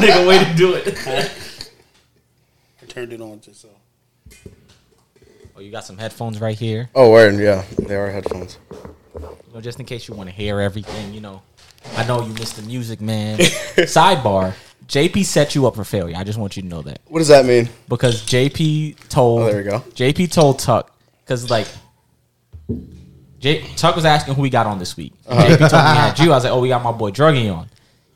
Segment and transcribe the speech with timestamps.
[0.00, 0.98] nigga way to do it.
[2.82, 3.68] I turned it on just so.
[5.56, 6.88] Oh, you got some headphones right here.
[6.94, 8.58] Oh, word, yeah, they are headphones.
[8.70, 11.42] You know, just in case you want to hear everything, you know.
[11.96, 13.38] I know you missed the music, man.
[13.38, 14.54] Sidebar.
[14.86, 16.16] JP set you up for failure.
[16.16, 17.00] I just want you to know that.
[17.06, 17.68] What does that mean?
[17.88, 19.80] Because JP told Oh, there we go.
[19.80, 21.66] JP told Tuck because like
[23.38, 25.12] J, Tuck was asking who we got on this week.
[25.26, 25.42] Uh-huh.
[25.42, 26.32] JP told me I had you.
[26.32, 27.68] I was like, oh, we got my boy Druggy on,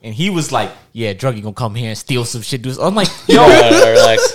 [0.05, 2.61] and he was like, yeah, Druggy gonna come here and steal some shit.
[2.61, 3.47] Do I'm like, yo,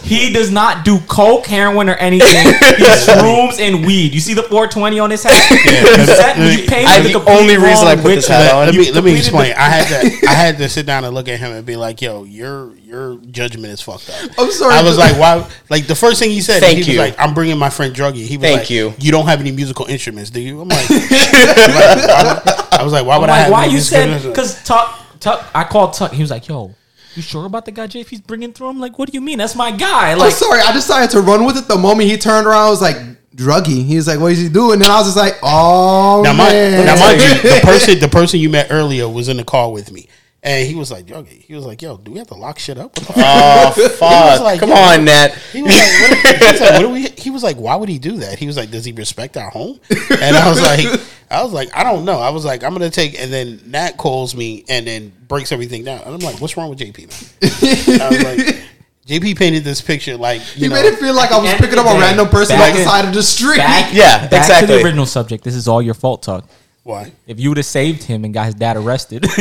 [0.03, 2.45] he does not do coke, heroin, or anything.
[2.77, 4.13] He shrooms and weed.
[4.13, 5.49] You see the 420 on his hat?
[5.51, 8.65] You set- you painted I- the the only reason wrong I put this hat on-
[8.67, 9.49] Let me let me completed explain.
[9.51, 9.87] the- I had
[10.19, 12.75] to I had to sit down and look at him and be like, "Yo, your
[12.77, 14.73] your judgment is fucked up." I'm sorry.
[14.75, 16.99] I was like, "Why?" Like the first thing he said, Thank he was you.
[16.99, 18.93] like, "I'm bringing my friend Druggy." He was Thank like, you.
[18.99, 20.61] You don't have any musical instruments, do you?
[20.61, 23.97] I'm like, I was like, "Why I'm would I like, have?" why any you musical
[23.99, 24.09] said?
[24.09, 24.37] instruments?
[24.37, 26.11] Because Tuck, Tuck, I called Tuck.
[26.13, 26.73] He was like, yo.
[27.15, 28.67] You sure about the guy JP's bringing through?
[28.67, 29.39] I'm like, what do you mean?
[29.39, 30.11] That's my guy.
[30.11, 30.59] I'm Like, sorry.
[30.61, 31.67] I decided to run with it.
[31.67, 32.95] The moment he turned around, I was like,
[33.35, 33.83] druggy.
[33.83, 34.73] He was like, what is he doing?
[34.73, 36.85] And then I was just like, oh, Now, my, man.
[36.85, 39.91] now mind you, the person the person you met earlier was in the car with
[39.91, 40.07] me,
[40.43, 42.77] and he was like, "Druggy," he was like, "Yo, do we have to lock shit
[42.77, 43.15] up?" What the fuck?
[43.17, 44.41] Oh fuck!
[44.41, 45.29] like, Come on, Nat.
[45.51, 47.07] He was like, what, he was like, what do we?
[47.17, 48.37] He was like, why would he do that?
[48.39, 49.79] He was like, does he respect our home?
[50.21, 52.19] And I was like, I was like, I don't know.
[52.19, 55.83] I was like, I'm gonna take, and then Nat calls me and then breaks everything
[55.83, 55.99] down.
[56.01, 56.97] And I'm like, what's wrong with JP?
[56.99, 58.01] Man?
[58.01, 58.55] I was like,
[59.07, 61.59] JP painted this picture like you He know, made it feel like I was At
[61.61, 63.57] picking up a of random person on the side of the street.
[63.57, 64.67] back, Yeah, back to exactly.
[64.77, 65.43] the original subject.
[65.45, 66.45] This is all your fault, talk.
[66.83, 67.11] why?
[67.25, 69.23] If you would have saved him and got his dad arrested,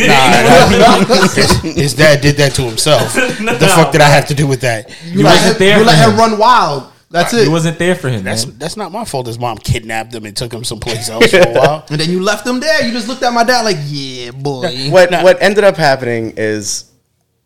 [0.94, 3.14] his, his dad did that to himself.
[3.16, 4.88] What the fuck did I have to do with that?
[5.06, 6.18] You, You let, wasn't him, there you let him him.
[6.18, 6.92] run wild.
[7.16, 7.44] That's it.
[7.44, 8.24] he wasn't there for him.
[8.24, 8.58] That's man.
[8.58, 9.26] that's not my fault.
[9.26, 11.86] His mom kidnapped him and took him someplace else for a while.
[11.90, 12.84] and then you left him there.
[12.86, 14.88] You just looked at my dad like, yeah, boy.
[14.90, 16.90] What what ended up happening is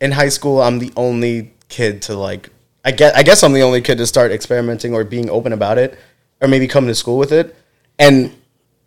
[0.01, 2.51] in high school I'm the only kid to like
[2.85, 5.79] I guess I guess I'm the only kid to start experimenting or being open about
[5.79, 5.99] it
[6.41, 7.55] or maybe coming to school with it.
[7.99, 8.35] And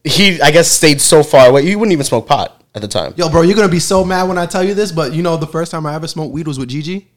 [0.04, 1.66] he I guess stayed so far away.
[1.66, 3.14] He wouldn't even smoke pot at the time.
[3.16, 5.38] Yo, bro, you're gonna be so mad when I tell you this, but you know
[5.38, 7.08] the first time I ever smoked weed was with Gigi.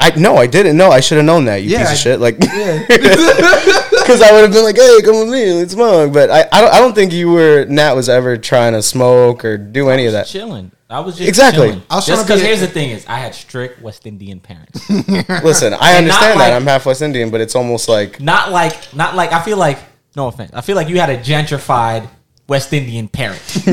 [0.00, 0.90] I no, I didn't know.
[0.90, 1.62] I should have known that.
[1.62, 2.20] You Yeah, piece I- of shit.
[2.20, 2.78] Like Yeah.
[2.88, 6.60] because I would have been like, "Hey, come with me, let's smoke." But I, I
[6.60, 10.06] don't, I don't think you were Nat was ever trying to smoke or do any
[10.06, 10.26] of that.
[10.26, 10.72] chilling.
[10.90, 11.68] I was just Exactly.
[11.68, 11.82] Chilling.
[11.90, 14.06] I was just trying to be because here's the thing is I had strict West
[14.06, 14.88] Indian parents.
[14.90, 18.20] Listen, I And not understand that like- I'm half West Indian, but it's almost like
[18.20, 19.78] not like not like I feel like
[20.16, 20.50] no offense.
[20.54, 22.08] I feel like you had a gentrified
[22.48, 23.40] West Indian parent.
[23.66, 23.72] you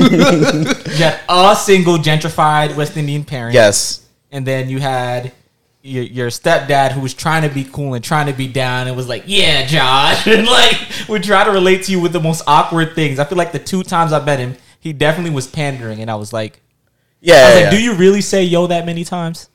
[1.03, 3.53] had a single gentrified West Indian parent.
[3.53, 5.33] yes, and then you had
[5.83, 8.95] your, your stepdad who was trying to be cool and trying to be down and
[8.95, 10.77] was like, "Yeah, Josh," and like
[11.09, 13.19] would try to relate to you with the most awkward things.
[13.19, 16.15] I feel like the two times I met him, he definitely was pandering, and I
[16.15, 16.61] was like,
[17.19, 17.33] yeah.
[17.33, 17.79] I was yeah, like, yeah.
[17.79, 19.49] "Do you really say yo that many times?"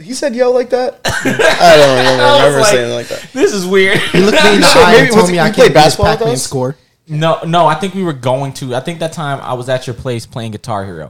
[0.00, 1.00] He said yo like that?
[1.04, 3.30] I don't remember, I remember like, saying it like that.
[3.32, 3.98] This is weird.
[3.98, 6.18] He looked me in the Shit, eye and told me I can't beat basketball with
[6.18, 6.42] Pac-Man us?
[6.42, 6.76] score.
[7.06, 8.74] no, no, I think we were going to.
[8.74, 11.08] I think that time I was at your place playing Guitar Hero.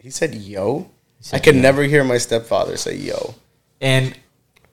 [0.00, 0.90] He said yo?
[1.32, 3.34] I could never hear my stepfather say yo.
[3.80, 4.16] and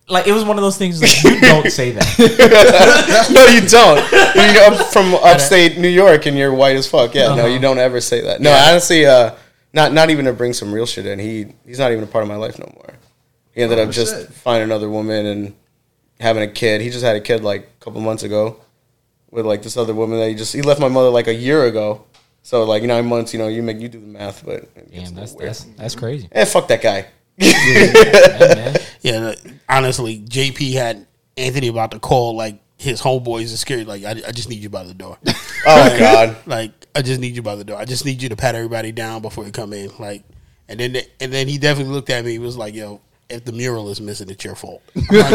[0.07, 2.05] like it was one of those things like you don't say that.
[3.31, 3.97] no, you don't.
[4.35, 7.15] You're up from upstate New York and you're white as fuck.
[7.15, 8.39] Yeah, no, you don't ever say that.
[8.41, 9.35] No, honestly, uh,
[9.73, 11.19] not not even to bring some real shit in.
[11.19, 12.93] He he's not even a part of my life no more.
[13.53, 14.33] He ended up just shit.
[14.33, 15.55] finding another woman and
[16.19, 16.81] having a kid.
[16.81, 18.57] He just had a kid like a couple months ago
[19.31, 21.65] with like this other woman that he just he left my mother like a year
[21.65, 22.05] ago.
[22.45, 25.09] So like nine months, you know, you make you do the math, but it gets
[25.09, 26.29] a Damn, that's that's that's crazy.
[26.31, 27.07] And fuck that guy.
[27.37, 28.77] Yeah.
[29.01, 29.35] Yeah,
[29.69, 31.05] honestly, JP had
[31.37, 33.85] Anthony about to call like his homeboys are scared.
[33.87, 35.17] Like, I, I just need you by the door.
[35.67, 36.37] Oh God.
[36.45, 37.77] like, I just need you by the door.
[37.79, 39.89] I just need you to pat everybody down before you come in.
[39.97, 40.23] Like,
[40.69, 42.31] and then and then he definitely looked at me.
[42.33, 45.31] He was like, "Yo, if the mural is missing, it's your fault." when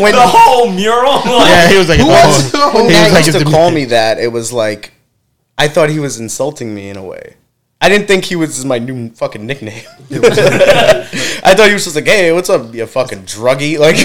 [0.00, 1.12] when the whole mural.
[1.12, 3.70] Like, yeah, he was like, Who wants to- He was like, used if to call
[3.70, 4.92] me that, it was like
[5.58, 7.34] I thought he was insulting me in a way.
[7.80, 9.84] I didn't think he was my new fucking nickname.
[10.10, 13.96] I thought he was just like, "Hey, what's up, you fucking druggy?" Like,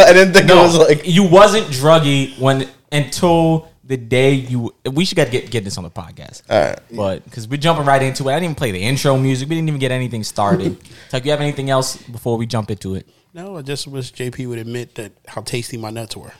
[0.00, 1.06] I didn't think no, it was like.
[1.06, 4.74] you wasn't druggy when until the day you.
[4.90, 6.42] We should got get get this on the podcast.
[6.50, 6.78] All right.
[6.90, 9.48] But because we're jumping right into it, I didn't even play the intro music.
[9.48, 10.76] We didn't even get anything started.
[11.10, 13.08] Tuck, you have anything else before we jump into it?
[13.32, 16.32] No, I just wish JP would admit that how tasty my nuts were.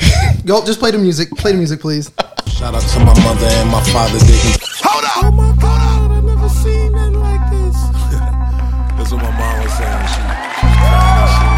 [0.44, 1.30] Yo, just play the music.
[1.30, 2.10] Play the music, please.
[2.48, 4.60] Shout out to my mother and my father didn't.
[4.84, 5.24] Hold up!
[5.24, 7.76] Oh my god, I never seen nothing like this.
[8.96, 10.06] That's what my mom was saying.
[10.08, 11.56] She, she was crying and shit.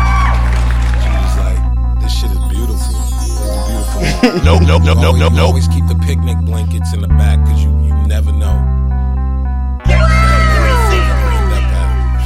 [1.03, 1.63] She was like,
[2.03, 2.95] "This shit is beautiful.
[2.95, 3.35] It's
[3.67, 5.47] beautiful." No, no, no, no, no, no.
[5.47, 8.59] Always keep the picnic blankets in the back because you you never know.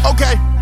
[0.07, 0.56] Okay, okay.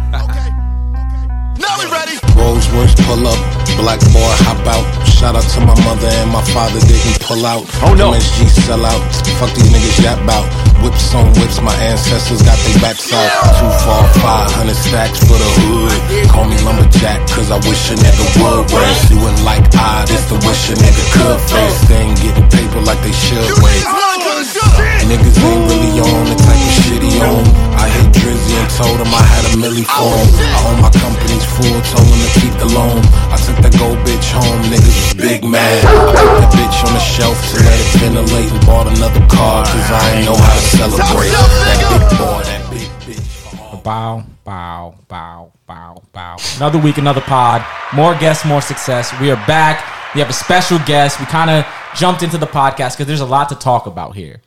[2.52, 3.38] Worst pull up.
[3.80, 4.84] Black boy hop out.
[5.08, 7.64] Shout out to my mother and my father didn't pull out.
[7.82, 8.12] Oh no.
[8.12, 9.00] MSG sell out.
[9.40, 10.46] Fuck these niggas yap out.
[10.82, 13.30] Whips on whips, my ancestors got their backs out.
[13.56, 16.28] Two, four, five hundred stacks for the hood.
[16.28, 18.68] Call me lumberjack, cause I wish a nigga would.
[18.68, 21.80] Race you in like I, this the wish a nigga could face.
[21.88, 24.13] They ain't getting paper like they should wait.
[24.54, 27.42] Niggas ain't really on the type of shit he on.
[27.74, 30.28] I hit Drizzy and told him I had a milli for him.
[30.54, 33.02] I own my company's full, told him to keep the loan.
[33.34, 35.82] I took that gold bitch home, niggas was big mad.
[35.82, 39.66] I took that bitch on the shelf to let it ventilate and bought another car,
[39.66, 41.34] cause I ain't know how to celebrate.
[41.34, 43.26] That big boy, that big bitch.
[43.70, 46.36] for Bow, bow, bow, bow, bow.
[46.56, 47.66] Another week, another pod.
[47.92, 49.10] More guests, more success.
[49.20, 50.03] We are back.
[50.14, 51.18] We have a special guest.
[51.18, 51.66] We kind of
[51.96, 54.42] jumped into the podcast because there's a lot to talk about here.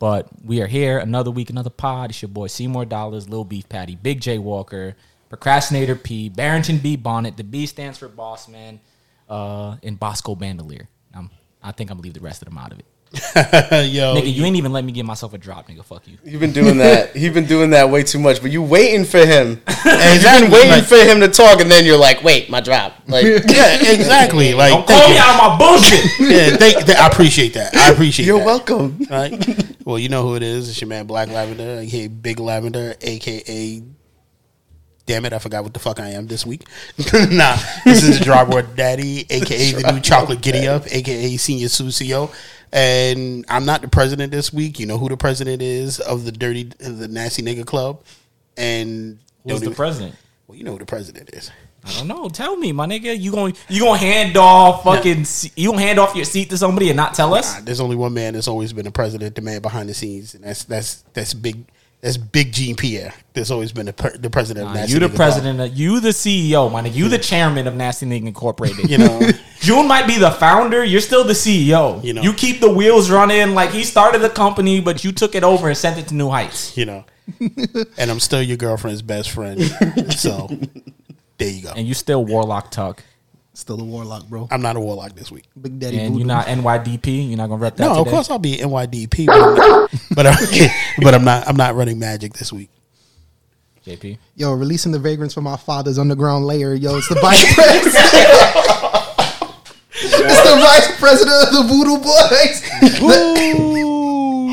[0.00, 0.98] But we are here.
[0.98, 2.10] Another week, another pod.
[2.10, 4.96] It's your boy Seymour Dollars, Lil Beef Patty, Big J Walker,
[5.28, 7.36] Procrastinator P, Barrington B Bonnet.
[7.36, 8.80] The B stands for Boss Man,
[9.28, 10.88] uh, and Bosco Bandolier.
[11.14, 11.30] Um,
[11.62, 12.84] I think I'm gonna leave the rest of them out of it.
[13.36, 15.84] Yo, Nigga, you ain't even let me give myself a drop, nigga.
[15.84, 16.18] Fuck you.
[16.24, 17.14] You've been doing that.
[17.16, 18.40] You've been doing that way too much.
[18.42, 19.60] But you waiting for him.
[19.68, 22.60] exactly, You've been waiting like- for him to talk, and then you're like, "Wait, my
[22.60, 24.54] drop." Like, yeah, exactly.
[24.54, 25.14] Like, Don't call you.
[25.14, 26.04] me out of my bullshit.
[26.20, 27.74] Yeah, thank, th- I appreciate that.
[27.76, 28.46] I appreciate you're that.
[28.46, 28.98] welcome.
[29.10, 29.74] Right?
[29.84, 30.68] Well, you know who it is.
[30.68, 33.82] It's your man Black Lavender, aka Big Lavender, aka.
[35.06, 36.64] Damn it, I forgot what the fuck I am this week.
[36.98, 42.32] nah, this is the Dropboard Daddy, aka the new Chocolate Giddy Up, aka Senior Sucio.
[42.76, 44.78] And I'm not the president this week.
[44.78, 48.02] You know who the president is of the dirty, the nasty nigga club.
[48.58, 50.14] And Who's the even- president?
[50.46, 51.50] Well, you know who the president is.
[51.84, 52.28] I don't know.
[52.28, 53.18] Tell me, my nigga.
[53.18, 55.24] You going you gonna hand off fucking
[55.56, 57.54] you gonna hand off your seat to somebody and not tell us?
[57.54, 60.34] Nah, there's only one man that's always been the president, the man behind the scenes,
[60.34, 61.64] and that's that's that's big.
[62.00, 63.12] That's Big Gene Pierre.
[63.32, 64.66] There's always been the, per, the president.
[64.68, 65.60] of Nah, Nasty you the Nigga president.
[65.60, 66.94] Of, you the CEO, my nigga.
[66.94, 68.88] You the chairman of Nasty Nigga Incorporated.
[68.90, 70.84] You know, June might be the founder.
[70.84, 72.02] You're still the CEO.
[72.04, 72.22] You know.
[72.22, 73.54] you keep the wheels running.
[73.54, 76.28] Like he started the company, but you took it over and sent it to new
[76.30, 76.76] heights.
[76.76, 77.04] you know,
[77.98, 79.60] and I'm still your girlfriend's best friend.
[80.12, 80.48] So
[81.38, 81.72] there you go.
[81.74, 83.02] And you still Warlock Tuck.
[83.56, 84.46] Still a warlock, bro.
[84.50, 85.44] I'm not a warlock this week.
[85.58, 86.18] Big Daddy And Voodoo.
[86.18, 87.28] you're not NYDP.
[87.30, 87.84] You're not gonna rep that.
[87.84, 90.70] No, of course I'll be NYDP, but I'm not, but, I'm,
[91.02, 91.48] but I'm not.
[91.48, 92.68] I'm not running magic this week.
[93.86, 94.18] JP.
[94.34, 96.74] Yo, releasing the vagrants from my father's underground layer.
[96.74, 97.96] Yo, it's the vice president.
[99.94, 102.60] it's the vice president of the Voodoo Boys.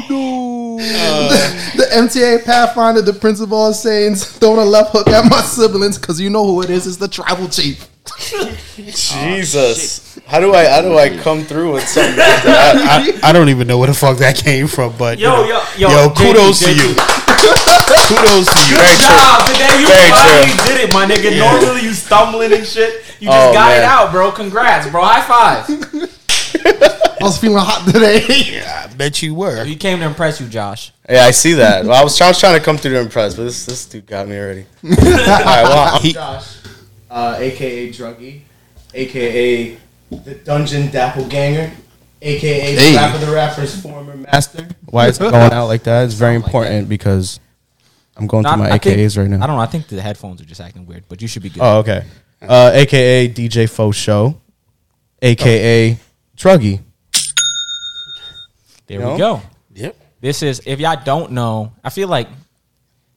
[0.07, 5.97] the, the MTA Pathfinder, the principal is Saints, throwing a left hook at my siblings
[5.97, 6.87] because you know who it is.
[6.87, 7.89] It's the tribal chief.
[8.75, 13.19] Jesus, oh, how do I how do I come through with something like that?
[13.23, 15.45] I, I don't even know where the fuck that came from, but you Yo, know,
[15.77, 16.77] yo, yo, JP, kudos to JP.
[16.77, 16.95] you.
[18.09, 18.77] kudos to you.
[18.77, 19.79] Good job today.
[19.79, 20.67] You Very finally true.
[20.67, 21.31] did it, my nigga.
[21.31, 21.51] Yeah.
[21.61, 23.03] Normally you stumbling and shit.
[23.19, 24.31] You just Oh, got it out, bro.
[24.31, 25.01] Congrats, bro.
[25.03, 25.63] High five.
[27.21, 28.61] I was feeling hot today.
[28.65, 29.63] I bet you were.
[29.63, 30.91] he came to impress you, Josh.
[31.09, 31.85] Yeah, I see that.
[31.85, 34.05] Well, I was, I was trying to come through to impress, but this this dude
[34.07, 34.65] got me already.
[34.83, 36.57] All right, well, I'm He- Josh,
[37.13, 38.41] uh, aka Druggy,
[38.93, 39.77] aka
[40.11, 41.71] the Dungeon Doppelganger,
[42.21, 42.95] aka Hey.
[42.95, 44.67] Rapper the Rapper's former master.
[44.85, 47.39] Why it's going out like that is very important because
[48.17, 49.43] I'm going through my I think- AKAs right now.
[49.43, 49.61] I don't know.
[49.61, 51.61] I think the headphones are just acting weird, but you should be good.
[51.61, 52.03] Oh, okay.
[52.41, 54.41] Uh, AKA DJ Faux Show,
[55.21, 55.97] AKA
[56.35, 56.81] Druggy.
[58.87, 59.13] there no.
[59.13, 59.41] we go.
[59.75, 59.95] Yep.
[60.19, 62.27] This is if y'all don't know, I feel like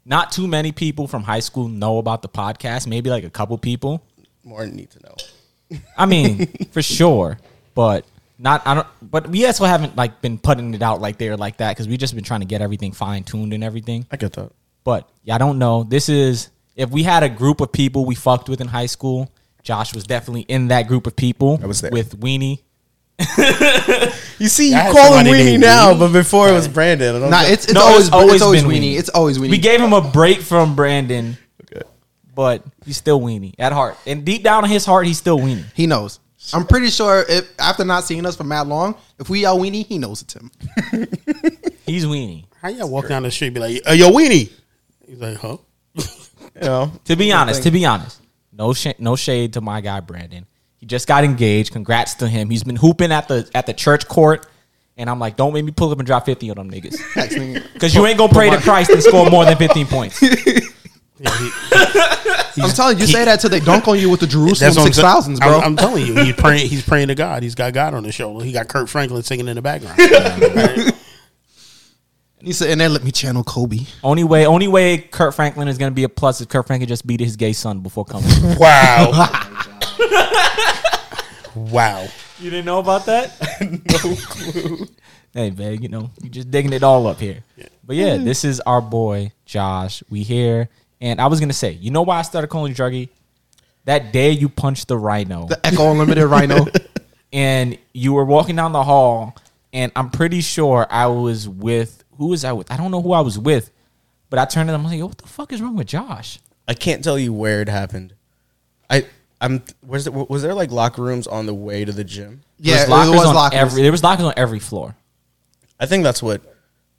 [0.06, 2.86] not too many people from high school know about the podcast.
[2.86, 4.02] Maybe like a couple people.
[4.44, 5.80] More need to know.
[5.98, 7.38] I mean, for sure,
[7.74, 8.06] but
[8.38, 8.64] not.
[8.66, 8.86] I don't.
[9.02, 11.96] But we also haven't like been putting it out like there like that because we
[11.96, 14.06] just been trying to get everything fine tuned and everything.
[14.10, 14.52] I get that.
[14.84, 15.82] But y'all don't know.
[15.82, 19.30] This is if we had a group of people we fucked with in high school.
[19.62, 21.58] Josh was definitely in that group of people.
[21.60, 21.90] I was there.
[21.90, 22.60] with Weenie.
[24.38, 25.98] You see, I you had call him Weenie now, Weenie.
[25.98, 27.16] but before it was Brandon.
[27.16, 28.92] I don't Nah, it's, it's No, always, it's always it's always been weenie.
[28.94, 28.98] Weenie.
[28.98, 29.50] It's always weenie.
[29.50, 31.80] We gave him a break from Brandon, Okay.
[32.34, 33.96] but he's still Weenie at heart.
[34.06, 35.64] And deep down in his heart, he's still Weenie.
[35.74, 36.20] he knows.
[36.52, 39.84] I'm pretty sure if after not seeing us for mad long, if we yell weenie,
[39.86, 40.50] he knows it's him.
[41.86, 42.44] He's Weenie.
[42.62, 44.52] How y'all walk down the street and be like, "Yo, Weenie"?
[45.08, 45.56] He's like, "Huh?"
[46.54, 48.20] You know, To be honest, to be honest,
[48.52, 50.46] no sh- no shade to my guy Brandon.
[50.86, 51.72] He just got engaged.
[51.72, 52.48] Congrats to him.
[52.48, 54.46] He's been hooping at the at the church court,
[54.96, 56.96] and I'm like, don't make me pull up and drop fifty on them niggas,
[57.74, 60.22] because you ain't gonna pray to Christ and score more than fifteen points.
[60.22, 60.30] I'm
[62.70, 64.76] telling you, you say that till they dunk on you with the Jerusalem six thousands,
[64.76, 65.08] what I'm six saying.
[65.08, 65.58] thousands, bro.
[65.58, 66.68] I'm, I'm telling you, he's praying.
[66.68, 67.42] He's praying to God.
[67.42, 68.44] He's got God on his shoulder.
[68.44, 70.00] He got Kirk Franklin singing in the background.
[72.40, 73.80] he said, and then let me channel Kobe.
[74.04, 77.04] only way, only way Kirk Franklin is gonna be a plus is Kirk Franklin just
[77.08, 78.30] beat his gay son before coming.
[78.56, 79.42] wow.
[81.56, 82.06] Wow.
[82.38, 83.32] You didn't know about that?
[83.60, 84.86] no clue.
[85.32, 87.44] Hey, man, you know, you just digging it all up here.
[87.84, 90.02] But yeah, this is our boy Josh.
[90.08, 90.68] We here,
[91.00, 93.08] and I was gonna say, you know why I started calling you Druggy?
[93.84, 96.66] That day you punched the rhino, The Ecko Unlimited Rhino.
[97.32, 99.36] and you were walking down the hall,
[99.72, 102.70] and I'm pretty sure I was with who was I with?
[102.72, 103.70] I don't know who I was with,
[104.30, 104.84] but I turned to them.
[104.84, 106.38] I'm like, Yo, what the fuck is wrong with Josh?
[106.66, 108.14] I can't tell you where it happened.
[108.90, 109.06] I
[109.40, 112.42] I'm was there was there like locker rooms on the way to the gym?
[112.58, 113.58] yeah, There's it lockers was on lockers.
[113.58, 113.82] every.
[113.82, 114.96] There was lockers on every floor.
[115.78, 116.40] I think that's what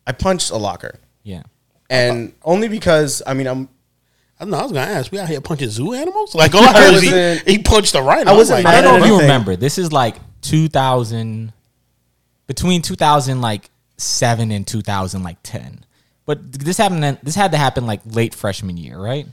[0.05, 0.99] I punched a locker.
[1.23, 1.43] Yeah.
[1.89, 3.69] And only because I mean I'm
[4.39, 4.57] I don't know.
[4.59, 5.11] I was gonna ask.
[5.11, 6.35] We out here punching zoo animals?
[6.35, 8.31] Like all I heard is wasn't- he, he punched a rhino.
[8.31, 9.27] I wasn't like, I mad don't know if you anything.
[9.31, 9.55] remember.
[9.55, 11.53] This is like 2000,
[12.45, 15.83] between 2000 like seven and 2000 like 10.
[16.27, 17.17] But this happened.
[17.23, 19.25] This had to happen like late freshman year, right?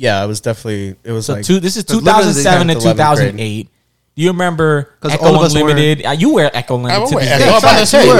[0.00, 2.88] Yeah, it was definitely it was So like two, this is 2007 to 10th to
[2.88, 2.96] 11th grade.
[2.96, 3.68] 2008.
[4.14, 6.06] Do you remember 'Cause Ecko all of us were- Unlimited?
[6.06, 7.00] Uh, you wear Ecko I, Unlimited.
[7.02, 7.50] was to this I day.
[7.52, 8.16] was about to facts, say, you were.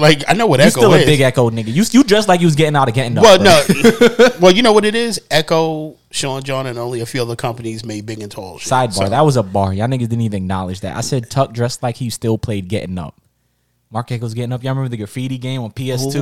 [0.00, 1.02] like, like I know what You Ecko still is.
[1.02, 1.72] a big Ecko nigga.
[1.72, 3.24] You you dressed like you was getting out of getting up.
[3.24, 3.46] well, bro.
[3.46, 5.20] no, well, you know what it is.
[5.30, 8.58] Ecko, Sean John, and only a few other companies made big and tall.
[8.58, 8.70] Shit.
[8.72, 8.92] Sidebar.
[8.92, 9.72] So- that was a bar.
[9.72, 10.96] Y'all niggas didn't even acknowledge that.
[10.96, 13.14] I said Tuck dressed like he still played Getting Up.
[13.90, 14.62] Marc Ecko's Getting Up.
[14.62, 16.14] Y'all remember the graffiti game on PS2?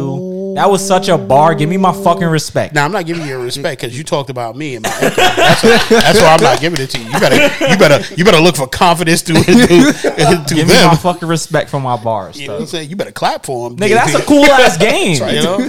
[0.54, 1.54] That was such a bar.
[1.54, 2.75] Give me my fucking respect.
[2.75, 5.16] Now I'm not giving you respect because you talked about me and my Ecko.
[5.16, 7.04] That's, that's why I'm not giving it to you.
[7.07, 10.97] You better, you better, you better look for confidence to, to, to Give me my
[10.97, 12.40] fucking respect for my bars.
[12.40, 12.90] You know what I'm saying?
[12.90, 15.21] You better clap for them, Nigga, that's a cool ass game.
[15.21, 15.35] right.
[15.35, 15.69] You know,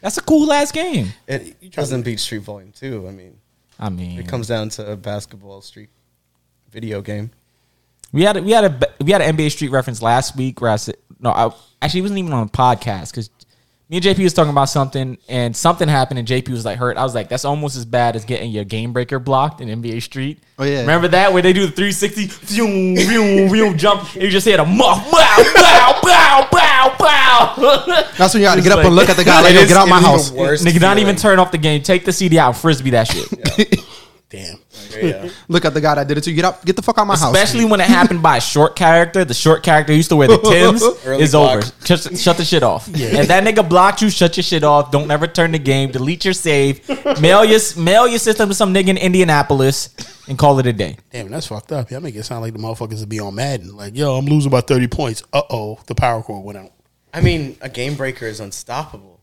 [0.00, 1.08] that's a cool ass game.
[1.26, 3.06] it doesn't beat Street Volume 2.
[3.06, 3.36] I mean,
[3.78, 5.90] I mean, it comes down to a basketball street
[6.70, 7.30] video game.
[8.12, 10.70] we had a, we had a we had an NBA Street reference last week where
[10.70, 11.50] I said no, I
[11.82, 13.30] actually it wasn't even on a podcast because
[13.90, 16.96] me and JP was talking about something and something happened and JP was like hurt.
[16.96, 20.00] I was like, that's almost as bad as getting your game breaker blocked in NBA
[20.02, 20.38] Street.
[20.60, 20.82] Oh, yeah.
[20.82, 24.60] remember that where they do the 360 vroom, vroom, vroom, jump and you just hit
[24.60, 28.04] a muff, bow, bow, bow, bow, bow.
[28.16, 29.50] That's when you got to It's get up like- and look at the guy like,
[29.54, 30.30] It yo, is- get out my house.
[30.30, 31.82] Nigga, not even turn off the game.
[31.82, 33.80] Take the CD out, frisbee that shit.
[34.30, 34.58] Damn.
[34.96, 35.28] Yeah.
[35.48, 36.36] Look at the guy that did it to you.
[36.36, 37.34] Get up, get the fuck out my house.
[37.34, 39.24] Especially when it happened by a short character.
[39.24, 40.82] The short character used to wear the Tims
[41.20, 41.56] is block.
[41.56, 41.66] over.
[41.84, 42.86] Shut, shut the shit off.
[42.94, 43.22] Yeah.
[43.22, 44.92] If that nigga blocked you, shut your shit off.
[44.92, 45.90] Don't ever turn the game.
[45.90, 46.88] Delete your save.
[47.20, 49.88] Mail your mail your system to some nigga in Indianapolis
[50.28, 50.96] and call it a day.
[51.10, 51.90] Damn, that's fucked up.
[51.90, 53.76] Y'all make it sound like the motherfuckers that be on Madden.
[53.76, 55.24] Like, yo, I'm losing by 30 points.
[55.32, 56.70] Uh oh, the power cord went out.
[57.12, 59.20] I mean, a game breaker is unstoppable,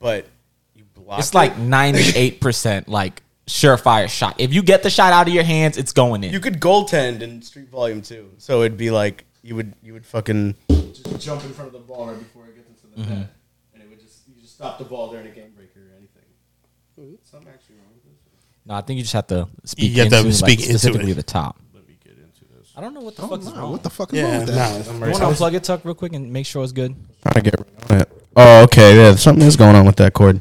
[0.00, 0.26] but
[0.74, 1.34] you block It's it?
[1.36, 4.34] like ninety eight percent like surefire shot.
[4.38, 6.32] If you get the shot out of your hands, it's going in.
[6.32, 8.32] you could goaltend in Street Volume 2.
[8.38, 11.80] So it'd be like you would you would fucking just jump in front of the
[11.80, 13.20] ball right before it gets into the Mm-hmm.
[13.20, 13.28] net,
[13.74, 17.18] and it would just you just stop the ball during a game breaker or anything.
[17.24, 18.20] Something actually wrong with this.
[18.66, 19.92] no, I think you just have to speak.
[19.92, 21.14] You have to speak like, into specifically it.
[21.14, 21.58] the top.
[21.74, 22.72] Let me get into this.
[22.76, 23.72] I don't know what the fuck is Nah, wrong.
[23.72, 24.86] what the fuck is wrong Yeah, with that?
[25.00, 25.06] nah.
[25.06, 26.94] You want to plug it, Tuck, real quick, and make sure it's good.
[27.22, 28.12] Trying to get rid of it.
[28.36, 28.96] Oh, okay.
[28.96, 30.40] Yeah, something is going on with that cord.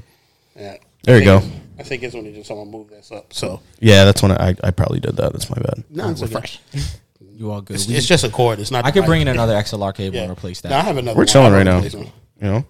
[0.55, 0.77] Yeah.
[1.03, 1.41] There you go.
[1.81, 3.33] Think- I think it's when they just someone move this up.
[3.33, 5.31] So, Yeah, that's when I, I probably did that.
[5.33, 5.83] That's my bad.
[5.89, 6.31] no, it's okay.
[6.31, 6.59] Fresh.
[7.35, 7.75] You all good?
[7.75, 8.59] It's, We- it's just a cord.
[8.59, 8.85] It's not.
[8.85, 10.23] I the could bring in another XLR cable Yeah.
[10.23, 10.69] and replace that.
[10.69, 11.15] No, I have another.
[11.15, 11.27] We're one.
[11.27, 11.77] chilling I'll right now.
[11.77, 12.05] replace one.
[12.41, 12.65] You know.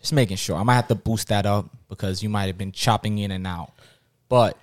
[0.00, 0.56] Just making sure.
[0.56, 3.46] I might have to boost that up because you might have been chopping in and
[3.46, 3.72] out.
[4.28, 4.56] But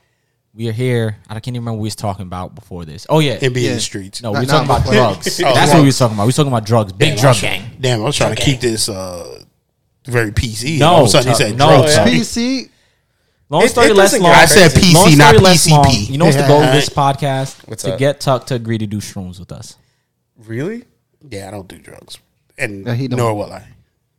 [0.54, 1.18] we are here.
[1.30, 3.06] I can't even remember what we was talking about before this.
[3.10, 3.34] Oh yeah.
[3.42, 3.74] And in Yeah.
[3.76, 4.22] the streets.
[4.22, 5.40] no, Not we were talking now, about but- drugs.
[5.44, 5.80] Oh, That's what drugs.
[5.82, 6.24] we was talking about.
[6.24, 6.94] We was talking about drugs.
[6.94, 7.64] Big drug gang.
[7.80, 9.44] Damn, I was trying to keep this uh,
[10.06, 10.80] very PC.
[10.80, 11.96] No, all of a sudden he Tuck, said no, drugs.
[11.96, 12.08] Tuck.
[12.08, 12.70] PC.
[13.52, 14.32] Long It- story it less long.
[14.32, 14.94] I said crazy.
[14.94, 15.84] PC, Long not story less long.
[15.84, 16.10] PCP.
[16.12, 17.58] You know what's the goal of this podcast?
[17.68, 18.00] What's to that?
[18.00, 19.76] get Tuck to agree to do shrooms with us.
[20.46, 20.86] Really?
[21.30, 22.18] Yeah, I don't do drugs,
[22.58, 23.18] and Yeah, he don't.
[23.20, 23.68] nor will I.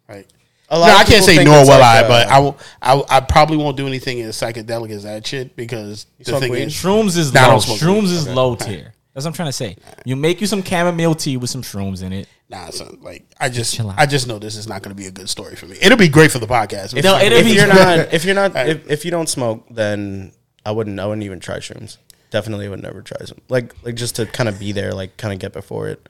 [0.09, 0.27] Right.
[0.69, 2.59] A No, lot of I can't say nor will like, I, uh, but I will.
[2.81, 6.63] I, I probably won't do anything as psychedelic as that shit because the thing weed?
[6.65, 7.57] is, Shrooms is Nah, low.
[7.59, 8.13] Shrooms weed.
[8.13, 8.35] is Okay.
[8.35, 8.95] low tier.
[9.15, 9.77] That's what I'm trying to say.
[10.05, 12.29] You make you some chamomile tea with some shrooms in it.
[12.49, 13.99] nah, son, like I just, Chill out.
[13.99, 15.77] I just know this is not going to be a good story for me.
[15.83, 16.95] It'll be great for the podcast.
[17.03, 20.33] No, it'll if be- you're not if you're not if, if you don't smoke, then
[20.65, 21.99] I wouldn't I wouldn't even try shrooms.
[22.31, 23.39] Definitely would never try some.
[23.51, 26.09] Like like just to kind of be there, like kind of get before it,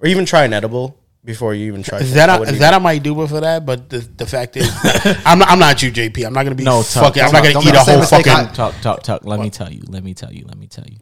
[0.00, 2.00] or even try an edible before you even try.
[2.00, 2.10] some.
[2.16, 4.56] that I, wouldn't that even- I might do it for that, but the, the fact
[4.58, 4.68] is,
[5.24, 6.26] I'm not, I'm not you, JP.
[6.26, 7.22] I'm not gonna be No, Tuck, fucking.
[7.22, 8.48] I'm don't- gonna eat make a the same whole mistake fucking.
[8.50, 9.24] I- Tuck, tuck, tuck.
[9.24, 9.82] Let me tell you.
[9.88, 10.44] Let me tell you.
[10.46, 10.98] Let me tell you.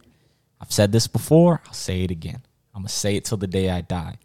[0.60, 1.62] I've said this before.
[1.66, 2.42] I'll say it again.
[2.74, 4.18] I'm gonna say it till the day I die.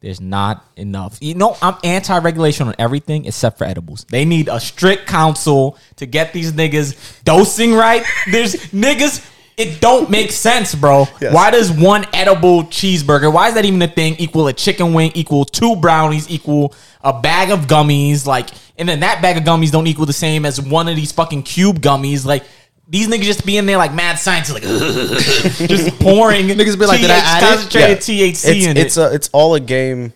[0.00, 1.18] There's not enough.
[1.20, 4.04] You know, I'm anti-regulation on everything except for edibles.
[4.08, 8.04] They need a strict council to get these niggas dosing right.
[8.30, 9.26] There's niggas.
[9.56, 11.06] It don't make sense, bro.
[11.18, 11.32] Yes.
[11.32, 13.32] Why does one edible cheeseburger?
[13.32, 14.14] Why is that even a thing?
[14.18, 15.12] Equal a chicken wing?
[15.14, 16.28] Equal two brownies?
[16.28, 18.26] Equal a bag of gummies?
[18.26, 21.10] Like, and then that bag of gummies don't equal the same as one of these
[21.10, 22.26] fucking cube gummies.
[22.26, 22.44] Like,
[22.88, 24.62] These niggas just be in there like mad scientists, like
[25.68, 28.26] just pouring Niggas be like, "Did I add it?" concentrated Yeah.
[28.26, 29.00] THC it's in it's it.
[29.00, 30.12] a, it's all a game,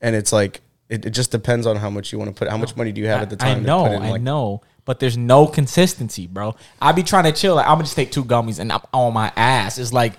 [0.00, 2.48] and it's like it, it just depends on how much you want to put.
[2.48, 3.58] How much money do you have at the time?
[3.58, 6.54] I know, to put in, I know, but there's no consistency, bro.
[6.80, 7.56] I be trying to chill.
[7.56, 9.76] Like, I'm gonna just take two gummies and I'm on my ass.
[9.78, 10.12] It's like,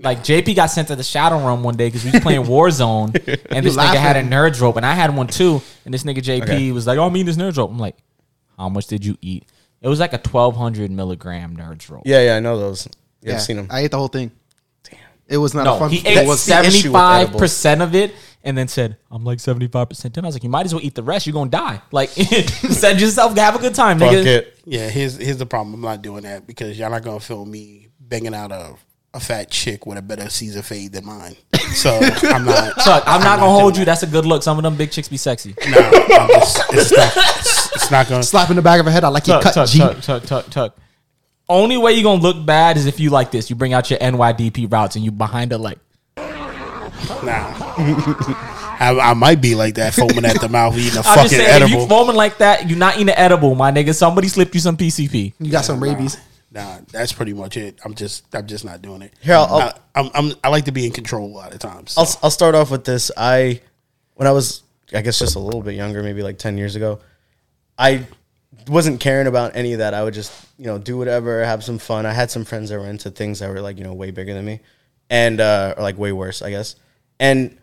[0.00, 3.14] like JP got sent to the shadow room one day because we was playing Warzone,
[3.52, 5.62] and this nigga had a nerd rope, and I had one too.
[5.84, 6.72] And this nigga JP Okay.
[6.72, 7.96] was like, "Oh, me and this nerd rope." I'm like,
[8.58, 9.44] "How much did you eat?"
[9.86, 12.02] It was like a 1200 milligram Nerds roll.
[12.04, 12.88] Yeah, yeah, I know those.
[13.22, 13.68] Yeah, Yeah, I've seen them.
[13.70, 14.32] I ate the whole thing.
[14.82, 14.98] Damn.
[15.28, 15.90] It was not a No, fun.
[15.90, 17.40] he it ate was the issue with seventy five edibles.
[17.40, 18.12] percent of it,
[18.42, 20.74] and then said, "I'm like seventy five percent done." I was like, "You might as
[20.74, 21.26] well eat the rest.
[21.26, 21.80] You're gonna die.
[21.92, 23.36] Like, set yourself.
[23.38, 24.58] Have a good time, Fuck nigga." it.
[24.64, 25.74] Yeah, here's here's the problem.
[25.74, 28.74] I'm not doing that because y'all not gonna film me banging out a,
[29.14, 31.36] a fat chick with a better Caesar fade than mine.
[31.74, 31.90] So
[32.24, 32.74] I'm not.
[32.84, 33.84] Tuck, I'm not gonna doing hold you.
[33.84, 33.92] that.
[34.00, 34.42] That's a good look.
[34.42, 35.54] Some of them big chicks be sexy.
[35.68, 37.12] No, I'm just, it's not.
[37.16, 37.45] It's,
[37.86, 38.22] it's not gonna.
[38.22, 39.04] slap in the back of her head.
[39.04, 39.78] I like your Tuck, cut, tuck, G.
[39.78, 40.76] tuck, tuck, tuck, tuck.
[41.48, 43.48] Only way you're gonna look bad is if you like this.
[43.50, 45.78] You bring out your NYDP routes and you behind it like
[47.22, 47.52] Nah.
[48.78, 51.28] I, I might be like that, foaming at the mouth, eating a I'm just fucking
[51.38, 51.62] saying.
[51.62, 51.88] If you edible.
[51.88, 53.94] foaming like that, you're not eating an edible, my nigga.
[53.94, 55.34] Somebody slipped you some PCP.
[55.38, 56.18] You got some rabies.
[56.52, 57.78] Nah, that's pretty much it.
[57.84, 59.12] I'm just, I'm just not doing it.
[59.20, 59.60] Here, I'll- I'll-
[59.94, 61.92] I, I'm, I'm, I like to be in control a lot of times.
[61.92, 62.02] so.
[62.02, 63.10] I'll I'll start off with this.
[63.16, 63.60] I
[64.14, 64.62] when I was
[64.92, 67.00] I guess just a little bit younger, maybe like ten years ago,
[67.78, 68.06] I
[68.68, 69.94] wasn't caring about any of that.
[69.94, 72.06] I would just you know do whatever, have some fun.
[72.06, 74.34] I had some friends that were into things that were like you know way bigger
[74.34, 74.60] than me,
[75.10, 76.76] and uh, or like way worse, I guess.
[77.20, 77.56] And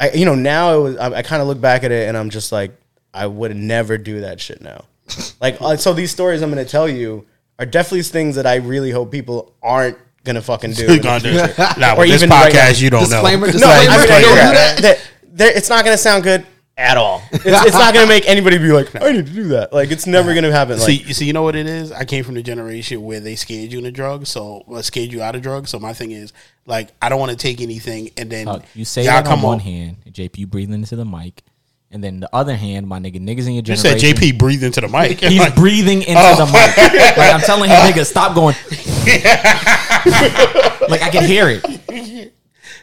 [0.00, 2.16] I you know now it was I, I kind of look back at it and
[2.16, 2.72] I'm just like
[3.12, 4.84] I would never do that shit now.
[5.40, 7.26] like uh, so these stories I'm gonna tell you
[7.58, 10.86] are definitely things that I really hope people aren't gonna fucking do.
[10.94, 11.34] in Gonna do
[11.78, 12.78] Nah, Or with this even right podcast, now.
[12.78, 13.52] you don't Disclaimer, know.
[13.52, 13.92] No, disclaimer.
[13.92, 14.78] I mean, Don't yeah, do yeah, that.
[14.82, 15.00] that-
[15.36, 16.46] there- it's not going to sound good
[16.76, 17.22] at all.
[17.32, 19.72] It's, it's not going to make anybody be like, I need to do that.
[19.72, 20.78] Like, it's never going to happen.
[20.78, 21.92] Like, see, you see, you know what it is?
[21.92, 25.22] I came from the generation where they scared you into drugs, so well, scared you
[25.22, 25.70] out of drugs.
[25.70, 26.32] So my thing is,
[26.66, 29.42] like, I don't want to take anything, and then Tuck, you say y'all that on
[29.42, 31.42] one on- hand, JP you breathing into the mic,
[31.90, 33.98] and then the other hand, my nigga, niggas in your generation.
[33.98, 34.16] You said.
[34.16, 35.20] JP breathed into the mic.
[35.20, 36.36] He's Like, breathing into Oh.
[36.36, 37.16] the mic.
[37.18, 38.56] Like I'm telling him, nigga, stop going.
[40.88, 42.32] like I can hear it.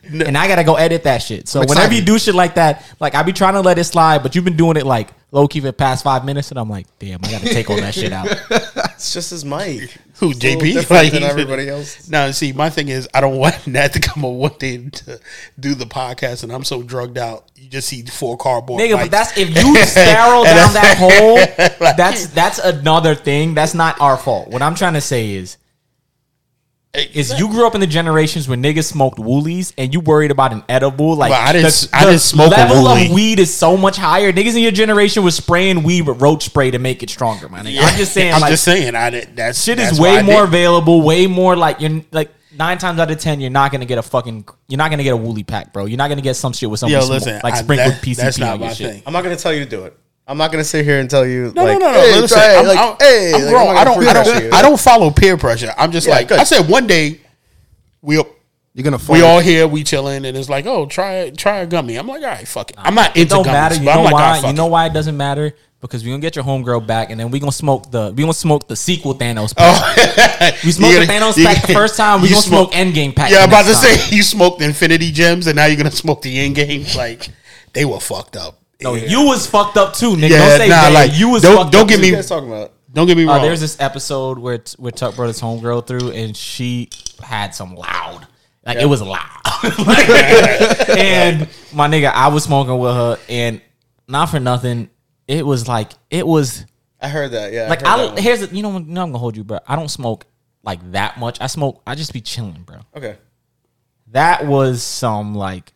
[0.04, 1.48] And I gotta go edit that shit.
[1.48, 4.24] So whenever you do shit like that, like I be trying to let it slide,
[4.24, 6.70] but you've been doing it like low key for the past five minutes, and I'm
[6.70, 8.28] like, damn, I gotta take all that shit out.
[8.50, 9.96] it's just his mic.
[10.16, 10.90] Who It's a little JP?
[10.90, 12.08] Like, than everybody else.
[12.10, 15.20] No, see, my thing is, I don't want Nat to come on one day to
[15.60, 17.50] do the podcast, and I'm so drugged out.
[17.56, 18.82] You just see four cardboard.
[18.82, 19.02] Nigga, mics.
[19.04, 21.36] but that's if you spiral down that hole,
[21.96, 23.54] that's that's another thing.
[23.54, 24.50] That's not our fault.
[24.50, 25.58] What I'm trying to say is
[26.94, 30.52] is you grew up in the generations when niggas smoked woolies and you worried about
[30.52, 31.16] an edible.
[31.16, 34.32] Like But I didn't- I didn't smoke a level of weed is so much higher.
[34.34, 37.66] Niggas in your generation was spraying weed with roach spray to make it stronger, man.
[37.68, 40.44] I'm just saying, I'm like just saying, I did, that's shit that's is way more
[40.44, 43.98] available, way more like you're like nine times out of ten, you're not gonna get
[43.98, 45.86] a fucking, you're not gonna get a woolly pack, bro.
[45.86, 48.02] You're not gonna get some shit with some Yo, smoke, listen, like I- sprinkled that-
[48.02, 48.92] PCP that's not on your my shit.
[48.92, 49.04] thing.
[49.06, 49.98] I'm not going to tell you to do it.
[50.32, 52.00] I'm not going to sit here and tell you, No, like, no, no, no.
[52.02, 52.56] hey, listen, try.
[52.56, 53.68] I'm, like, I'm, hey, I'm like, grown.
[53.78, 55.74] I gonna don't, I don't, I don't follow peer pressure.
[55.78, 56.40] I'm just Yeah, like, good.
[56.40, 57.20] I said one day,
[58.02, 61.68] we You're gonna we all here, we chilling, and it's like, oh, try try a
[61.68, 61.98] gummy.
[61.98, 62.78] I'm like, all right, fuck it.
[62.80, 63.76] I'm not It into don't gummies, matter.
[63.76, 64.40] You know like, why?
[64.42, 64.72] fuck you know it.
[64.72, 65.54] why it doesn't matter?
[65.82, 68.34] Because we gonna get your homegirl back, and then we gonna smoke the we gonna
[68.34, 69.54] smoke the sequel Thanos.
[69.56, 69.98] Pack.
[69.98, 70.52] Oh.
[70.64, 72.22] we smoked the gonna- Thanos you pack the gonna- first time.
[72.22, 73.30] We you gonna smoke- smoke Endgame pack.
[73.32, 73.98] Yeah, the I'm about to time.
[73.98, 76.86] say you smoked Infinity Gems, and now you're gonna smoke the end game.
[76.96, 77.28] Like
[77.74, 78.61] they were fucked up.
[78.82, 79.06] No, Yeah.
[79.08, 80.30] you was fucked up too, nigga.
[80.30, 80.94] Yeah, don't say nah, that.
[80.94, 82.02] like, you was don't- fucked don't up get too.
[82.02, 82.74] Me- you talking about?
[82.94, 83.42] Don't get me Uh, wrong.
[83.42, 86.90] there's this episode where t- where Tuck brought his homegirl through, and she
[87.24, 88.28] had some loud,
[88.66, 89.28] like it was loud.
[89.64, 90.10] Like,
[90.98, 93.62] and my nigga, I was smoking with her, and
[94.08, 94.90] not for nothing,
[95.28, 96.66] it was like it was
[97.00, 97.70] I heard that, yeah.
[97.70, 99.60] like I, heard I here's the, you know you know I'm gonna hold you, bro.
[99.68, 100.26] I don't smoke
[100.64, 101.38] like that much.
[101.40, 101.82] I smoke.
[101.88, 102.78] I just be chilling, bro.
[102.96, 103.18] Okay.
[104.08, 105.72] That was some like.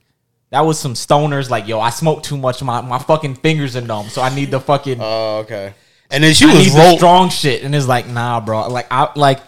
[0.55, 1.81] That was some stoners like yo.
[1.81, 2.63] I smoke too much.
[2.63, 4.99] My my fucking fingers are numb, so I need the fucking.
[5.01, 5.73] Oh, okay.
[6.09, 6.97] and then she I was rolled.
[6.97, 8.69] strong shit, and it's like, nah, bro.
[8.69, 9.41] Like, I like,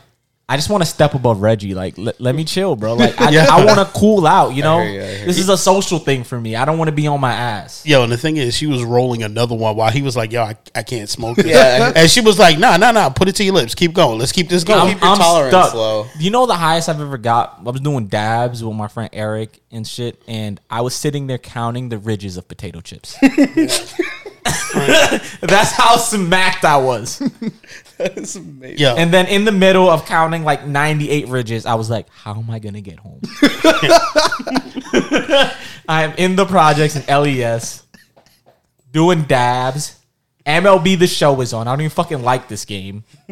[0.50, 1.74] I just want to step above Reggie.
[1.74, 2.94] Like, let, let me chill, bro.
[2.94, 3.48] Like, I, Yeah.
[3.52, 4.54] I want to cool out.
[4.56, 6.56] You know, you, I hear this is a social thing for me.
[6.56, 7.86] I don't want to be on my ass.
[7.86, 10.42] Yo, and the thing is, she was rolling another one while he was like, "Yo,
[10.44, 11.92] I, I can't smoke this." Yeah.
[11.94, 13.76] and she was like, "Nah, nah, nah, put it to your lips.
[13.76, 14.20] Keep going.
[14.20, 16.08] Let's keep this going." keep your tolerance low.
[16.18, 17.60] You know the highest I've ever got?
[17.66, 21.40] I was doing dabs with my friend Eric and shit, and I was sitting there
[21.40, 23.18] counting the ridges of potato chips.
[25.42, 27.22] That's how smacked I was.
[28.16, 28.78] That's amazing.
[28.78, 32.36] Yo, And then in the middle of counting like 98 ridges, I was like, how
[32.36, 33.22] am I going to get home?
[35.90, 37.84] I'm in the projects in LES
[38.92, 39.96] doing dabs.
[40.46, 41.68] MLB The Show is on.
[41.68, 43.04] I don't even fucking like this game.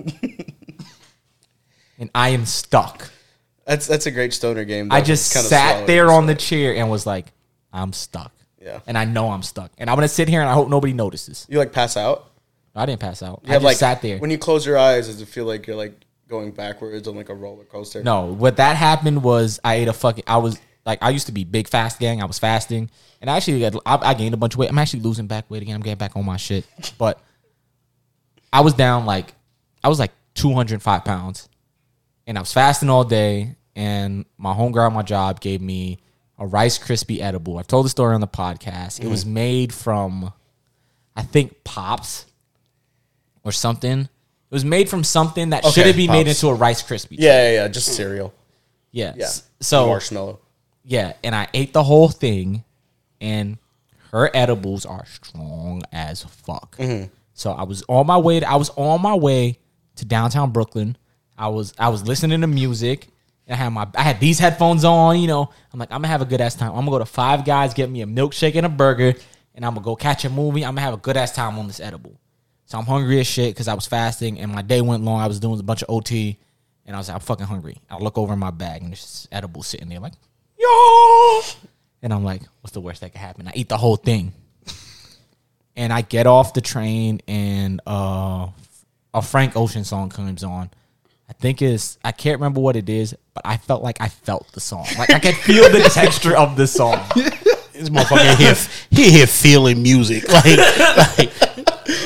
[1.98, 3.10] and I am stuck.
[3.66, 4.92] That's that's a great stoner game.
[4.92, 7.32] I just Kinda sat there on the chair and was like,
[7.74, 8.32] I'm stuck.
[8.62, 8.80] Yeah.
[8.86, 9.72] And I know I'm stuck.
[9.78, 11.46] And I'm gonna sit here and I hope nobody notices.
[11.50, 12.30] You like pass out?
[12.76, 13.42] I didn't pass out.
[13.44, 14.18] You I just like sat there.
[14.18, 15.94] When you close your eyes, does it feel like you're like
[16.28, 18.04] going backwards on like a roller coaster?
[18.04, 20.26] No, what that happened was I ate a fucking.
[20.28, 22.22] I was like, I used to be big fast gang.
[22.22, 22.90] I was fasting,
[23.22, 24.70] and I actually got, I, I gained a bunch of weight.
[24.70, 25.76] I'm actually losing back weight again.
[25.76, 26.66] I'm getting back on my shit,
[26.98, 27.22] but
[28.52, 29.34] I was down like,
[29.84, 31.50] I was like 205 pounds,
[32.28, 33.56] and I was fasting all day.
[33.78, 36.00] And my homegirl at my job gave me
[36.38, 37.58] a Rice Krispie edible.
[37.58, 39.04] I've told the story on the podcast.
[39.04, 39.34] It was mm.
[39.34, 40.32] made from,
[41.14, 42.26] I think, Pops
[43.46, 44.02] or something.
[44.02, 44.10] It
[44.52, 46.44] was made from something that Okay, shouldn't be made Pops.
[46.44, 47.16] into a Rice Krispie.
[47.18, 47.68] Yeah, yeah, yeah.
[47.70, 48.34] Just cereal.
[48.92, 49.14] Yeah.
[49.16, 49.30] Yeah.
[49.62, 50.40] So marshmallow.
[50.84, 52.64] yeah, and I ate the whole thing,
[53.22, 53.58] and
[54.12, 56.76] her edibles are strong as fuck.
[56.78, 57.12] Mm-hmm.
[57.34, 58.40] So I was on my way.
[58.42, 59.60] To, I was on my way
[59.96, 60.98] to downtown Brooklyn.
[61.38, 63.08] I was I was listening to music.
[63.48, 65.20] And I had my I had these headphones on.
[65.20, 66.70] You know, I'm like I'm gonna have a good ass time.
[66.70, 69.14] I'm gonna go to Five Guys, get me a milkshake and a burger,
[69.54, 70.64] and I'm gonna go catch a movie.
[70.64, 72.18] I'm gonna have a good ass time on this edible.
[72.66, 75.22] So I'm hungry as shit because I was fasting and my day went long.
[75.22, 76.38] I was doing a bunch of OT,
[76.86, 77.78] and I was like, I'm fucking hungry.
[77.90, 80.14] I look over in my bag and there's edible sitting there, like,
[80.60, 81.42] yo.
[82.02, 83.48] And I'm like, what's the worst that could happen?
[83.48, 84.34] I eat the whole thing.
[85.78, 88.48] And I get off the train and uh,
[89.14, 90.70] a Frank Ocean song comes on.
[91.30, 94.50] I think it's I can't remember what it is, but I felt like I felt
[94.54, 94.88] the song.
[94.98, 97.02] Like I could feel the texture of the song.
[97.78, 98.56] This motherfucker here,
[98.92, 100.24] he here feeling music.
[100.32, 100.58] Like,
[101.18, 101.32] like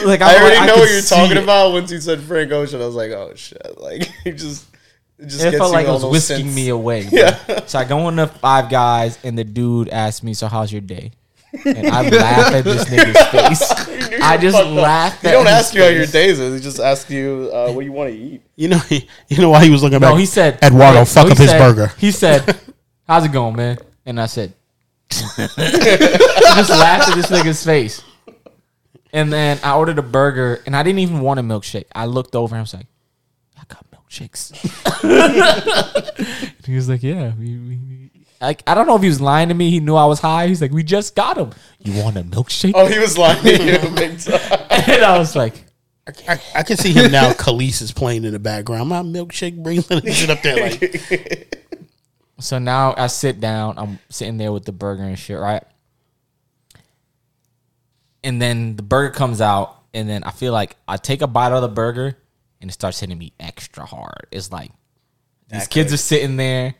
[0.05, 1.43] Like I already know could what you're talking it.
[1.43, 1.71] about.
[1.71, 3.61] Once you said Frank Ocean, I was like, oh shit!
[3.79, 4.65] Like it just,
[5.17, 6.55] it just It felt like it was whisking synths.
[6.55, 7.07] me away.
[7.09, 7.19] bro.
[7.19, 7.65] Yeah.
[7.65, 11.11] So I go into Five Guys, and the dude asked me, "So how's your day?"
[11.65, 13.27] And I laugh at this nigga's
[13.59, 14.19] face.
[14.21, 15.21] I just laugh.
[15.21, 16.11] He at don't his ask you how your face.
[16.11, 16.59] days is.
[16.59, 18.41] He just asks you uh, what you want to eat.
[18.55, 20.11] you know, you know why he was looking back.
[20.11, 21.87] No, he said, Eduardo, no, fuck he up his burger.
[21.97, 22.59] He said,
[23.07, 24.53] "How's it going, man?" And I said,
[25.47, 28.03] I just laughed at this nigga's face.
[29.11, 31.85] And then I ordered a burger, and I didn't even want a milkshake.
[31.95, 32.85] I looked over and I was like,
[33.57, 34.53] "I got milkshakes."
[36.65, 38.11] he was like, "Yeah, we." we, we.
[38.41, 39.69] Like I don't know if he was lying to me.
[39.69, 40.47] He knew I was high.
[40.47, 41.51] He's like, "We just got him.
[41.79, 44.39] You want a milkshake?" Oh, he was lying to you big time.
[44.69, 45.55] And I was like,
[46.27, 47.33] I, I can see him now.
[47.33, 48.89] Khalees is playing in the background.
[48.89, 50.69] My milkshake brings the shit up there.
[50.69, 51.68] Like,
[52.39, 53.77] So now I sit down.
[53.77, 55.63] I'm sitting there with the burger and shit, right?
[58.23, 61.51] And then the burger comes out, and then I feel like I take a bite
[61.51, 62.17] of the burger,
[62.61, 64.27] and it starts hitting me extra hard.
[64.31, 64.71] It's like
[65.49, 66.75] these That kids are sitting there,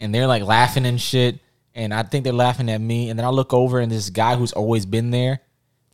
[0.00, 1.40] and they're like laughing and shit,
[1.74, 3.10] and I think they're laughing at me.
[3.10, 5.40] And then I look over, and this guy who's always been there,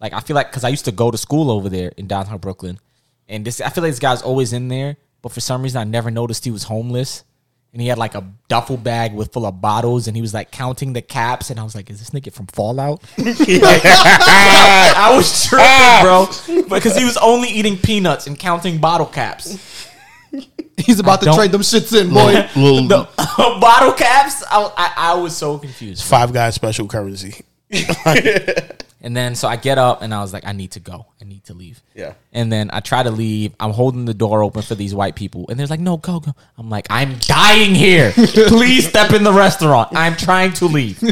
[0.01, 2.39] like I feel like because I used to go to school over there in downtown
[2.39, 2.79] Brooklyn,
[3.29, 5.85] and this I feel like this guy's always in there, but for some reason I
[5.85, 7.25] never noticed he was homeless
[7.75, 10.53] and he had like a duffel bag with full of bottles, and he was like
[10.53, 15.67] counting the caps, and I was like, "Is this nigga from Fallout?" I was tripping,
[15.67, 16.77] bro, ah.
[16.77, 19.91] because he was only eating peanuts and counting bottle caps.
[20.77, 22.49] He's about to trade them shits in, boy.
[22.61, 23.09] little The
[23.61, 26.05] bottle caps, I, I, I was so confused.
[26.05, 27.45] five guys special currency.
[29.05, 31.05] And then so I get up and I was like, I need to go.
[31.21, 31.83] I need to leave.
[31.95, 32.15] Yeah.
[32.33, 33.55] And then I try to leave.
[33.61, 35.45] I'm holding the door open for these white people.
[35.51, 36.33] And they're like, no, go, go.
[36.57, 38.13] I'm like, I'm dying here.
[38.17, 39.91] Please step in the restaurant.
[39.93, 41.03] I'm trying to leave.
[41.03, 41.11] You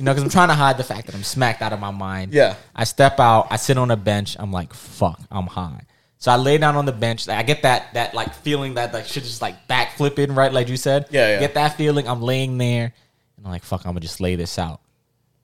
[0.00, 2.34] know, because I'm trying to hide the fact that I'm smacked out of my mind.
[2.34, 2.56] Yeah.
[2.76, 3.46] I step out.
[3.50, 4.36] I sit on a bench.
[4.38, 5.86] I'm like, fuck, I'm high.
[6.18, 7.26] So I lay down on the bench.
[7.30, 10.52] I get that that like feeling that like shit just like back flipping, right?
[10.52, 11.06] Like you said.
[11.10, 11.40] Yeah, yeah.
[11.40, 12.06] Get that feeling.
[12.06, 12.92] I'm laying there,
[13.38, 14.81] and I'm like, fuck, I'm gonna just lay this out.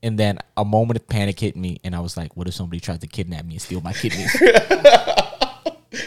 [0.02, 2.78] And then a moment of panic hit me, and I was like, what if somebody
[2.80, 4.32] tries to kidnap me and steal my kidneys?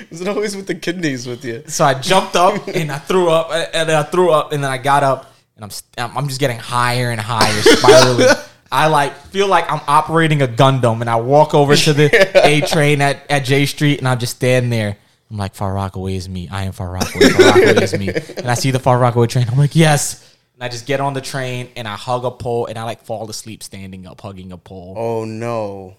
[0.09, 1.63] Is it always with the kidneys with you?
[1.67, 4.71] so I jumped up and I threw up, and then I threw up, and then
[4.71, 8.27] I got up, and I'm I'm I'm just getting higher and higher, spiraling.
[8.71, 12.61] I like feel like I'm operating a Gundam, and I walk over to the A
[12.61, 14.97] train at, at Jay Street, and I just stand there.
[15.29, 16.47] I'm like, Far Rockaway is me.
[16.49, 17.29] I am Far Rockaway.
[17.29, 18.09] Far Rockaway is me.
[18.09, 19.47] And I see the Far Rockaway train.
[19.49, 20.30] I'm like, yes.
[20.61, 23.03] And I just get on the train and I hug a pole and I like
[23.03, 24.93] fall asleep standing up, hugging a pole.
[24.95, 25.95] Oh no.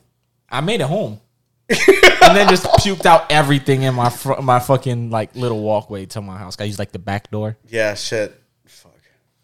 [0.48, 1.20] I made it home.
[1.68, 6.20] and then just puked out everything in my fr- my fucking like little walkway to
[6.20, 6.56] my house.
[6.60, 7.56] I used like the back door.
[7.68, 8.40] Yeah, shit.
[8.66, 8.92] Fuck.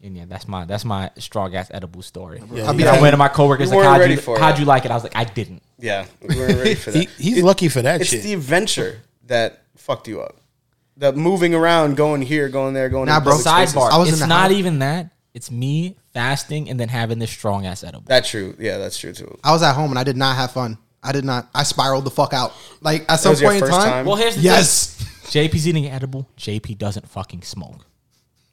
[0.05, 2.41] And yeah, that's my that's my strong ass edible story.
[2.53, 4.67] Yeah, And he- I went to my coworkers We like, how'd you, for how'd you
[4.67, 4.93] like it?
[4.93, 5.65] I was like, I didn't.
[5.81, 7.09] Yeah, we weren't ready for that.
[7.09, 8.23] He, he's lucky for that it's shit.
[8.23, 10.37] the adventure that fucked you up.
[10.99, 13.07] The moving around, going here, going there, going.
[13.07, 13.33] Nah, in bro.
[13.33, 13.47] public.
[13.47, 13.91] Sidebar.
[13.91, 14.59] I was in it's the not house.
[14.59, 15.11] even that.
[15.33, 18.05] It's me fasting and then having this strong ass edible.
[18.07, 18.57] That's true.
[18.59, 19.39] Yeah, that's true too.
[19.45, 20.79] I was at home and I did not have fun.
[21.03, 21.49] I did not.
[21.55, 22.53] I spiraled the fuck out.
[22.81, 23.91] Like at some was your point in first time.
[23.91, 24.07] time?
[24.07, 24.51] well, here's the thing.
[24.51, 24.97] Yes.
[25.29, 26.29] JP's eating edible.
[26.37, 27.85] JP doesn't fucking smoke.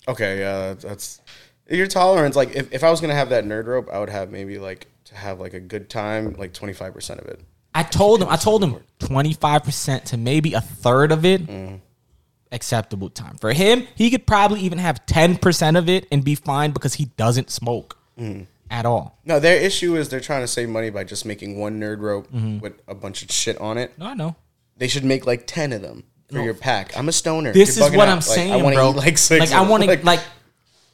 [0.07, 1.21] Okay, yeah, that's
[1.69, 2.35] your tolerance.
[2.35, 4.87] Like, if, if I was gonna have that nerd rope, I would have maybe like
[5.05, 7.39] to have like a good time, like twenty five percent of it.
[7.73, 8.29] I told him.
[8.29, 11.47] I told him twenty five percent to maybe a third of it.
[11.47, 11.79] Mm.
[12.55, 13.85] Acceptable time for him.
[13.95, 17.51] He could probably even have ten percent of it and be fine because he doesn't
[17.51, 17.97] smoke
[18.71, 19.19] at all.
[19.25, 22.31] No, their issue is they're trying to save money by just making one nerd rope
[22.31, 22.59] mm-hmm.
[22.59, 23.97] with a bunch of shit on it.
[23.99, 24.35] No, I know.
[24.77, 26.97] They should make like ten of them for your pack.
[26.97, 27.51] I'm a stoner.
[27.51, 28.11] This You're is what out.
[28.11, 28.91] I'm Like, saying, I bro.
[28.91, 29.51] Eat like six.
[29.51, 30.05] I want to them.
[30.05, 30.21] like,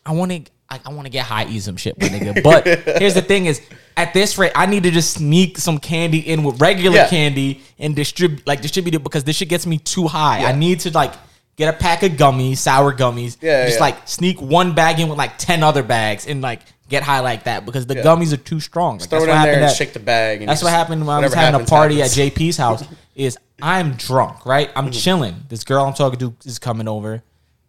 [0.05, 0.51] I want to.
[0.69, 2.41] I, I want to get high, eat some shit, my nigga.
[2.41, 2.65] But
[2.99, 3.61] here's the thing: is
[3.97, 7.09] at this rate, I need to just sneak some candy in with regular Yeah.
[7.09, 10.45] candy and distribute, like distribute it because this shit gets me too high.
[10.45, 11.13] I need to like
[11.57, 13.37] get a pack of gummies, sour gummies.
[13.41, 13.81] Yeah, just yeah.
[13.85, 17.43] like sneak one bag in with like ten other bags and like get high like
[17.45, 18.03] that because the Yeah.
[18.03, 18.97] gummies are too strong.
[18.97, 20.41] Like, throw that's it what in there happened and at- shake the bag.
[20.41, 22.17] And that's what happened when I was having a party happens.
[22.19, 22.83] at JP's house.
[23.15, 24.69] Is I'm drunk, right?
[24.75, 24.91] I'm Mm-hmm.
[24.93, 25.35] chilling.
[25.49, 27.21] This girl I'm talking to is coming over,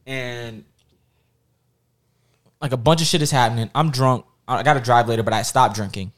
[0.07, 0.65] and
[2.61, 3.69] like a bunch of shit is happening.
[3.75, 4.25] I'm drunk.
[4.47, 6.13] I got to drive later, but I stopped drinking.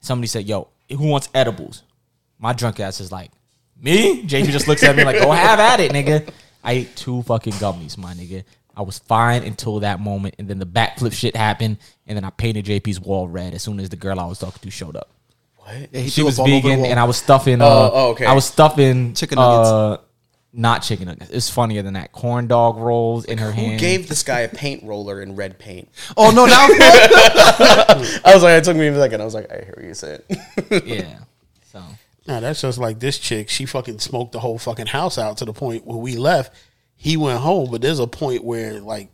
[0.00, 1.82] Somebody said, "Yo, who wants edibles?"
[2.38, 3.30] My drunk ass is like,
[3.80, 6.28] "Me." JP just looks at me like, "Go have at it, nigga."
[6.62, 8.44] I ate two fucking gummies, my nigga.
[8.76, 12.30] I was fine until that moment, and then the backflip shit happened, and then I
[12.30, 15.10] painted JP's wall red as soon as the girl I was talking to showed up
[15.56, 15.88] What?
[15.92, 17.60] Yeah, she was up all over the vegan, and I was stuffing.
[17.60, 18.26] Uh, Oh, oh, okay.
[18.26, 19.68] I was stuffing Chicken nuggets.
[19.70, 19.96] Uh,
[20.52, 21.30] not chicken nuggets.
[21.30, 22.10] It's funnier than that.
[22.12, 23.80] Corn dog rolls in her Who hand.
[23.80, 25.88] gave this guy a paint roller in red paint?
[26.16, 26.44] Oh no!
[26.46, 26.66] Now
[28.24, 29.20] I was like, it took me a second.
[29.20, 30.24] I was like, I hear what you said.
[30.84, 31.18] yeah.
[31.72, 31.82] So
[32.26, 33.48] No, that's just like this chick.
[33.48, 36.54] She fucking smoked the whole fucking house out to the point where we left.
[36.96, 39.10] He went home, but there's a point where like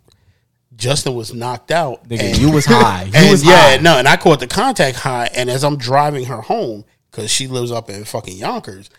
[0.74, 2.08] Justin was knocked out.
[2.08, 3.04] nigga, and- you was high.
[3.04, 3.82] You and was yeah, high.
[3.82, 5.30] no, and I caught the contact high.
[5.34, 8.90] And as I'm driving her home, because she lives up in fucking Yonkers,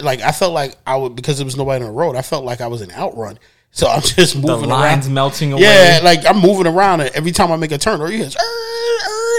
[0.00, 2.16] like I felt like I would because there was nobody on the road.
[2.16, 3.38] I felt like I was in outrun.
[3.72, 5.14] So I'm just moving The moving lines around.
[5.14, 5.62] melting away.
[5.62, 8.30] Yeah, like I'm moving around, and every time I make a turn, or you hear,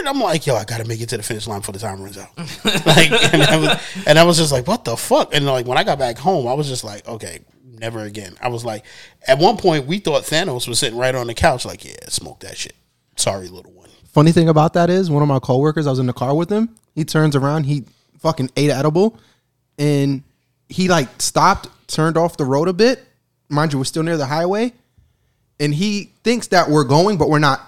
[0.07, 2.17] I'm like, yo, I gotta make it to the finish line before the time runs
[2.17, 2.29] out.
[2.85, 5.33] like, and I, was, and I was just like, what the fuck?
[5.33, 7.39] And like when I got back home, I was just like, okay,
[7.77, 8.35] never again.
[8.41, 8.83] I was like,
[9.27, 12.39] at one point, we thought Thanos was sitting right on the couch, like, yeah, smoke
[12.41, 12.75] that shit.
[13.15, 13.89] Sorry, little one.
[14.11, 16.49] Funny thing about that is one of my coworkers, I was in the car with
[16.49, 16.75] him.
[16.95, 17.83] He turns around, he
[18.19, 19.17] fucking ate edible,
[19.77, 20.23] and
[20.67, 23.03] he like stopped, turned off the road a bit.
[23.51, 24.73] Mind you, we're still near the highway,
[25.59, 27.61] and he thinks that we're going, but we're not.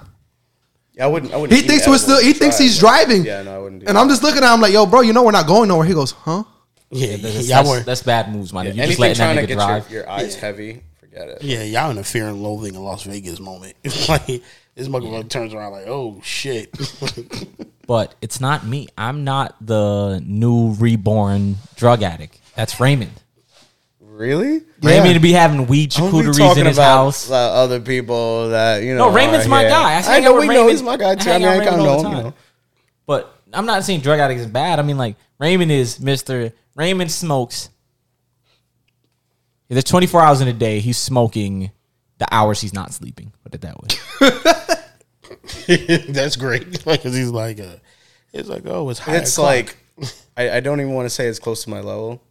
[0.93, 1.33] Yeah, I wouldn't.
[1.33, 1.59] I wouldn't.
[1.59, 2.19] He thinks we're still.
[2.21, 3.25] He to thinks he's driving.
[3.25, 3.81] Yeah, no, I wouldn't.
[3.81, 4.01] Do And that.
[4.01, 5.93] I'm just looking at him like, "Yo, bro, you know we're not going nowhere." He
[5.93, 6.43] goes, "Huh?"
[6.89, 8.65] Yeah, That's, y'all that's, that's bad moves, man.
[8.65, 9.89] Yeah, you just anything letting trying that to nigga get drive.
[9.91, 11.41] your, your eyes heavy, forget it.
[11.41, 13.75] yeah, y'all in a fear and loathing in Las Vegas moment.
[13.83, 16.69] It's like this motherfucker turns around like, oh shit.
[17.85, 18.87] But it's not me.
[18.97, 22.39] I'm not the new reborn drug addict.
[22.55, 23.11] That's Raymond.
[24.13, 24.61] Really?
[24.83, 27.31] Raymond to be having weed I was charcuteries talking in his about house.
[27.31, 29.09] uh, other people that you know.
[29.09, 29.69] No, Raymond's my here.
[29.69, 30.01] guy.
[30.01, 30.67] I, I, know with we Raymond.
[30.67, 31.29] know he's my guy too.
[31.29, 32.11] I hang mean, out I with kind of Raymond all know the him.
[32.11, 32.25] You time.
[32.25, 32.33] know.
[33.07, 34.77] But I'm not saying drug addicts is bad.
[34.79, 37.69] I mean, like Raymond is Mister Raymond smokes.
[39.67, 40.79] There's 24 hours in a day.
[40.79, 41.71] He's smoking
[42.19, 43.33] the hours he's not sleeping.
[43.43, 43.87] Put it that way.
[46.13, 46.85] That's great.
[46.85, 47.77] Like, cause he's like, uh,
[48.33, 49.15] it's like, oh, it's high.
[49.17, 49.75] It's like
[50.37, 52.21] I, I don't even want to say it's close to my level,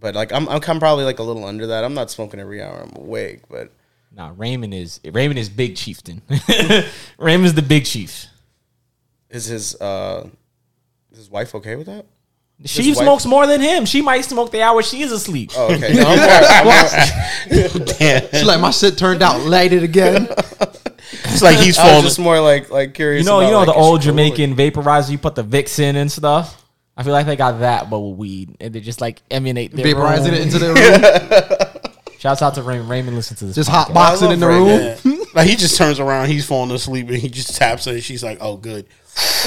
[0.00, 1.84] but like I'm I'm kind of probably like a little under that.
[1.84, 3.72] I'm not smoking every hour I'm awake, but
[4.14, 6.22] Nah, Raymond is Raymond is big chieftain.
[7.18, 8.26] Raymond's the big chief.
[9.30, 10.28] is his uh
[11.12, 12.06] is his wife okay with that?
[12.64, 13.84] She wife- smokes more than him.
[13.84, 15.52] She might smoke the hour she is asleep.
[15.56, 15.94] Oh, okay.
[15.94, 16.18] No, I'm
[16.64, 17.70] more, I'm
[18.22, 19.40] more, She's like, "My shit turned out.
[19.42, 22.02] Light it again." it's like he's I was falling.
[22.02, 23.24] just more like like curious.
[23.24, 24.06] You know, you about, know like, the is she old cool?
[24.10, 25.10] Jamaican vaporizer.
[25.10, 26.64] You put the Vicks in and stuff.
[26.98, 29.86] I feel like they got that, but with weed, and they just like emanate their
[29.86, 30.34] Vaporizing room.
[30.34, 31.78] it into the room,
[32.18, 32.90] Shouts out to Raymond.
[32.90, 33.54] Raymond listen to this.
[33.54, 33.72] just podcast.
[33.72, 35.14] hot boxing in the love room.
[35.34, 38.24] Like he just turns around, he's falling asleep, and he just taps her, and she's
[38.24, 38.86] like, "Oh, good."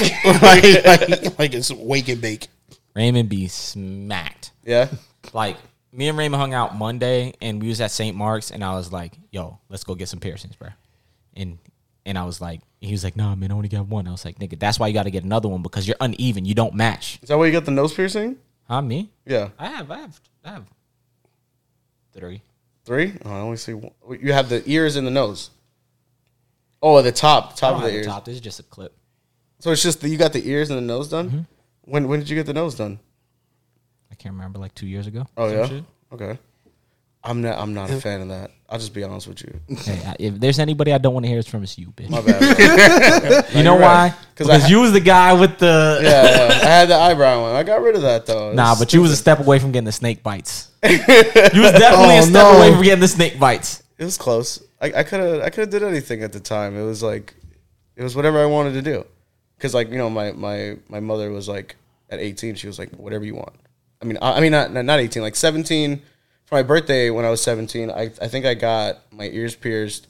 [0.24, 2.48] like, like, like it's wake and bake.
[2.94, 4.52] Raymond be smacked.
[4.64, 4.88] Yeah.
[5.34, 5.58] Like
[5.92, 8.16] me and Raymond hung out Monday, and we was at St.
[8.16, 10.68] Mark's, and I was like, "Yo, let's go get some piercings, bro."
[11.34, 11.58] And
[12.06, 14.24] and I was like, he was like, "Nah, man, I only got one." I was
[14.24, 16.44] like, "Nigga, that's why you got to get another one because you're uneven.
[16.44, 18.36] You don't match." Is that why you got the nose piercing?
[18.68, 18.82] Huh?
[18.82, 19.10] Me?
[19.26, 19.50] Yeah.
[19.58, 20.64] I have, I have, I have
[22.12, 22.42] three.
[22.84, 23.14] Three?
[23.24, 23.92] Oh, I only see one.
[24.20, 25.50] You have the ears and the nose.
[26.82, 28.06] Oh, the top, top of the ears.
[28.06, 28.24] top.
[28.24, 28.92] This is just a clip.
[29.60, 31.28] So it's just that you got the ears and the nose done.
[31.28, 31.40] Mm-hmm.
[31.82, 32.98] When when did you get the nose done?
[34.10, 35.26] I can't remember, like two years ago.
[35.36, 35.68] Oh yeah.
[35.68, 35.84] shit.
[36.12, 36.38] Okay.
[37.24, 37.58] I'm not.
[37.58, 38.50] I'm not a fan of that.
[38.68, 39.60] I'll just be honest with you.
[39.76, 42.08] Hey, I- if there's anybody I don't want to hear it from, it's you, bitch.
[42.08, 43.44] My bad.
[43.52, 43.58] Bro.
[43.58, 44.08] you know why?
[44.08, 44.14] right.
[44.34, 46.00] 'Cause Because I- you was the guy with the.
[46.02, 47.54] yeah, yeah, I had the eyebrow one.
[47.54, 48.52] I got rid of that though.
[48.52, 50.70] Nah, It's but you was a step away from getting the snake bites.
[50.82, 52.56] you was definitely a Oh, step no.
[52.58, 53.82] away from getting the snake bites.
[53.98, 54.60] It was close.
[54.80, 55.42] I I could have.
[55.42, 56.76] I could have did anything at the time.
[56.76, 57.34] It was like,
[57.94, 59.04] it was whatever I wanted to do.
[59.56, 61.76] Because like you know, my my my mother was like
[62.10, 62.56] at 18.
[62.56, 63.54] She was like, whatever you want.
[64.00, 66.02] I mean, I, I mean not not 18, like 17.
[66.52, 70.06] For my birthday when I was 17, I I think I got my ears pierced,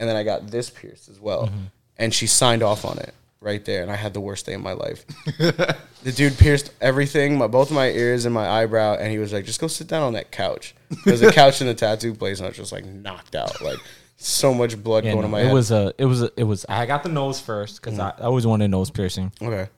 [0.00, 1.46] and then I got this pierced as well.
[1.46, 1.66] Mm-hmm.
[1.98, 4.60] And she signed off on it right there, and I had the worst day of
[4.60, 5.06] my life.
[5.38, 9.32] the dude pierced everything, my both of my ears and my eyebrow, and he was
[9.32, 12.40] like, "Just go sit down on that couch." There's a couch in the tattoo place,
[12.40, 13.78] and I was just like knocked out, like
[14.16, 15.54] so much blood Yeah, going no, to my it head.
[15.54, 16.66] was a, it was a, it was.
[16.68, 18.20] I got the nose first because mm-hmm.
[18.20, 19.68] I, I always wanted a nose piercing, okay.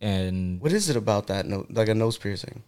[0.00, 1.46] and What is it about that?
[1.46, 2.64] No, like a nose piercing.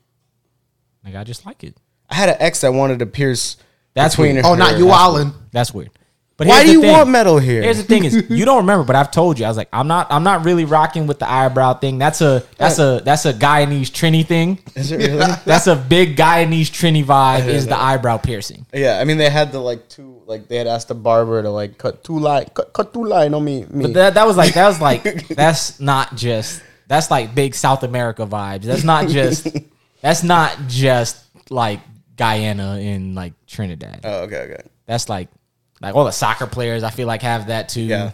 [1.04, 1.74] like I just like it.
[2.08, 3.56] I had an ex that wanted to pierce.
[3.94, 4.46] That's between weird.
[4.46, 5.32] Oh, not you, That's- Allen.
[5.52, 5.90] That's weird.
[6.36, 6.92] But Why do you thing.
[6.92, 7.62] want metal here?
[7.62, 9.44] Here's the thing: is you don't remember, but I've told you.
[9.44, 11.98] I was like, I'm not, I'm not really rocking with the eyebrow thing.
[11.98, 14.60] That's a, that's a, that's a Guyanese Trini thing.
[14.76, 15.18] Is it really?
[15.44, 17.48] That's a big Guyanese Trini vibe.
[17.48, 18.66] Is the eyebrow piercing?
[18.72, 21.50] yeah, I mean they had the like two, like they had asked the barber to
[21.50, 23.64] like cut two line, cut, cut two line on me.
[23.68, 23.86] me.
[23.86, 27.82] But that, that was like, that was like, that's not just, that's like big South
[27.82, 28.62] America vibes.
[28.62, 29.48] That's not just,
[30.02, 31.18] that's not just
[31.50, 31.80] like
[32.18, 34.00] Guyana in like Trinidad.
[34.04, 35.28] oh, okay, okay, That's like,
[35.80, 36.82] like all the soccer players.
[36.82, 37.80] I feel like have that too.
[37.82, 38.10] yeah,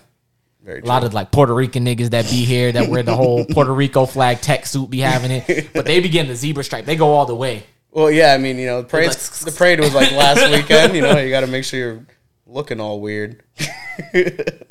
[0.63, 0.83] very.
[0.83, 3.73] A lot of like Puerto Rican niggas that be here that wear the whole Puerto
[3.75, 6.85] Rico flag tech suit be having it, but they be getting the zebra stripe.
[6.85, 7.65] They go all the way.
[7.91, 10.95] Well, yeah, I mean, you know, the parade, like- the parade was like last weekend.
[10.95, 12.07] You know, you got to make sure you're
[12.47, 13.43] looking all weird.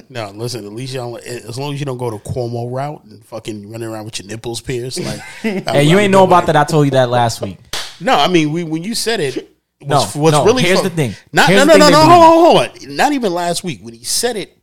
[0.10, 0.64] No, listen.
[0.66, 3.72] At least y'all, eh, as long as you don't go the Cuomo route and fucking
[3.72, 5.20] running around with your nipples pierced, like.
[5.42, 6.56] Hey, you ain't know about that.
[6.56, 7.58] I told you that last week.
[8.04, 9.50] No, I mean, we, when you said it,
[9.82, 11.14] No, what's, what's no, really here's fu- the thing.
[11.34, 12.96] Not, Here's no, no, thing no, no, hold on, hold on.
[12.96, 14.58] Not even last week when he said it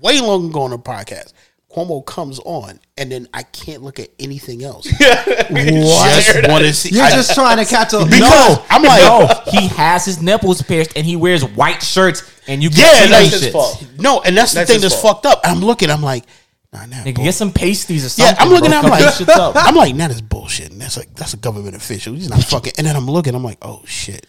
[0.00, 1.32] way long ago on the podcast.
[1.70, 4.84] Cuomo comes on, and then I can't look at anything else.
[4.98, 6.94] Just want to see.
[6.94, 8.04] You're I- just trying to catch a.
[8.04, 12.62] because I'm like, no, he has his nipples pierced and he wears white shirts and
[12.62, 13.52] you yeah, can see like, those his shits.
[13.52, 13.86] fault.
[13.98, 15.22] no, and that's the thing that's fault.
[15.22, 15.40] fucked up.
[15.44, 16.24] I'm looking, I'm like,
[16.72, 18.34] nah, nah, Nigga, bull- get some pasties or something.
[18.36, 18.42] Yeah.
[18.42, 18.70] I'm looking.
[18.70, 18.78] bro.
[18.80, 19.54] I'm like, shits up.
[19.58, 20.70] I'm like, nah, that's bullshit.
[20.72, 22.14] And that's like, that's a government official.
[22.14, 22.72] He's not fucking.
[22.78, 23.34] And then I'm looking.
[23.34, 24.26] I'm like, oh shit.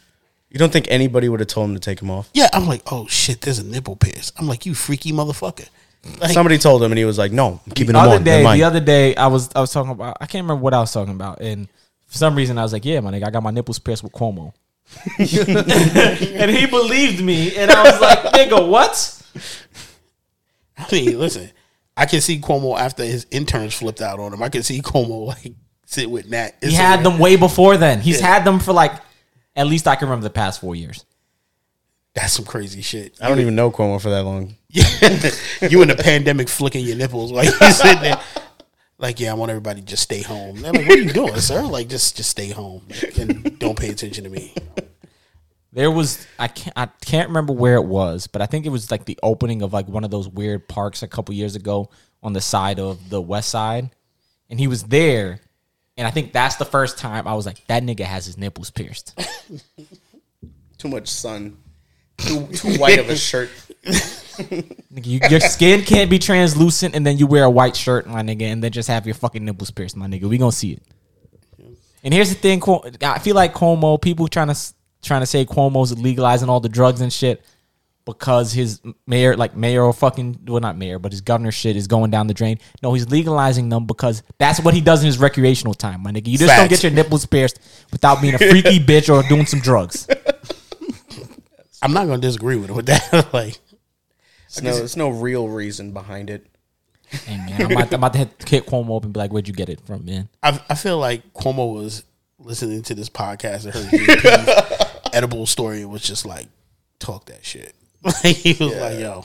[0.49, 2.29] You don't think anybody would have told him to take him off?
[2.33, 3.41] Yeah, I'm like, oh shit.
[3.41, 4.31] There's a nipple pierce.
[4.37, 5.67] I'm like, you freaky motherfucker.
[6.19, 8.23] Like, Somebody told him, and he was like, "No, I'm keeping the him other on."
[8.25, 10.17] day, the other day, I was I was talking about.
[10.19, 11.69] I can't remember what I was talking about, and
[12.07, 14.11] for some reason, I was like, "Yeah, my nigga, I got my nipples pierced with
[14.11, 14.51] Cuomo,"
[15.17, 19.21] and he believed me, and I was like, "Nigga, what?"
[20.77, 21.49] I mean, listen,
[21.95, 24.41] I can see Cuomo after his interns flipped out on him.
[24.41, 25.53] I can see Cuomo like
[25.85, 26.51] sit with Nat.
[26.61, 28.01] He had them way before then.
[28.01, 28.27] He's Yeah.
[28.27, 28.93] had them for like
[29.55, 31.05] at least I can remember the past four years.
[32.15, 33.17] That's some crazy shit.
[33.21, 34.55] I don't even know Cuomo for that long.
[34.69, 38.19] you in the pandemic flicking your nipples while you sitting there.
[38.99, 40.61] Like, yeah, I want everybody to just stay home.
[40.61, 41.63] They're like, what are you doing, sir?
[41.63, 42.83] Like, just just stay home
[43.19, 44.53] and don't pay attention to me.
[45.73, 48.91] There was I can't I can't remember where it was, but I think it was
[48.91, 51.89] like the opening of like one of those weird parks a couple years ago
[52.21, 53.89] on the side of the west side,
[54.51, 55.39] and he was there,
[55.97, 58.69] and I think that's the first time I was like, that nigga has his nipples
[58.69, 59.19] pierced.
[60.77, 61.57] Too much sun.
[62.17, 63.49] Too too white of a shirt.
[64.33, 68.21] Nigga, you, your skin can't be translucent, and then you wear a white shirt, my
[68.21, 70.23] nigga, and then just have your fucking nipples pierced, my nigga.
[70.23, 70.83] We gonna see it.
[72.03, 72.61] And here's the thing,
[73.01, 74.57] I feel like Cuomo people trying to
[75.03, 77.43] trying to say Cuomo's legalizing all the drugs and shit
[78.05, 81.87] because his mayor, like mayor or fucking, well not mayor, but his governor shit is
[81.87, 82.59] going down the drain.
[82.81, 86.27] No, he's legalizing them because that's what he does in his recreational time, my nigga.
[86.27, 87.59] You just don't get your nipples pierced
[87.91, 90.07] without being a freaky bitch or doing some drugs.
[91.81, 93.11] I'm not gonna disagree with it with that.
[93.33, 93.59] like,
[94.49, 96.47] There's no, there's no real reason behind it.
[97.07, 99.47] Hey man, I'm about, I'm about to hit, hit Cuomo up and be like, "Where'd
[99.47, 102.03] you get it from, man?" I, I feel like Cuomo was
[102.39, 106.47] listening to this podcast and heard JP's edible story and was just like,
[106.99, 107.73] talk that shit.
[108.03, 109.23] Like, he was like, yo,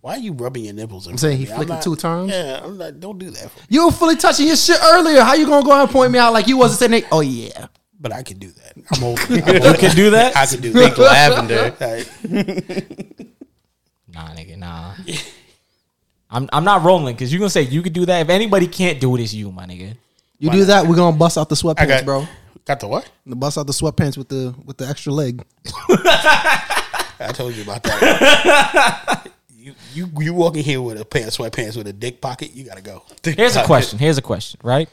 [0.00, 1.06] why are you rubbing your nipples?
[1.06, 2.30] I'm saying he flicked it two times?
[2.32, 3.50] Yeah, I'm like, don't do that.
[3.50, 3.60] For.
[3.68, 5.22] You were fully touching your shit earlier.
[5.22, 7.04] How you gonna go ahead and point me out like you wasn't saying?
[7.12, 7.66] Oh yeah.
[8.00, 8.72] But I can do that.
[8.92, 9.20] I'm old.
[9.20, 9.78] I'm You old.
[9.78, 10.36] can do that.
[10.36, 10.98] I can do that.
[10.98, 11.74] Lavender.
[11.80, 13.08] Like,
[14.12, 14.94] Nah, nigga, nah.
[16.30, 18.20] I'm I'm not rolling because you're gonna say you could do that.
[18.22, 19.96] If anybody can't do it, it's you, my nigga.
[20.38, 22.26] You do that, we're gonna bust out the sweatpants, I got, bro.
[22.68, 23.10] Got the what?
[23.24, 25.42] The bust out the sweatpants with the with the extra leg.
[25.88, 29.30] I told you about that.
[29.56, 32.50] you you you walk in here with a pair of sweatpants with a dick pocket,
[32.52, 33.04] you gotta go.
[33.24, 33.98] Here's a question.
[33.98, 34.60] Here's a question.
[34.62, 34.90] Right?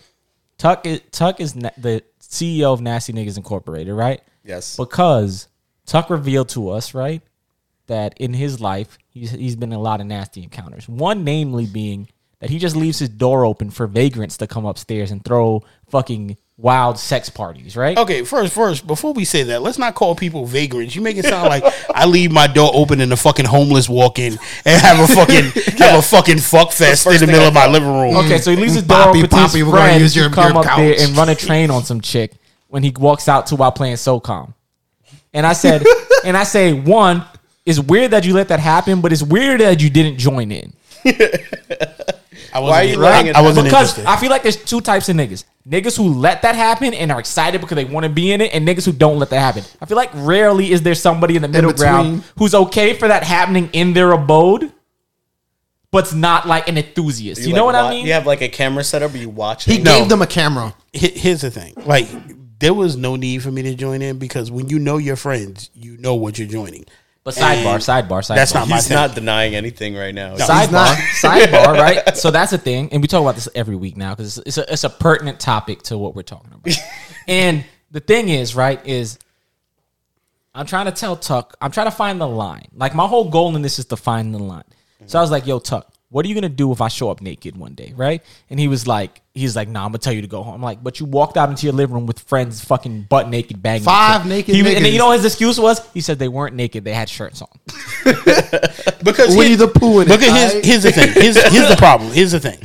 [0.57, 4.21] Tuck is Tuck is na- the CEO of Nasty Niggas Incorporated, right?
[4.45, 4.77] Yes.
[4.77, 5.49] Because
[5.85, 7.21] Tuck revealed to us, right,
[7.87, 10.87] that in his life he's he's been in a lot of nasty encounters.
[10.87, 12.07] One, namely, being
[12.39, 16.37] that he just leaves his door open for vagrants to come upstairs and throw fucking
[16.57, 17.97] wild sex parties, right?
[17.97, 20.95] Okay, first, first, before we say that, let's not call people vagrants.
[20.95, 24.19] You make it sound like I leave my door open and the fucking homeless walk
[24.19, 25.43] in and have a fucking
[25.79, 28.13] have a fucking fuck fest in the middle I of my living room.
[28.13, 28.25] Mm.
[28.25, 30.15] Okay, so he leaves his door Poppy, open to Poppy, his we're gonna friends use
[30.15, 31.03] your- to come your up there couch.
[31.07, 32.31] and run a train on some chick
[32.67, 34.53] when he walks out to while playing SOCOM.
[35.33, 35.83] And I said,
[36.25, 37.25] and I say, one,
[37.65, 40.71] it's weird that you let that happen, but it's weird that you didn't join in.
[42.55, 43.09] I wasn't, Why are you right?
[43.11, 44.05] letting it I wasn't because interested.
[44.05, 45.43] I feel like there's two types of niggas.
[45.67, 48.53] Niggas who let that happen and are excited because they want to be in it,
[48.53, 49.63] and niggas who don't let that happen.
[49.81, 53.23] I feel like rarely is there somebody in the middle ground who's okay for that
[53.23, 54.71] happening in their abode,
[55.91, 57.41] but's not like an enthusiast.
[57.41, 58.05] You, know like, what wa- I mean?
[58.05, 59.83] You have like a camera set up, or you watch He it.
[59.83, 59.99] No.
[59.99, 60.73] gave them a camera.
[60.93, 62.07] Here's the thing, like
[62.59, 65.69] there was no need for me to join in because when you know your friends,
[65.73, 66.85] you know what you're joining.
[67.25, 68.35] But sidebar, sidebar, sidebar.
[68.35, 68.95] That's not my He's thing.
[68.95, 70.35] not denying anything right now.
[70.35, 70.97] sidebar, not.
[70.97, 71.73] sidebar,
[72.05, 72.15] right?
[72.15, 74.57] So that's a thing, and we talk about this every week now because it's, it's
[74.59, 76.77] a it's a pertinent topic to what we're talking about.
[77.27, 79.17] and the thing is, right, is
[80.53, 82.67] I'm trying to tell Tuck, I'm trying to find the line.
[82.75, 84.63] Like my whole goal in this is to find the line.
[85.07, 87.19] So I was like, "Yo, Tuck, what are you gonna do if I show up
[87.19, 90.21] naked one day, right?" And he was like, "He's like, nah, I'm gonna tell you
[90.21, 92.63] to go home." I'm like, "But you walked out into your living room with friends,
[92.63, 95.59] fucking butt naked, banging Five shit." naked He was- and you know what his excuse
[95.59, 95.81] was?
[95.93, 97.49] He said they weren't naked, they had shirts on.
[99.03, 100.65] because Winnie here- the Pooh in Look at here's, alright?
[100.65, 101.11] here's the thing.
[101.21, 102.13] Here's, here's the problem.
[102.13, 102.59] Here's the thing.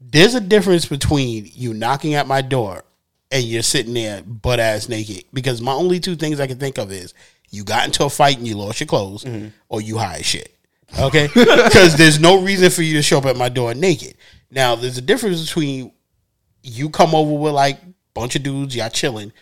[0.00, 2.84] There's a difference between you knocking at my door
[3.32, 5.24] and you're sitting there butt ass naked.
[5.32, 7.14] Because my only two things I can think of is
[7.50, 9.48] you got into a fight and you lost your clothes, mm-hmm.
[9.68, 10.51] or you high as shit.
[10.98, 14.14] Okay, because there's no reason for you to show up at my door naked.
[14.50, 15.92] Now, there's a difference between
[16.62, 17.80] you come over with like
[18.14, 19.32] bunch of dudes, y'all chilling.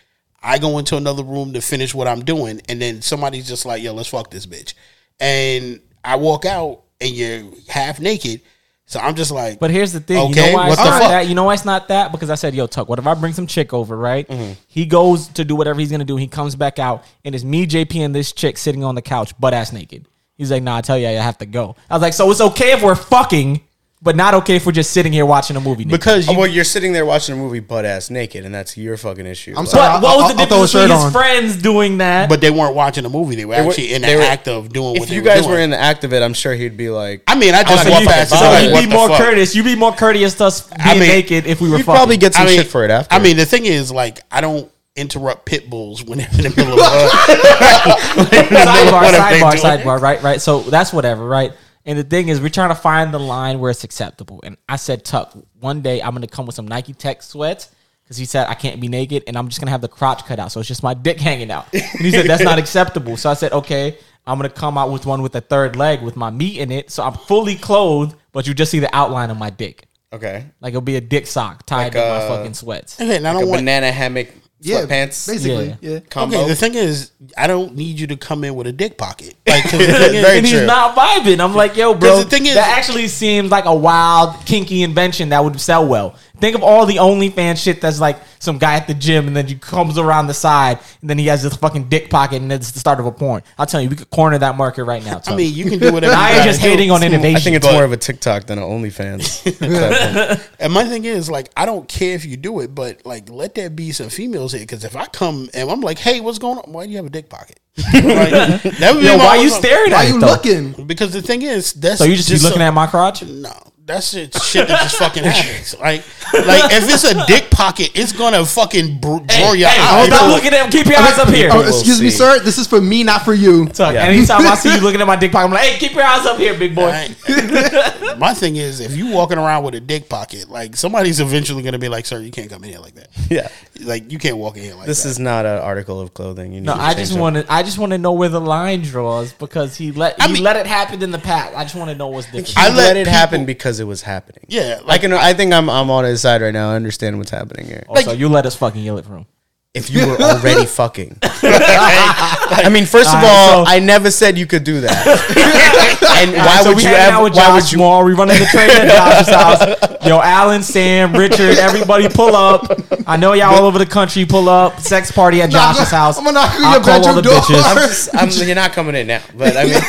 [0.41, 3.83] I go into another room to finish what I'm doing, and then somebody's just like,
[3.83, 4.73] "Yo, let's fuck this bitch,"
[5.19, 8.41] and I walk out and you're half naked.
[8.85, 10.17] So I'm just like, But here's the thing.
[10.17, 11.11] you Okay, know why what it's the not fuck?
[11.11, 11.27] that?
[11.27, 12.11] You know why it's not that?
[12.11, 14.27] Because I said, yo, Tuck, what if I bring some chick over, right?
[14.27, 14.53] Mm-hmm.
[14.67, 16.17] He goes to do whatever he's gonna do.
[16.17, 19.37] He comes back out, and it's me, JP, and this chick sitting on the couch,
[19.39, 20.07] butt ass naked.
[20.41, 21.75] He's like, nah, I tell you, I have to go.
[21.87, 23.61] I was like, so it's okay if we're fucking,
[24.01, 25.85] but not okay if we're just sitting here watching a movie.
[25.85, 25.99] naked.
[25.99, 28.75] because Oh, you, well, you're sitting there watching a movie butt ass naked, and that's
[28.75, 29.51] your fucking issue.
[29.51, 29.81] I'm Like, sorry.
[29.87, 31.11] But I'll- what was I'll- the I'll difference between shirt his on.
[31.11, 32.27] friends doing that?
[32.27, 34.47] but they weren't watching a movie; they were They were- actually in the were- act
[34.47, 35.51] of doing what if you guys doing.
[35.51, 37.83] were in the act of it, I'm sure he'd be like, I mean, I just
[37.85, 38.31] like, walk you- past.
[38.31, 39.17] it, so so like, you'd what be more fuck?
[39.19, 39.53] courteous.
[39.55, 41.95] You'd be more courteous to us being I mean, naked if we were you'd fucking.
[41.97, 43.13] probably get some I mean, shit for it after.
[43.13, 46.49] I mean, the thing is, like, I don't interrupt pit bulls when they're in the
[46.55, 46.79] middle of.
[46.81, 47.09] Uh,
[48.25, 50.41] sidebar, what are they sidebar, sidebar, right, right.
[50.41, 51.53] So that's whatever, right.
[51.85, 54.39] And the thing is, we're trying to find the line where it's acceptable.
[54.43, 57.69] And I said, Tuck, one day I'm gonna come with some Nike Tech sweats
[58.03, 60.37] because he said I can't be naked, and I'm just gonna have the crotch cut
[60.39, 61.67] out, so it's just my dick hanging out.
[61.73, 63.17] And he said that's not acceptable.
[63.17, 66.15] So I said, okay, I'm gonna come out with one with a third leg with
[66.15, 69.37] my meat in it, so I'm fully clothed, but you just see the outline of
[69.37, 69.87] my dick.
[70.13, 73.01] okay, Like it'll be a dick sock tied Like, to my uh, fucking sweats.
[73.01, 73.61] okay, and I like don't a want.
[73.61, 74.27] banana hammock
[74.63, 75.67] Yeah, sweatpants basically.
[75.69, 75.75] Yeah.
[75.93, 75.99] Yeah.
[76.09, 76.37] combo.
[76.37, 79.35] Okay, the thing is, I don't need you to come in with a dick pocket.
[79.47, 80.65] Like, 'cause the thing is, Very and he's true.
[80.67, 81.43] not vibing.
[81.43, 82.19] I'm like, yo, bro.
[82.23, 86.15] the thing is- that actually seems like a wild, kinky invention that would sell well.
[86.41, 89.45] Think of all the OnlyFans shit that's like some guy at the gym and then
[89.47, 92.71] he comes around the side and then he has this fucking dick pocket and it's
[92.71, 93.43] the start of a porn.
[93.59, 95.17] I'll tell you, we could corner that market right now.
[95.17, 95.37] I Tuck.
[95.37, 96.13] mean, you can do whatever.
[96.13, 96.67] now you just do.
[96.67, 97.37] hating on innovation.
[97.37, 100.41] I think it's But- more of a TikTok than an OnlyFans.
[100.59, 103.55] And my thing is, like, I don't care if you do it, but like, let
[103.55, 104.61] there be some females here.
[104.61, 106.71] Because if I come and I'm like, "Hey, what's going on?
[106.71, 109.49] Why do you have a dick pocket?" Like, that would be yo, my why you
[109.49, 110.27] whole- staring Why at you though?
[110.27, 110.85] looking?
[110.85, 113.23] Because the thing is, that's So you just, be looking so- at my crotch?
[113.23, 113.53] No,
[113.91, 115.75] that's shit, shit that just fucking happens.
[115.79, 120.07] Like, like if it's a dick pocket, it's gonna fucking br- draw your Hey, eyes.
[120.07, 120.71] stop looking at him.
[120.71, 121.49] Keep your eyes up here.
[121.51, 122.39] Oh, We'll excuse me, sir.
[122.39, 123.67] This is for me, not for you.
[123.67, 124.03] Tuck, Yeah.
[124.03, 126.25] Anytime I see you looking at my dick pocket, I'm like, hey, keep your eyes
[126.25, 126.87] up here, big boy.
[126.87, 128.17] Right?
[128.17, 131.79] My thing is, if you walking around with a dick pocket, like somebody's eventually gonna
[131.79, 133.09] be like, "Sir, you can't come in here like that.
[133.29, 133.47] yeah,
[133.83, 136.53] Like, you can't walk in here like this that." is not an article of clothing.
[136.53, 137.45] You need No, I just want to.
[137.51, 140.43] I just want to know where the line draws because he let I he mean-
[140.43, 141.55] let it happen in the past.
[141.55, 142.57] I just want to know what's different.
[142.57, 144.45] I I let let it happen because it was happening.
[144.47, 145.13] Yeah, I can.
[145.13, 145.69] I think I'm.
[145.69, 146.71] I'm on his side right now.
[146.71, 147.85] I understand what's happening here.
[148.03, 149.25] So you let us fucking yell it room.
[149.73, 154.11] If you were already fucking, I mean, first of All right, all, so- I never
[154.11, 155.07] said you could do that.
[156.19, 157.15] and why so would we you ever?
[157.15, 157.77] out with Why Josh would you?
[157.77, 158.03] Moore?
[158.03, 160.05] We running the train at Josh's house.
[160.05, 162.65] Yo, Alan, Sam, Richard, everybody pull up.
[163.07, 164.25] I know y'all all over the country.
[164.25, 164.77] Pull up.
[164.81, 166.17] Sex party at Knock- Josh's house.
[166.17, 167.39] I'm gonna knock on your call all bedroom the door.
[167.63, 169.79] I'm just, I'm, you're not coming in now, but I mean,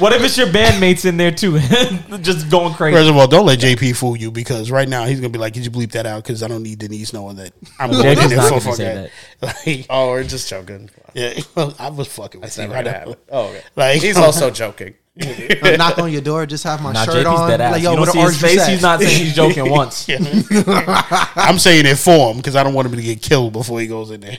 [0.00, 1.58] What if it's your bandmates in there too,
[2.22, 2.96] just going crazy?
[2.96, 5.52] First of all, don't let JP fool you because right now he's gonna be like,
[5.54, 8.28] "Could you bleep that out?" Because I don't need Denise knowing that I'm going in
[8.30, 9.10] there for gonna say that.
[9.66, 10.88] Like, Oh, we're just joking.
[11.14, 12.62] yeah, well, I was fucking with That's you.
[12.64, 12.98] never I gonna know.
[12.98, 13.16] happen.
[13.30, 13.62] Oh, okay.
[13.76, 14.94] Like He's also joking.
[15.62, 17.50] I'll knock on your door, just have my Nah, shirt JP's on.
[17.50, 17.72] dead ass.
[17.72, 18.66] Like, you don't see his face.
[18.66, 20.08] He's not saying he's joking once.
[21.36, 23.86] I'm saying it for him because I don't want him to get killed before he
[23.86, 24.38] goes in there.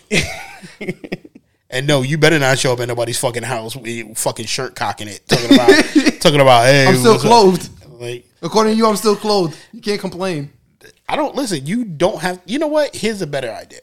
[1.72, 4.76] And no, you better not show up at nobody's fucking house with your fucking shirt
[4.76, 5.69] cocking it, talking about
[6.19, 6.65] talking about.
[6.65, 7.69] Hey, I'm still what's up?" clothed.
[8.01, 9.57] Like According to you, I'm still clothed.
[9.72, 10.51] You can't complain.
[11.07, 11.65] I don't listen.
[11.65, 12.41] You don't have.
[12.45, 12.95] You know what?
[12.95, 13.82] Here's a better idea.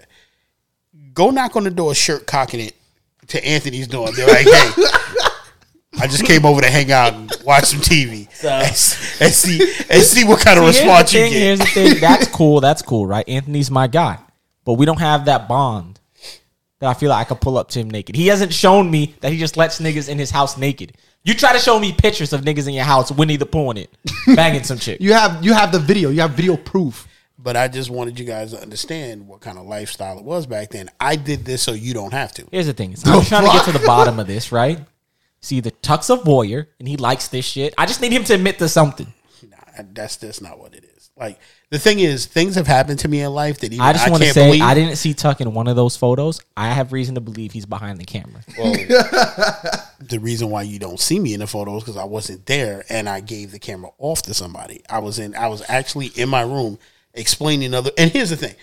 [1.14, 2.76] Go knock on the door, shirt cocking it
[3.28, 4.09] to Anthony's door.
[4.12, 4.70] Be like, hey.
[6.01, 9.61] I just came over to hang out and watch some TV and, and see
[9.91, 11.32] and see what kind of Here's the response you get.
[11.32, 11.95] Here's the thing.
[12.01, 12.61] That's cool.
[12.61, 13.28] That's cool, right?
[13.28, 14.18] Anthony's my guy,
[14.64, 15.98] but we don't have that bond
[16.81, 18.14] that I feel like I could pull up to him naked.
[18.16, 20.97] He hasn't shown me that he just lets niggas in his house naked.
[21.24, 23.79] You try to show me pictures of niggas in your house, Winnie the Pooh in
[23.79, 23.91] it,
[24.35, 25.01] banging some chick.
[25.01, 26.11] You have you have the video.
[26.11, 27.07] You have video proof.
[27.41, 30.70] But I just wanted you guys to understand what kind of lifestyle it was back
[30.70, 30.91] then.
[30.99, 32.47] I did this so you don't have to.
[32.51, 34.81] Here's the thing: is I'm trying to get to the bottom of this, right?
[35.41, 37.74] See, the Tuck's a voyeur, and he likes this shit.
[37.79, 39.12] I just need him to admit to something.
[39.49, 41.11] Nah, that's just not what it is.
[41.16, 41.39] Like
[41.71, 44.23] the thing is, things have happened to me in life that even I just want
[44.23, 44.62] to say believe.
[44.62, 46.41] I didn't see Tuck in one of those photos.
[46.57, 48.43] I have reason to believe he's behind the camera.
[50.01, 53.07] the reason why you don't see me in the photos because I wasn't there and
[53.09, 54.83] I gave the camera off to somebody.
[54.89, 55.35] I was in.
[55.35, 56.79] I was actually in my room
[57.12, 57.91] explaining other.
[57.99, 58.55] And here's the thing: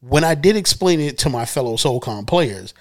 [0.00, 2.72] when I did explain it to my fellow SOCOM players,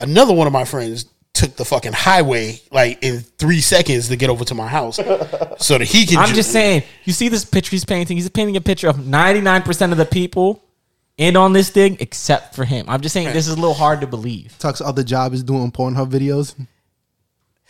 [0.00, 1.04] another one of my friends
[1.36, 4.96] took the fucking highway like in three seconds to get over to my house
[5.58, 6.18] so that he can.
[6.18, 8.16] I'm ju- just saying, you see this picture he's painting.
[8.16, 10.62] He's painting a picture of 99% of the people
[11.18, 12.86] in on this thing except for him.
[12.88, 14.56] I'm just saying this is a little hard to believe.
[14.58, 16.54] Tuck's other job is doing Pornhub videos.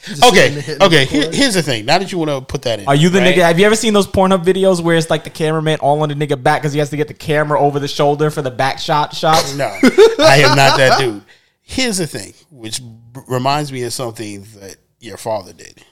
[0.04, 0.98] Just Okay, okay.
[1.04, 1.08] record.
[1.08, 1.86] Here- here's the thing.
[1.86, 3.34] Now that you want to put that in, Are you the right?
[3.34, 3.42] nigga?
[3.42, 6.14] Have you ever seen those Pornhub videos where it's like the cameraman all on the
[6.14, 8.78] nigga back because he has to get the camera over the shoulder for the back
[8.78, 9.54] shot shots?
[9.56, 11.22] No, I am not that dude.
[11.68, 15.82] Here's the thing, which b- reminds me of something that your father did.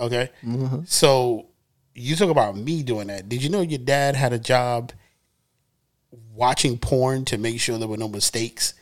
[0.00, 0.80] Okay, mm-hmm.
[0.84, 1.46] so
[1.94, 3.28] you talk about me doing that.
[3.28, 4.90] Did you know your dad had a job
[6.34, 8.74] watching porn to make sure there were no mistakes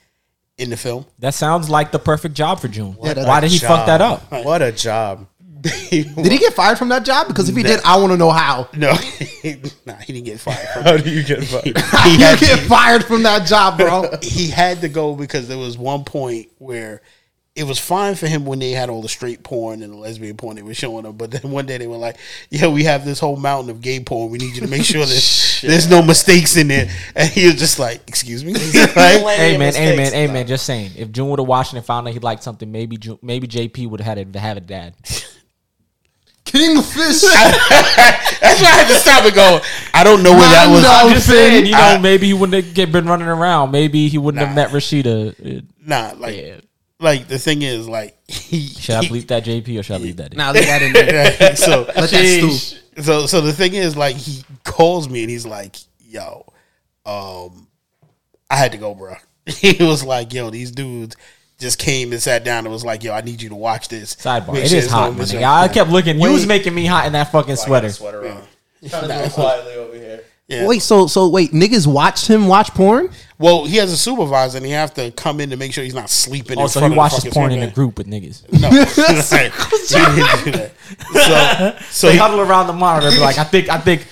[0.56, 1.04] in the film?
[1.18, 2.96] That sounds like the perfect job for June.
[3.02, 4.32] Yeah, that- Why did he fuck that up?
[4.44, 5.26] What a job.
[5.90, 7.28] Did he get fired from that job?
[7.28, 8.68] Because if he did, I want to know how.
[8.74, 8.92] No,
[9.86, 10.68] nah, he didn't get fired.
[10.68, 11.64] From How do you get fired?
[12.04, 14.10] he, You had, get fired from that job, bro.
[14.22, 17.02] he had to go because there was one point where
[17.56, 20.36] it was fine for him when they had all the straight porn and the lesbian
[20.36, 21.16] porn they were showing him.
[21.16, 22.16] But then one day they were like,
[22.48, 24.30] "Yeah, we have this whole mountain of gay porn.
[24.30, 27.56] We need you to make sure that there's no mistakes in there." And he was
[27.56, 30.44] just like, "Excuse me." Like, amen, man, hey mistakes, hey though.
[30.44, 32.96] Just saying, if June would have watched it and found out he liked something, maybe
[32.96, 34.94] June, maybe JP would have had to have a dad.
[36.44, 37.20] Kingfish.
[37.22, 39.60] That's why I had to stop and go.
[39.94, 40.84] I don't know where that was.
[40.84, 43.70] I'm just saying, you know, I- maybe he wouldn't have been running around.
[43.70, 45.64] Maybe he wouldn't have met Rashida.
[45.84, 46.56] Nah, like, Yeah.
[46.98, 48.66] like the thing is, like, he.
[48.68, 50.32] Should I he- bleep that JP or should I leave that?
[50.32, 50.38] In?
[50.38, 51.56] now leave that in there.
[51.56, 53.02] so Let that stew.
[53.02, 56.44] so so the thing is like he calls me and he's like yo
[57.06, 57.66] um
[58.50, 59.14] i had to go bro
[59.46, 61.16] he was like yo these dudes
[61.60, 64.16] just came and sat down and was like yo i need you to watch this
[64.16, 64.54] Sidebar.
[64.54, 65.60] Make It sure is there's hot, no my mistake." nigga.
[65.62, 66.18] I kept looking.
[66.20, 67.90] You was making me hot in that fucking sweater.
[67.90, 68.42] Sweater on.
[68.88, 70.20] Trying to do it quietly over here.
[70.48, 70.66] Yeah.
[70.66, 73.10] Wait, so so wait, niggas watched him watch porn?
[73.38, 75.94] well he has a supervisor and he have to come in to make sure he's
[75.94, 77.58] not sleeping oh, in Also, front Oh, so he of watches the fucking porn in
[77.58, 77.74] a superman.
[77.74, 78.42] group with niggas.
[78.60, 78.68] no
[79.36, 80.72] Like, he didn't do that
[81.12, 84.06] so so They he- huddle around the monitor, and be like, I think, I think,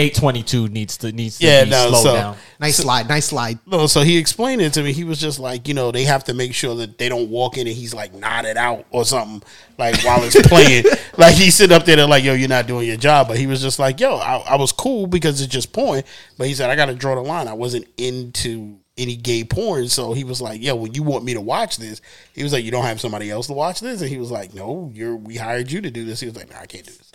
[0.00, 2.36] eight twenty two needs to needs to Yeah, be no, slowed so- down.
[2.58, 3.58] Nice slide, nice slide.
[3.66, 4.92] No, so he explained it to me.
[4.92, 7.56] He was just like, you know, they have to make sure that they don't walk
[7.56, 9.42] in and he's like nodded out or something,
[9.78, 10.84] like while it's playing.
[11.16, 13.28] like he sit up there and like, yo, you're not doing your job.
[13.28, 16.02] But he was just like, yo, I, I was cool because it's just porn.
[16.36, 17.48] But he said, I got to draw the line.
[17.48, 19.88] I wasn't into any gay porn.
[19.88, 22.02] So he was like, yo, when you want me to watch this,
[22.34, 24.02] he was like, you don't have somebody else to watch this?
[24.02, 26.20] And he was like, no, you're, we hired you to do this.
[26.20, 27.10] He was like, nah, I can't do this.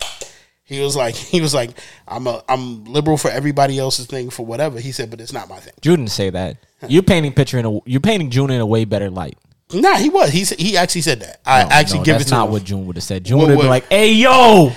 [0.66, 1.70] He was like, he was like,
[2.06, 4.78] I'm a, I'm liberal for everybody else's thing for whatever.
[4.80, 5.72] He said, but it's not my thing.
[5.80, 6.56] June didn't say that.
[6.88, 7.80] You're painting picture in a.
[7.86, 9.38] You're painting June in a way better light.
[9.72, 10.30] Nah, he was.
[10.30, 11.40] He he actually said that.
[11.46, 12.52] I No, actually no, give it that's not him.
[12.52, 13.24] what June would have said.
[13.24, 14.72] June What would have been like, "Hey, yo,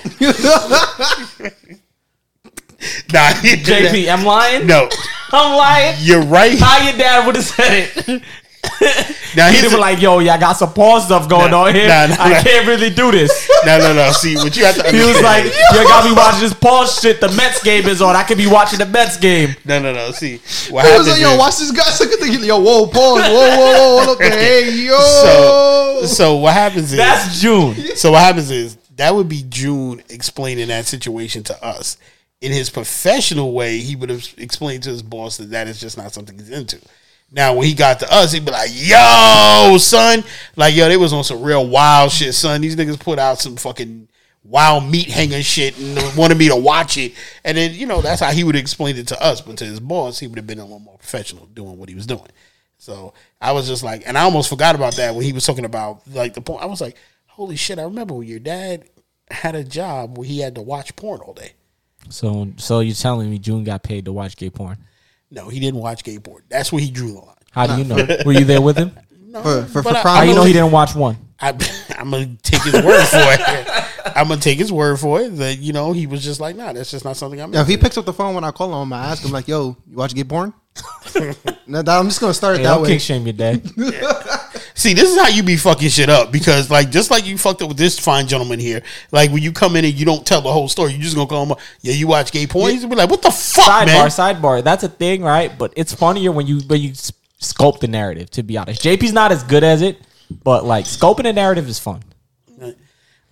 [3.12, 3.92] Nah, he did that.
[3.94, 4.66] JP, I'm lying.
[4.66, 4.88] No,
[5.32, 5.96] I'm lying.
[6.00, 6.58] you're right.
[6.58, 8.22] How your dad would have said it?
[9.36, 11.74] Now He'd he's have like, "Yo, yeah, I got some porn stuff going Nah, on
[11.74, 11.86] here.
[11.86, 12.42] nah, nah, I nah.
[12.42, 14.10] can't really do this." no, no, no.
[14.10, 14.82] See what you have to.
[14.90, 17.20] He was like, "You got me watching this porn shit.
[17.20, 18.16] The Mets game is on.
[18.16, 20.10] I could be watching the Mets game." no, no, no.
[20.10, 20.38] See
[20.70, 22.04] what He happens was like, yo, is- watch this guy.
[22.04, 24.98] Look at the, yo, whoa, pause, whoa, whoa, whoa, look, hey, yo.
[24.98, 27.76] So, so what happens is That's June.
[27.96, 31.98] so what happens is that would be June explaining that situation to us.
[32.40, 35.96] In his professional way, he would have explained to his boss that that is just
[35.96, 36.80] not something he's into.
[37.32, 40.24] Now, when he got to us, he'd be like, "Yo, son,
[40.56, 42.60] like yo, they was on some real wild shit, son.
[42.60, 44.08] These niggas put out some fucking
[44.42, 47.14] wild meat hanger shit and wanted me to watch it."
[47.44, 49.78] And then you know that's how he would explain it to us, but to his
[49.78, 52.26] boss, he would have been a little more professional doing what he was doing.
[52.78, 55.64] So I was just like, and I almost forgot about that when he was talking
[55.64, 56.62] about like the point.
[56.62, 58.88] I was like, "Holy shit!" I remember when your dad
[59.30, 61.52] had a job where he had to watch porn all day.
[62.08, 64.78] So, so you're telling me June got paid to watch gay porn?
[65.30, 66.42] No, he didn't watch gay porn.
[66.48, 67.36] That's where he drew the line.
[67.52, 68.06] How do you know?
[68.26, 68.92] Were you there with him?
[69.30, 71.16] No, For- for- but for I- crime How you know he didn't watch one?
[71.40, 71.50] I,
[71.96, 74.16] I'm gonna take his word for it.
[74.16, 76.72] I'm gonna take his word for it that you know he was just like, nah,
[76.72, 77.54] that's just not something I'm.
[77.54, 79.46] Yeah, if he picks up the phone when I call him, I ask him like,
[79.46, 80.52] "Yo, you watch gay porn?"
[81.68, 82.88] no, I'm just gonna start it Hey, that don't way.
[82.88, 83.62] kick shame your dad.
[84.80, 87.60] See, this is how you be fucking shit up because, like, just like you fucked
[87.60, 90.40] up with this fine gentleman here, like when you come in and you don't tell
[90.40, 92.70] the whole story, you just gonna call him, yeah, you watch gay porn.
[92.70, 94.06] He's gonna be like, what the fuck, sidebar, man?
[94.06, 94.64] sidebar.
[94.64, 95.52] That's a thing, right?
[95.58, 98.30] But it's funnier when you when you sculpt the narrative.
[98.30, 100.00] To be honest, JP's not as good as it,
[100.44, 102.02] but like sculpting a narrative is fun.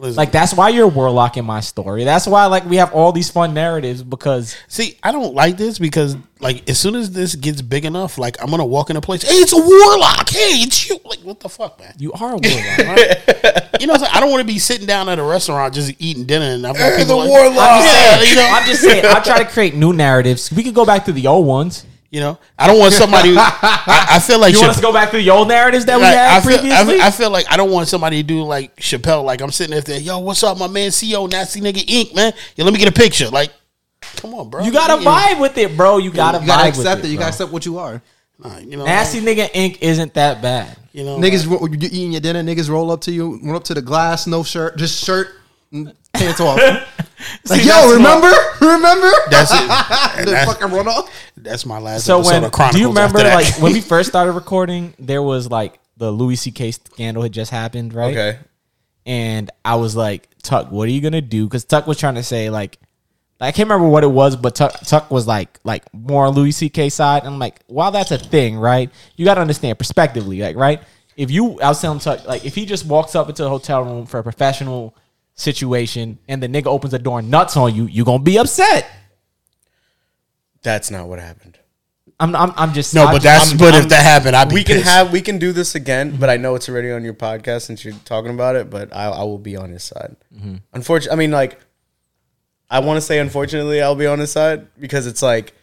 [0.01, 2.05] Listen, Like that's why you're a warlock in my story.
[2.05, 5.81] That's why like we have all these fun narratives because see, I don't like this
[5.81, 9.01] because, like, as soon as this gets big enough, like, I'm gonna walk in a
[9.01, 10.29] place, hey, it's a warlock.
[10.29, 11.01] Hey, it's you.
[11.05, 11.95] Like, what the fuck, man?
[11.99, 12.79] you are a warlock.
[12.79, 13.17] right?
[13.81, 14.13] You know, what I'm saying?
[14.15, 16.77] I don't want to be sitting down at a restaurant just eating dinner and I've
[16.77, 17.57] got Hey, people the like, warlock.
[17.59, 18.31] I'm just Yeah, saying.
[18.31, 19.05] you know, I'm just saying.
[19.05, 20.53] I try to create new narratives.
[20.53, 21.85] We could go back to the old ones.
[22.11, 23.35] You know, I don't want somebody.
[23.37, 25.85] I, I feel like You want Chapp- us to go back to the old narratives
[25.85, 26.73] that we had I feel, previously?
[26.73, 29.25] I, feel, I feel like I don't want somebody to do like Chappelle.
[29.25, 30.89] Like I'm sitting there, there, yo, what's up, my man?
[30.91, 33.29] CEO, nasty nigga, Inc, Man, yo, let me get a picture.
[33.29, 33.53] Like,
[34.17, 34.65] come on, bro.
[34.65, 35.35] you gotta Yeah.
[35.35, 35.99] vibe with it, bro.
[35.99, 37.13] You gotta You gotta vibe accept with it.
[37.13, 38.01] You gotta accept what you are.
[38.43, 40.77] Nah, you know, Nasty nigga Inc isn't that bad.
[40.93, 42.43] You know, Niggas, ro- you eating your dinner.
[42.43, 45.29] Niggas roll up to you, run up to the glass, no shirt, just shirt,
[45.73, 46.57] and pants off.
[46.59, 49.11] like, See, yo, that's remember, remember?
[49.31, 49.59] That's it.
[50.19, 51.11] And then That's- fucking run off.
[51.37, 52.05] That's my last.
[52.05, 55.23] So episode when of Chronicles do you remember like when we first started recording, there
[55.23, 56.73] was like the Louis C.K.
[56.73, 58.17] scandal had just happened, right?
[58.17, 58.39] Okay.
[59.07, 61.47] And I was like, Tuck, what are you gonna do?
[61.47, 62.79] Because Tuck was trying to say like,
[63.41, 66.89] I can't remember what it was, but Tuck, Tuck was like like more Louis C.K.
[66.89, 67.23] side.
[67.23, 68.91] And I'm like, while that's a thing, right?
[69.17, 70.83] You got to understand prospectively, like right.
[71.17, 73.83] If you, I was telling Tuck, like if he just walks up into a hotel
[73.85, 74.95] room for a professional
[75.39, 78.87] situation and the nigga opens the door and nuts on you, you gonna be upset.
[80.63, 81.59] That's not what happened.
[82.21, 84.35] I'm, I'm, I'm just no, I'm but just- that's I'm- but I'm- if that happened,
[84.35, 84.89] I'd be We can pissed.
[84.89, 87.85] have we can do this again, but I know it's already on your podcast since
[87.85, 88.69] you're talking about it.
[88.69, 90.17] But I, I will be on his side.
[90.35, 90.57] Mm-hmm.
[90.73, 91.61] Unfortunately, I mean, like,
[92.69, 95.55] I want to say unfortunately I'll be on his side because it's like,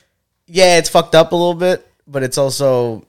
[0.48, 3.06] yeah, it's fucked up a little bit, but it's also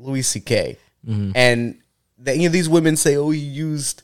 [0.00, 0.78] Louis C.K.
[1.06, 1.32] Mm-hmm.
[1.36, 1.78] and
[2.18, 4.02] the, you know these women say, oh, he used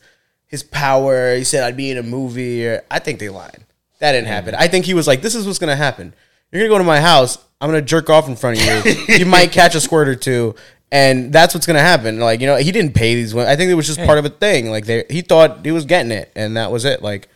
[0.54, 1.34] his power.
[1.34, 2.66] He said I'd be in a movie.
[2.66, 3.64] Or, I think they lied.
[3.98, 4.30] That didn't mm.
[4.30, 4.54] happen.
[4.54, 6.14] I think he was like, this is what's gonna happen.
[6.52, 7.38] You're gonna go to my house.
[7.60, 9.04] I'm gonna jerk off in front of you.
[9.18, 10.54] you might catch a squirt or two,
[10.92, 12.20] and that's what's gonna happen.
[12.20, 13.50] Like you know, he didn't pay these women.
[13.50, 14.70] I think it was just part of a thing.
[14.70, 17.02] Like they, he thought he was getting it, and that was it.
[17.02, 17.28] Like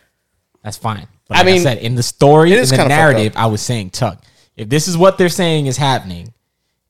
[0.63, 1.07] That's fine.
[1.27, 2.97] But I like I, mean, said in the story, it in is the kinda fucked
[2.99, 3.33] narrative.
[3.35, 4.23] I was saying Tuck.
[4.55, 6.33] If this is what they're saying is happening,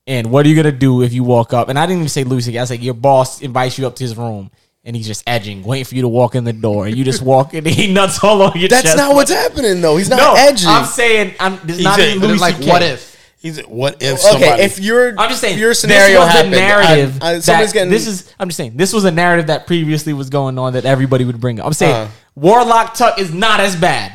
[0.06, 1.70] and what are you gonna do if you walk up?
[1.70, 2.58] And I didn't even say Lucy.
[2.60, 4.52] I was like, your boss invites you up to his room,
[4.90, 7.22] and he's just edging, waiting for you to walk in the door, and you just
[7.22, 8.84] walk in, and he nuts all over your chest.
[8.86, 8.98] that's chest.
[8.98, 9.98] not what's happening though.
[9.98, 10.68] He's not no, edging.
[10.68, 11.60] I'm saying I'm.
[11.64, 13.08] This is not said- even Louis Like, what if?
[13.40, 16.52] He's what if okay, if you're, I'm just saying your this scenario was the happened,
[16.52, 17.20] narrative.
[17.22, 18.34] I, I, that- somebody's getting this is.
[18.40, 21.40] I'm just saying this was a narrative that previously was going on that everybody would
[21.40, 21.68] bring up.
[21.68, 22.12] I'm saying Uh-huh.
[22.36, 24.12] Warlock Tuck is not as bad.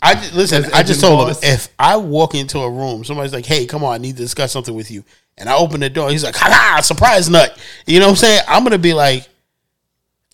[0.00, 0.64] I just, listen.
[0.72, 3.92] I just told him if I walk into a room, somebody's like, "Hey, come on,
[3.94, 5.04] I need to discuss something with you,"
[5.38, 7.56] and I open the door, he's like, "Ha ha, surprise nut."
[7.86, 8.42] You know what I'm saying?
[8.48, 9.28] I'm gonna be like,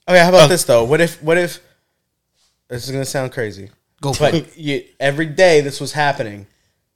[0.08, 0.84] Okay, how about Uh, this though?
[0.84, 1.60] What if what if
[2.68, 3.70] this is gonna sound crazy?
[4.00, 4.32] Go for it.
[4.32, 6.46] But you, every day this was happening,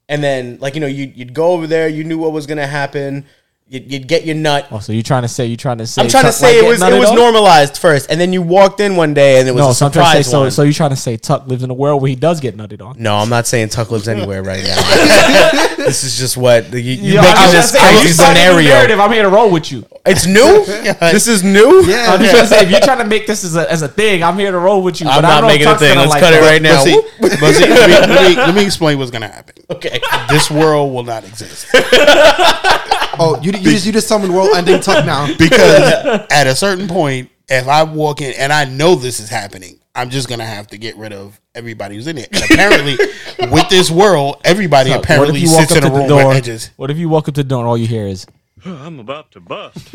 [0.08, 2.66] and then like you know you you'd go over there, you knew what was gonna
[2.66, 3.26] happen.
[3.72, 4.66] You'd, you'd get your nut.
[4.70, 6.60] Oh, so you're trying to say you're trying to say I'm trying to Tuck say
[6.60, 7.16] might it was it was on?
[7.16, 9.86] normalized first, and then you walked in one day and it was No, a so
[9.86, 10.40] I'm trying to say surprise so.
[10.40, 10.50] one.
[10.50, 12.82] So you're trying to say Tuck lives in a world where he does get nutted
[12.86, 12.96] on?
[13.02, 14.76] no, I'm not saying Tuck lives anywhere right now.
[15.78, 18.68] this is just what you, you Yo, this just saying, crazy you started a scenario.
[18.68, 19.00] narrative.
[19.00, 19.86] I'm here to roll with you.
[20.04, 20.64] It's new.
[21.12, 21.82] this is new.
[21.84, 22.06] Yeah.
[22.12, 23.88] I'm just trying to say if you're trying to make this as a, as a
[23.88, 25.06] thing, I'm here to roll with you.
[25.08, 25.94] I'm but I not don't making a Tuck's thing.
[25.94, 26.50] gonna Let's like cut it that.
[26.50, 26.84] right now.
[27.20, 29.54] but see, but see let, me, let, me, let me explain what's gonna happen.
[29.70, 30.00] Okay.
[30.28, 31.66] This world will not exist
[33.18, 35.26] Oh, you, you just you just summoned world ending Tuck now.
[35.36, 39.78] because at a certain point, if I walk in and I know this is happening,
[39.94, 42.28] I'm just gonna have to get rid of everybody who's in it.
[42.32, 42.96] And apparently,
[43.50, 45.92] with this world, everybody Tuck, what if apparently you walk sits up in a to
[45.92, 46.28] the room door?
[46.28, 46.70] with edges.
[46.76, 48.26] What if you walk up to the door and all you hear is
[48.66, 49.94] I'm about to bust.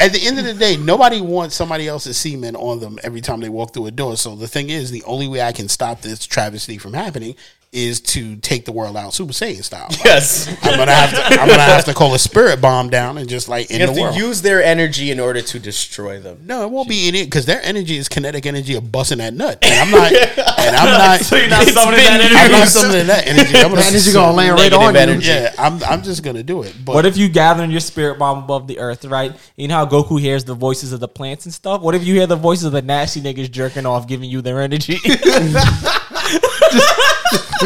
[0.00, 3.40] at the end of the day, nobody wants somebody else's semen on them every time
[3.40, 4.16] they walk through a door.
[4.16, 7.34] So the thing is, the only way I can stop this travesty from happening
[7.72, 9.86] is to take the world out Super Saiyan style.
[9.90, 10.48] Like, Yes.
[10.64, 11.40] I'm gonna have to.
[11.40, 14.00] I'm gonna have to call a spirit bomb down and just like You have the
[14.02, 14.16] world.
[14.16, 16.38] use their energy in order to destroy them.
[16.46, 19.58] no, it won't be any because their energy is kinetic energy of busting that nut,
[19.62, 20.12] and I'm not.
[20.58, 21.20] and I'm not.
[21.20, 22.34] So you're not summoning that energy.
[22.36, 23.56] I'm not summoning that energy.
[23.56, 25.00] I'm gonna That energy gonna land right Negative on you.
[25.00, 25.28] energy.
[25.28, 25.80] Yeah, I'm.
[25.84, 26.74] I'm just gonna do it.
[26.84, 29.32] But What if you gathering your spirit bomb above the earth, right?
[29.54, 31.82] You know how Goku hears the voices of the plants and stuff?
[31.82, 34.60] What if you hear the voices of the nasty niggas jerking off, giving you their
[34.60, 34.98] energy?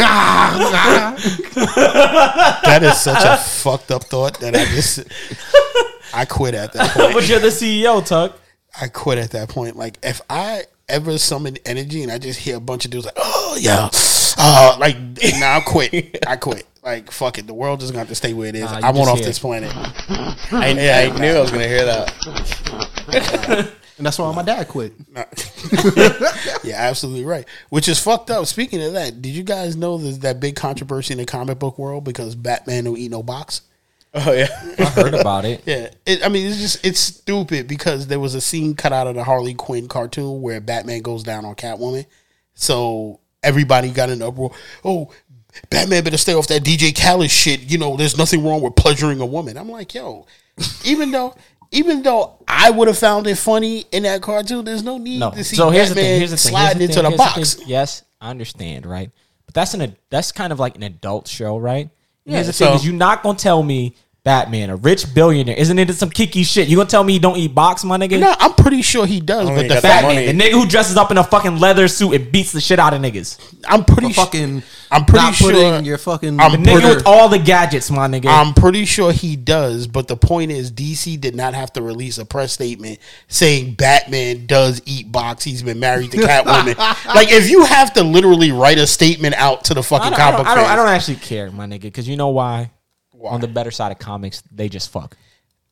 [2.64, 5.04] that is such a fucked up thought that I just.
[6.14, 7.12] I quit at that point.
[7.14, 8.38] but you're the CEO, Tuck.
[8.80, 9.76] I quit at that point.
[9.76, 13.14] Like if I ever summon energy and I just hear a bunch of dudes like,
[13.16, 13.88] oh yeah,
[14.38, 14.96] uh, like
[15.38, 16.18] nah, I quit.
[16.26, 16.66] I quit.
[16.82, 18.70] Like fuck it, the world is going to have to stay where it is.
[18.70, 19.70] Nah, I want off this planet.
[19.74, 21.10] I, Yeah.
[21.14, 23.72] I knew I was going to hear that.
[23.96, 24.92] And that's why my dad quit.
[26.64, 27.46] Yeah, absolutely right.
[27.68, 28.46] Which is fucked up.
[28.46, 31.78] Speaking of that, did you guys know there's that big controversy in the comic book
[31.78, 33.60] world because Batman don't eat no box?
[34.14, 34.48] Oh, yeah.
[34.78, 35.62] I heard about it.
[35.66, 39.06] Yeah, it, I mean it's just it's stupid because there was a scene cut out
[39.06, 42.06] of the Harley Quinn cartoon where Batman goes down on Catwoman,
[42.54, 44.52] so everybody got an uproar.
[44.84, 45.10] Oh,
[45.68, 47.60] Batman better stay off that DJ Khaled shit.
[47.70, 49.56] You know, there's nothing wrong with pleasuring a woman.
[49.58, 50.26] I'm like, yo,
[50.84, 51.34] even though.
[51.74, 55.30] Even though I would have found it funny in that cartoon, there's no need No.
[55.32, 56.18] to see So here's the Batman thing.
[56.20, 56.50] Here's the thing.
[56.52, 57.54] sliding here's the into the box.
[57.54, 57.68] thing.
[57.68, 59.10] Yes, I understand, right?
[59.46, 61.90] But that's an that's kind of like an adult show, right?
[62.24, 63.94] Yeah, here's the so- thing: is you're not gonna tell me
[64.24, 66.66] Batman, a rich billionaire, isn't into some kicky shit?
[66.66, 68.18] You gonna tell me he don't eat box, my nigga?
[68.18, 70.24] No, I'm pretty sure he does, but the got fact money.
[70.24, 72.94] The nigga who dresses up in a fucking leather suit and beats the shit out
[72.94, 73.38] of niggas.
[73.68, 76.40] I'm pretty For fucking, I'm pretty not sure- putting your fucking.
[76.40, 78.28] I'm The nigga her- with all the gadgets, my nigga.
[78.28, 82.16] I'm pretty sure he does, but the point is, DC did not have to release
[82.16, 85.44] a press statement saying Batman does eat box.
[85.44, 86.78] He's been married to Catwoman.
[87.14, 90.14] like, if you have to literally write a statement out to the I fucking don't,
[90.14, 92.28] I, comic don't, book I, don't, I don't actually care, my nigga, because you know
[92.28, 92.70] why?
[93.24, 95.16] On the better side of comics, they just fuck.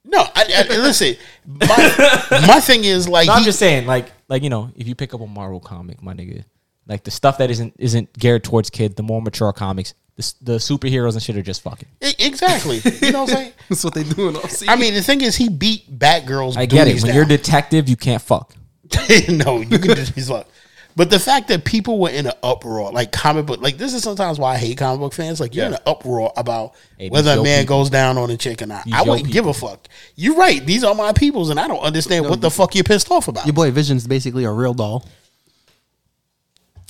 [0.04, 1.14] No, I, I, listen.
[1.46, 4.88] My, my thing is like, No, I'm he- just saying, like, like you know, if
[4.88, 6.44] you pick up a Marvel comic, my nigga,
[6.88, 10.52] like the stuff that isn't isn't geared towards kids, the more mature comics, the, the
[10.58, 11.88] superheroes and shit are just fucking.
[12.18, 12.80] exactly.
[13.00, 13.52] You know what I'm saying?
[13.68, 16.56] That's what they do in off I mean, the thing is, he beat Batgirl's.
[16.56, 16.94] I get it.
[16.94, 17.14] When down.
[17.14, 18.54] you're a detective, you can't fuck.
[19.28, 20.46] no, you can just he's like.
[20.94, 24.02] But the fact that people were in an uproar, like comic book, like this is
[24.02, 25.40] sometimes why I hate comic book fans.
[25.40, 27.78] Like you're in an uproar about Hey, whether a man people.
[27.78, 28.84] goes down on a chick or not.
[28.84, 29.88] These I wouldn't give a fuck.
[30.16, 30.64] You're right.
[30.64, 33.46] These are my peoples, and I don't understand what the fuck you're pissed off about.
[33.46, 35.06] Your boy Vision's basically a real doll.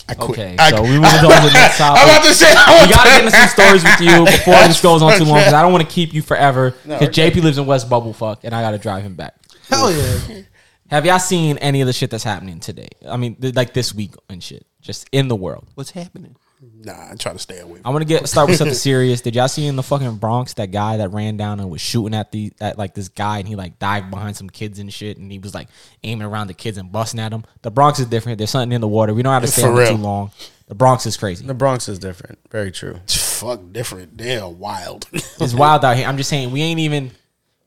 [0.09, 0.31] I quit.
[0.31, 2.03] Okay, I, so we moved on to the next topic.
[2.03, 2.49] I'm about to say.
[2.49, 5.53] we gotta get into some stories with you before this goes on too long because
[5.53, 6.73] I don't want to keep you forever.
[6.83, 9.37] Because JP lives in West Bubblefuck and I gotta drive him back.
[9.69, 10.43] Hell yeah.
[10.93, 12.90] Have y'all seen any of the shit that's happening today?
[13.09, 15.66] I mean, th- like this week and shit, just in the world.
[15.74, 16.36] What's happening?
[16.61, 17.80] Nah, I try to stay away.
[17.82, 19.22] I want to get start with something serious.
[19.22, 22.12] Did y'all see in the fucking Bronx that guy that ran down and was shooting
[22.14, 25.16] at the at like this guy and he like dived behind some kids and shit
[25.16, 25.68] and he was like
[26.05, 27.47] aiming around the kids and busting at them.
[27.62, 28.36] The Bronx is different.
[28.36, 29.14] There's something in the water.
[29.14, 29.97] We don't have to stay For on it real.
[29.97, 30.30] too long.
[30.66, 31.47] The Bronx is crazy.
[31.47, 32.38] The Bronx is different.
[32.51, 32.97] Very true.
[33.05, 34.18] It's fuck, different.
[34.18, 35.09] They're wild.
[35.12, 36.07] It's wild out here.
[36.07, 37.12] I'm just saying we ain't even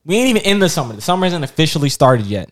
[0.04, 0.94] we ain't even in the summer.
[0.94, 2.50] The summer hasn't officially started yet.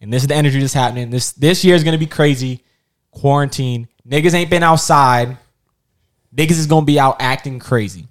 [0.00, 1.10] And this is the energy that's happening.
[1.10, 2.64] This this year is gonna be crazy.
[3.10, 3.88] Quarantine.
[4.08, 5.36] Niggas ain't been outside.
[6.34, 8.08] Niggas is gonna be out acting crazy.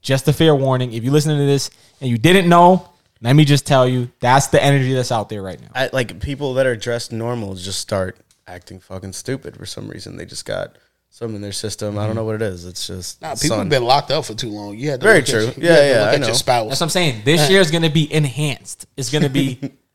[0.00, 0.92] Just a fair warning.
[0.92, 2.88] If you listen to this and you didn't know,
[3.20, 5.68] let me just tell you, that's the energy that's out there right now.
[5.74, 8.16] I, like people that are dressed normal just start
[8.46, 10.16] acting fucking stupid for some reason.
[10.16, 10.76] They just got
[11.10, 11.98] some in their system.
[11.98, 12.16] I don't mm-hmm.
[12.16, 12.64] know what it is.
[12.64, 13.58] It's just Nah, people sun.
[13.58, 14.78] have been locked up for too long.
[14.78, 15.42] You had to Very true.
[15.42, 16.26] your- Yeah, had yeah, Look I at know.
[16.28, 16.68] your spouse.
[16.68, 17.22] That's what I'm saying.
[17.24, 18.86] This year is gonna be enhanced.
[18.96, 19.58] It's gonna be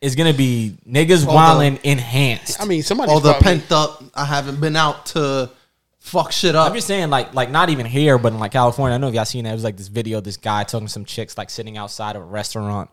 [0.00, 2.60] it's gonna be niggas wilding enhanced.
[2.60, 3.10] I mean, somebody.
[3.10, 4.02] All the pent up.
[4.14, 5.50] I haven't been out to
[5.98, 6.68] fuck shit up.
[6.68, 8.94] I'm just saying, like, like not even here, but in like California.
[8.94, 9.50] I know if y'all seen that.
[9.50, 10.20] It was like this video.
[10.20, 12.90] This guy talking to some chicks like sitting outside of a restaurant,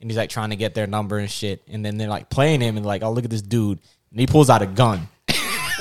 [0.00, 1.62] and he's like trying to get their number and shit.
[1.68, 3.80] And then they're like playing him and like, oh look at this dude,
[4.10, 5.08] and he pulls out a gun.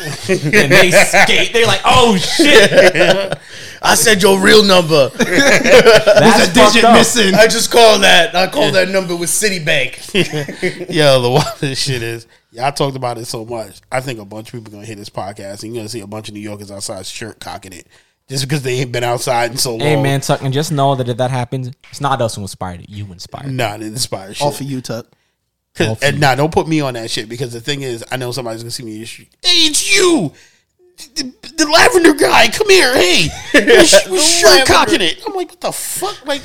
[0.30, 1.54] and they skate.
[1.54, 2.72] They're like, "Oh shit!"
[3.82, 5.10] I said your real number.
[5.18, 6.96] That's fucked up.
[6.96, 7.34] missing.
[7.36, 8.36] I just called that.
[8.36, 10.94] I called that number with Citibank.
[10.94, 13.82] Yo, the wildest shit is y'all talked about it so much.
[13.92, 16.08] I think a bunch of people gonna hit this podcast and you're gonna see a
[16.08, 17.88] bunch of New Yorkers outside shirt cocking it
[18.30, 19.82] just because they ain't been outside in so long.
[19.82, 22.82] Hey man, Tuck, and just know that if that happens, it's not us who inspired
[22.82, 22.90] it.
[22.90, 23.48] You inspired.
[23.48, 23.52] it.
[23.52, 24.46] Nah, it inspires shit.
[24.46, 25.08] All for you, Tuck.
[25.76, 28.18] 'Cause- and now nah, don't put me on that shit because the thing is, I
[28.18, 29.30] know somebody's gonna see me in the street.
[29.42, 30.32] Hey, it's you,
[31.16, 32.48] the, the lavender guy.
[32.50, 35.22] Come here, hey, we're, we're cocking it.
[35.28, 36.42] I'm like, what the fuck, like.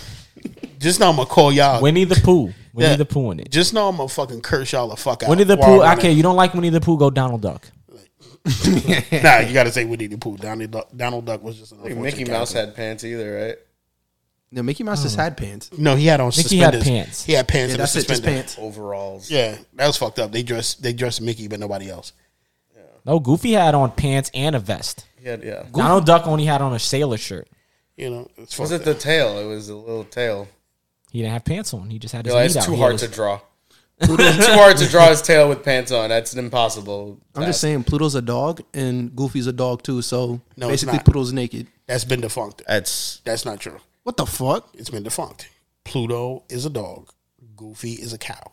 [0.79, 1.83] Just now, I'm gonna call y'all.
[1.83, 2.53] Winnie the Pooh.
[2.73, 2.97] Winnie Yeah.
[2.97, 3.51] the Pooh in it.
[3.51, 5.29] Just know I'm gonna fucking curse y'all the fuck out.
[5.29, 5.83] Winnie the while Pooh.
[5.83, 6.97] I'm Okay, in you don't like Winnie the Pooh?
[6.97, 7.67] Go Donald Duck.
[8.47, 10.37] Nah, you gotta say Winnie the Pooh.
[10.37, 12.71] Donald Duck, Donald Duck was just an Mickey unfortunate Mouse character.
[12.71, 13.57] had pants either, right?
[14.51, 15.23] No, Mickey Mouse just oh.
[15.23, 15.71] had pants.
[15.77, 16.85] No, he had on Mickey had suspenders.
[16.85, 17.25] pants.
[17.25, 18.37] He had pants Yeah, and a that's it, just suspender.
[18.37, 18.57] pants.
[18.59, 19.31] Overalls.
[19.31, 20.33] Yeah, that was fucked up.
[20.33, 22.13] They dressed they dressed Mickey, but nobody else.
[23.05, 25.07] No, Goofy had on pants and a vest.
[25.21, 25.65] He had, yeah.
[25.73, 27.49] Donald Duck only had on a sailor shirt.
[27.97, 28.99] You know, it's Was fucked it the up.
[28.99, 29.39] tail?
[29.39, 30.47] It was a little tail.
[31.11, 31.89] He didn't have pants on.
[31.91, 32.65] He just had his No, meat it's out.
[32.65, 33.41] too He hard had to draw.
[34.01, 36.11] it's too hard to draw his tail with pants on.
[36.11, 37.19] That's impossible.
[37.35, 40.03] I'm just saying, Pluto's a dog and Goofy's a dog too.
[40.03, 41.05] So No, it's basically, not.
[41.07, 41.67] Pluto's naked.
[41.87, 42.63] That's been defunct.
[42.67, 43.79] That's That's not true.
[44.09, 44.71] What the fuck?
[44.73, 45.51] It's been defunct.
[45.85, 47.11] Pluto is a dog.
[47.57, 48.53] Goofy is a cow.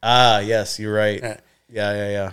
[0.00, 1.20] ah yes, you're right.
[1.20, 1.40] Yeah.
[1.68, 2.32] Yeah, yeah, yeah.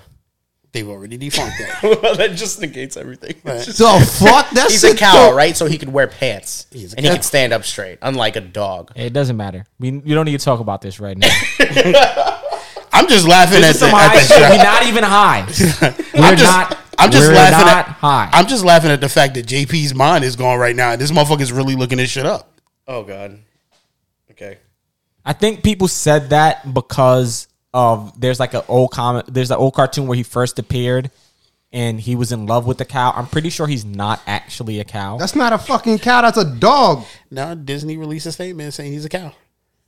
[0.71, 1.99] They've already defunct that.
[2.03, 3.37] well, that just negates everything.
[3.43, 3.65] Right.
[3.65, 4.51] Just- The fuck?
[4.51, 5.35] That's he's a cow, though.
[5.35, 5.57] right?
[5.57, 8.41] So he can wear pants He's a and he can stand up straight, unlike a
[8.41, 8.91] dog.
[8.95, 9.65] It doesn't matter.
[9.79, 11.29] We you don't need to talk about this right now.
[12.95, 14.49] I'm just laughing This at is the, some at the shit.
[14.49, 15.41] We're not even high.
[16.13, 16.77] We're I'm just, not.
[16.97, 18.29] I'm just we're laughing not at high.
[18.31, 20.91] I'm just laughing at the fact that JP's mind is gone right now.
[20.93, 22.51] and This motherfucker's really looking this shit up.
[22.87, 23.39] Oh god.
[24.31, 24.57] Okay.
[25.25, 29.73] I think people said that because of there's like an old comic, there's an old
[29.73, 31.11] cartoon where he first appeared,
[31.73, 33.11] and he was in love with the cow.
[33.15, 35.17] I'm pretty sure he's not actually a cow.
[35.17, 36.21] That's not a fucking cow.
[36.21, 37.03] That's a dog.
[37.29, 39.33] Now Disney released a statement saying he's a cow.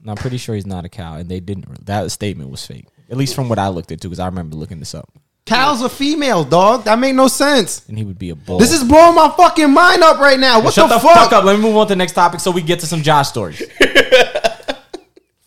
[0.01, 1.85] And I'm pretty sure he's not a cow, and they didn't.
[1.85, 4.79] That statement was fake, at least from what I looked into, because I remember looking
[4.79, 5.09] this up.
[5.45, 6.83] Cows are female, dog.
[6.83, 7.87] That make no sense.
[7.87, 8.59] And he would be a bull.
[8.59, 10.61] This is blowing my fucking mind up right now.
[10.61, 11.15] What Shut the, the, fuck?
[11.15, 11.45] fuck up.
[11.45, 13.63] Let me move on to the next topic so we get to some Josh stories.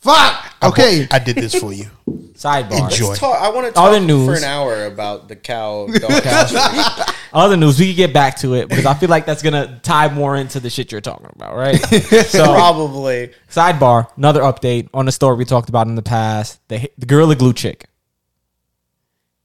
[0.00, 0.49] Fuck.
[0.62, 1.06] Okay.
[1.10, 1.86] I did this for you.
[2.34, 2.90] Sidebar.
[2.90, 3.08] Enjoy.
[3.08, 4.26] Let's talk, I want to talk Other news.
[4.26, 7.04] for an hour about the cow dog cow.
[7.32, 10.12] Other news, we can get back to it because I feel like that's gonna tie
[10.12, 11.78] more into the shit you're talking about, right?
[12.26, 13.32] So, Probably.
[13.50, 17.36] sidebar, another update on the story we talked about in the past: the the Gorilla
[17.36, 17.86] Glue chick.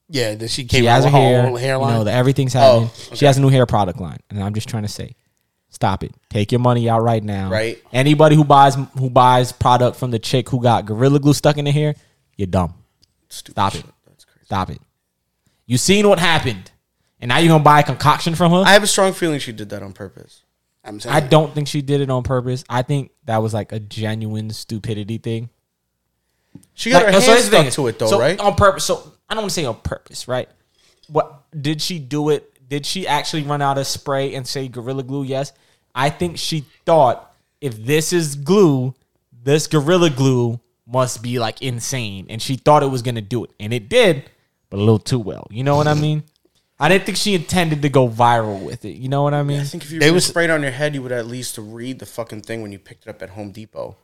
[0.10, 1.90] Yeah, that she came She out has with her her hair, whole hairline.
[1.92, 2.90] you know, that everything's oh, happening.
[3.12, 5.16] Oh, She has a new hair product line, and I'm just trying to say,
[5.76, 6.14] stop it.
[6.30, 7.52] Take your money out right now.
[7.52, 7.82] Right.
[7.94, 11.66] Anybody who buys who buys product from the chick who got Gorilla Glue stuck in
[11.66, 11.94] the hair,
[12.38, 12.74] you're dumb.
[13.30, 13.86] Stop it.
[14.46, 14.80] Stop it.
[15.68, 16.72] You seen what happened,
[17.20, 18.64] and now you're gonna buy a concoction from her.
[18.66, 20.44] I have a strong feeling she did that on purpose.
[20.84, 22.64] I'm saying I don't think she did it on purpose.
[22.70, 25.50] I think that was like a genuine stupidity thing.
[26.76, 27.72] She got Like, her so hand here's the stuck thing.
[27.74, 28.40] to it though, So, right?
[28.40, 28.86] On purpose.
[28.86, 30.48] So I don't want to say on purpose, right?
[31.10, 32.52] What did she do it?
[32.70, 35.24] Did she actually run out of spray and say Gorilla Glue?
[35.24, 35.52] Yes.
[35.96, 38.94] I think she thought if this is glue,
[39.44, 43.52] this Gorilla Glue must be like insane, and she thought it was gonna do it,
[43.60, 44.30] and it did,
[44.70, 45.48] but a little too well.
[45.50, 46.24] You know what I mean?
[46.78, 48.98] I didn't think she intended to go viral with it.
[48.98, 49.62] You know what I mean?
[49.62, 52.00] I think if you They was- sprayed on your head, you would at least read
[52.00, 53.96] the fucking thing when you picked it up at Home Depot.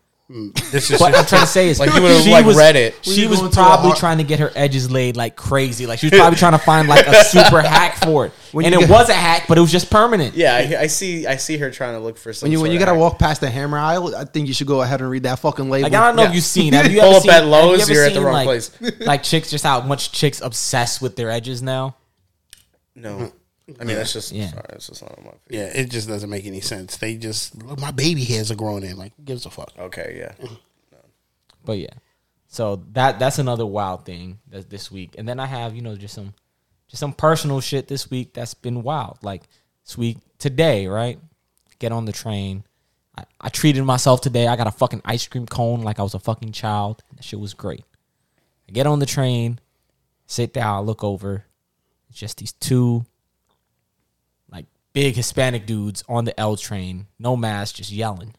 [0.71, 2.75] This is What I'm trying to say is, Like, you would've, she like, was- read
[2.75, 2.95] it.
[3.01, 5.85] She was going to a probably har- trying to get her edges laid like crazy.
[5.85, 8.73] Like she was probably trying to find like a super hack for it, When and
[8.73, 10.35] you it get- was a hack, but it was just permanent.
[10.35, 11.27] Yeah, I, I see.
[11.27, 12.45] I see her trying to look for some.
[12.47, 13.01] When you when sort you of gotta hack.
[13.11, 15.69] walk past the hammer aisle, I think you should go ahead and read that fucking
[15.69, 15.89] label.
[15.89, 16.73] Like I don't know if you've seen.
[16.73, 18.23] Have you Pull ever up seen, at have you Lowe's, ever you're at the seen,
[18.23, 18.71] wrong like, place.
[19.01, 21.95] like chicks, just how much chicks obsessed with their edges now.
[22.95, 23.31] No,
[23.79, 24.31] I mean that's just.
[24.31, 24.49] Yeah.
[24.49, 25.31] Sorry, that's just not on my.
[25.49, 26.97] yeah, it just doesn't make any sense.
[26.97, 28.97] They just look, my baby hairs are growing in.
[28.97, 29.71] Like, gives a fuck?
[29.77, 30.45] Okay, yeah.
[30.45, 30.55] Mm-hmm.
[31.63, 31.93] But yeah,
[32.47, 35.15] so that that's another wild thing that this week.
[35.17, 36.33] And then I have you know just some
[36.87, 39.19] just some personal shit this week that's been wild.
[39.21, 39.43] Like
[39.85, 41.19] this week today, right?
[41.79, 42.63] Get on the train.
[43.17, 44.47] I, I treated myself today.
[44.47, 47.03] I got a fucking ice cream cone like I was a fucking child.
[47.15, 47.83] That shit was great.
[48.67, 49.59] I get on the train,
[50.27, 51.45] sit down, I look over.
[52.09, 53.07] It's just these two like
[54.93, 58.35] big Hispanic dudes on the L train, no mask, just yelling.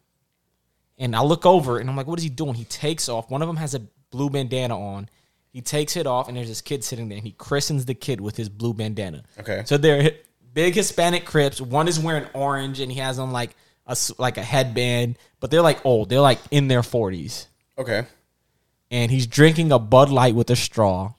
[0.98, 2.54] And I look over and I'm like, what is he doing?
[2.54, 3.30] He takes off.
[3.30, 5.08] One of them has a blue bandana on.
[5.52, 8.20] He takes it off and there's this kid sitting there and he christens the kid
[8.20, 9.24] with his blue bandana.
[9.38, 9.62] Okay.
[9.66, 10.12] So they're
[10.52, 11.60] big Hispanic Crips.
[11.60, 15.62] One is wearing orange and he has on like a like a headband, but they're
[15.62, 16.08] like old.
[16.08, 17.46] They're like in their 40s.
[17.76, 18.06] Okay.
[18.90, 21.14] And he's drinking a Bud Light with a straw.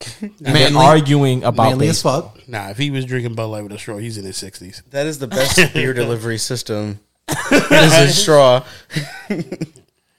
[0.20, 2.22] And they're Manly- arguing about manly as baseball.
[2.34, 2.48] fuck.
[2.48, 4.82] Nah, if he was drinking Bud Light with a straw, he's in his sixties.
[4.90, 7.00] That is the best beer delivery system.
[7.28, 8.64] it is a straw.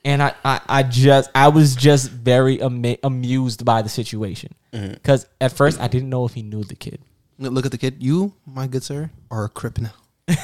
[0.05, 4.93] and I, I, I just I was just very ama- amused by the situation Mm-hmm.
[4.93, 6.99] because at first I didn't know if he knew the kid.
[7.37, 7.97] Look at the kid.
[8.01, 9.91] You, my good sir, are a crip now.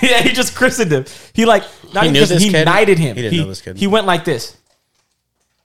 [0.02, 1.06] yeah, he just christened him.
[1.32, 1.64] He like
[1.94, 2.66] not He even knew christened, this he kid?
[2.66, 3.16] knighted him.
[3.16, 3.78] He didn't know this kid.
[3.78, 4.57] He went like this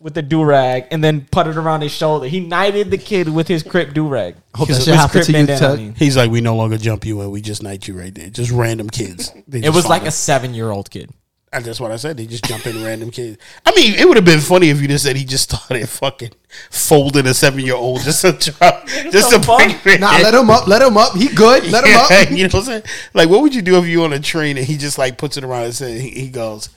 [0.02, 2.26] with the do rag and then put it around his shoulder.
[2.26, 4.34] He knighted the kid with his crip do rag.
[4.54, 5.78] Hope that shit happened to you, Tuck.
[5.96, 8.28] He's like, we no longer jump you and We just knight you right there.
[8.28, 9.32] Just random kids.
[9.48, 10.08] They It just was like follow.
[10.08, 11.10] a seven year old kid.
[11.54, 12.16] And that's what I said.
[12.16, 13.36] They just jump in random kids.
[13.66, 16.30] I mean, it would have been funny if you just said he just started fucking
[16.70, 20.00] folding a seven year old just to try, just to the bring him in.
[20.00, 20.66] Nah, let him up.
[20.66, 21.14] Let him up.
[21.14, 21.64] He good.
[21.70, 22.30] Let him up.
[22.30, 22.82] You know what I'm saying?
[23.14, 25.36] Like, what would you do if you on a train and he just like puts
[25.36, 26.70] it around and says, he, he goes,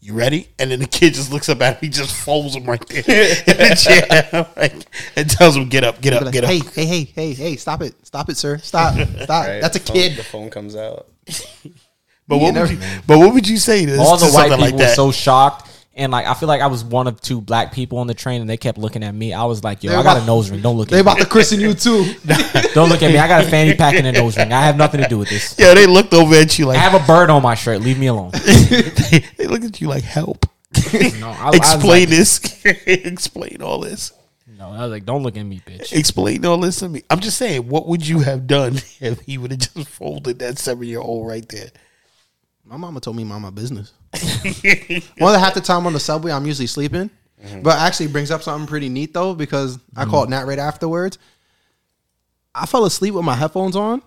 [0.00, 1.78] "You ready?" And then the kid just looks up at him.
[1.80, 3.02] He just folds him right there
[3.46, 4.74] in the chair, like,
[5.16, 7.56] and tells him, "Get up, get up, like, get up." hey, hey, hey, hey, hey,
[7.56, 7.94] stop it.
[8.06, 8.58] Stop it, sir.
[8.58, 8.94] Stop.
[8.94, 9.46] Stop.
[9.46, 9.60] Right?
[9.60, 10.16] That's a phone- kid.
[10.16, 11.06] The phone comes out.
[12.26, 12.78] but what you would you?
[13.06, 14.96] But what would you say to, all to the white people like were that?
[14.96, 15.69] so shocked.
[15.94, 18.40] And like I feel like I was one of two black people on the train,
[18.40, 19.32] and they kept looking at me.
[19.34, 20.60] I was like, "Yo, They I got about- a nose ring.
[20.62, 20.96] Don't look at me.
[20.96, 22.04] They about to christen you too.
[22.74, 23.18] Don't look at me.
[23.18, 24.52] I got a fanny pack and a nose ring.
[24.52, 25.56] I have nothing to do with this.
[25.58, 27.80] yeah, they looked over at you like I have a bird on my shirt.
[27.80, 30.46] Leave me alone." they, they looked at you like, "Help."
[31.18, 32.64] No, I, I Explain like- this.
[32.86, 34.12] Explain all this.
[34.58, 37.02] No, I was like, "Don't look at me, bitch." Explain all this to me.
[37.10, 40.58] I'm just saying, what would you have done if he would have just folded that
[40.58, 41.70] seven year old right there?
[42.70, 43.92] My mama told me mind my business.
[45.18, 47.10] More than half the time on the subway, I'm usually sleeping.
[47.44, 47.62] Mm-hmm.
[47.62, 50.10] But actually brings up something pretty neat though, because I mm-hmm.
[50.10, 51.18] called Nat right afterwards.
[52.54, 54.02] I fell asleep with my headphones on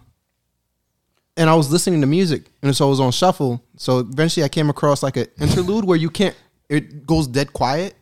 [1.35, 3.61] and I was listening to music and so I was on shuffle.
[3.75, 6.35] So eventually I came across like an interlude where you can't
[6.69, 7.95] it goes dead quiet.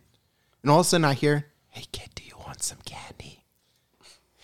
[0.62, 3.42] And all of a sudden I hear, Hey kid, do you want some candy?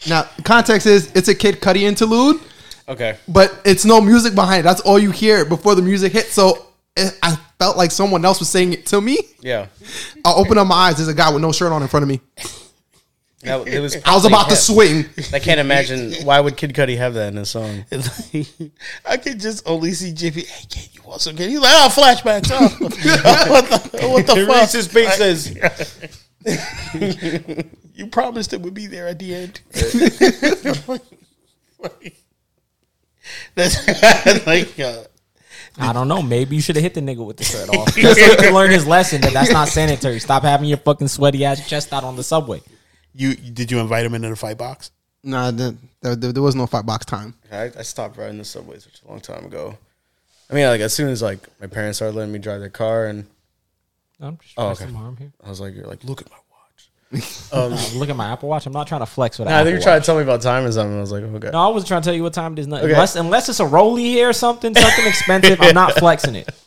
[0.08, 2.40] Now context is it's a Kid Cudi interlude
[2.88, 3.18] Okay.
[3.28, 4.62] but it's no music behind it.
[4.62, 6.32] That's all you hear before the music hits.
[6.32, 6.66] So
[6.96, 9.18] it, I felt like someone else was saying it to me.
[9.40, 9.66] Yeah.
[10.24, 10.96] I open up my eyes.
[10.96, 12.20] There's a guy with no shirt on in front of me.
[13.42, 13.96] That, it was.
[14.04, 15.04] I was about to swing.
[15.32, 17.84] I can't imagine why would Kid Cudi have that in his song.
[19.06, 20.42] I could just only see Jiffy.
[20.42, 21.52] Hey, kid, you want some candy?
[21.52, 22.50] He's like, oh, flashbacks.
[22.58, 22.68] Oh,
[23.50, 24.56] what the, what the fuck?
[24.56, 25.54] Reese's Pieces.
[27.94, 29.60] You promised it would be there at the end.
[33.54, 35.04] That's like, uh,
[35.78, 36.22] I don't know.
[36.22, 37.94] Maybe you should have hit the nigga with the shirt off.
[37.96, 40.18] Just so he can learn his lesson that that's not sanitary.
[40.20, 42.60] Stop having your fucking sweaty ass chest out on the subway.
[43.14, 44.90] you did you invite him into the fight box?
[45.22, 45.74] No, Nah, there,
[46.14, 47.34] there, there was no fight box time.
[47.50, 49.76] I, I stopped riding the subways such a long time ago.
[50.50, 53.06] I mean, like as soon as like my parents started letting me drive their car,
[53.06, 53.26] and
[54.20, 54.84] I'm just Oh, oh, okay.
[54.84, 55.32] some harm here.
[55.44, 56.44] I was like, "You're like, look at my watch."
[57.52, 58.66] Um, look at my Apple Watch.
[58.66, 59.48] I'm not trying to flex with.
[59.48, 60.96] Nah, I think you're trying to tell me about time or something.
[60.96, 61.50] I was like, okay.
[61.50, 62.66] No, I wasn't trying to tell you what time it is.
[62.66, 62.84] Nothing.
[62.84, 62.92] Okay.
[62.94, 65.58] Unless, unless it's a Rolly here or something, something expensive.
[65.60, 66.48] I'm not flexing it.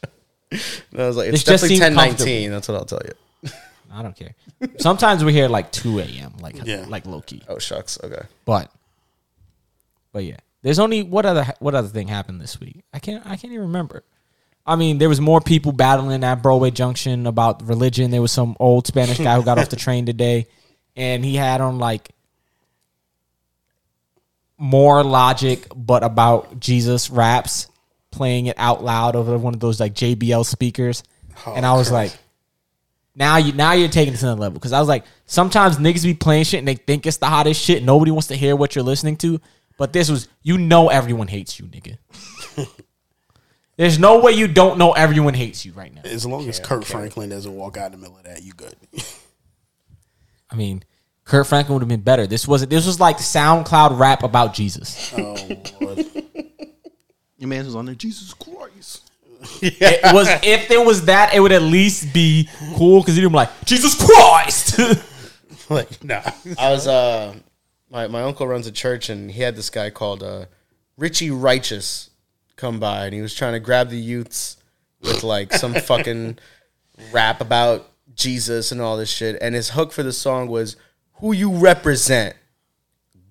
[0.91, 2.51] And I was like, it's This just definitely ten nineteen.
[2.51, 3.49] That's what I'll tell you.
[3.93, 4.35] I don't care.
[4.79, 6.33] Sometimes we're here like 2 a.m.
[6.41, 6.85] Like Yeah.
[6.89, 7.41] like low key.
[7.47, 7.97] Oh shucks.
[8.03, 8.21] Okay.
[8.43, 8.69] But
[10.11, 12.83] but yeah, there's only what other what other thing happened this week?
[12.93, 14.03] I can't I can't even remember.
[14.65, 18.11] I mean, there was more people battling at Broadway Junction about religion.
[18.11, 20.47] There was some old Spanish guy who got off the train today,
[20.95, 22.11] and he had on like
[24.57, 27.67] more logic, but about Jesus raps,
[28.11, 31.03] playing it out loud over one of those like JBL speakers,
[31.45, 32.15] oh, and I was like.
[33.13, 36.05] Now you now you're taking it to another level because I was like sometimes niggas
[36.05, 37.83] be playing shit and they think it's the hottest shit.
[37.83, 39.41] Nobody wants to hear what you're listening to,
[39.77, 41.97] but this was you know everyone hates you, nigga.
[43.81, 46.01] There's no way you don't know everyone hates you right now.
[46.03, 48.75] As long as Kirk Franklin doesn't walk out in the middle of that, you good.
[50.51, 50.83] I mean,
[51.23, 52.27] Kirk Franklin would have been better.
[52.27, 52.69] This wasn't.
[52.69, 55.11] This was like SoundCloud rap about Jesus.
[55.17, 55.35] oh
[55.81, 56.05] Lord.
[57.39, 57.95] Your man was on there.
[57.95, 59.09] Jesus Christ.
[59.63, 63.29] It was if there was that, it would at least be cool because he'd be
[63.29, 64.77] like Jesus Christ.
[65.71, 66.21] like nah.
[66.59, 67.33] I was uh
[67.89, 70.45] my my uncle runs a church and he had this guy called uh
[70.97, 72.10] Richie Righteous
[72.61, 74.57] come by and he was trying to grab the youths
[75.01, 76.37] with like some fucking
[77.11, 80.75] rap about Jesus and all this shit and his hook for the song was
[81.15, 82.35] who you represent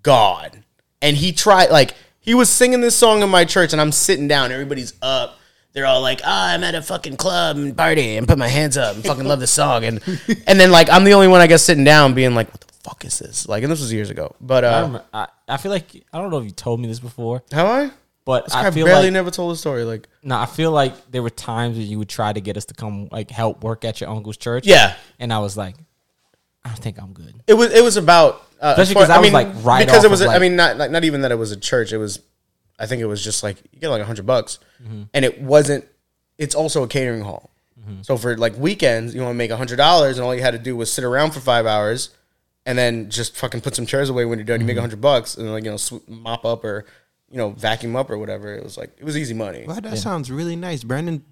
[0.02, 0.64] God
[1.00, 4.28] and he tried like he was singing this song in my church and I'm sitting
[4.28, 5.36] down everybody's up
[5.72, 8.76] they're all like, ah, I'm at a fucking club and party and put my hands
[8.76, 9.84] up and fucking love this song.
[9.84, 10.02] And
[10.46, 12.72] and then like I'm the only one I guess sitting down being like, what the
[12.82, 13.48] fuck is this?
[13.48, 14.34] Like, and this was years ago.
[14.40, 16.88] But I, uh remember, I, I feel like I don't know if you told me
[16.88, 17.90] this before, Have I?
[18.32, 19.82] But I I feel barely like never told the story.
[19.84, 22.64] Like, No, I feel like there were times where you would try to get us
[22.70, 24.66] to come like help work at your uncle's church.
[24.66, 25.76] yeah, And I was like,
[26.64, 27.34] I don't think I'm good.
[27.46, 30.04] it was it was about uh, Especially as far- 'cause I was, like, right because
[30.04, 31.92] it was of, I mean not like, not even that it was a church.
[31.92, 32.20] It was
[32.78, 35.02] I think it was just like you get like a hundred bucks, Mm-hmm.
[35.14, 35.84] and it wasn't.
[36.38, 37.50] It's also a catering hall.
[37.78, 38.00] Mm-hmm.
[38.02, 40.52] So for like weekends, you want to make a hundred dollars, and all you had
[40.52, 42.10] to do was sit around for five hours,
[42.66, 44.60] and then just fucking put some chairs away when you're done.
[44.60, 44.66] You Mm-hmm.
[44.68, 46.86] make a hundred bucks, and like you know sw- mop up or
[47.30, 48.54] you know vacuum up or whatever.
[48.54, 49.64] It was like it was easy money.
[49.66, 50.84] Well, that sounds really nice.
[50.84, 51.24] Brandon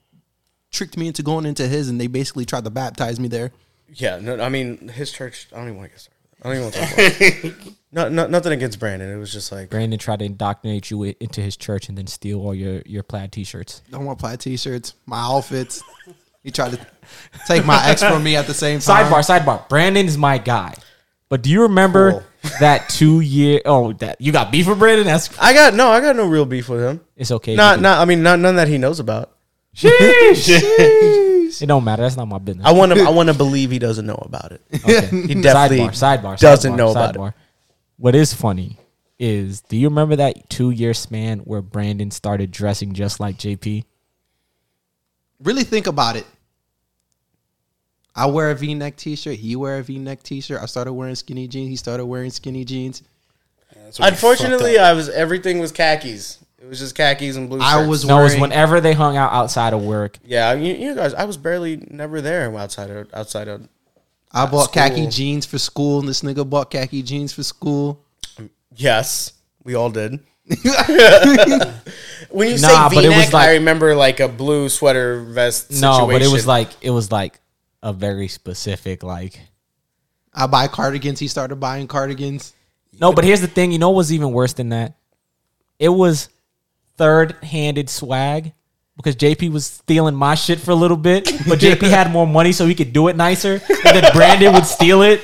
[0.70, 3.52] tricked me into going into his, and they basically tried to baptize me there.
[3.94, 5.48] Yeah, no, I mean his church.
[5.52, 6.18] I don't even want to get started.
[6.40, 7.74] I don't even want to talk about it.
[7.92, 9.10] no, no, nothing against Brandon.
[9.10, 12.40] It was just like Brandon tried to indoctrinate you into his church and then steal
[12.40, 13.82] all your, your plaid t-shirts.
[13.90, 15.82] Don't want plaid t-shirts, my outfits.
[16.44, 16.86] He tried to
[17.46, 19.10] take my ex from me at the same time.
[19.10, 19.68] Sidebar, sidebar.
[19.68, 20.74] Brandon is my guy.
[21.28, 22.22] But do you remember Cool.
[22.60, 23.60] That two year?
[23.64, 25.06] Oh, that you got beef with Brandon?
[25.06, 27.00] That's I got no, I got no real beef with him.
[27.16, 27.54] it's okay.
[27.54, 28.00] Not, not.
[28.00, 29.32] I mean, not none that he knows about.
[29.74, 31.24] Sheesh.
[31.60, 32.02] It don't matter.
[32.02, 32.66] That's not my business.
[32.66, 33.00] I want to.
[33.00, 34.60] I want to believe he doesn't know about it.
[34.74, 35.06] Okay.
[35.28, 37.34] He definitely sidebar, sidebar, doesn't sidebar, know about sidebar.
[37.96, 38.76] What is funny
[39.18, 43.84] is, do you remember that two year span where Brandon started dressing just like JP?
[45.42, 46.26] Really think about it.
[48.18, 49.36] I wear a V-neck T-shirt.
[49.36, 50.60] He wear a V-neck T-shirt.
[50.60, 51.68] I started wearing skinny jeans.
[51.68, 53.02] He started wearing skinny jeans.
[53.74, 54.78] That's what he fucked Unfortunately.
[54.78, 56.38] I was everything was khakis.
[56.60, 57.60] It was just khakis and blue.
[57.60, 57.88] I shirts.
[57.88, 58.40] was No, it was wearing.
[58.42, 60.18] whenever they hung out outside of work.
[60.24, 61.14] Yeah, you, you guys.
[61.14, 63.68] I was barely never there outside of outside of.
[64.32, 64.82] I bought school.
[64.82, 68.04] khaki jeans for school, and this nigga bought khaki jeans for school.
[68.74, 70.18] Yes, we all did.
[72.30, 75.68] when you Nah, say V-neck, like- I remember like a blue sweater vest.
[75.72, 75.80] Situation.
[75.82, 77.38] No, but it was like it was like
[77.82, 79.40] a very specific like.
[80.32, 81.18] I buy cardigans.
[81.18, 82.54] He started buying cardigans.
[83.00, 83.72] No, but here's the thing.
[83.72, 84.96] You know what's even worse than that?
[85.78, 86.28] It was
[86.96, 88.52] third-handed swag
[88.96, 92.52] because JP was stealing my shit for a little bit, but JP had more money
[92.52, 95.22] so he could do it nicer, and then Brandon would steal it.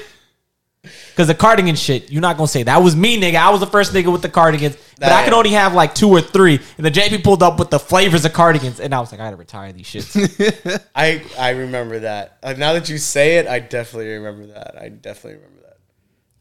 [1.15, 3.37] Because the cardigan shit, you're not gonna say that was me, nigga.
[3.37, 5.95] I was the first nigga with the cardigans, but I That- could only have like
[5.95, 6.59] two or three.
[6.77, 9.27] And the JP pulled up with the flavors of cardigans, and I was like, I
[9.27, 10.83] gotta retire these shits.
[10.97, 12.39] I I remember that.
[12.43, 14.75] Like, now that you say it, I definitely remember that.
[14.77, 15.77] I definitely remember that.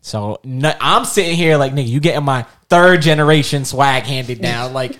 [0.01, 4.73] So no, I'm sitting here like, nigga, you getting my third generation swag handed down.
[4.73, 4.97] Like,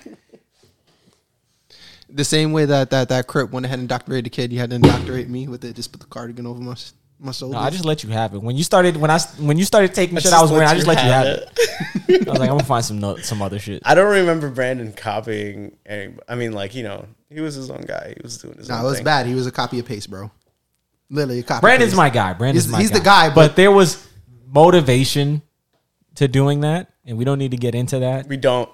[2.08, 4.70] The same way that that that Crip went ahead and indoctrinated the kid, you had
[4.70, 5.74] to indoctrinate me with it.
[5.74, 6.76] Just put the cardigan over my
[7.18, 7.54] my shoulders.
[7.54, 8.42] no, I just let you have it.
[8.42, 10.86] When you started, when I when you started taking shit I was wearing, I just
[10.86, 11.36] let you have have
[12.08, 12.28] it.
[12.28, 13.82] I was like, I'm gonna find some no, some other shit.
[13.84, 15.76] I don't remember Brandon copying.
[15.86, 18.14] Any, I mean, like you know, he was his own guy.
[18.16, 19.04] He was doing his nah, own it was thing.
[19.04, 19.26] bad.
[19.26, 20.30] He was a copy of paste, bro.
[21.10, 21.60] Literally a copy.
[21.60, 21.96] Brandon's paste.
[21.96, 22.32] my guy.
[22.32, 22.98] Brandon's He's- my he's guy.
[22.98, 24.06] the guy, but, but- there was
[24.46, 25.42] motivation
[26.16, 28.28] to doing that, and we don't need to get into that.
[28.28, 28.68] We don't.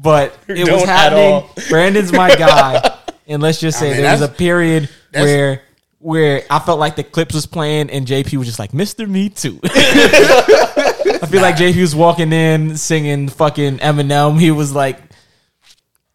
[0.00, 1.48] But it was don't at happening.
[1.68, 5.62] Brandon's my guy, and let's just say mean, there was a period where
[6.00, 9.28] where I felt like the clips was playing, and JP was just like, "Mister Me
[9.28, 14.38] Too." I feel like JP was walking in singing fucking Eminem.
[14.38, 15.00] He was like,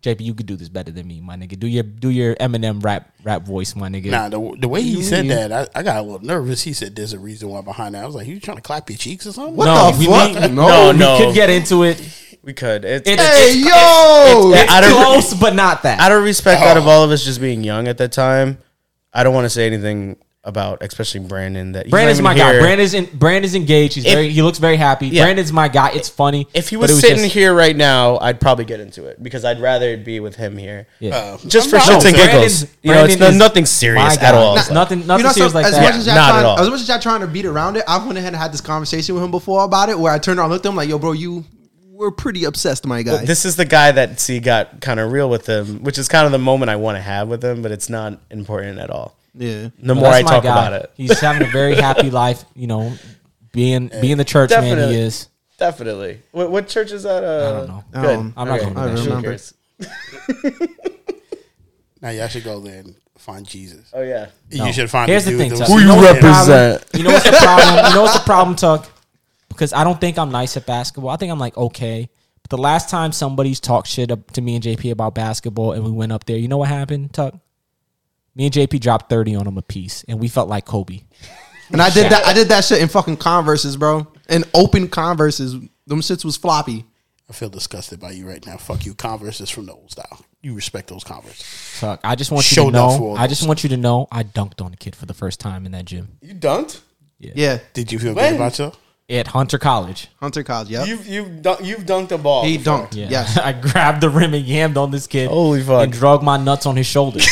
[0.02, 1.60] "JP, you could do this better than me, my nigga.
[1.60, 5.02] Do your do your Eminem rap rap voice, my nigga." Nah, the, the way he
[5.04, 6.62] said that, I, I got a little nervous.
[6.64, 8.04] He said there's a reason why behind that.
[8.04, 9.56] I was like, you trying to clap your cheeks or something?
[9.56, 10.42] What no, the we fuck?
[10.42, 11.18] need- No, we no.
[11.18, 12.02] could get into it.
[12.42, 12.84] We could.
[12.86, 14.52] It's, it's- Hey it's- yo!
[14.54, 16.00] It's out of- close, but not that.
[16.00, 16.82] out of respect, out Oh.
[16.82, 18.58] of all of us just being young at that time,
[19.14, 21.72] I don't want to say anything about, especially Brandon.
[21.72, 22.51] That he's Brandon's not my even guy.
[22.53, 22.61] here.
[22.61, 23.95] Brandon's in, Brandon's engaged.
[23.95, 24.30] He's If- very.
[24.30, 25.07] He looks very happy.
[25.07, 25.24] Yeah.
[25.24, 25.91] Brandon's my guy.
[25.91, 26.47] It's funny.
[26.53, 29.24] If he but was, it sitting just- here right now, I'd probably get into it
[29.24, 30.88] because I'd rather be with him here.
[30.99, 31.16] yeah.
[31.16, 32.61] Uh, Just for I'm shits not and saying- giggles.
[32.82, 34.36] You know, it's Brandon no- is nothing serious my at guy.
[34.38, 34.55] all.
[34.55, 35.07] Not- nothing.
[35.07, 35.82] Nothing you know, so, serious like as that.
[35.82, 36.59] much as y'all Not at trying, all.
[36.59, 38.61] as much as y'all trying to beat around it, I went ahead and had this
[38.61, 40.89] conversation with him before about it, where I turned around, and looked at him like,
[40.89, 41.45] "Yo, bro, you
[42.04, 45.30] were pretty obsessed, my guy." This is the guy that see got kind of real
[45.30, 47.72] with him, which is kind of the moment I want to have with him, but
[47.72, 49.16] it's not important at all.
[49.36, 50.49] yeah, The But more I that's talk guy.
[50.51, 52.43] about it, he's having a very happy life.
[52.56, 52.93] You know,
[53.51, 54.95] being being the church man Definitely.
[54.95, 55.28] he is.
[55.58, 56.20] definitely.
[56.32, 57.24] What, what church is that?
[57.24, 58.01] Uh, I don't know.
[58.01, 58.16] Good.
[58.20, 58.74] Um, I'm not Okay.
[58.74, 59.08] going to I do that shit.
[59.08, 59.32] remember.
[59.32, 60.70] Who cares?
[62.01, 63.89] Now y'all should go there and find Jesus.
[63.93, 64.28] Oh yeah.
[64.51, 64.66] No.
[64.66, 65.70] You should find Here's the the thing, that Tuck.
[65.70, 66.86] was- You know what's the represent?
[66.93, 67.86] You know what's the problem?
[67.88, 68.89] You know what's the problem, Tuck?
[69.54, 71.10] Because I don't think I'm nice at basketball.
[71.12, 72.10] I think I'm like okay.
[72.41, 75.84] But the last time somebody's talked shit up to me and JP about basketball, and
[75.84, 77.36] we went up there, you know what happened, Tuck?
[78.36, 81.01] Me and JP dropped thirty on him a piece, and we felt like Kobe.
[81.72, 82.26] and I did that.
[82.26, 84.08] I did that shit in fucking Converses, bro.
[84.30, 86.86] In open Converses, them shits was floppy.
[87.30, 88.58] I feel disgusted by you right now.
[88.58, 88.93] Fuck you.
[88.93, 90.25] Converse is from the old style.
[90.42, 91.80] You respect those Converse.
[91.80, 93.16] Tuck, I just want you Showed to know.
[93.16, 93.47] I just those.
[93.47, 94.08] want you to know.
[94.12, 96.82] I dunked on a kid for the first time in that gym You dunked.
[97.20, 98.32] Yeah, Did you feel When?
[98.34, 98.78] good about yourself?
[99.09, 100.08] At Hunter College.
[100.20, 100.70] Hunter College.
[100.70, 100.86] yeah.
[100.86, 102.46] You've you've dun- you've dunked a ball.
[102.46, 102.80] he before.
[102.88, 102.96] dunked.
[102.96, 103.08] Yeah.
[103.09, 103.38] Yes.
[103.43, 105.30] I grabbed the rim and yammed on this kid.
[105.30, 105.84] Holy fuck.
[105.84, 107.20] And drug my nuts on his shoulder.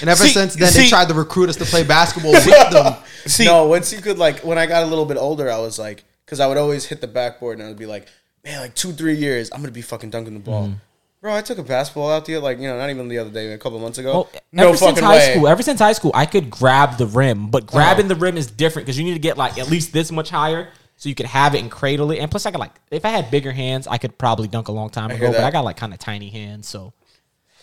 [0.00, 2.70] And ever See- since then, see- they tried to recruit us to play basketball with
[2.70, 2.94] them.
[3.26, 5.78] See, no, once you could like when I got a little bit older, I was
[5.78, 8.06] like, because I would always hit the backboard and I would be like,
[8.44, 10.68] man, like two three years, I'm gonna be fucking dunking the ball.
[10.68, 10.74] Mm.
[11.20, 13.52] Bro, I took a basketball out there, like you know, not even the other day,
[13.52, 14.12] a couple months ago.
[14.12, 15.32] Well, no ever since fucking high way.
[15.34, 18.14] school, ever since high school, I could grab the rim, but grabbing Uh-huh.
[18.14, 20.68] the rim is different because you need to get like at least this much higher
[20.96, 22.20] so you could have it and cradle it.
[22.20, 24.72] And plus, I could like if I had bigger hands, I could probably dunk a
[24.72, 25.30] long time I ago.
[25.32, 25.44] But.
[25.44, 26.94] I got like kind of tiny hands, so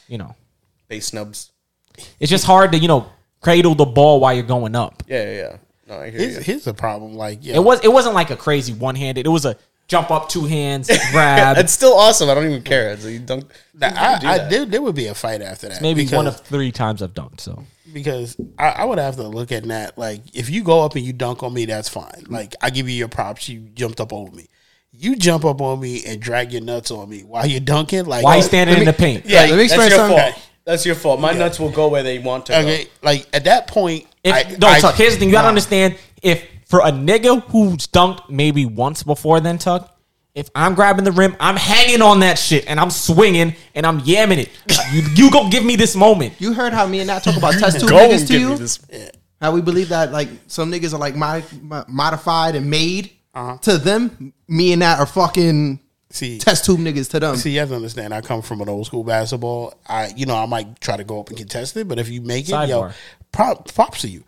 [0.07, 0.35] you know,
[0.87, 1.51] Base snubs.
[2.19, 3.07] it's just hard to you know
[3.41, 5.01] cradle the ball while you're going up.
[5.07, 5.57] Yeah, yeah, yeah.
[5.87, 6.41] No, I hear here's, you.
[6.41, 7.13] here's the problem.
[7.15, 9.25] Like, yeah, It was it wasn't like a crazy one handed.
[9.25, 9.55] It was a
[9.87, 11.57] jump up two hands, grab.
[11.57, 12.29] It's still awesome.
[12.29, 12.89] I don't even care.
[12.91, 13.45] It's, you don't.
[13.73, 15.81] Now, you do I, I there, there would be a fight after that.
[15.81, 17.41] Maybe because, one of three times I've dunked.
[17.41, 19.97] So because I, I would have to look at that.
[19.97, 22.25] Like, if you go up and you dunk on me, that's fine.
[22.27, 23.49] Like, I give you your props.
[23.49, 24.47] You jumped up over me.
[24.91, 28.05] You jump up on me and drag your nuts on me while you're dunking.
[28.05, 29.25] Like, why you oh, standing in the paint?
[29.25, 30.17] Yeah, let me that's explain your something.
[30.17, 30.49] fault.
[30.65, 31.19] That's your fault.
[31.21, 32.59] My nuts will go where they want to go.
[32.59, 34.95] Okay, like at that point, If, I, no, I- Tuck.
[34.95, 35.49] Here's the thing: you gotta nah.
[35.49, 35.97] understand.
[36.21, 39.93] If for a nigga who's dunked maybe once before, then Tuck.
[40.35, 44.01] If I'm grabbing the rim, I'm hanging on that shit and I'm swinging and I'm
[44.01, 44.51] yamming it.
[44.93, 46.35] You, you go give me this moment.
[46.37, 48.57] You heard how me and Nat talk about test tube Go niggas and to you?
[48.57, 48.79] this.
[49.41, 53.57] How we believe that like some niggas are like mod, mod- modified and made uh-huh.
[53.63, 54.31] to them.
[54.47, 55.79] Me and that are fucking
[56.11, 57.35] See, test tube niggas to them.
[57.35, 58.13] See, you have to understand.
[58.13, 59.73] I come from an old school basketball.
[59.87, 62.21] I, you know, I might try to go up and contest it, but if you
[62.21, 62.91] make it, yo,
[63.31, 64.23] prop, props to you.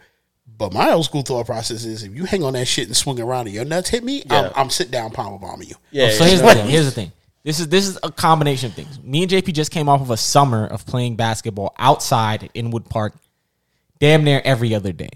[0.60, 3.20] But my old school thought process is: if you hang on that shit and swing
[3.20, 4.52] around and your nuts hit me, I'm, Yeah.
[4.56, 5.76] I'm sit down power bombing you.
[5.90, 6.10] Yeah.
[6.12, 6.68] Oh, so here's the thing.
[6.68, 7.12] Here's the thing.
[7.44, 9.02] This is this is a combination of things.
[9.02, 12.90] Me and JP just came off of a summer of playing basketball outside at Inwood
[12.90, 13.14] Park,
[14.00, 15.10] damn near every other day.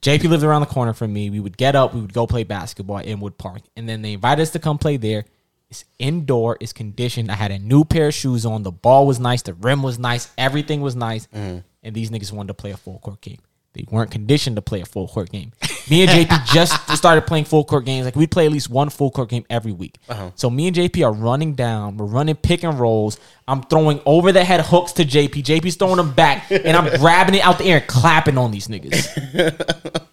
[0.00, 1.28] JP lived around the corner from me.
[1.28, 4.12] We would get up, we would go play basketball at Inwood Park, and then they
[4.12, 5.24] invited us to come play there.
[5.70, 7.32] It's indoor, it's conditioned.
[7.32, 8.62] I had a new pair of shoes on.
[8.62, 11.26] The ball was nice, the rim was nice, everything was nice.
[11.34, 11.58] Mm-hmm.
[11.82, 13.38] And these niggas wanted to play a full court game.
[13.74, 15.52] They weren't conditioned to play a full court game.
[15.90, 18.06] Me and JP just started playing full court games.
[18.06, 19.96] Like we'd play at least one full court game every week.
[20.08, 20.30] Uh-huh.
[20.34, 21.96] So me and JP are running down.
[21.96, 23.18] We're running pick and rolls.
[23.46, 25.44] I'm throwing over the head hooks to JP.
[25.44, 28.68] JP's throwing them back, and I'm grabbing it out the air and clapping on these
[28.68, 30.04] niggas.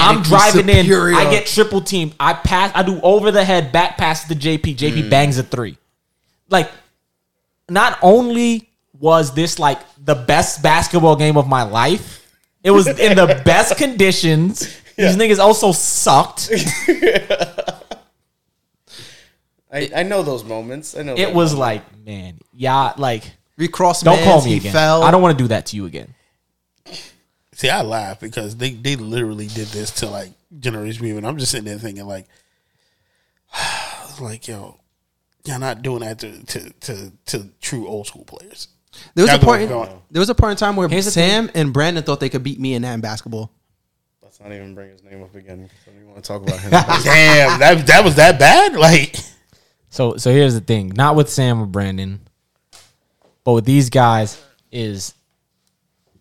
[0.00, 1.10] I'm driving superior.
[1.10, 1.14] in.
[1.14, 2.14] I get triple teamed.
[2.20, 2.72] I pass.
[2.74, 4.76] I do over the head back passes to JP.
[4.76, 5.10] JP mm.
[5.10, 5.78] bangs a three.
[6.50, 6.70] Like,
[7.68, 12.21] not only was this like the best basketball game of my life,
[12.64, 14.60] it was in the best conditions.
[14.96, 16.50] These niggas also sucked.
[19.72, 20.96] I, I know those moments.
[20.96, 21.14] I know.
[21.16, 21.58] It was moments.
[21.58, 23.24] like, man, yeah, like
[23.56, 24.04] we crossed.
[24.04, 24.72] don't call me he again.
[24.72, 25.02] Fell.
[25.02, 26.14] I don't want to do that to you again.
[27.54, 31.38] See, I laugh because they, they literally did this to like Generation Me, and I'm
[31.38, 32.26] just sitting there thinking like,
[34.20, 34.80] like yo,
[35.44, 38.68] you're not doing that to to to, to true old school players.
[39.14, 39.70] There was a point.
[39.70, 39.88] we're.
[40.10, 42.60] There was a point in time where Here's Sam and Brandon thought they could beat
[42.60, 43.50] me and Nat in basketball.
[44.22, 45.70] Let's not even bring his name up again.
[45.70, 46.70] I don't even want to talk about him.
[47.02, 48.74] Damn, that that was that bad.
[48.76, 49.16] Like,
[49.90, 52.20] So so here's the thing, not with Sam or Brandon,
[53.44, 55.14] but with these guys is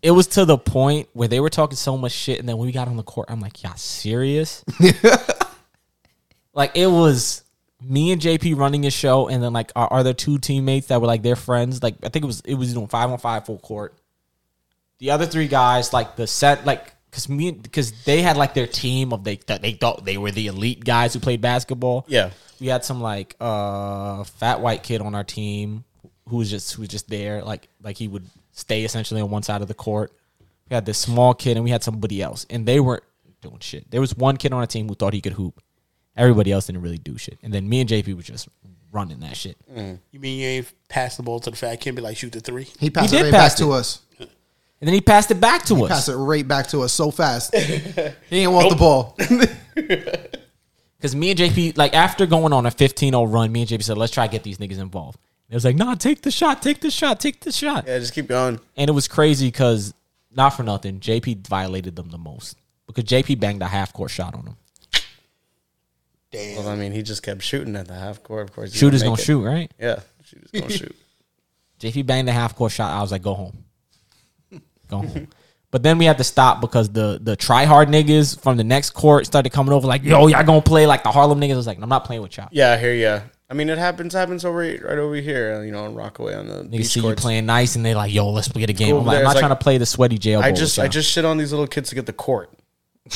[0.02, 2.66] it was to the point where they were talking so much shit, and then when
[2.66, 4.64] we got on the court, I'm like, y'all serious?
[6.54, 7.44] like it was
[7.82, 11.08] me and JP running a show, and then like our other two teammates that were
[11.08, 11.82] like their friends.
[11.82, 13.96] Like I think it was it was doing five on five full court.
[15.00, 18.68] The other three guys, like the set, like because me because they had like their
[18.68, 22.06] team of they that they thought they were the elite guys who played basketball.
[22.08, 22.30] Yeah.
[22.60, 25.84] we had some like uh fat white kid on our team
[26.30, 29.44] who was just who was just there, like like he would stay essentially on one
[29.44, 30.12] side of the court.
[30.70, 33.04] We had this small kid and we had somebody else, and they weren't
[33.42, 33.90] doing shit.
[33.90, 35.62] There was one kid on our team who thought he could hoop.
[36.22, 38.48] Everybody else didn't really do shit, and then me and JP was just
[38.92, 39.58] running that shit.
[39.74, 40.00] Mm.
[40.12, 42.42] you mean you ain't pass the ball to the fat kid, be like shoot the
[42.42, 42.68] three?
[42.80, 44.02] He passed He it did right pass back to us.
[44.20, 45.90] And then he passed it back to us.
[45.90, 47.56] Passed it right back to us so fast.
[47.56, 49.18] he didn't want the ball.
[50.98, 53.98] Because me and JP, like after going on a 15-0 run, me and JP said,
[53.98, 55.18] "Let's try to get these niggas involved."
[55.48, 57.98] And it was like, "Nah, take the shot, take the shot, take the shot." Yeah,
[57.98, 58.60] just keep going.
[58.78, 59.96] And it was crazy because
[60.30, 64.36] not for nothing, JP violated them the most because JP banged a half court shot
[64.36, 64.58] on him.
[66.32, 66.58] Damn.
[66.58, 68.44] Well, I mean, he just kept shooting at the half court.
[68.44, 69.20] Of course, he's Shooters gonna it.
[69.24, 69.72] shoot, right?
[69.80, 70.96] Yeah, shooters gonna shoot.
[71.80, 72.92] JP banged a half court shot.
[72.92, 73.64] I was like, "Go home,
[74.88, 75.28] go home."
[75.72, 78.92] But then we had to stop because the the try hard niggas from the next
[78.92, 81.68] court started coming over like, "Yo, y'all gonna play like the Harlem niggas?" I was
[81.68, 83.22] like, "I'm not playing with y'all." Yeah, I hear ya.
[83.50, 85.56] I mean, it happens happens over right over here.
[85.60, 87.94] Uh, you know, in Rockaway on the Niggas beach see you playing nice and they
[87.96, 89.64] like, "Yo, let's get a game." Go I'm like, "I'm not it's trying like- to
[89.64, 92.06] play the sweaty jail." I just I just shit on these little kids to get
[92.06, 92.50] the court.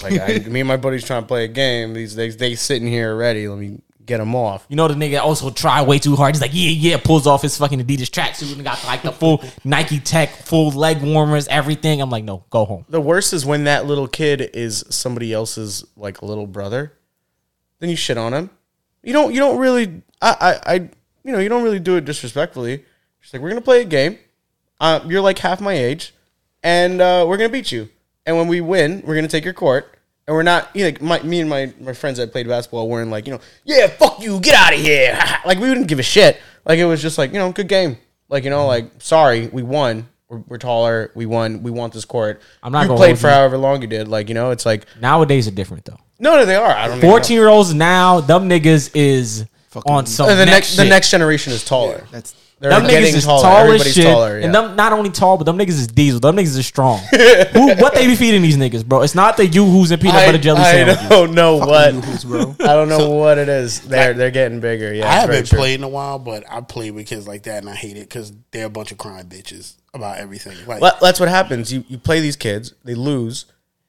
[0.04, 1.94] Like I, me and my buddies trying to play a game.
[1.94, 3.48] These they they sitting here already.
[3.48, 4.66] Let me get them off.
[4.70, 6.36] You know the nigga also try way too hard.
[6.36, 9.44] He's like, yeah, yeah, pulls off his fucking Adidas tracksuit and got like the full
[9.64, 12.02] Nike Tech, full leg warmers, everything.
[12.02, 12.86] I'm like, no, go home.
[12.90, 16.94] The worst is when that little kid is somebody else's like little brother.
[17.80, 18.50] Then you shit on him.
[19.04, 19.34] You don't.
[19.34, 20.02] You don't really.
[20.22, 20.36] I.
[20.40, 20.74] I.
[20.74, 20.90] I
[21.24, 21.40] you know.
[21.40, 22.84] You don't really do it disrespectfully.
[23.22, 24.18] Just like we're gonna play a game.
[24.80, 26.14] Uh, you're like half my age,
[26.64, 27.90] and uh, we're gonna beat you.
[28.26, 29.92] And when we win, we're gonna take your court.
[30.28, 30.70] And we're not.
[30.76, 33.34] You know, like my, me and my my friends that played basketball weren't like you
[33.34, 33.40] know.
[33.64, 34.40] Yeah, fuck you.
[34.40, 35.18] Get out of here.
[35.46, 36.40] like we wouldn't give a shit.
[36.66, 37.98] Like it was just like you know, good game.
[38.30, 40.08] Like you know, like sorry, we won.
[40.30, 41.12] we're, we're taller.
[41.14, 41.62] We won.
[41.62, 42.42] We want this court.
[42.64, 43.34] I'm not You gonna played hold for you.
[43.34, 44.08] however long you did.
[44.08, 46.00] Like you know, it's like Nowadays are different though.
[46.20, 46.72] no, no, they are.
[46.72, 46.98] I don't.
[46.98, 47.14] even know.
[47.14, 49.46] 14 year olds now, them niggas is
[49.86, 50.90] on some the next next the shit.
[50.90, 52.08] next generation is taller.
[52.12, 53.44] That's They're Them niggas is taller.
[53.44, 54.40] tall as shit, taller.
[54.40, 54.46] Yeah.
[54.46, 56.22] and them not only tall, but them niggas is diesel.
[56.22, 57.00] Them niggas is strong.
[57.54, 59.02] Who, what they be feeding these niggas, bro?
[59.02, 61.10] It's not the yoo-hoos and peanut butter jelly I sandwiches.
[61.10, 61.94] don't know what.
[61.94, 62.56] Yoo-hoos, bro.
[62.62, 63.82] I don't know what it is.
[63.82, 64.94] They're they're getting bigger.
[64.94, 65.60] Yeah, I it's very haven't true.
[65.60, 68.08] played in a while, but I played with kids like that, and I hate it
[68.08, 70.56] because they're a bunch of crying bitches about everything.
[70.66, 71.74] Like, Well, that's what happens.
[71.74, 73.46] You you play these kids, they lose,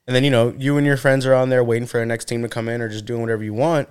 [0.08, 2.24] and then you know you and your friends are on there waiting for the next
[2.24, 3.88] team to come in or just doing whatever you want,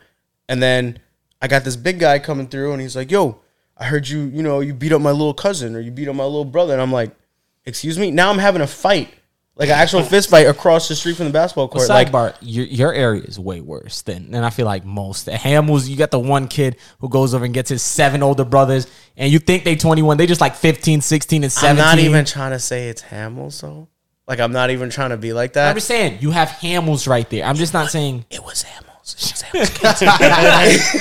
[0.50, 1.00] and then
[1.42, 3.40] I got this big guy coming through, and he's like, "Yo,
[3.78, 6.16] I heard you, you know, you beat up my little cousin or you beat up
[6.16, 7.12] my little brother," and I'm like,
[7.66, 9.14] "Excuse me." Now I'm having a fight,
[9.56, 11.90] like an actual fist fight across the street from the basketball court.
[11.90, 15.28] like, Sidebar, your, your area is way worse than, than I feel like most.
[15.28, 18.46] At Hammels, you got the one kid who goes over and gets his seven older
[18.46, 18.88] brothers,
[19.18, 20.18] and you think they 21.
[20.18, 21.70] They just like 15, 16, and 17.
[21.70, 23.90] I'm not even trying to say it's Hammels though.
[24.28, 25.70] Like I'm not even trying to be like that.
[25.70, 27.46] I'm just saying, you have Hammels right there.
[27.46, 28.26] I'm just not saying.
[28.30, 28.95] It was Hammels.
[29.08, 30.26] It was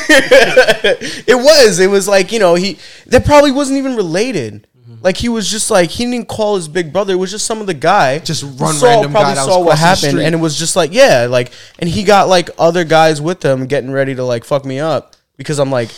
[1.28, 1.78] it was.
[1.81, 4.66] It was like you know he that probably wasn't even related.
[5.01, 7.12] Like he was just like he didn't call his big brother.
[7.14, 9.47] It was just some of the guy Just who run saw, random probably guy that
[9.47, 10.24] was saw what the happened, street.
[10.24, 13.66] and it was just like yeah, like and he got like other guys with him
[13.66, 15.90] getting ready to like fuck me up because I'm like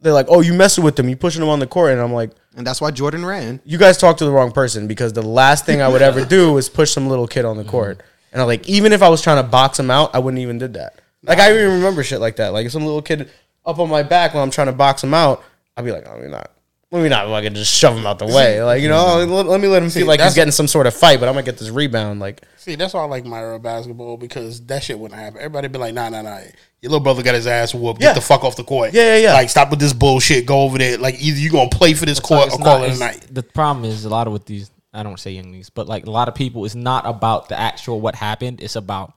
[0.00, 2.12] they're like oh you messing with them, you pushing them on the court, and I'm
[2.12, 3.60] like and that's why Jordan ran.
[3.64, 6.56] you guys talked to the wrong person because the last thing I would ever do
[6.58, 8.02] is push some little kid on the court.
[8.32, 10.58] And I'm like, even if I was trying to box him out, I wouldn't even
[10.58, 11.00] did that.
[11.28, 12.52] Like I even remember shit like that.
[12.52, 13.30] Like if some little kid
[13.64, 15.44] up on my back while I'm trying to box him out,
[15.76, 16.50] I'd be like, oh, let me not.
[16.90, 18.62] Let me not fucking just shove him out the way.
[18.62, 19.30] Like, you know, mm-hmm.
[19.30, 21.28] let, let me let him feel like he's that's- getting some sort of fight, but
[21.28, 22.18] I'm gonna get this rebound.
[22.18, 25.38] Like see, that's why I like my era basketball because that shit wouldn't happen.
[25.38, 26.38] Everybody be like, nah, nah, nah.
[26.80, 28.00] Your little brother got his ass whooped.
[28.00, 28.08] Yeah.
[28.08, 28.94] Get the fuck off the court.
[28.94, 29.32] Yeah, yeah, yeah.
[29.34, 30.46] Like, stop with this bullshit.
[30.46, 30.96] Go over there.
[30.96, 33.26] Like, either you're gonna play for this court It's or not- call it a night.
[33.30, 34.70] The problem is a lot of with these.
[34.94, 38.00] I don't say younglings, but like a lot of people, it's not about the actual
[38.00, 38.62] what happened.
[38.62, 39.12] It's about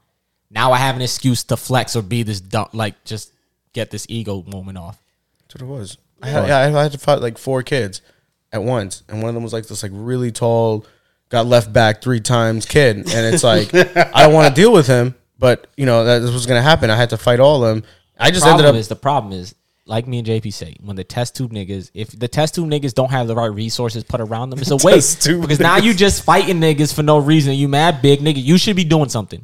[0.51, 3.31] now I have an excuse to flex or be this dumb, like just
[3.73, 5.01] get this ego moment off.
[5.41, 5.97] That's what it was.
[6.21, 8.01] I had, yeah, I had to fight like four kids
[8.51, 10.85] at once, and one of them was like this like really tall,
[11.29, 14.87] got left back three times kid, and it's like I don't want to deal with
[14.87, 16.89] him, but you know that this was gonna happen.
[16.89, 17.83] I had to fight all of them.
[18.19, 19.55] I just problem ended up is the problem is
[19.87, 22.93] like me and JP say when the test tube niggas if the test tube niggas
[22.93, 26.23] don't have the right resources put around them it's a waste because now you just
[26.23, 29.43] fighting niggas for no reason you mad big nigga you should be doing something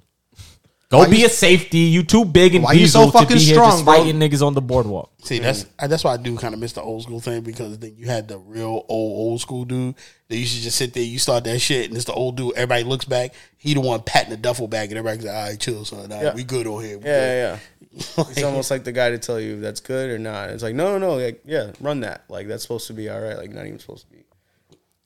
[0.90, 3.28] go Why be you- a safety you too big and Why you diesel so fucking
[3.30, 5.44] to be here strong, just fighting niggas on the boardwalk See, mm.
[5.44, 7.96] that's I- that's why I do kind of miss the old school thing because then
[7.98, 9.96] you had the real old old school dude
[10.30, 11.04] that used to just sit there.
[11.04, 12.54] You start that shit, and it's the old dude.
[12.56, 13.34] Everybody looks back.
[13.58, 16.00] He the one patting the duffel bag, and everybody's like, "All right, chill, son.
[16.00, 16.34] All right, Yeah.
[16.36, 17.60] we good on here." We yeah, good."
[17.94, 18.04] yeah.
[18.18, 18.24] yeah.
[18.30, 20.50] It's almost like the guy to tell you if that's good or not.
[20.52, 21.16] It's like no, no, no.
[21.24, 22.24] Like yeah, run that.
[22.30, 23.38] Like that's supposed to be all right.
[23.38, 24.24] Like not even supposed to be.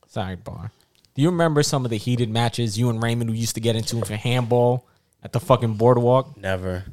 [0.07, 0.71] sorry bar
[1.15, 4.03] do you remember some of the heated matches you and Raymond used to get into
[4.05, 4.85] for handball
[5.23, 6.85] at the fucking boardwalk Never.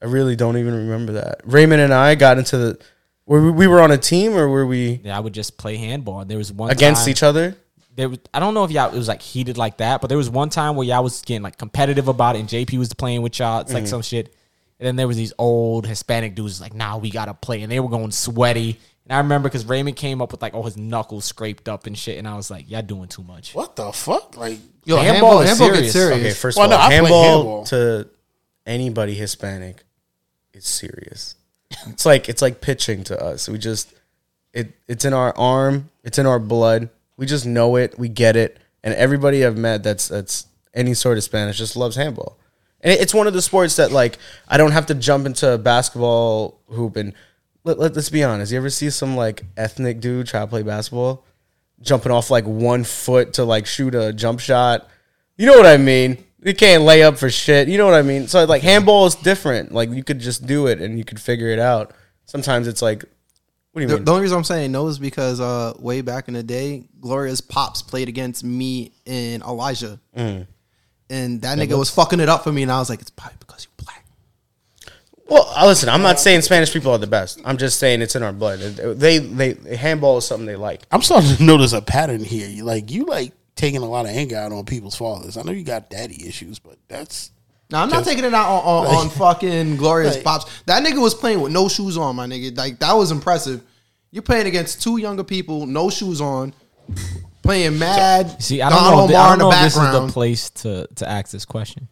[0.00, 1.42] I really don't even remember that.
[1.44, 2.82] Raymond and I got into the.
[3.24, 5.76] Were we, we were on a team or were we yeah I would just play
[5.76, 7.56] handball there was one against time- each other?
[7.94, 10.18] there was I don't know if y'all it was like heated like that, but there
[10.18, 13.22] was one time where y'all was getting like competitive about it, and JP was playing
[13.22, 13.60] with y'all.
[13.60, 13.90] It's like mm-hmm.
[13.90, 14.34] some shit.
[14.78, 17.80] And then there was these old Hispanic dudes like, nah, we gotta play, and they
[17.80, 18.78] were going sweaty.
[19.04, 21.96] And I remember because Raymond came up with like all his knuckles scraped up and
[21.96, 23.54] shit, and I was like, y'all doing too much.
[23.54, 24.36] What the fuck?
[24.36, 25.80] Like, Yo, Handball handball, is handball, serious.
[25.82, 26.20] gets serious.
[26.20, 27.64] Okay, first Well, of all, no, handball, handball.
[27.66, 28.08] to
[28.66, 29.84] anybody Hispanic
[30.52, 31.36] is serious.
[31.88, 33.48] It's like it's like pitching to us.
[33.48, 33.94] We just
[34.52, 36.90] it it's in our arm, it's in our blood.
[37.16, 41.16] We just know it, we get it, and everybody I've met that's that's any sort
[41.16, 42.36] of Spanish just loves handball.
[42.80, 44.18] And it's one of the sports that like
[44.48, 47.14] I don't have to jump into a basketball hoop and
[47.64, 48.50] let, let, us be honest.
[48.52, 51.24] You ever see some like ethnic dude try to play basketball?
[51.82, 54.88] Jumping off like one foot to like shoot a jump shot.
[55.36, 56.24] You know what I mean?
[56.44, 57.68] You can't lay up for shit.
[57.68, 58.26] You know what I mean?
[58.28, 59.72] So like handball is different.
[59.72, 61.92] Like you could just do it and you could figure it out.
[62.26, 63.04] Sometimes it's like,
[63.72, 64.04] what do you The, mean?
[64.04, 67.40] the only reason I'm saying no is because uh, way back in the day, Gloria's
[67.40, 70.46] pops played against me and Elijah, Mm.
[71.10, 73.36] and that nigga was fucking it up for me, and I was like, it's probably
[73.40, 73.70] because you.
[75.32, 77.40] Well, uh, listen, I'm not saying Spanish people are the best.
[77.44, 78.58] I'm just saying it's in our blood.
[78.58, 80.82] They they handball is something they like.
[80.90, 82.48] I'm starting to notice a pattern here.
[82.48, 85.36] You like you like taking a lot of anger out on people's fathers.
[85.36, 87.30] I know you got daddy issues, but that's
[87.70, 90.62] Now I'm not taking it out on, on, on fucking glorious Like- pops.
[90.66, 92.56] That nigga was playing with no shoes on, my nigga.
[92.56, 93.62] Like that was impressive.
[94.10, 96.52] You're playing against two younger people, no shoes on,
[97.42, 98.42] playing mad.
[98.42, 99.04] See, I don't Don know.
[99.08, 101.46] If, I don't in the know if this is the place to to ask this
[101.46, 101.88] question.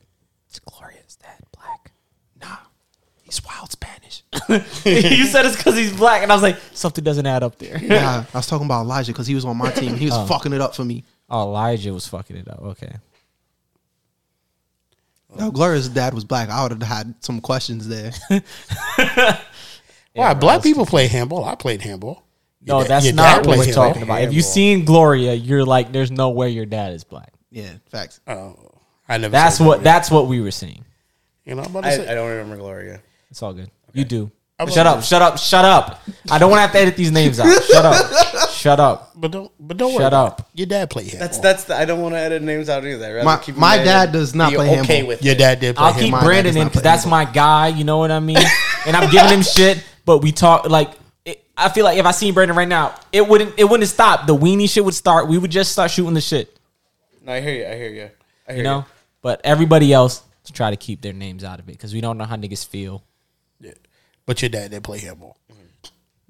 [0.51, 1.93] Is Gloria's dad black?
[2.43, 2.57] Nah,
[3.31, 4.23] he's wild Spanish.
[4.85, 7.79] you said it's because he's black, and I was like, something doesn't add up there.
[7.81, 9.97] Nah, I was talking about Elijah because he was on my team.
[9.97, 10.27] He was Oh.
[10.27, 11.05] fucking it up for me.
[11.29, 12.61] Oh, Elijah was fucking it up.
[12.61, 12.93] Okay.
[15.39, 16.49] No, Gloria's dad was black.
[16.49, 18.11] I would have had some questions there.
[20.13, 21.45] Why black people play handball?
[21.45, 22.25] I played handball.
[22.67, 23.89] No, da- that's your not what we're handball.
[23.89, 24.23] talking about.
[24.23, 27.33] If you've seen Gloria, you're like, there's no way your dad is black.
[27.51, 28.21] yeah, facts.
[28.27, 28.57] Oh,
[29.09, 29.31] I never.
[29.31, 29.79] That's what.
[29.79, 29.85] that.
[29.85, 30.85] That's what we were seeing.
[31.45, 32.09] You know, I'm about to I, say.
[32.09, 33.01] I don't remember Gloria.
[33.31, 33.71] It's all good.
[33.93, 34.31] You do.
[34.71, 35.03] Shut up!
[35.03, 35.39] Shut up!
[35.39, 36.03] Shut up!
[36.31, 37.47] I don't want to have to edit these names out.
[37.65, 38.51] Shut up!
[38.51, 39.13] Shut up!
[39.17, 39.51] but don't.
[39.59, 40.05] But don't worry.
[40.05, 40.51] Shut up.
[40.55, 41.29] Your dad played handball.
[41.29, 41.65] That's that's.
[41.65, 43.07] The, I don't want to edit names out either.
[43.07, 45.09] I'd rather My- keep my dad does not be play okay handball.
[45.09, 45.39] with Your it.
[45.39, 46.05] dad did play I'll handball.
[46.05, 47.69] keep My dad Brandon does in not because play that's my guy.
[47.69, 48.37] You know what I mean?
[48.87, 50.91] and I'm giving him shit, but we talk like.
[51.25, 53.55] It, I feel like if I seen Brandon right now, it wouldn't.
[53.59, 54.27] It wouldn't stop.
[54.27, 55.27] The weenie shit would start.
[55.29, 56.55] We would just start shooting the shit.
[57.23, 57.65] No, I hear you.
[57.67, 58.11] I hear you.
[58.47, 58.85] I hear You know.
[59.23, 62.19] But everybody else to try to keep their names out of it because we don't
[62.19, 63.03] know how niggas feel.
[64.31, 64.35] Yeah.
[64.35, 65.37] But your dad did play handball.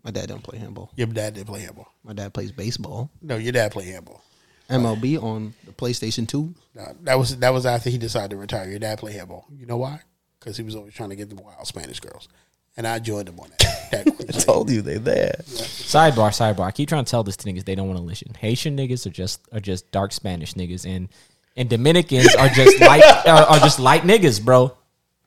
[0.03, 0.91] My dad don't play handball.
[0.97, 1.93] Your dad didn't play handball.
[2.05, 3.11] My dad plays baseball.
[3.21, 4.23] No, your dad played handball.
[4.71, 6.55] MLB on the PlayStation 2.
[6.77, 8.69] No, that was that was after he decided to retire.
[8.69, 9.47] Your dad played handball.
[9.55, 10.01] You know why?
[10.39, 12.29] Because he was always trying to get the wild Spanish girls,
[12.77, 13.91] and I joined him on that.
[13.91, 15.35] that I told you they there.
[15.45, 16.67] Sidebar, sidebar.
[16.67, 18.33] I keep trying to tell this to niggas they don't want to listen.
[18.35, 21.09] Haitian niggas are just are just dark Spanish niggas, and
[21.57, 24.75] and Dominicans are just light are, are just light niggas, bro.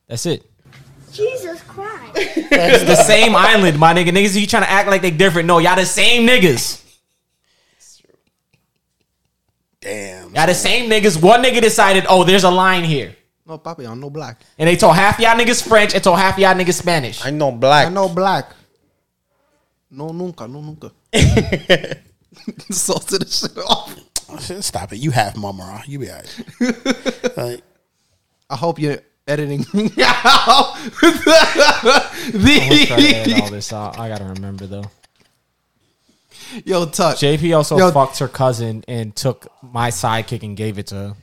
[0.07, 0.49] That's it.
[1.11, 1.92] Jesus Christ.
[2.15, 4.09] It's the same island, my nigga.
[4.09, 5.47] Niggas, you trying to act like they different?
[5.47, 6.81] No, y'all the same niggas.
[9.81, 10.33] Damn.
[10.33, 11.21] Y'all the same niggas.
[11.21, 13.15] One nigga decided, oh, there's a line here,
[13.45, 14.41] No, papi, I'm no black.
[14.57, 17.25] and they told half y'all niggas French and told half y'all niggas Spanish.
[17.25, 17.87] I know black.
[17.87, 18.53] I know black.
[19.91, 20.91] No, nunca, no, nunca.
[22.71, 23.95] Salted the shit off.
[24.63, 24.97] Stop it.
[24.97, 25.83] You half mama.
[25.85, 27.37] You be all right.
[27.37, 27.61] like,
[28.49, 28.97] I hope you're
[29.27, 30.75] editing me out.
[30.75, 30.91] I'm
[32.33, 33.99] gonna try to edit all this out.
[33.99, 34.85] I gotta remember though.
[36.65, 37.17] yo, Tuck.
[37.17, 37.91] JP also Yo.
[37.91, 41.13] fucked her cousin and took my sidekick and gave it to her.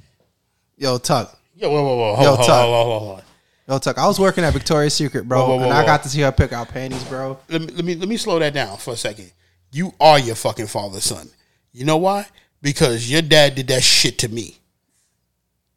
[0.77, 1.39] Yo, Tuck.
[1.57, 2.65] yo, whoa, whoa, whoa, hold, Yo, hold, Tuck.
[2.65, 3.23] hold, hold, hold, hold.
[3.69, 3.99] Yo, Tuck.
[3.99, 5.87] I was working at Victoria's Secret, bro, Whoa, whoa, whoa, and I whoa.
[5.87, 7.39] got to see her pick out panties, bro.
[7.49, 9.31] Let me, let me let me slow that down for a second.
[9.73, 11.29] You are your fucking father's son.
[11.73, 12.27] You know why?
[12.63, 14.57] Because your dad did that shit to me.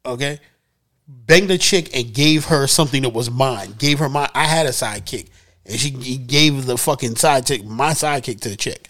[0.04, 0.40] Okay,
[1.06, 3.74] banged a chick and gave her something that was mine.
[3.78, 4.28] Gave her my.
[4.34, 5.28] I had a sidekick,
[5.66, 8.88] and she gave the fucking sidekick my sidekick to the chick.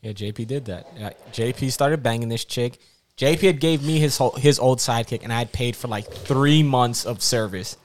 [0.00, 1.32] Yeah, JP did that.
[1.32, 2.78] JP started banging this chick.
[3.16, 6.10] JP had gave me his whole, his old sidekick, and I had paid for like
[6.10, 7.76] three months of service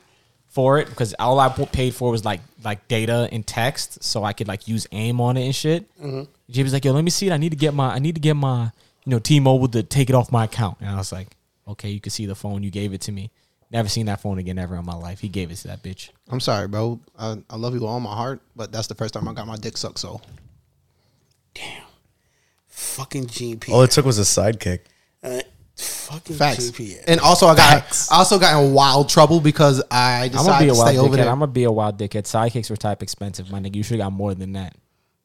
[0.47, 4.33] for it because all I paid for was like like data and text, so I
[4.33, 5.83] could like use AIM on it and shit.
[5.99, 6.23] Mm-hmm.
[6.51, 7.33] JP's like, "Yo, let me see it.
[7.33, 8.71] I need to get my I need to get my
[9.05, 11.27] you know T-Mobile to take it off my account." And I was like,
[11.67, 12.63] "Okay, you can see the phone.
[12.63, 13.31] You gave it to me.
[13.69, 15.19] Never seen that phone again ever in my life.
[15.19, 16.99] He gave it to that bitch." I'm sorry, bro.
[17.17, 19.47] I, I love you with all my heart, but that's the first time I got
[19.47, 19.99] my dick sucked.
[19.99, 20.21] So
[21.53, 21.83] Damn.
[22.67, 23.69] Fucking GP.
[23.71, 24.79] All it took was a sidekick.
[25.23, 25.41] Uh,
[25.75, 26.69] fucking facts.
[26.71, 27.03] GP.
[27.07, 28.11] And also, I got Facts.
[28.11, 30.89] I also got in wild trouble because I I'm gonna decided be a to wild
[30.89, 31.17] stay over dickhead.
[31.17, 31.29] there.
[31.29, 32.23] I'm gonna be a wild dickhead.
[32.23, 33.75] Sidekicks were type expensive, my nigga.
[33.75, 34.75] You should have got more than that.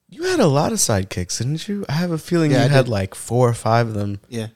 [0.09, 1.85] You had a lot of sidekicks, didn't you?
[1.89, 2.91] I have a feeling Yeah, you I had did.
[2.91, 4.21] like four or five of them.
[4.29, 4.49] yeah,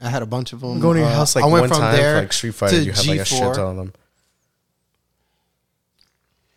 [0.00, 0.72] I had a bunch of them.
[0.72, 2.32] I'm going to your Uh, house like I went one from time there for like
[2.32, 2.76] Street Fighter.
[2.76, 3.54] to You had like a shit G4.
[3.54, 3.92] ton of them.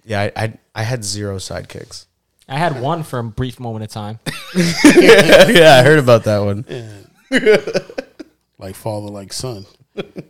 [0.06, 2.06] Yeah, I, I I had zero sidekicks.
[2.50, 4.20] I had one for a brief moment of time.
[4.56, 6.66] yeah, I heard about that one.
[8.58, 9.66] like father, like son.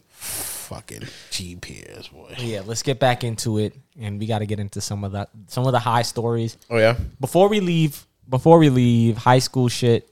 [0.10, 1.02] fucking
[1.32, 2.34] GPS boy.
[2.38, 5.30] yeah, let's get back into it, and we got to get into some of that,
[5.48, 8.06] some of the high stories Oh yeah, before we leave.
[8.30, 10.08] Before we leave high school shit,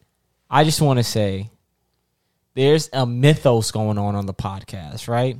[0.49, 1.49] I just want to say,
[2.55, 5.37] there's a mythos going on on the podcast, right?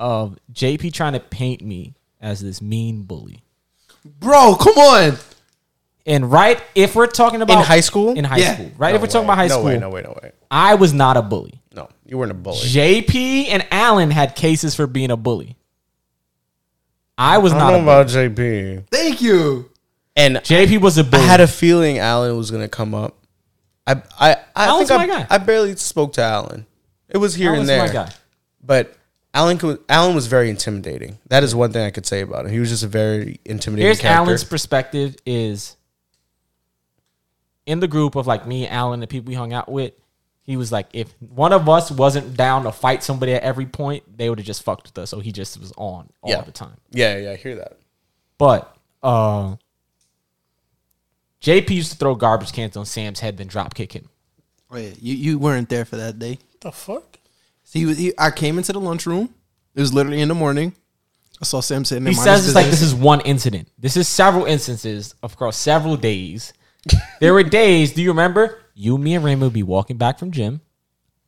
[0.00, 3.42] Of JP trying to paint me as this mean bully,
[4.04, 4.56] bro.
[4.56, 5.16] Come on.
[6.04, 8.10] and right if we're talking about in high school?
[8.16, 8.54] in high Yeah.
[8.54, 8.90] school, right?
[8.90, 10.32] No if we're talking about high no school, way, no way, no way.
[10.50, 11.60] I was not a bully.
[11.74, 12.58] No, you weren't a bully.
[12.58, 15.56] JP and Allen had cases for being a bully.
[17.16, 17.70] I was I not.
[17.70, 18.86] don't A know about JP.
[18.90, 19.70] Thank you.
[20.16, 21.22] And JP was a I bully.
[21.22, 23.16] had a feeling Alan was gonna come up.
[23.86, 25.26] I I I Alan's think my I, guy.
[25.30, 26.66] I barely spoke to Alan.
[27.08, 27.86] It was here Alan's and there.
[27.86, 28.12] my guy.
[28.62, 28.94] But
[29.34, 31.18] Alan Alan was very intimidating.
[31.28, 32.52] That is one thing I could say about him.
[32.52, 34.22] He was just a very intimidating Here's character.
[34.24, 35.76] Alan's perspective: is
[37.66, 39.92] in the group of like me, Alan, the people we hung out with.
[40.44, 44.18] He was like, if one of us wasn't down to fight somebody at every point,
[44.18, 45.08] they would have just fucked with us.
[45.10, 46.40] So he just was on all Yeah.
[46.40, 46.76] the time.
[46.90, 47.78] yeah, yeah, I hear that.
[48.38, 49.54] But uh
[51.42, 54.08] JP used to throw garbage cans on Sam's head, then drop kick him.
[54.70, 54.90] Oh, yeah.
[55.00, 56.38] You you weren't there for that day.
[56.52, 57.18] What the fuck?
[57.64, 59.34] See, he was, he, I came into the lunchroom.
[59.74, 60.74] It was literally in the morning.
[61.40, 62.12] I saw Sam sitting there.
[62.12, 63.68] He minding says his it's like this is one incident.
[63.78, 66.52] This is several instances across several days.
[67.20, 67.92] there were days.
[67.92, 68.62] Do you remember?
[68.74, 70.60] you, me, and Raymond would be walking back from gym,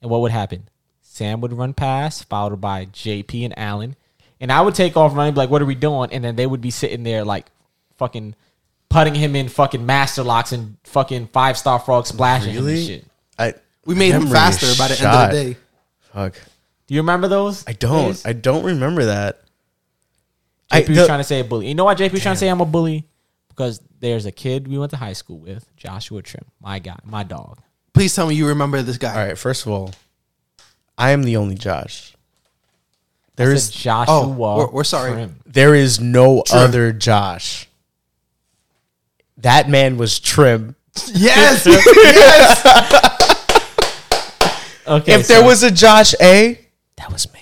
[0.00, 0.68] and what would happen?
[1.02, 3.96] Sam would run past, followed by JP and Allen,
[4.40, 6.46] and I would take off running, be like, "What are we doing?" And then they
[6.46, 7.46] would be sitting there like,
[7.96, 8.34] fucking,
[8.94, 13.04] putting him in fucking master locks and fucking five star frog splashing him and shit.
[13.38, 13.54] I
[13.84, 15.30] We made him faster by the shot.
[15.30, 15.60] end of the day.
[16.12, 16.34] Fuck.
[16.86, 17.64] Do you remember those?
[17.66, 18.06] I don't.
[18.12, 18.24] days?
[18.24, 19.40] I don't remember that.
[20.72, 21.66] JP I- was the- trying to say a bully.
[21.68, 23.04] You know why JP was trying to say I'm a bully?
[23.48, 27.22] Because there's a kid we went to high school with, Joshua Trim, my guy, my
[27.24, 27.58] dog.
[27.94, 29.12] Please tell me you remember this guy.
[29.20, 29.38] All right.
[29.38, 29.92] First of all,
[30.98, 32.14] I am the only Josh.
[33.36, 34.14] There There's is Joshua.
[34.20, 35.12] Oh, we're- we're sorry.
[35.12, 35.40] Trim.
[35.46, 37.68] there is no other Josh.
[39.39, 40.77] That man was trim.
[41.12, 41.66] Yes.
[42.05, 42.65] Yes.
[44.86, 46.59] okay, if there was a Josh A,
[46.97, 47.40] that was me.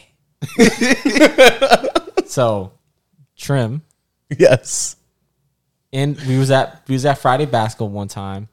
[2.27, 2.73] so
[3.37, 3.83] Trim,
[4.39, 4.97] Yes.
[5.93, 8.49] and we was at we was at Friday basketball one time,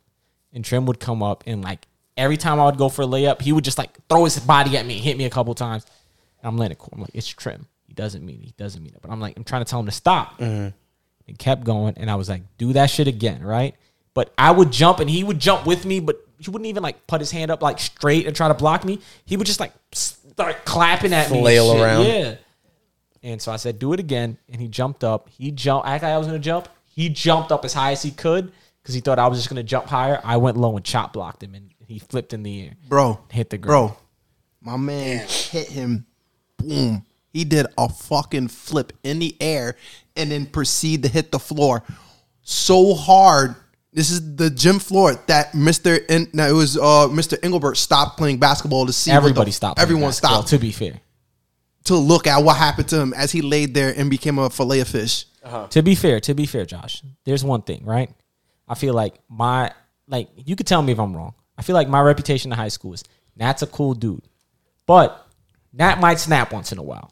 [0.54, 1.88] and Trim would come up and like
[2.18, 4.78] every time I would go for a layup, he would just like throw his body
[4.78, 5.86] at me, hit me a couple times.
[6.42, 6.90] And I'm letting it cool.
[6.94, 7.68] I'm like, it's Trim.
[7.86, 8.46] He doesn't mean it.
[8.46, 9.02] He doesn't mean it.
[9.02, 10.38] But I'm like, I'm trying to tell him to stop.
[10.40, 10.70] Mm-hmm.
[11.30, 13.76] And kept going, and I was like, do that shit again, right?
[14.16, 17.06] But I would jump, and he would jump with me, but he wouldn't even like
[17.06, 19.00] put his hand up like straight and try to block me.
[19.26, 22.06] He would just like start clapping at me, and Flail around.
[22.06, 22.36] Yeah.
[23.22, 24.38] And so I said, do it again.
[24.50, 25.30] And he jumped up.
[25.30, 25.88] He jumped.
[25.88, 26.68] I thought I was going to jump.
[26.86, 28.52] He jumped up as high as he could
[28.82, 30.20] because he thought I was just going to jump higher.
[30.24, 32.74] I went low and chop blocked him, and he flipped in the air.
[32.88, 33.20] bro.
[33.30, 33.90] Hit the ground.
[33.90, 33.98] Bro,
[34.62, 36.06] my man hit him.
[36.58, 37.06] Boom.
[37.32, 39.76] He did a fucking flip in the air
[40.16, 41.84] and then proceed to hit the floor
[42.42, 43.56] so hard.
[43.94, 46.00] This is the gym floor that Mr.
[46.10, 47.38] In, no, it was uh, Mr.
[47.44, 49.12] Engelbert stopped playing basketball to see.
[49.12, 49.80] Everybody the- stopped.
[49.80, 51.00] Everyone basketball, stopped To be fair.
[51.86, 54.80] to look at what happened to him as he laid there and became a fillet
[54.82, 55.26] of fish.
[55.72, 58.12] To be fair, to be fair, Josh, there's one thing, right?
[58.68, 59.72] I feel like my
[60.08, 61.34] like you could tell me if I'm wrong.
[61.58, 63.04] I feel like my reputation in high school is
[63.36, 64.22] Nat's a cool dude,
[64.86, 65.26] but
[65.74, 67.12] Nat might snap once in a while.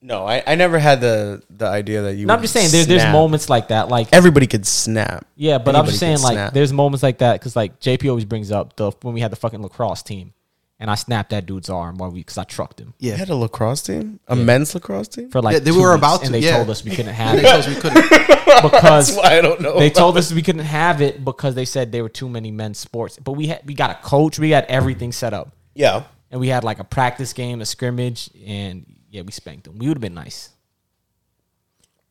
[0.00, 2.22] No, I, I never had the the idea that you.
[2.22, 3.12] And I'm just saying, there's there's snap.
[3.12, 5.26] moments like that, like Everybody could snap.
[5.34, 6.52] yeah, but I'm just saying, could like snap.
[6.54, 9.36] there's moments like that because like JP always brings up the when we had the
[9.36, 10.32] fucking lacrosse team,
[10.78, 13.16] and I snapped that dude's arm while we because I trucked him You Yeah.
[13.16, 15.30] had a lacrosse team, a men's lacrosse team.
[15.30, 16.56] for like Yeah, they two were weeks, about to, and they yeah.
[16.58, 18.08] told us we couldn't have They it told us we couldn't.
[18.62, 19.80] because I don't know.
[19.80, 22.78] they told us we couldn't have it because they said there were too many men's
[22.78, 23.18] sports.
[23.18, 26.46] But we had we got a coach, we had everything set up, Yeah, and we
[26.48, 29.78] had like a practice game, a scrimmage, and yeah, we spanked them.
[29.78, 30.50] We would have been nice.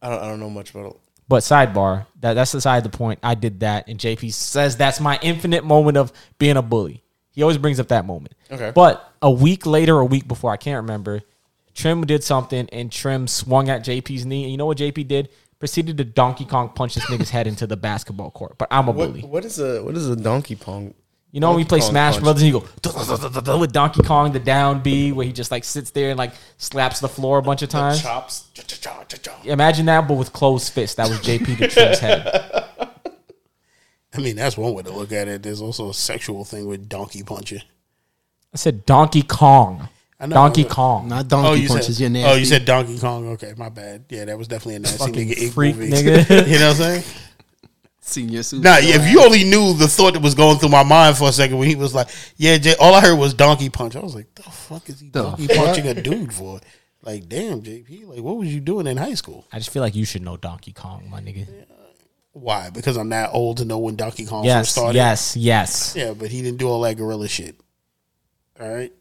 [0.02, 0.24] I don't.
[0.24, 1.00] I don't know much about it.
[1.30, 3.20] But sidebar, that that's aside the point.
[3.22, 7.04] I did that, and JP says that's my infinite moment of being a bully.
[7.32, 8.34] He always brings up that moment.
[8.50, 8.72] Okay.
[8.74, 11.22] But a week later, a week before, I can't remember.
[11.76, 14.44] Trim did something, and Trim swung at JP's knee.
[14.44, 15.30] And you know what JP did?
[15.60, 18.58] Proceeded to Donkey Kong punch this nigga's head into the basketball court.
[18.58, 19.22] But I'm a What, bully.
[19.22, 20.94] what is a what is a donkey pong?
[21.32, 22.24] You know when we play Kong Smash punch.
[22.24, 22.64] Brothers and you
[23.42, 26.34] go with Donkey Kong the down B where he just like sits there and like
[26.58, 28.02] slaps the floor a bunch of times.
[28.02, 28.50] Chops.
[29.44, 30.96] Imagine that, but with closed fists.
[30.96, 32.66] That was JP to Trim's head.
[34.14, 35.44] I mean, that's one way to look at it.
[35.44, 37.62] There's also a sexual thing with donkey punching.
[38.54, 39.90] I said Donkey Kong.
[40.20, 40.70] I know, Donkey I.
[40.70, 41.10] Kong.
[41.10, 41.98] Not donkey oh, you punches.
[41.98, 42.28] said, You're.
[42.28, 43.28] Oh, you said Donkey Kong.
[43.34, 44.06] Okay, my bad.
[44.10, 45.54] Yeah, that was definitely a nasty Fucking nigga.
[45.54, 45.92] Freak, movie.
[45.92, 46.30] nigga.
[46.48, 47.04] you know what I'm saying?
[48.08, 48.64] Senior suit.
[48.64, 51.32] Nah, if you only knew the thought that was going through my mind for a
[51.32, 52.08] second when he was like,
[52.38, 53.96] "Yeah, Jay," all I heard was donkey punch.
[53.96, 55.58] I was like, "The fuck is he The donkey fuck?
[55.58, 56.60] punching a dude for?"
[57.04, 59.46] Like, damn, JP, like, what was you doing in high school?
[59.54, 61.48] I just feel like you should know Donkey Kong, my nigga.
[62.34, 62.70] Why?
[62.70, 64.96] Because I'm that old to know when Donkey Kong first Yes, started.
[64.98, 65.94] yes, yes.
[65.96, 67.56] Yeah, but he didn't do all that gorilla shit.
[68.60, 68.92] All right.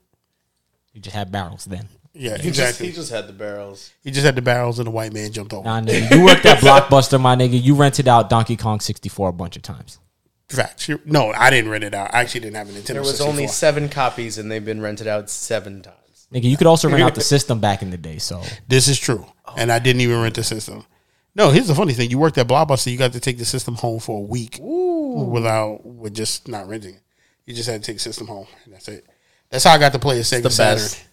[0.92, 1.88] You just had barrels then.
[2.18, 2.52] Yeah, He exactly.
[2.52, 3.92] just, he just had the barrels.
[4.02, 5.64] he just had the barrels and the white man jumped over.
[5.64, 6.10] Nah, nigga.
[6.16, 7.62] You worked at Blockbuster, my nigga.
[7.62, 9.98] You rented out Donkey Kong 64 a bunch of times.
[10.48, 10.88] Facts.
[10.88, 12.14] You- No, I didn't rent it out.
[12.14, 12.86] I actually didn't have a Nintendo.
[12.86, 13.28] There was 64.
[13.32, 16.26] only seven copies, and they've been rented out seven times.
[16.32, 18.98] Nigga, you could also rent out the system back in the day, so This is
[18.98, 19.54] true, oh.
[19.56, 20.84] and I didn't even rent the system.
[21.34, 23.74] No, here's the funny thing: you worked at Blockbuster, you got to take the system
[23.74, 27.02] home for a week without with just not renting it.
[27.44, 29.06] You just had to take the system home, and that's it.
[29.50, 30.76] That's how I got to play a Sega The Saturn.
[30.82, 31.04] best.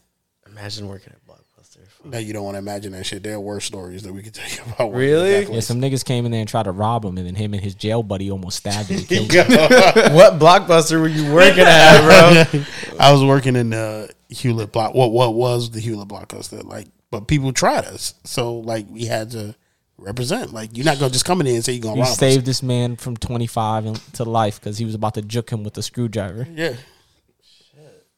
[0.57, 1.79] Imagine working at Blockbuster.
[2.05, 3.23] Now you don't want to imagine that shit.
[3.23, 4.93] There are worse stories that we could tell you about.
[4.93, 5.45] Really?
[5.45, 7.63] yeah, some niggas came in there and tried to rob him, and then him and
[7.63, 8.99] his jail buddy almost stabbed him.
[8.99, 9.47] and killed him.
[10.13, 12.61] what Blockbuster were you working at, bro?
[12.99, 14.93] I was working in the Hewlett Block.
[14.93, 16.87] What what was the Hewlett Blockbuster like?
[17.09, 19.55] But people tried us, so like we had to
[19.97, 20.53] represent.
[20.53, 22.45] Like you're not gonna just come in there and say you're gonna You rob saved
[22.45, 25.83] this man from 25 to life because he was about to juke him with a
[25.83, 26.47] screwdriver.
[26.51, 26.73] Yeah.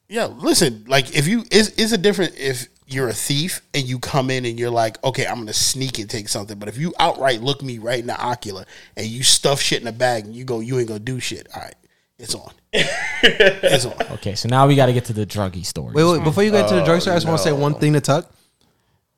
[0.08, 0.86] Yeah, listen.
[0.88, 4.46] Like, if you is is it different if you're a thief and you come in
[4.46, 6.60] and you're like, okay, I'm gonna sneak and take something.
[6.60, 8.66] But if you outright look me right in the ocular
[8.96, 11.48] and you stuff shit in a bag and you go, you ain't gonna do shit.
[11.56, 11.76] All right,
[12.20, 12.52] It's on.
[12.74, 13.94] it's on.
[14.12, 15.94] Okay, so now we got to get to the druggy story.
[15.94, 16.24] Wait, wait.
[16.24, 18.02] Before you get to the drugstore, I just want to say oh, one thing to
[18.02, 18.32] Tuck.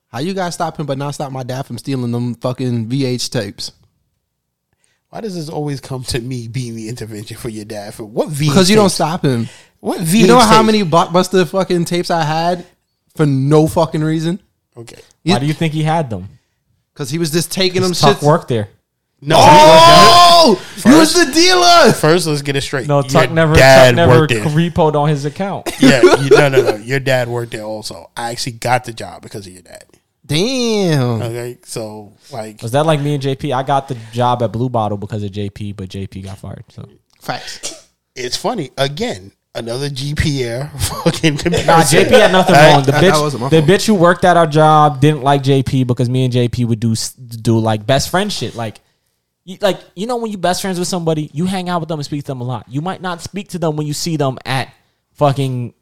[0.09, 3.30] How you guys stop him, but not stop my dad from stealing them fucking VH
[3.30, 3.73] tapes?
[5.09, 7.93] Why does this always come to me being the intervention for your dad?
[7.93, 8.47] For what V?
[8.47, 9.47] Because you don't stop him.
[9.79, 10.21] What V?
[10.21, 12.65] You know how many blockbuster fucking tapes I had
[13.15, 14.39] for no fucking reason?
[14.75, 14.99] Okay.
[15.23, 16.29] Why do you think he had them?
[16.93, 18.23] Because he was just taking them Tuck shits.
[18.25, 18.69] worked there.
[19.19, 19.35] No.
[19.39, 21.91] Oh, you was the dealer.
[21.93, 22.87] First, let's get it straight.
[22.87, 24.45] No, Your Tuck never, Dad Tuck never worked there.
[24.45, 25.69] repoed on his account.
[25.79, 26.75] yeah, you, no, no, no.
[26.75, 28.11] Your dad worked there also.
[28.15, 29.85] I actually got the job because of your dad.
[30.25, 31.21] Damn.
[31.21, 33.55] Okay, so like, Was that like me and JP?
[33.55, 36.65] I got the job at Blue Bottle because of JP, but JP got fired.
[36.69, 36.87] So
[37.21, 37.87] Facts.
[38.15, 39.31] it's funny again.
[39.57, 40.71] Another GPR
[41.03, 41.65] fucking comparison.
[41.67, 42.84] Nah, JP had nothing wrong.
[42.84, 45.41] The That- that wasn't my bitch, the bitch who worked at our job didn't like
[45.41, 46.93] JP because me and JP would do
[47.41, 48.53] do like best friend shit.
[48.55, 48.79] Like,
[49.45, 51.97] you, like you know when you best friends with somebody, you hang out with them
[51.99, 52.65] and speak to them a lot.
[52.69, 54.71] You might not speak to them when you see them at
[55.13, 55.73] fucking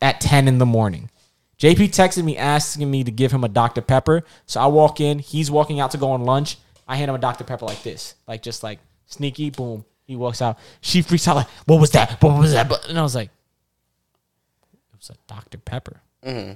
[0.00, 1.10] at ten in the morning.
[1.58, 4.24] JP texted me asking me to give him a Dr Pepper.
[4.46, 5.18] So I walk in.
[5.18, 6.56] He's walking out to go on lunch.
[6.88, 9.50] I hand him a Dr Pepper like this, like just like sneaky.
[9.50, 9.84] Boom.
[10.04, 10.58] He walks out.
[10.80, 12.20] She freaks out like, "What was that?
[12.22, 13.30] What was that?" And I was like,
[14.72, 16.52] "It was a Dr Pepper." Mm-hmm.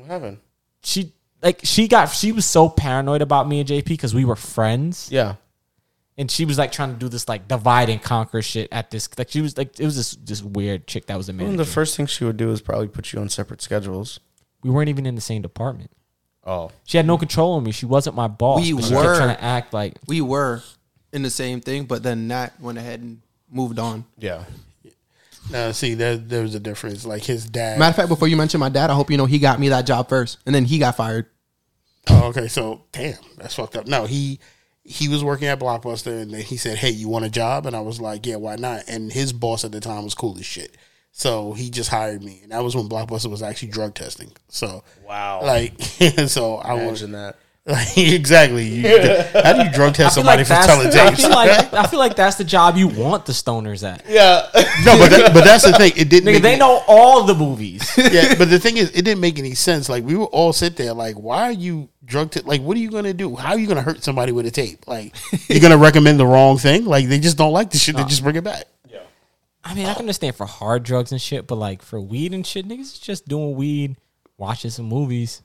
[0.00, 0.38] What happened?
[0.82, 1.12] she
[1.42, 5.08] like she got she was so paranoid about me and JP because we were friends,
[5.10, 5.34] Yeah.
[6.16, 9.08] and she was like trying to do this like divide and conquer shit at this
[9.18, 11.56] like she was like it was this this weird chick that was a Well, manager.
[11.58, 14.20] the first thing she would do is probably put you on separate schedules.
[14.62, 15.90] we weren't even in the same department.
[16.44, 16.70] Oh.
[16.84, 17.72] She had no control on me.
[17.72, 18.60] She wasn't my boss.
[18.60, 19.02] We but she were.
[19.02, 20.62] kept trying to act like We were
[21.12, 23.20] in the same thing, but then Nat went ahead and
[23.50, 24.04] moved on.
[24.18, 24.44] Yeah.
[25.50, 27.06] No, see, there there's a difference.
[27.06, 27.78] Like his dad.
[27.78, 29.68] Matter of fact, before you mention my dad, I hope you know he got me
[29.70, 31.26] that job first, and then he got fired.
[32.10, 33.86] Oh, okay, so damn, that's fucked up.
[33.86, 34.40] No, he
[34.84, 37.74] he was working at Blockbuster, and then he said, "Hey, you want a job?" And
[37.74, 40.44] I was like, "Yeah, why not?" And his boss at the time was cool as
[40.46, 40.76] shit,
[41.12, 44.32] so he just hired me, and that was when Blockbuster was actually drug testing.
[44.48, 45.40] So Wow.
[45.42, 45.80] like,
[46.26, 47.36] so I was Imagine that.
[47.68, 48.64] Like, exactly.
[48.66, 48.88] You,
[49.34, 51.20] how do you drug test somebody like for that's telling I tapes?
[51.20, 54.04] feel like I feel like that's the job you want the stoners at.
[54.08, 54.48] Yeah.
[54.84, 55.92] no, but that, but that's the thing.
[55.96, 56.28] It didn't.
[56.28, 57.92] Nigga, make they any- know all the movies.
[57.98, 59.88] yeah, but the thing is, it didn't make any sense.
[59.88, 62.30] Like we were all sit there, like, why are you drug?
[62.30, 63.36] T- like, what are you gonna do?
[63.36, 64.86] How are you gonna hurt somebody with a tape?
[64.88, 65.14] Like,
[65.48, 66.84] you're gonna recommend the wrong thing?
[66.86, 67.96] Like, they just don't like the shit.
[67.96, 68.64] They just bring it back.
[68.88, 69.00] Yeah.
[69.64, 72.46] I mean, I can understand for hard drugs and shit, but like for weed and
[72.46, 73.96] shit, niggas is just doing weed,
[74.38, 75.42] watching some movies.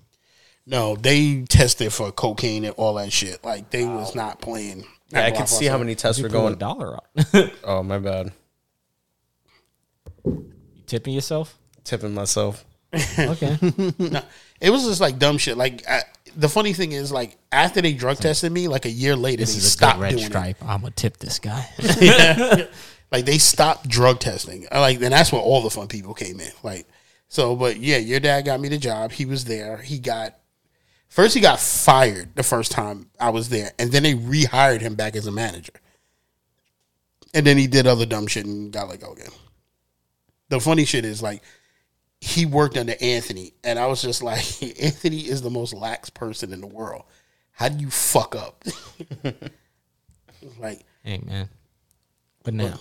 [0.66, 3.44] No, they tested for cocaine and all that shit.
[3.44, 4.86] Like, they was not playing.
[5.10, 6.56] Yeah, I can see how many tests were going.
[6.56, 7.08] dollar up.
[7.64, 8.32] Oh, my bad.
[10.26, 10.54] you
[10.88, 11.58] tipping yourself?
[11.84, 12.66] Tipping myself.
[13.20, 13.58] Okay.
[13.98, 14.22] No,
[14.62, 15.58] it was just like dumb shit.
[15.58, 16.02] Like, I,
[16.38, 19.54] the funny thing is, like, after they drug tested me, like a year later, this
[19.54, 20.28] they is a stopped good red doing it.
[20.28, 20.58] stripe.
[20.62, 21.68] I'm gonna tip this guy.
[23.12, 24.66] Like they stopped drug testing.
[24.72, 26.52] I Like, and that's where all the fun people came in.
[26.64, 26.88] Like,
[27.28, 29.12] so, but yeah, your dad got me the job.
[29.12, 29.78] He was there.
[29.78, 30.36] He got
[31.14, 34.96] first he got fired the first time I was there, and then they rehired him
[34.96, 35.74] back as a manager.
[37.34, 39.32] And then he did other dumb shit and got let go again.
[40.50, 41.42] The funny shit is like
[42.22, 44.44] he worked under Anthony, and I was just like,
[44.82, 47.04] Anthony is the most lax person in the world.
[47.52, 48.64] How do you fuck up?
[50.60, 51.50] like, hey man.
[52.44, 52.80] But now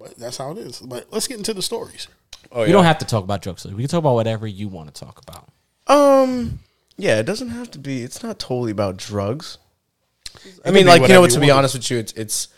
[0.00, 0.80] but that's how it is.
[0.80, 2.08] But let's get into the stories.
[2.50, 3.64] Oh, we don't have to talk about drugs.
[3.66, 5.48] We can talk about whatever you want to talk about.
[5.86, 6.58] Um,
[7.02, 8.02] yeah, it doesn't have to be.
[8.02, 9.58] It's not totally about drugs.
[10.64, 12.48] I mean, like you know, to be honest with you, it's it's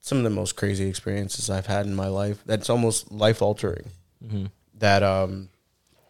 [0.00, 2.42] some of the most crazy experiences I've had in my life.
[2.46, 3.90] That's almost life altering.
[4.78, 5.48] That um,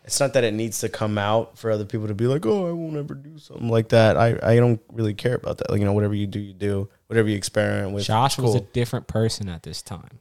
[0.05, 2.69] it's not that it needs to come out for other people to be like, oh,
[2.69, 4.17] I won't ever do something like that.
[4.17, 5.71] I I don't really care about that.
[5.71, 6.89] Like you know, whatever you do, you do.
[7.07, 8.05] Whatever you experiment with.
[8.05, 10.21] Josh was a different person at this time.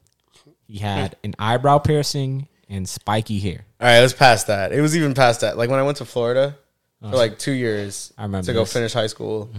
[0.68, 3.66] He had an eyebrow piercing and spiky hair.
[3.80, 4.72] All right, let's pass that.
[4.72, 5.58] It was even past that.
[5.58, 6.58] Like when I went to Florida
[7.02, 8.74] for like two years I remember to go this.
[8.74, 9.50] finish high school,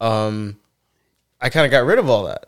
[0.00, 0.58] um,
[1.40, 2.46] I kind of got rid of all that.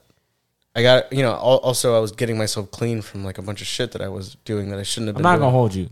[0.75, 3.61] I got, you know, al- also I was getting myself clean from like a bunch
[3.61, 5.41] of shit that I was doing that I shouldn't have I'm been not doing.
[5.41, 5.91] gonna hold you.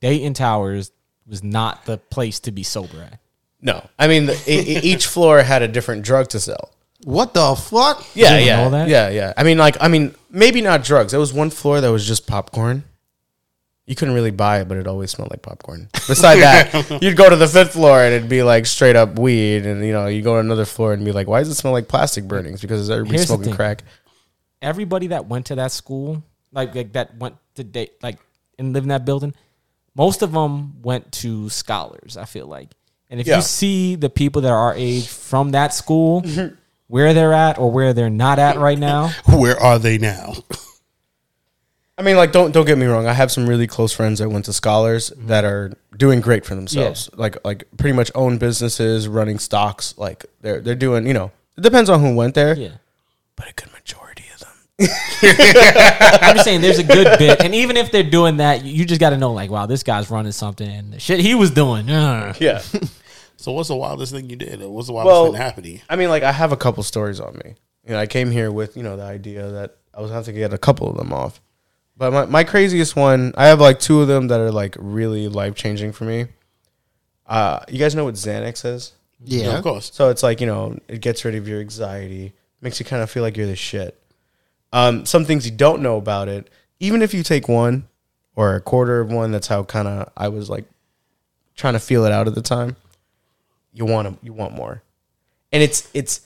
[0.00, 0.90] Dayton Towers
[1.26, 3.18] was not the place to be sober at.
[3.62, 6.70] No, I mean, the, e- e- each floor had a different drug to sell.
[7.04, 8.04] What the fuck?
[8.14, 8.88] Yeah, didn't yeah, know that?
[8.88, 9.32] yeah, yeah.
[9.36, 11.12] I mean, like, I mean, maybe not drugs.
[11.12, 12.84] There was one floor that was just popcorn.
[13.86, 15.90] You couldn't really buy it, but it always smelled like popcorn.
[16.08, 19.66] Beside that, you'd go to the fifth floor and it'd be like straight up weed,
[19.66, 21.74] and you know, you go to another floor and be like, "Why does it smell
[21.74, 23.84] like plastic burnings?" Because everybody's Here's smoking crack.
[24.62, 28.18] Everybody that went to that school, like, like that went to date, like
[28.58, 29.34] and live in that building,
[29.94, 32.16] most of them went to scholars.
[32.16, 32.70] I feel like,
[33.10, 33.36] and if Yeah.
[33.36, 36.54] you see the people that are our age from that school, mm-hmm.
[36.86, 39.08] where they're at or where they're not at right now.
[39.26, 40.34] Where are they now?
[41.96, 43.06] I mean, like, don't don't get me wrong.
[43.06, 46.54] I have some really close friends that went to scholars that are doing great for
[46.56, 47.08] themselves.
[47.14, 49.94] Like, like pretty much own businesses, running stocks.
[49.96, 51.06] Like, they're they're doing.
[51.06, 52.56] You know, it depends on who went there.
[52.56, 52.72] Yeah.
[53.36, 54.88] but a good majority of them.
[55.22, 57.40] I'm just saying there's a good bit.
[57.44, 60.10] And even if they're doing that, you just got to know, like, wow, this guy's
[60.10, 61.88] running something and the shit he was doing.
[61.90, 62.34] uh.
[62.40, 62.60] Yeah.
[63.36, 64.60] So what's the wildest thing you did?
[64.62, 65.80] What's the wildest Well, thing that happened to you?
[65.88, 67.54] I mean, like, I have a couple stories on me.
[67.86, 70.32] You know, I came here with you know the idea that I was have to
[70.32, 71.40] get a couple of them off.
[71.96, 75.28] But my, my craziest one, I have like two of them that are like really
[75.28, 76.26] life changing for me.
[77.26, 78.92] Uh, you guys know what Xanax is?
[79.24, 79.56] Yeah.
[79.56, 79.90] of course.
[79.94, 83.10] So it's like, you know, it gets rid of your anxiety, makes you kind of
[83.10, 83.98] feel like you're the shit.
[84.72, 86.50] Um, some things you don't know about it,
[86.80, 87.88] even if you take one
[88.34, 90.64] or a quarter of one, that's how kind of I was like
[91.54, 92.76] trying to feel it out at the time.
[93.72, 94.82] You want to, you want more.
[95.52, 96.22] And it's it's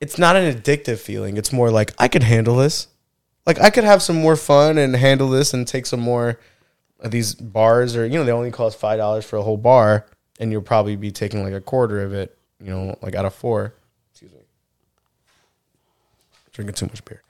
[0.00, 1.36] it's not an addictive feeling.
[1.36, 2.88] It's more like I could handle this.
[3.50, 6.38] Like I could have some more fun and handle this and take some more
[7.00, 10.06] of these bars or you know they only cost five dollars for a whole bar
[10.38, 13.34] and you'll probably be taking like a quarter of it you know like out of
[13.34, 13.74] four.
[14.12, 14.38] Excuse me.
[16.52, 17.22] Drinking too much beer.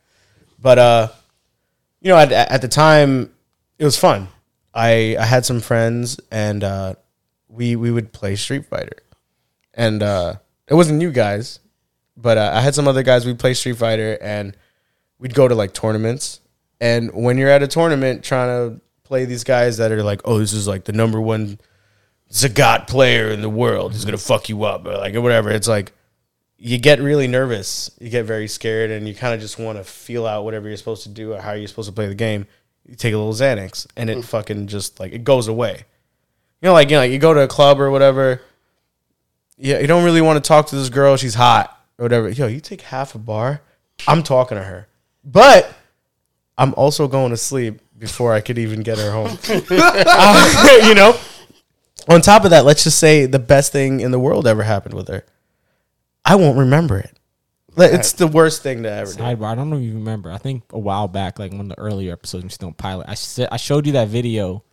[0.61, 1.09] But uh
[2.03, 3.33] you know at, at the time
[3.79, 4.29] it was fun.
[4.75, 6.97] I i had some friends and uh
[7.49, 8.99] we we would play street fighter.
[9.73, 10.35] And uh
[10.69, 11.61] it wasn't you guys
[12.15, 13.25] but uh, i had some other guys.
[13.25, 14.55] We'd play street fighter and
[15.21, 16.41] we'd go to like tournaments.
[16.81, 20.39] And when you're at a tournament trying to play these guys that are like oh
[20.39, 21.59] this is like the number one
[22.31, 25.69] Sagat player in the world who's gonna fuck you up or like or whatever it's
[25.69, 25.93] like
[26.63, 27.91] you get really nervous.
[27.99, 30.77] You get very scared and you kind of just want to feel out whatever you're
[30.77, 32.47] supposed to do or how you're supposed to play the game.
[32.87, 34.27] You take a little xanax and it mm-hmm.
[34.27, 35.85] fucking just like it goes away.
[36.61, 38.43] You know like you know like you go to a club or whatever
[39.57, 42.29] yeah you don't really want to talk to this girl she's hot or whatever.
[42.29, 43.63] Yo you take half a bar
[44.09, 44.87] i'm talking to her
[45.25, 45.73] but
[46.59, 49.39] i'm also going to sleep before i could even get her home.
[49.49, 51.17] Uh, you know?
[52.09, 54.95] On top of that let's just say the best thing in the world ever happened
[54.95, 55.25] with her.
[56.25, 57.19] I won't remember it.
[57.77, 59.23] Like, it's the worst thing to ever do.
[59.23, 60.31] Sidebar, I don't know if you remember.
[60.31, 63.07] I think a while back, like one of the earlier episodes, we still pilot.
[63.09, 64.65] I said I showed you that video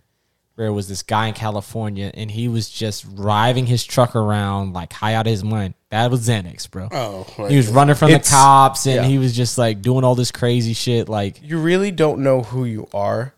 [0.56, 4.74] where it was this guy in California and he was just driving his truck around
[4.74, 5.76] like high out of his mind.
[5.90, 6.90] That was Xanax, bro.
[6.92, 7.50] Oh, right.
[7.52, 9.04] He was running from It's- the cops and yeah.
[9.06, 11.08] he was just like doing all this crazy shit.
[11.08, 13.34] Like you really don't know who you are.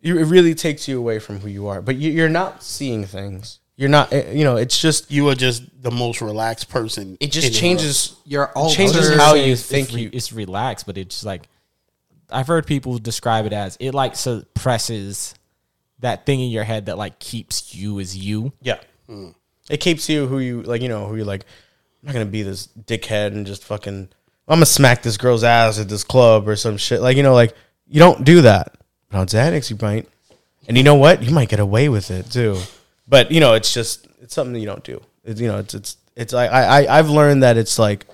[0.00, 1.80] You, it really takes you away from who you are.
[1.82, 3.60] But you, you're not seeing things.
[3.76, 4.12] You're not.
[4.12, 7.16] eh, You know, it's just you are just the most relaxed person.
[7.20, 8.16] it just the changes.
[8.24, 11.24] Your alter changes I how you it's- think it's, re- you- it's relaxed, but it's
[11.24, 11.48] like
[12.30, 15.34] I've heard people describe it as it like suppresses
[16.00, 18.52] that thing in your head that like keeps you as you.
[18.60, 18.78] Yeah,
[19.70, 20.82] it keeps you who you like.
[20.82, 21.44] You know who you like.
[22.02, 24.08] I'm not gonna be this dickhead and just fucking.
[24.48, 27.00] I'm gonna smack this girl's ass at this club or some shit.
[27.00, 27.54] Like you know, like
[27.86, 28.74] you don't do that.
[29.08, 30.08] But on Xanax, you might,
[30.68, 31.22] and you know what?
[31.22, 32.58] You might get away with it too.
[33.08, 35.00] But you know, it's just it's something that you don't do.
[35.24, 38.06] It's, you know, it's it's it's like I I I've learned that it's like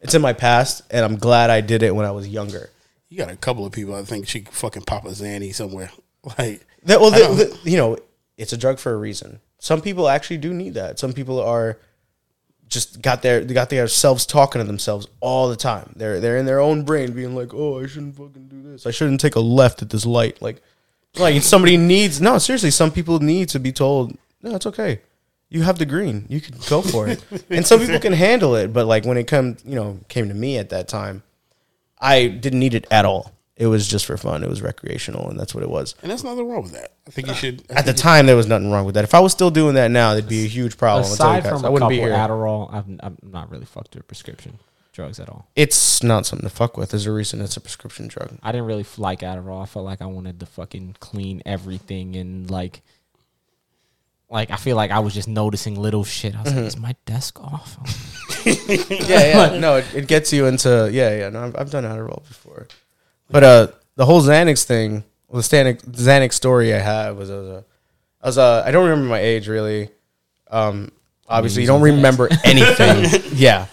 [0.00, 2.70] it's in my past, and I'm glad I did it when I was younger.
[3.08, 3.94] You got a couple of people.
[3.94, 5.90] I think she fucking pop a Zanny somewhere.
[6.36, 7.96] Like That, well, the, the, you know,
[8.36, 9.40] it's a drug for a reason.
[9.58, 10.98] Some people actually do need that.
[10.98, 11.78] Some people are
[12.68, 15.92] just got their they got themselves talking to themselves all the time.
[15.96, 18.86] They're they're in their own brain, being like, "Oh, I shouldn't fucking do this.
[18.86, 20.62] I shouldn't take a left at this light." Like,
[21.16, 22.70] like somebody needs no seriously.
[22.70, 25.00] Some people need to be told, "No, it's okay.
[25.48, 26.26] You have the green.
[26.28, 29.24] You can go for it." and some people can handle it, but like when it
[29.24, 31.22] come, you know, came to me at that time,
[31.98, 33.32] I didn't need it at all.
[33.58, 34.42] It was just for fun.
[34.44, 35.94] It was recreational, and that's what it was.
[36.00, 36.92] And there's nothing wrong with that.
[37.06, 37.64] I think you should.
[37.70, 39.02] I At the think time, there was nothing wrong with that.
[39.04, 41.04] If I was still doing that now, there'd be a huge problem.
[41.10, 41.52] I'll tell you Aside guys.
[41.60, 42.12] from I a wouldn't couple be here.
[42.16, 44.58] Adderall, I've, I'm not really fucked with prescription
[44.92, 45.46] drugs at all.
[45.54, 46.90] it's not something to fuck with.
[46.90, 48.36] There's a reason it's a prescription drug.
[48.42, 49.62] I didn't really like Adderall.
[49.62, 52.82] I felt like I wanted to fucking clean everything and like,
[54.30, 56.34] like I feel like I was just noticing little shit.
[56.36, 56.58] I was Mm-hmm.
[56.60, 57.76] like, is my desk off?
[58.46, 59.58] Yeah, yeah.
[59.60, 61.28] no, it, it gets you into yeah, yeah.
[61.28, 62.66] No, I've, I've done Adderall before,
[63.30, 67.34] but uh, the whole Xanax thing, well, the Xanax, Xanax story I had was I
[67.36, 67.64] was a,
[68.22, 69.90] I was uh, I don't remember my age really.
[70.50, 70.90] Um,
[71.28, 71.96] obviously, you don't using Xanax.
[71.96, 73.22] remember anything.
[73.34, 73.66] yeah,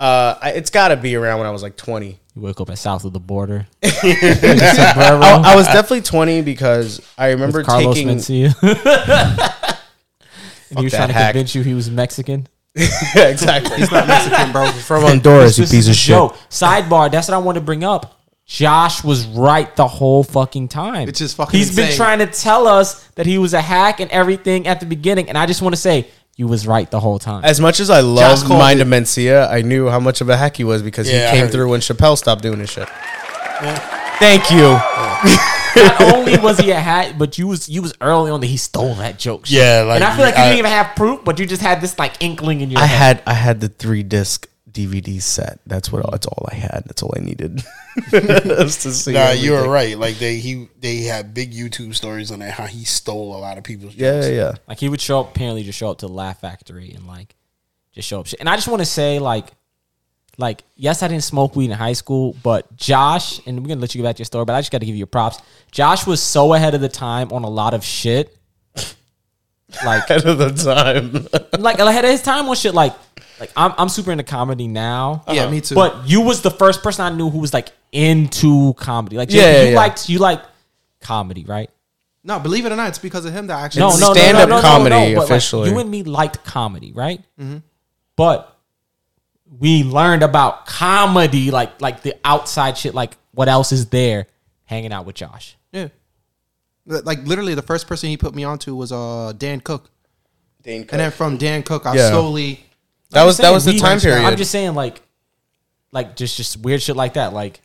[0.00, 2.18] uh, I, it's got to be around when I was like twenty.
[2.36, 3.66] You wake up at south of the border.
[3.84, 8.08] I, I was definitely 20 because I remember Carlos taking.
[8.08, 8.52] Mencia.
[8.60, 8.78] and
[10.78, 11.32] he was that trying to hack.
[11.34, 12.48] convince you he was Mexican.
[12.74, 13.76] yeah, exactly.
[13.76, 14.64] He's not Mexican, bro.
[14.66, 16.14] He's From Honduras, you This piece of shit.
[16.14, 16.36] joke.
[16.50, 17.08] Sidebar.
[17.12, 18.13] That's what I want to bring up.
[18.46, 21.08] Josh was right the whole fucking time.
[21.08, 21.96] It's just fucking He's been insane.
[21.96, 25.38] trying to tell us that he was a hack and everything at the beginning, and
[25.38, 27.42] I just want to say you was right the whole time.
[27.44, 30.36] As much as I love called Mind it- Mencia, I knew how much of a
[30.36, 32.70] hack he was because Yeah, I he came heard through when Chappelle stopped doing his
[32.70, 32.88] shit.
[34.18, 34.78] Thank you.
[35.76, 38.56] Not only was he a hat, but you was you was early on that he
[38.56, 39.46] stole that joke.
[39.46, 39.58] shit.
[39.58, 41.62] Yeah, like, and I feel like you I- didn't even have proof, but you just
[41.62, 43.16] had this like inkling in your I head.
[43.16, 45.60] had I had the three disc DVD set.
[45.66, 46.04] That's what.
[46.04, 46.10] Mm.
[46.10, 46.82] That's all I had.
[46.86, 47.62] That's all I needed.
[48.10, 49.96] Just to see Nah, you were right.
[49.98, 53.56] Like they he they had big YouTube stories on that how he stole a lot
[53.56, 54.26] of people's Yeah, jokes.
[54.28, 54.52] yeah, yeah.
[54.68, 57.34] Like he would show up, apparently just show up to the Laugh Factory and like
[57.92, 58.40] just show up shit.
[58.40, 59.46] And I just want to say, like,
[60.38, 63.94] like yes, I didn't smoke weed in high school, but Josh, and we're gonna let
[63.94, 65.38] you get back to your story, but I just got to give you props.
[65.70, 68.36] Josh was so ahead of the time on a lot of shit.
[69.84, 71.60] Like, Ahead of the time.
[71.60, 72.74] like ahead of his time on shit.
[72.74, 72.94] Like,
[73.40, 75.24] like I'm I'm super into comedy now.
[75.28, 75.74] Yeah, me too.
[75.74, 79.16] But you was the first person I knew who was like into comedy.
[79.16, 79.76] Like, Yeah, Jacob, yeah, you yeah.
[79.76, 80.42] liked you like
[81.00, 81.70] comedy, right?
[82.26, 84.14] no, believe it or not, it's because of him that I actually no, no, no,
[84.14, 85.68] stand-up no, no, comedy no, no, but, like, officially.
[85.68, 87.20] you and me liked comedy, right?
[88.16, 88.56] But
[89.58, 94.26] we learned about comedy, like like the outside shit, like what else is there,
[94.64, 95.56] hanging out with Josh.
[95.72, 95.88] Yeah.
[96.86, 99.90] Like literally, the first person he put me onto was uh Dane Cook,
[100.62, 102.10] Dane and then from Dane Cook, I Yeah.
[102.10, 102.64] slowly.
[103.14, 104.24] That I'm was that was the time period.
[104.24, 105.00] I'm just saying, like,
[105.92, 107.60] like just just weird shit like that, like.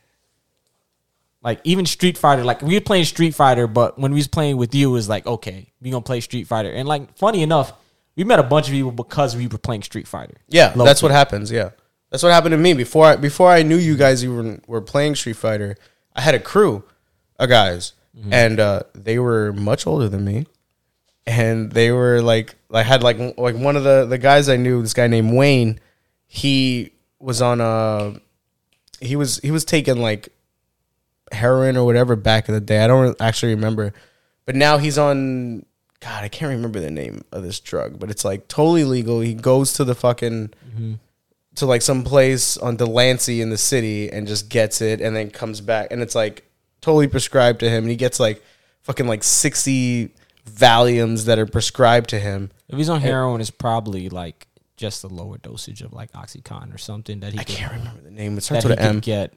[1.42, 4.58] Like even Street Fighter, like we were playing Street Fighter, but when we was playing
[4.58, 7.72] with you, it was like okay, we gonna play Street Fighter, and like funny enough,
[8.18, 10.36] we met a bunch of people because we were playing Street Fighter.
[10.50, 11.50] Yeah, Low that's what happens.
[11.50, 11.70] Yeah,
[12.10, 13.06] that's what happened to me before.
[13.06, 15.78] I, before I knew you guys even were playing Street Fighter.
[16.14, 16.84] I had a crew
[17.40, 18.34] of guys, Mm-hmm.
[18.34, 20.46] and uh, they were much older than me,
[21.30, 24.82] and they were like, I had like like one of the the guys I knew,
[24.82, 25.80] this guy named Wayne.
[26.26, 28.20] He was on a,
[29.00, 30.30] he was he was taking like
[31.32, 32.84] heroin or whatever back in the day.
[32.84, 33.94] I don't actually remember,
[34.46, 35.66] but now he's on.
[36.00, 39.20] God, I can't remember the name of this drug, but it's like totally legal.
[39.20, 40.94] He goes to the fucking mm-hmm.
[41.56, 45.30] to like some place on Delancey in the city and just gets it, and then
[45.30, 46.50] comes back, and it's like
[46.82, 48.42] totally prescribed to him, and he gets like
[48.82, 50.12] fucking like sixty
[50.50, 52.52] Valiums that are prescribed to him.
[52.68, 54.48] If he's on heroin, it's probably like
[54.78, 58.02] just a lower dosage of like OxyContin or something that he I could, can't remember
[58.02, 58.38] the name.
[58.38, 59.00] It starts with an M.
[59.00, 59.34] get.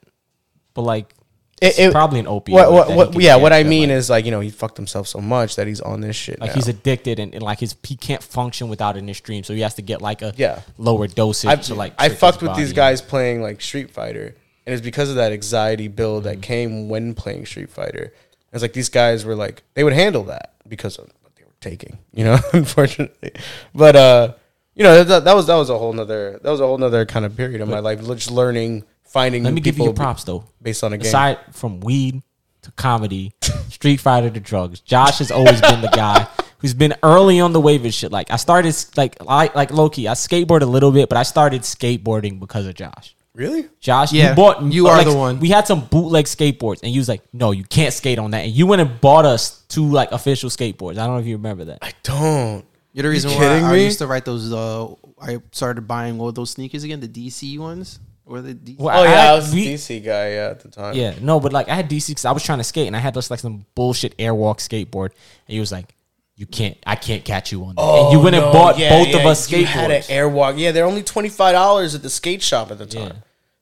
[0.75, 1.13] But like,
[1.61, 2.55] It- it's it- probably an opiate.
[2.55, 5.07] What, what, what, yeah, what I mean like- is like you know he fucked himself
[5.09, 6.41] so much that he's on this shit.
[6.41, 6.55] like now.
[6.55, 9.61] he's addicted and, and like his he can't function without it his stream, so he
[9.61, 10.61] has to get like a Yeah.
[10.79, 11.95] lower dosage I've, to like.
[11.99, 14.35] I fucked with these guys playing like Street Fighter,
[14.67, 16.41] and it's because of that anxiety build Mm-hmm.
[16.41, 18.13] that came when playing Street Fighter.
[18.53, 21.55] It's like these guys were like they would handle that because of what they were
[21.61, 22.39] taking, you know.
[22.53, 23.33] unfortunately,
[23.75, 24.35] but uh,
[24.75, 27.07] you know that, that was that was a whole nother that was a whole nother
[27.07, 29.43] kind of period of my life, just learning, finding.
[29.43, 30.45] Let me give you props though.
[30.61, 31.07] based on a game.
[31.07, 32.23] Aside from weed
[32.63, 33.33] to comedy,
[33.71, 37.61] Street Fighter to drugs, Josh has always been the guy who's been early on the
[37.61, 38.13] wave of shit.
[38.13, 40.09] Like I started like I like low key.
[40.09, 43.15] I skateboard a little bit, but I started skateboarding because of Josh.
[43.35, 43.69] Really?
[43.81, 44.63] Josh, Yeah, you bought.
[44.63, 45.41] you are like, the one.
[45.41, 48.45] We had some bootleg skateboards, and you was like, "No, you can't skate on that."
[48.45, 50.93] And you went and bought us two like official skateboards.
[50.99, 51.79] I don't know if you remember that.
[51.81, 52.65] I don't.
[52.93, 53.85] You're the reason why kidding I me?
[53.87, 54.53] used to write those.
[54.53, 58.79] Uh, I started buying all those sneakers again, the DC ones or the DC.
[58.79, 60.95] Well, Oh yeah, had- I was a DC guy yeah, at the time.
[60.95, 62.99] Yeah, no, but like I had DC because I was trying to skate, and I
[62.99, 65.07] had just like some bullshit airwalk skateboard,
[65.47, 65.95] and he was like,
[66.37, 68.79] "You can't, I can't catch you on that." and you went and Oh, no, bought
[68.79, 70.59] yeah, both of yeah, us You had an airwalk.
[70.59, 73.07] Yeah, they're only twenty five dollars at the skate shop at the time.
[73.09, 73.13] Yeah.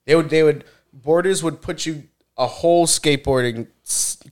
[0.06, 2.04] They would they would boarders would put you
[2.36, 3.68] a whole skateboarding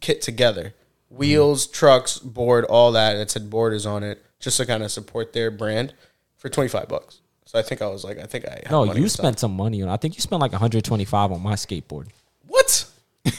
[0.00, 0.74] kit together,
[1.10, 1.72] wheels, mm.
[1.72, 5.32] trucks, board, all that, and it said borders on it, just to kind of support
[5.32, 5.94] their brand
[6.36, 7.20] for twenty five bucks.
[7.48, 9.88] So I think I was like, I think I no, you spent some money on.
[9.88, 12.08] I think you spent like 125 on my skateboard.
[12.46, 12.84] what?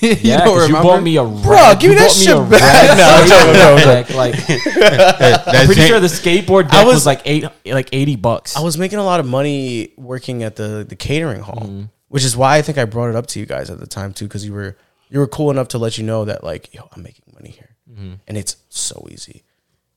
[0.07, 0.83] you Yeah, don't 'cause you remember?
[0.83, 2.97] bought me a Bro, give me that bought me shit a back.
[2.97, 3.83] No, no, no, no.
[3.83, 4.35] deck, Like,
[5.47, 8.55] I'm pretty sure the skateboard deck I was, was- like eight, like 80 bucks.
[8.55, 11.83] I was making a lot of money working at the the catering hall, Mm-hmm.
[12.09, 14.13] which is why I think I brought it up to you guys at the time
[14.13, 14.77] too, because you were
[15.09, 17.75] you were cool enough to let you know that like, yo, I'm making money here,
[17.91, 18.13] Mm-hmm.
[18.27, 19.43] and it's so easy.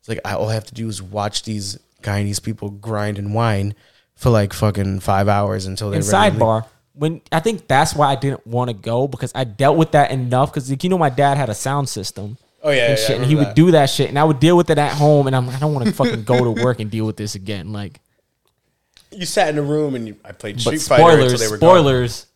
[0.01, 3.33] It's like I, all I have to do is watch these Guyanese people grind and
[3.35, 3.75] whine
[4.17, 8.09] for like fucking five hours until they're and ready sidebar when I think that's why
[8.09, 11.11] I didn't want to go because I dealt with that enough because you know my
[11.11, 12.37] dad had a sound system.
[12.65, 14.23] Oh, yeah, and yeah, shit, I and he remember would do that shit, and I
[14.25, 16.45] would deal with it at home, and I'm like, I don't want to fucking go
[16.55, 17.73] to work and deal with this again.
[17.73, 18.01] Like,
[19.11, 21.49] You sat in a room and you, I played but Street Fighter until spoilers, they
[21.49, 21.69] were gone.
[21.81, 22.27] spoilers.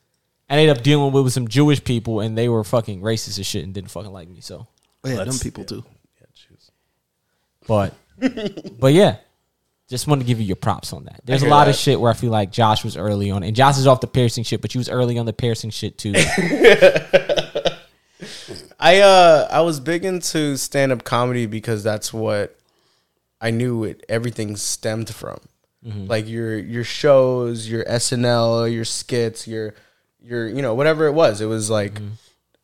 [0.51, 3.63] I ended up dealing with some Jewish people, and they were fucking racist and shit
[3.65, 4.41] and didn't fucking like me.
[4.41, 4.67] So,
[5.05, 5.85] Oh, yeah, them Let's- people too.
[7.69, 7.95] but
[8.81, 9.17] but yeah,
[9.89, 11.21] just wanted to give you your props on that.
[11.25, 13.55] There's a hear lot of shit where I feel like Josh was early on, and
[13.55, 16.13] Josh is off the piercing shit, but you was early on the piercing shit too.
[18.79, 22.59] I uh I was big into stand up comedy because that's what
[23.41, 25.39] I knew it everything stemmed from.
[26.09, 29.75] like your your shows, your SNL, your skits, your
[30.21, 31.41] your you know whatever it was.
[31.41, 32.01] It was like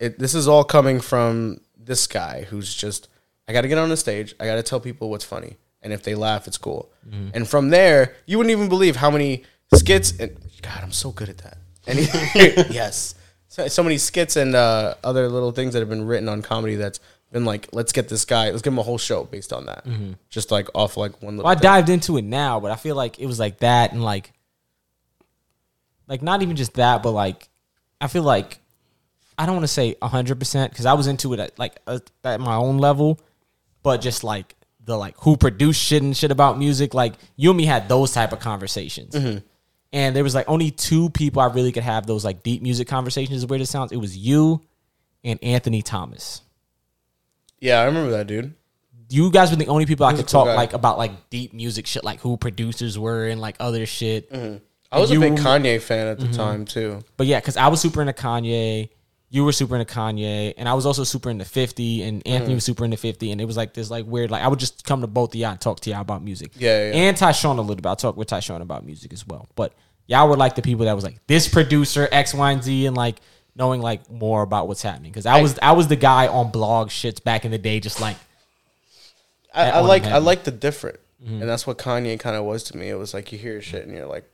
[0.01, 0.19] it.
[0.19, 3.09] This is all coming from this guy who's just
[3.47, 4.35] I got to get on the stage.
[4.41, 6.91] I got to tell people what's funny, and if they laugh, it's cool.
[7.35, 9.45] And from there, you wouldn't even believe how many
[9.75, 10.19] skits.
[10.19, 11.59] And God, I'm so good at that.
[11.87, 11.99] And
[12.71, 13.17] yes,
[13.49, 16.77] so, so many skits and uh, other little things that have been written on comedy
[16.77, 17.01] that's
[17.33, 19.85] been like, let's get this guy, let's give him a whole show based on that.
[20.31, 21.45] Just like off like one little.
[21.45, 21.63] Well, I thing.
[21.63, 24.33] dived into it now, but I feel like it was like that and like,
[26.07, 27.49] like not even just that, but like,
[28.01, 28.59] I feel like
[29.39, 31.99] I don't want to say hundred percent because I was into it at like uh,
[32.25, 33.19] at my own level,
[33.83, 34.55] but just like
[34.85, 38.13] the like who produced shit and shit about music, like you and me had those
[38.13, 39.15] type of conversations.
[39.15, 39.39] Mm-hmm.
[39.95, 42.89] And there was like only two people I really could have those like deep music
[42.89, 43.37] conversations.
[43.37, 44.63] As weird as it sounds, it was you
[45.23, 46.41] and Anthony Thomas.
[47.61, 48.55] Yeah, I remember that dude.
[49.09, 50.55] you guys were the only people I could cool talk guy.
[50.55, 54.33] like about like deep music shit, like who producers were and like other shit.
[54.33, 54.57] Mm-hmm.
[54.91, 56.35] I was a You- big Kanye fan at the mm-hmm.
[56.35, 57.01] time too.
[57.17, 58.89] But yeah, because I was super into Kanye,
[59.33, 62.35] you were super into Kanye, and I was also super into Fifty, and Mm-hmm.
[62.35, 64.59] Anthony was super into Fifty, and it was like this like weird like I would
[64.59, 66.53] just come to both of y'all and talk to y'all about music.
[66.55, 67.87] Yeah, yeah, and Tyshawn a little bit.
[67.87, 69.49] I'll talk with Tyshawn about music as well.
[69.57, 69.73] But
[70.07, 72.95] y'all were like the people that was like this producer X, Y, and Z, and
[72.95, 73.17] like
[73.57, 75.11] knowing like more about what's happening.
[75.11, 78.03] Because I was I was the guy on blog shits back in the day, just
[78.03, 78.19] like
[79.55, 82.77] I, I like I like the different, and that's what Kanye kind of was to
[82.77, 82.91] me.
[82.91, 84.29] It was like you hear shit and you're like?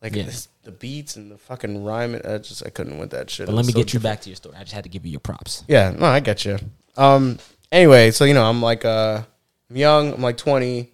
[0.00, 0.24] Like Yeah.
[0.24, 2.14] this, the beats and the fucking rhyme.
[2.14, 3.46] I just I couldn't with that shit.
[3.46, 4.02] But let me so get you different.
[4.04, 4.56] back to your story.
[4.56, 5.64] I just had to give you your props.
[5.66, 6.58] Yeah, no, I get you.
[6.96, 7.38] Um.
[7.72, 9.22] Anyway, so you know, I'm like uh,
[9.70, 10.12] I'm young.
[10.14, 10.88] I'm like 20,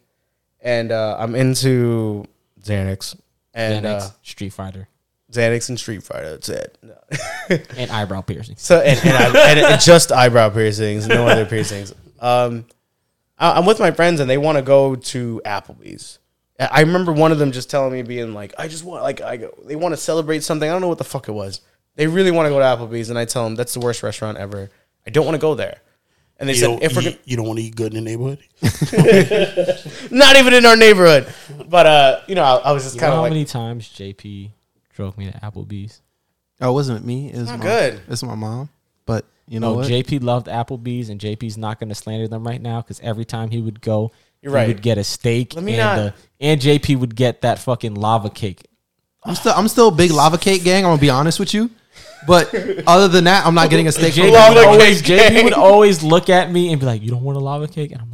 [0.60, 2.24] and uh, I'm into
[2.62, 3.16] Xanax
[3.52, 4.88] and Xanax, uh, Street Fighter,
[5.30, 6.30] Xanax and Street Fighter.
[6.30, 6.78] That's it.
[6.82, 6.94] No.
[7.76, 8.62] and eyebrow piercings.
[8.62, 11.94] So and, and, I, and it- just eyebrow piercings, no other piercings.
[12.20, 12.64] Um,
[13.38, 16.18] I, I'm with my friends and they want to go to Applebee's.
[16.58, 19.20] I I remember one of them just telling me, being like, "I just want like
[19.20, 20.68] I go, they want to celebrate something.
[20.68, 21.60] I don't know what the fuck it was.
[21.96, 24.38] They really want to go to Applebee's, and I tell them that's the worst restaurant
[24.38, 24.70] ever.
[25.06, 25.78] I don't want to go there."
[26.38, 28.02] And they You said, "If we're you, gonna, you don't want to eat good in
[28.04, 28.40] the neighborhood.
[30.10, 31.32] not even in our neighborhood,"
[31.68, 34.50] but uh, you know, I, I was just kind of how like, many times JP
[34.94, 36.00] drove me to Applebee's?
[36.60, 37.30] Oh, it wasn't me.
[37.32, 38.00] It was Not my, good.
[38.08, 38.68] It's my mom.
[39.06, 39.88] But you know No, what?
[39.88, 43.50] JP loved Applebee's, and JP's not going to slander them right now because every time
[43.50, 44.12] he would go,
[44.44, 44.68] You're he right.
[44.68, 46.10] would get a steak, Let me and, not- uh,
[46.40, 48.62] and JP would get that fucking lava cake.
[49.24, 50.84] I'm still I'm still a big lava cake gang.
[50.84, 51.70] I'm gonna be honest with you.
[52.26, 52.54] But
[52.86, 54.12] other than that, I'm not getting a steak.
[54.14, 55.44] JP from would, Lava always, cake JP gang.
[55.44, 58.00] would always look at me and be like, "You don't want a lava cake?" And
[58.00, 58.13] I'm like,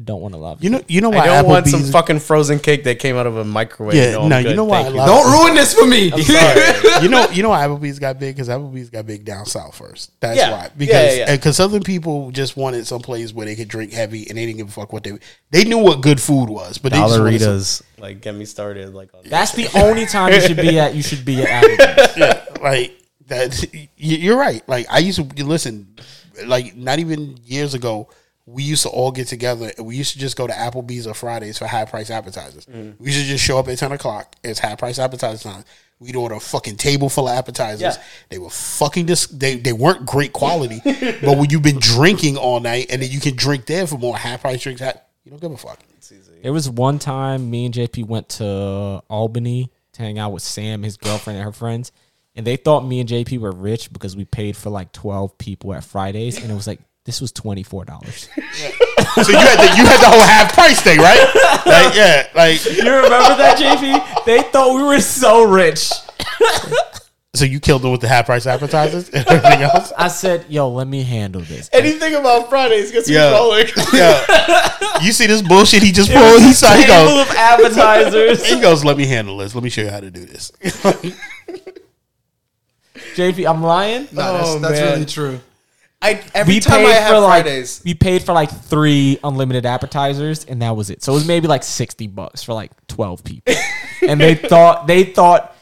[0.00, 0.64] I don't want to love.
[0.64, 3.16] You know, you know why I don't want some Applebee's- fucking frozen cake that came
[3.16, 3.94] out of a microwave.
[3.94, 6.04] Yeah, I'm no, you know why Thank I love- Don't ruin this for me.
[7.02, 10.18] you know, you know why Applebee's got big because Applebee's got big down south first.
[10.20, 10.52] That's Yeah.
[10.52, 11.36] why Yeah, because yeah, yeah.
[11.36, 14.56] because Southern people just wanted some place where they could drink heavy and they didn't
[14.58, 15.18] give a fuck what they
[15.50, 18.46] they knew what good food was, but they just wanted some- Dollaritas, like get me
[18.46, 18.94] started.
[18.94, 20.94] Like on That's the only time you should be at.
[20.94, 22.60] You should be at Applebee's.
[22.62, 22.96] like
[23.26, 23.74] that.
[23.74, 24.66] you- You're right.
[24.66, 25.94] Like I used to listen,
[26.46, 28.08] like not even years ago.
[28.52, 31.14] We used to all get together and we used to just go to Applebee's or
[31.14, 32.66] Fridays for high price appetizers.
[32.66, 32.98] Mm.
[32.98, 34.34] We used to just show up at ten o'clock.
[34.42, 35.64] It's high price appetizer time.
[36.00, 37.82] We'd order a fucking table full of appetizers.
[37.82, 38.02] Yeah.
[38.30, 42.58] They were fucking dis- they they weren't great quality, but when you've been drinking all
[42.58, 44.94] night and then you can drink there for more high price drinks, ha-
[45.24, 45.78] you don't give a fuck.
[46.42, 50.82] There was one time me and JP went to Albany to hang out with Sam,
[50.82, 51.92] his girlfriend, and her friends,
[52.34, 55.74] and they thought me and JP were rich because we paid for like twelve people
[55.74, 56.80] at Fridays, and it was like
[57.10, 58.28] this was twenty four dollars.
[59.24, 61.18] So you had the you had the whole half price thing, right?
[61.66, 64.24] Like yeah, like you remember that, JP?
[64.24, 65.90] They thought we were so rich.
[67.34, 69.92] so you killed them with the half price appetizers and everything else.
[69.98, 73.32] I said, "Yo, let me handle this." anything about Fridays gets me Yeah.
[73.32, 73.66] rolling.
[73.92, 74.76] Yeah.
[75.02, 76.42] You see this bullshit he just pulled?
[76.42, 78.46] He saw he Table goes, of appetizers.
[78.46, 79.54] he goes, let me handle this.
[79.56, 80.52] Let me show you how to do this.
[83.16, 84.06] JP, I'm lying.
[84.12, 84.92] No, Oh, that's man.
[84.92, 85.40] really true.
[86.02, 89.18] I every we time paid I have for like Fridays, we paid for like three
[89.22, 91.02] unlimited appetizers, and that was it.
[91.02, 93.52] So it was maybe like sixty bucks for like twelve people,
[94.02, 95.54] and they thought they thought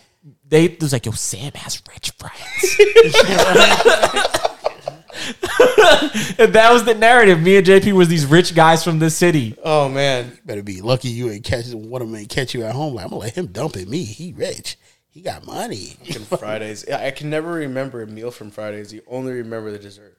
[0.46, 2.76] they it was like, "Yo, Sam has rich friends,"
[6.38, 7.42] and that was the narrative.
[7.42, 9.56] Me and JP was these rich guys from the city.
[9.64, 12.76] oh man, Better be lucky you ain't catch one of them ain't catch you at
[12.76, 12.94] home.
[12.94, 14.04] Like, I'm gonna let him dump at me.
[14.04, 14.78] He rich.
[15.08, 15.96] He got money.
[16.04, 16.88] Fucking Fridays.
[16.88, 18.92] I can never remember a meal from Fridays.
[18.92, 20.16] You only remember the dessert.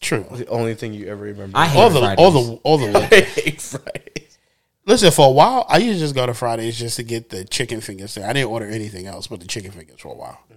[0.00, 0.24] True.
[0.30, 1.56] The only thing you ever remember.
[1.58, 2.24] I hate All the Fridays.
[2.24, 4.38] all the all the I hate Fridays.
[4.86, 7.44] Listen, for a while, I used to just go to Fridays just to get the
[7.44, 8.16] chicken fingers.
[8.16, 10.56] I didn't order anything else but the chicken fingers for a while, mm.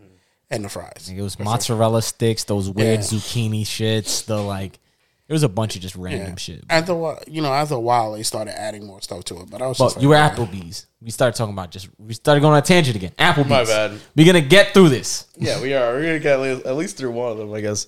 [0.49, 1.11] and the fries.
[1.13, 3.05] It was mozzarella sticks, those weird Yeah.
[3.05, 4.79] zucchini shits, the like.
[5.27, 6.35] It was a bunch of just random Yeah.
[6.35, 6.63] shit.
[6.69, 9.49] After a while, you know, after a while, they started adding more stuff to it.
[9.49, 10.87] But I was just But like, you were "Nah." Applebee's.
[11.01, 11.87] We started talking about just.
[11.97, 13.11] We started going on a tangent again.
[13.17, 13.47] Applebee's.
[13.49, 13.93] My bad.
[14.15, 15.25] We're gonna get through this.
[15.37, 15.93] Yeah, we are.
[15.93, 17.87] We're gonna get at least through one of them, I guess.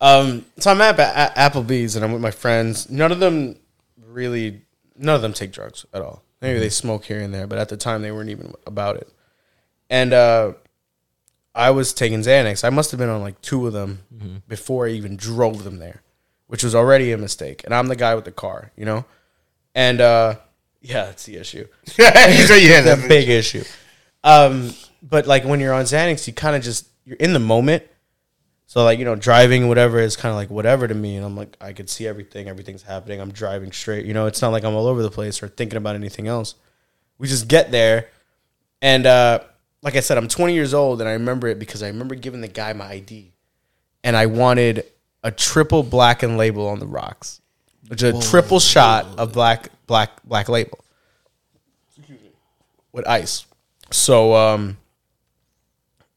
[0.00, 2.88] Um, so I'm at ba- Applebee's and I'm with my friends.
[2.90, 3.56] None of them
[4.06, 4.62] really,
[4.96, 6.22] none of them take drugs at all.
[6.40, 9.12] Maybe they smoke here and there, but at the time they weren't even about it.
[9.90, 10.52] And uh,
[11.54, 12.64] I was taking Xanax.
[12.64, 16.02] I must have been on like two of them before I even drove them there,
[16.46, 17.62] which was already a mistake.
[17.64, 19.04] And I'm the guy with the car, you know.
[19.74, 20.36] And uh,
[20.80, 21.66] yeah, that's the issue
[21.98, 23.64] yeah, yeah, the big issue.
[24.24, 24.72] Um,
[25.02, 27.82] but like when you're on Xanax, you kind of just you're in the moment.
[28.70, 31.36] So like you know, driving whatever is kind of like whatever to me, and I'm
[31.36, 33.20] like I could see everything, everything's happening.
[33.20, 34.06] I'm driving straight.
[34.06, 36.54] You know, it's not like I'm all over the place or thinking about anything else.
[37.18, 38.10] We just get there,
[38.80, 39.40] and uh,
[39.82, 42.42] like I said, I'm 20 years old, and I remember it because I remember giving
[42.42, 43.32] the guy my ID,
[44.04, 44.84] and I wanted
[45.24, 47.40] a triple black and label on the rocks,
[47.88, 50.78] which is a triple shot of black black black label
[52.92, 53.46] with ice.
[53.90, 54.76] So um,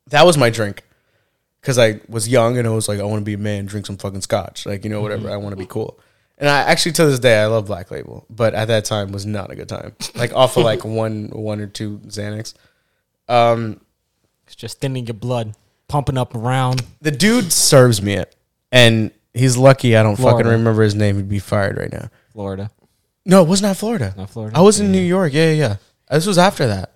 [0.09, 0.83] that was my drink
[1.63, 3.85] because I was young and I was like, I want to be a man, drink
[3.85, 5.31] some fucking scotch, like you know whatever.
[5.31, 5.97] I want to be cool.
[6.37, 9.25] And I actually to this day I love Black Label, but at that time was
[9.25, 9.95] not a good time.
[10.13, 12.53] Like off of like one one or two Xanax.
[13.29, 13.79] Um,
[14.47, 15.55] It's just thinning your blood,
[15.87, 16.83] pumping up around.
[17.01, 18.35] the dude serves me it,
[18.71, 21.15] and he's lucky I don't fucking remember his name.
[21.15, 22.09] He'd be fired right now.
[22.33, 22.71] Florida.
[23.25, 24.13] No, it was not Florida.
[24.17, 24.57] Not Florida?
[24.57, 25.31] I was in New York.
[25.31, 25.75] Yeah, yeah, yeah.
[26.11, 26.91] This was after that.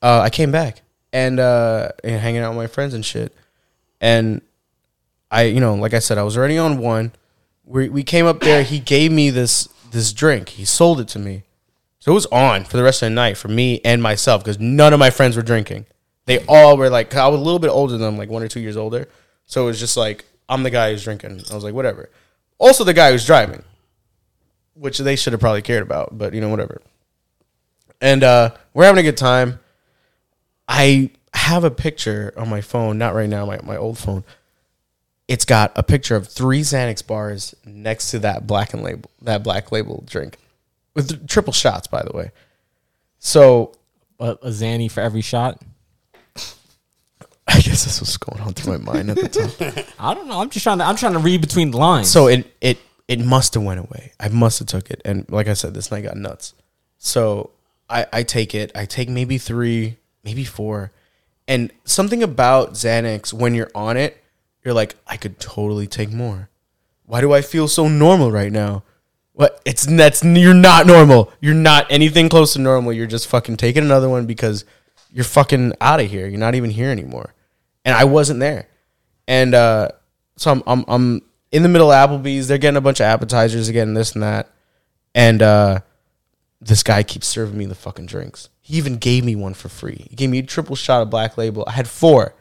[0.00, 3.34] Uh, I came back and, uh, and hanging out with my friends and shit.
[4.00, 4.42] And
[5.30, 7.12] I, you know, like I said, I was already on one.
[7.64, 8.62] We we came up there.
[8.62, 10.50] He gave me this this drink.
[10.50, 11.42] He sold it to me.
[11.98, 14.60] So it was on for the rest of the night for me and myself because
[14.60, 15.86] none of my friends were drinking.
[16.26, 18.48] They all were like, I was a little bit older than them, like one or
[18.48, 19.08] two years older.
[19.46, 21.42] So it was just like, I'm the guy who's drinking.
[21.50, 22.10] I was like, whatever.
[22.58, 23.62] Also, the guy who's driving
[24.76, 26.80] which they should have probably cared about, but you know, whatever.
[28.00, 29.58] And uh, we're having a good time.
[30.68, 34.24] I have a picture on my phone, not right now, my, my old phone.
[35.28, 39.42] It's got a picture of three Xanax bars next to that black and label, that
[39.42, 40.38] black label drink,
[40.94, 42.30] with triple shots, by the way.
[43.18, 43.72] So
[44.18, 45.60] A, a Zanny for every shot.
[47.48, 49.84] I guess this was going on through my mind at the time.
[50.00, 50.40] I don't know.
[50.40, 50.84] I'm just trying to.
[50.84, 52.10] I'm trying to read between the lines.
[52.10, 54.12] So it it it must have went away.
[54.18, 56.54] I must have took it, and like I said, this night got nuts.
[56.98, 57.50] So
[57.88, 58.72] I I take it.
[58.74, 60.90] I take maybe three, maybe four,
[61.48, 64.22] and something about Xanax when you're on it,
[64.64, 66.50] you're like, I could totally take more.
[67.04, 68.82] Why do I feel so normal right now?
[69.32, 69.60] What?
[69.64, 71.32] It's that's you're not normal.
[71.40, 72.92] You're not anything close to normal.
[72.92, 74.64] You're just fucking taking another one because
[75.12, 76.26] you're fucking out of here.
[76.26, 77.34] You're not even here anymore.
[77.84, 78.68] And I wasn't there.
[79.28, 79.90] And uh,
[80.36, 82.48] so I'm, I'm I'm in the middle of Applebee's.
[82.48, 84.50] They're getting a bunch of appetizers, again, this and that.
[85.14, 85.80] And uh,
[86.60, 88.48] this guy keeps serving me the fucking drinks.
[88.66, 90.08] He even gave me one for free.
[90.10, 91.62] He gave me a triple shot of Black Label.
[91.68, 92.34] I had four.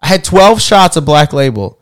[0.00, 1.78] I had twelve shots of Black Label.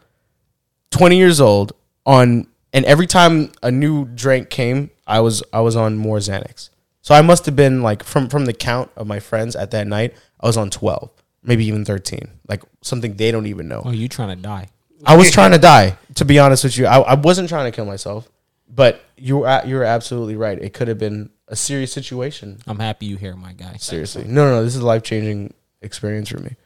[0.91, 1.73] Twenty years old
[2.05, 6.71] on, and every time a new drink came, I was I was on more Xanax.
[7.01, 9.87] So I must have been like from from the count of my friends at that
[9.87, 11.11] night, I was on twelve,
[11.45, 13.83] maybe even thirteen, like something they don't even know.
[13.85, 14.67] oh, you trying to die?
[15.05, 16.87] I was trying to die, to be honest with you.
[16.87, 18.29] I, I wasn't trying to kill myself,
[18.69, 20.59] but you were a- you were absolutely right.
[20.61, 22.59] It could have been a serious situation.
[22.67, 23.77] I'm happy you here, my guy.
[23.77, 24.65] Seriously, no, no, no.
[24.65, 26.57] This is a life changing experience for me.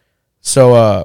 [0.40, 1.04] So, uh,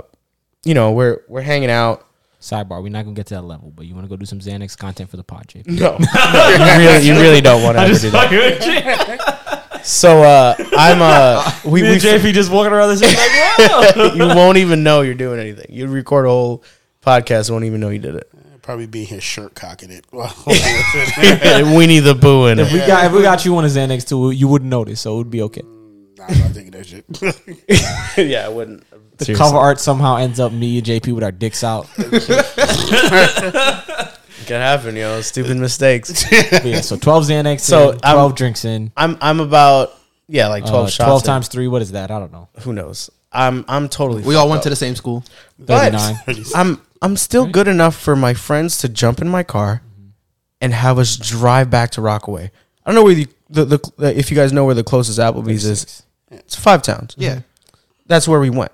[0.64, 2.08] you know, we're we're hanging out.
[2.42, 4.40] Sidebar: We're not gonna get to that level, but you want to go do some
[4.40, 5.68] Xanax content for the pod, JP.
[5.68, 5.98] No,
[6.78, 9.82] you really, you really don't want to ever do that.
[9.84, 14.14] So, uh, I'm uh, we, Me we and JP just walking around this like, whoa.
[14.14, 15.68] you won't even know you're doing anything.
[15.70, 16.64] You record a whole
[17.04, 18.32] podcast, won't even know you did it.
[18.66, 20.06] Probably be his shirt cocking it.
[20.12, 22.74] Winnie the Pooh in if it.
[22.74, 25.18] we got if we got you on a Xanax too, you wouldn't notice, so it
[25.20, 25.62] would be okay.
[26.18, 27.06] nah, I'm not thinking that shit.
[28.28, 28.84] yeah, I wouldn't.
[29.20, 31.88] The cover art somehow ends up me and JP with our dicks out.
[34.48, 36.24] can happen, you know, stupid mistakes.
[36.30, 39.94] But yeah, so twelve Xanax, So, in, I'm- twelve drinks in, I'm I'm about
[40.28, 41.06] yeah, like twelve uh, shots.
[41.06, 41.28] twelve in.
[41.28, 41.68] times three.
[41.68, 42.10] What is that?
[42.12, 42.50] I don't know.
[42.62, 43.10] Who knows?
[43.36, 44.24] I'm I'm totally.
[44.24, 44.64] We all went up.
[44.64, 45.24] to the same school.
[45.60, 46.46] But 39.
[46.56, 49.82] I'm I'm still good enough for my friends to jump in my car
[50.62, 52.50] and have us drive back to Rockaway.
[52.86, 55.66] I don't know where the, the, the if you guys know where the closest Applebee's
[55.66, 56.04] is.
[56.32, 57.14] It's five towns.
[57.18, 57.42] Yeah.
[58.08, 58.72] That's where we went.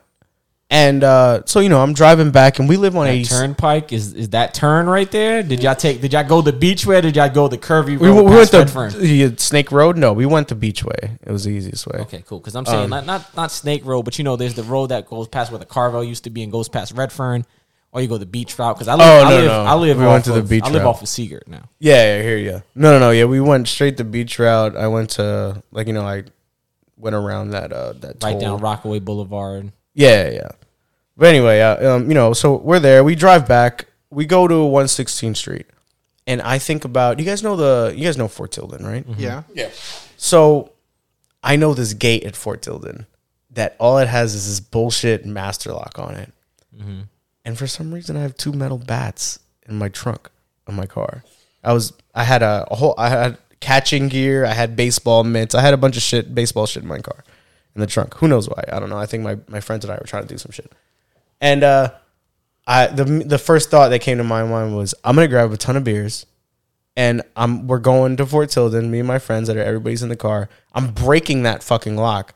[0.73, 4.14] And uh, so you know, I'm driving back, and we live on a turnpike is
[4.14, 5.43] is that turn right there?
[5.43, 5.99] Did y'all take?
[5.99, 6.99] Did y'all go the beach way?
[6.99, 8.64] Or did y'all go the curvy We, road we went the,
[8.98, 9.98] the Snake Road.
[9.98, 11.19] No, we went the Beachway.
[11.22, 11.99] It was the easiest way.
[11.99, 12.39] Okay, cool.
[12.39, 14.88] Because I'm saying Um, not, not not Snake Road, but you know, there's the road
[14.88, 17.45] that goes past where the Carvel used to be and goes past Redfern,
[17.91, 18.77] or you go the beach route?
[18.77, 19.61] Because I live, Oh, I no, live, no.
[19.64, 20.88] I live We off went to the of- beach I live route.
[20.89, 21.64] off of Seagirt now.
[21.80, 22.64] Yeah, I hear you.
[22.76, 23.11] No, no, no.
[23.11, 24.77] Yeah, we went straight the beach route.
[24.77, 26.23] I went to like you know I
[26.95, 28.39] went around that uh that Right toll.
[28.39, 29.73] down Rockaway Boulevard.
[29.93, 30.49] Yeah, yeah.
[31.18, 33.03] But anyway, uh, um, you know, so we're there.
[33.03, 33.85] We drive back.
[34.09, 35.68] We go to 116th Street,
[36.27, 39.05] and I think about you guys know the you guys know Fort Tilden, right?
[39.18, 39.43] Yeah.
[39.53, 39.69] Yeah.
[40.18, 40.72] So
[41.43, 43.05] I know this gate at Fort Tilden
[43.51, 46.31] that all it has is this bullshit master lock on it,
[47.45, 50.30] and for some reason I have two metal bats in my trunk
[50.68, 51.23] of my car.
[51.63, 54.45] I was I had a, a whole I had catching gear.
[54.45, 55.53] I had baseball mitts.
[55.53, 57.23] I had a bunch of shit baseball shit in my car
[57.76, 58.15] in the trunk.
[58.15, 58.64] Who knows why?
[58.72, 58.98] I don't know.
[58.98, 60.72] I think my my friends and I were trying to do some shit,
[61.39, 61.91] and uh,
[62.68, 65.57] I the the first thought that came to my mind was I'm gonna grab a
[65.57, 66.26] ton of beers
[66.95, 68.91] and I'm we're going to Fort Tilden.
[68.91, 70.49] Me and my friends that are everybody's in the car.
[70.73, 72.35] I'm breaking that fucking lock,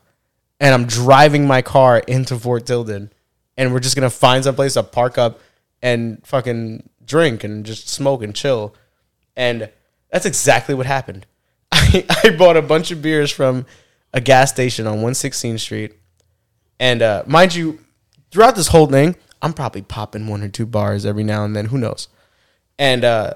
[0.60, 3.12] and I'm driving my car into Fort Tilden,
[3.58, 5.40] and we're just gonna find some place to park up
[5.82, 8.74] and fucking drink and just smoke and chill.
[9.36, 9.70] And
[10.12, 11.26] that's exactly what happened.
[11.72, 13.66] I, I bought a bunch of beers from
[14.16, 15.94] a gas station on 116th Street,
[16.80, 17.80] and uh, mind you,
[18.32, 21.66] throughout this whole thing, I'm probably popping one or two bars every now and then.
[21.66, 22.08] Who knows?
[22.80, 23.36] And uh,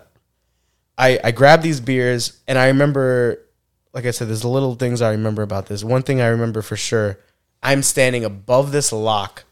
[0.98, 3.46] I I grabbed these beers and I remember,
[3.94, 5.84] like I said, there's little things I remember about this.
[5.84, 7.20] One thing I remember for sure,
[7.62, 9.44] I'm standing above this lock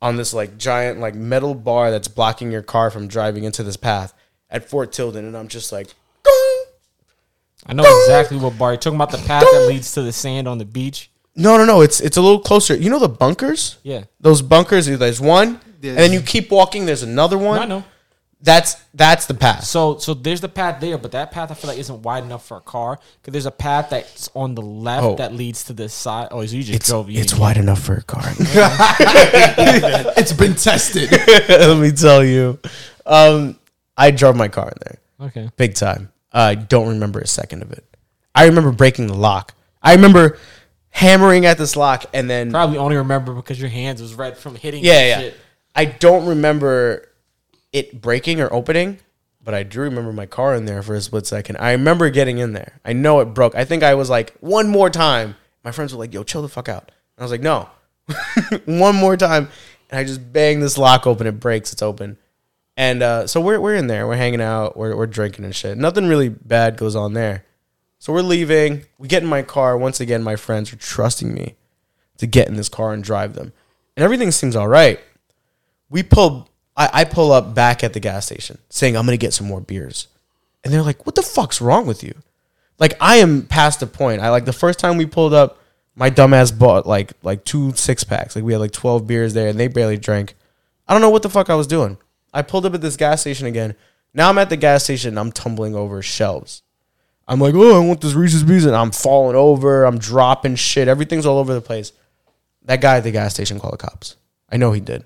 [0.00, 3.76] on this like giant like metal bar that's blocking your car from driving into this
[3.76, 4.14] path
[4.50, 5.88] at Fort Tilden, and I'm just like,
[7.66, 9.10] I know exactly what bar you're talking about.
[9.10, 11.10] The path that leads to the sand on the beach.
[11.36, 12.74] no, no, no, it's it's a little closer.
[12.74, 13.78] You know the bunkers?
[13.82, 16.86] Yeah, Those bunkers, there's one, and then you keep walking.
[16.86, 17.58] There's another one.
[17.60, 17.84] I know.
[18.44, 19.62] That's that's the path.
[19.62, 22.44] So, so there's the path there, but that path I feel like isn't wide enough
[22.44, 22.98] for a car.
[23.20, 25.14] Because there's a path that's on the left Oh.
[25.14, 26.26] that leads to the side.
[26.32, 27.08] Oh, so you just It's, drove.
[27.08, 28.24] you it's didn't- wide enough for a car.
[30.16, 31.10] It's been tested.
[31.48, 32.58] Let me tell you.
[33.06, 33.58] Um,
[33.96, 35.28] I drove my car in there.
[35.28, 35.50] Okay.
[35.56, 36.10] Big time.
[36.32, 37.84] I don't remember a second of it.
[38.34, 39.54] I remember breaking the lock.
[39.82, 40.38] I remember
[40.90, 44.54] hammering at this lock and then Probably only remember because your hands was red from
[44.54, 44.84] hitting.
[44.84, 45.18] yeah, yeah.
[45.20, 45.36] Shit.
[45.74, 47.08] I don't remember
[47.72, 48.98] it breaking or opening,
[49.42, 51.56] but I do remember my car in there for a split second.
[51.58, 52.80] I remember getting in there.
[52.84, 53.54] I know it broke.
[53.54, 55.36] I think I was like one more time.
[55.64, 57.68] My friends were like, "Yo, chill the fuck out." And I was like, "No."
[58.66, 59.48] one more time,
[59.90, 61.26] and I just bang this lock open.
[61.26, 61.72] It breaks.
[61.72, 62.18] It's open.
[62.76, 64.06] And uh, so we're we're in there.
[64.06, 64.76] We're hanging out.
[64.76, 65.76] We're we're drinking and shit.
[65.76, 67.44] Nothing really bad goes on there.
[67.98, 68.86] So we're leaving.
[68.98, 69.76] We get in my car.
[69.76, 71.54] Once again, my friends are trusting me
[72.16, 73.52] to get in this car and drive them,
[73.96, 74.98] and everything seems all right.
[75.90, 76.48] We pull.
[76.74, 79.60] I, I pull up back at the gas station, saying I'm gonna get some more
[79.60, 80.08] beers,
[80.64, 82.14] and they're like, "What the fuck's wrong with you?"
[82.78, 84.22] Like I am past the point.
[84.22, 85.58] I like the first time we pulled up,
[85.94, 88.34] my dumbass bought like like two six packs.
[88.34, 90.34] Like we had like twelve beers there, and they barely drank.
[90.88, 91.98] I don't know what the fuck I was doing.
[92.32, 93.74] I pulled up at this gas station again.
[94.14, 95.10] Now I'm at the gas station.
[95.10, 96.62] and I'm tumbling over shelves.
[97.28, 98.66] I'm like, oh, I want this Reese's Pieces.
[98.66, 99.84] And I'm falling over.
[99.84, 100.88] I'm dropping shit.
[100.88, 101.92] Everything's all over the place.
[102.64, 104.16] That guy at the gas station called the cops.
[104.50, 105.04] I know he did.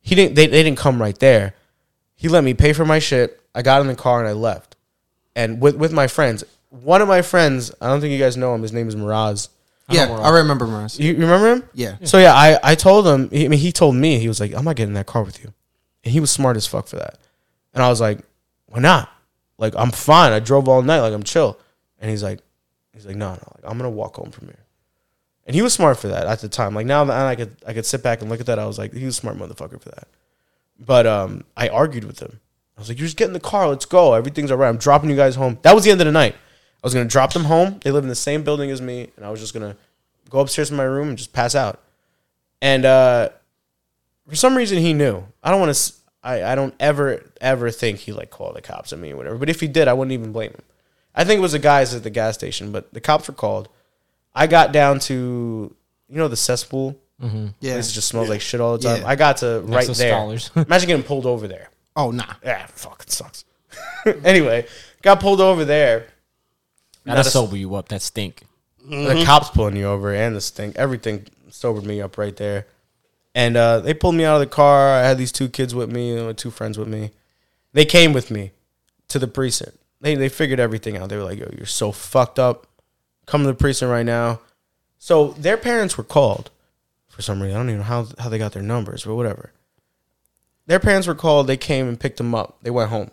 [0.00, 0.34] He didn't.
[0.34, 1.54] They, they didn't come right there.
[2.16, 3.40] He let me pay for my shit.
[3.54, 4.76] I got in the car and I left.
[5.36, 8.54] And with with my friends, one of my friends, I don't think you guys know
[8.54, 8.62] him.
[8.62, 9.48] His name is Miraz.
[9.88, 10.98] yeah, I remember Mars.
[10.98, 11.68] You, you remember him?
[11.74, 11.96] Yeah.
[12.04, 13.30] So yeah, I, I told him.
[13.30, 15.22] He, I mean, he told me he was like, "I'm not getting in that car
[15.22, 15.52] with you,"
[16.04, 17.18] and he was smart as fuck for that.
[17.74, 18.20] And I was like,
[18.66, 19.10] "Why not?
[19.58, 20.32] Like, I'm fine.
[20.32, 21.00] I drove all night.
[21.00, 21.58] Like, I'm chill."
[21.98, 22.40] And he's like,
[22.92, 23.52] "He's like, no, no.
[23.54, 24.64] Like, I'm gonna walk home from here."
[25.46, 26.74] And he was smart for that at the time.
[26.74, 28.78] Like now that I could I could sit back and look at that, I was
[28.78, 30.08] like, he was smart motherfucker for that.
[30.78, 32.40] But um, I argued with him.
[32.76, 33.68] I was like, "You just get in the car.
[33.68, 34.14] Let's go.
[34.14, 34.68] Everything's all right.
[34.68, 36.34] I'm dropping you guys home." That was the end of the night.
[36.34, 37.80] I was gonna drop them home.
[37.84, 39.76] They live in the same building as me, and I was just gonna
[40.30, 41.80] go upstairs in my room and just pass out.
[42.62, 43.30] And uh,
[44.30, 45.24] for some reason, he knew.
[45.42, 45.92] I don't want to.
[46.22, 49.36] I, I don't ever ever think he like called the cops on me or whatever.
[49.36, 50.62] But if he did, I wouldn't even blame him.
[51.14, 53.68] I think it was the guys at the gas station, but the cops were called.
[54.34, 55.74] I got down to
[56.08, 56.96] you know the cesspool.
[57.22, 57.48] Mm-hmm.
[57.60, 57.74] Yeah.
[57.76, 59.02] This just smells like shit all the time.
[59.02, 59.08] Yeah.
[59.08, 60.12] I got to right to there.
[60.12, 60.50] Scholars.
[60.56, 61.68] Imagine getting pulled over there.
[61.96, 62.34] Oh nah.
[62.44, 63.44] Yeah, fuck, it sucks.
[64.24, 64.66] anyway,
[65.02, 66.06] got pulled over there.
[67.04, 67.88] That'll Not a- sober you up.
[67.88, 68.42] That stink.
[68.88, 72.66] the cops pulling you over and the stink, everything sobered me up right there.
[73.34, 74.88] And uh, they pulled me out of the car.
[74.88, 77.10] I had these two kids with me, uh, two friends with me.
[77.72, 78.50] They came with me
[79.08, 79.78] to the precinct.
[80.00, 81.08] They they figured everything out.
[81.08, 82.66] They were like, "Yo, you're so fucked up.
[83.26, 84.40] Come to the precinct right now."
[84.98, 86.50] So their parents were called
[87.06, 87.56] for some reason.
[87.56, 89.52] I don't even know how how they got their numbers, but whatever.
[90.66, 91.46] Their parents were called.
[91.46, 92.58] They came and picked them up.
[92.62, 93.10] They went home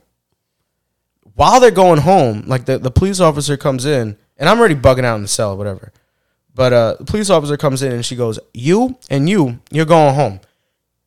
[1.37, 5.03] while they're going home, like the, the police officer comes in, and I'm already bugging
[5.03, 5.93] out in the cell, whatever.
[6.57, 10.13] But uh, the police officer comes in and she goes, "You and you, you're going
[10.15, 10.41] home."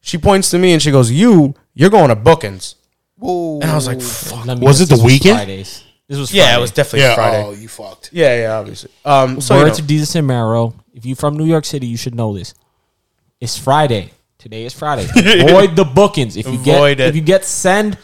[0.00, 2.76] She points to me and she goes, "You, you're going to bookings.
[3.16, 3.60] Whoa.
[3.60, 4.46] And I was like, fuck.
[4.46, 5.36] Let me Was guess, it the this weekend?
[5.36, 5.84] Fridays.
[6.08, 6.56] This was Yeah, Friday.
[6.56, 7.14] it was definitely yeah.
[7.14, 7.44] Friday.
[7.46, 8.10] Oh, you fucked.
[8.12, 8.90] Yeah, yeah, obviously.
[9.04, 10.74] Um, so you Word know, to Jesus and Marrow.
[10.94, 12.54] If you from New York City, you should know this.
[13.40, 14.12] It's Friday.
[14.38, 15.02] Today is Friday.
[15.44, 16.36] Avoid the bookings.
[16.38, 17.08] If you Avoid get it.
[17.10, 17.98] if you get send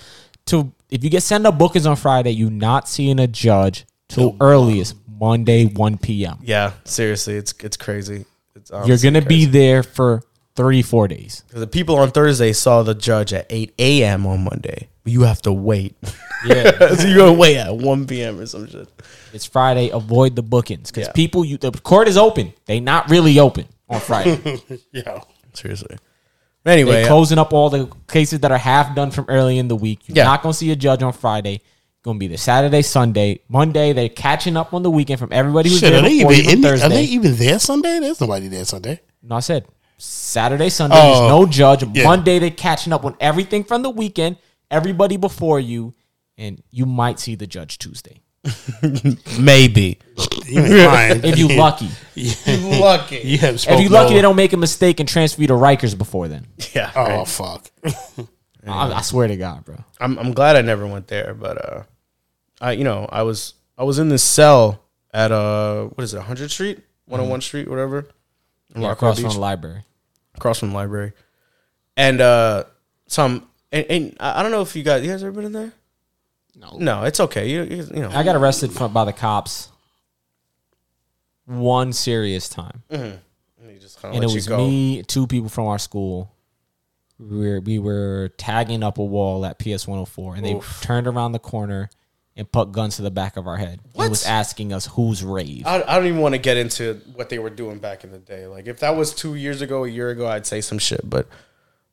[0.46, 4.36] to if you get send up bookings on Friday, you not seeing a judge till
[4.40, 6.38] earliest Monday one p.m.
[6.42, 8.24] yeah, seriously, it's it's crazy.
[8.54, 9.44] It's You're gonna crazy.
[9.44, 10.22] be there for
[10.54, 11.44] three four days.
[11.50, 14.26] 'Cause the people on Thursday saw the judge at 8 a.m.
[14.26, 14.88] on Monday.
[15.04, 15.94] You have to wait.
[16.46, 18.40] Yeah, so you're gonna wait at 1 p.m.
[18.40, 18.88] or some shit.
[19.32, 19.90] it's Friday.
[19.90, 21.12] Avoid the bookings because Yeah.
[21.12, 22.52] people you the court is open.
[22.66, 24.60] They not really open on Friday.
[24.92, 25.20] Yeah.
[25.54, 25.96] Seriously.
[26.64, 29.76] Anyway, They're closing up all the cases that are half done from early in the
[29.76, 30.00] week.
[30.08, 30.24] You're Yeah.
[30.24, 31.60] not going to see a judge on Friday.
[32.06, 33.92] Going to be the Saturday, Sunday, Monday.
[33.92, 36.44] They're catching up on the weekend from everybody who's Shit, there are they before even
[36.44, 36.86] you in, Thursday.
[36.86, 37.98] Are they even there Sunday?
[37.98, 39.00] There's nobody there Sunday.
[39.24, 39.66] no, I said
[39.98, 40.94] Saturday, Sunday.
[40.96, 41.02] Oh.
[41.02, 41.82] there's no judge.
[41.96, 42.04] Yeah.
[42.04, 44.36] Monday, they're catching up on everything from the weekend.
[44.70, 45.94] Everybody before you,
[46.38, 48.20] and you might see the judge Tuesday
[49.40, 49.98] maybe.
[50.16, 51.24] if You ain't lying.
[51.24, 51.88] if you lucky.
[52.78, 53.16] Lucky.
[53.24, 55.98] You have If you're lucky, they don't make a mistake and transfer you to Rikers
[55.98, 56.46] before then.
[56.72, 56.92] Yeah.
[56.94, 57.26] Oh right.
[57.28, 57.68] fuck.
[58.66, 59.76] I, I swear to God, bro.
[59.98, 61.82] I'm I'm glad I never went there, but uh,
[62.60, 66.18] I you know I was I was in this cell at uh what is it
[66.18, 68.08] 100 Street 101 Street whatever
[68.74, 69.84] Yeah, across from Beach, the library.
[70.34, 71.12] across from the library,
[71.96, 72.64] and uh
[73.06, 75.72] some and, and I don't know if you guys you guys ever been in there.
[76.58, 77.48] No, no, it's okay.
[77.50, 79.70] You you, you know I got arrested from, by the cops
[81.44, 82.82] one serious time.
[83.80, 84.58] just kind and it was go.
[84.58, 86.32] me, two people from our school.
[87.18, 91.32] We were, we were tagging up a wall at PS 104, and they turned around
[91.32, 91.88] the corner
[92.36, 93.80] and put guns to the back of our head.
[93.92, 94.04] What?
[94.04, 95.62] And was asking us who's rave.
[95.66, 98.18] I, I don't even want to get into what they were doing back in the
[98.18, 98.46] day.
[98.46, 101.00] Like if that was two years ago, a year ago, I'd say some shit.
[101.08, 101.26] But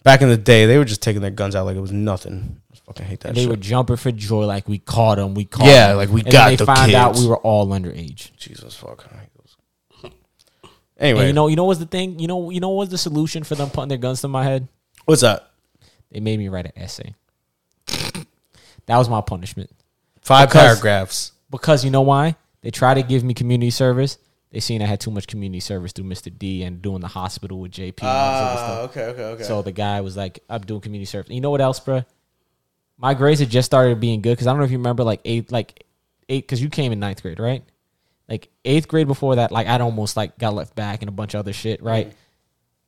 [0.03, 2.60] back in the day, they were just taking their guns out like it was nothing.
[2.74, 3.30] I fucking hate that.
[3.30, 3.49] and they shit.
[3.49, 5.98] were jumping for joy, like we caught them, we caught Yeah, 'em.
[5.98, 8.36] like, we and got then the they found out we were all underage.
[8.38, 9.06] Jesus fuck.
[10.99, 12.20] Anyway, And you know, you know what's the thing?
[12.20, 14.68] You know, you know what's the solution for them putting their guns to my head?
[15.06, 15.49] what's that?
[16.11, 17.14] They made me write an essay.
[17.88, 19.70] that was my punishment.
[20.24, 21.32] Five Because- paragraphs.
[21.50, 22.36] Because you know why?
[22.62, 24.18] They tried to give me community service.
[24.52, 26.36] They seen I had too much community service through Mr.
[26.36, 28.02] D and doing the hospital with JP.
[28.04, 28.70] and all this other stuff.
[28.70, 29.44] Ah, okay, okay, okay.
[29.44, 31.30] So the guy was like, I'm doing community service.
[31.32, 32.04] You know what else, bro?
[32.98, 35.22] My grades had just started being good because I don't know if you remember, like
[35.26, 35.84] eighth, like
[36.30, 37.64] eight, because you came in ninth grade, right?
[38.30, 41.34] Like eighth grade before that, like I'd almost like got left back and a bunch
[41.34, 42.14] of other shit, right?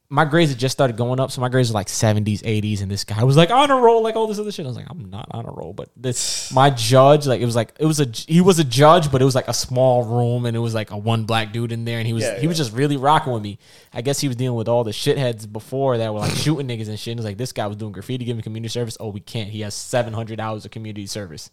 [0.08, 2.92] My grades had just started going up, so my grades were like 70s, 80s, and
[2.92, 4.66] this guy was like on a roll, like all this other shit.
[4.66, 7.56] I was like, I'm not on a roll, but this my judge, like it was
[7.56, 10.46] like it was a he was a judge, but it was like a small room,
[10.46, 12.48] and it was like a one black dude in there, and he was Yeah, he
[12.48, 13.58] was just really rocking with me.
[13.94, 16.88] I guess he was dealing with all the shitheads before that were like shooting niggas
[16.88, 17.12] and shit.
[17.12, 18.98] And it was like this guy was doing graffiti, giving community service.
[19.00, 19.50] Oh, we can't.
[19.50, 21.50] He has 700 hours of community service.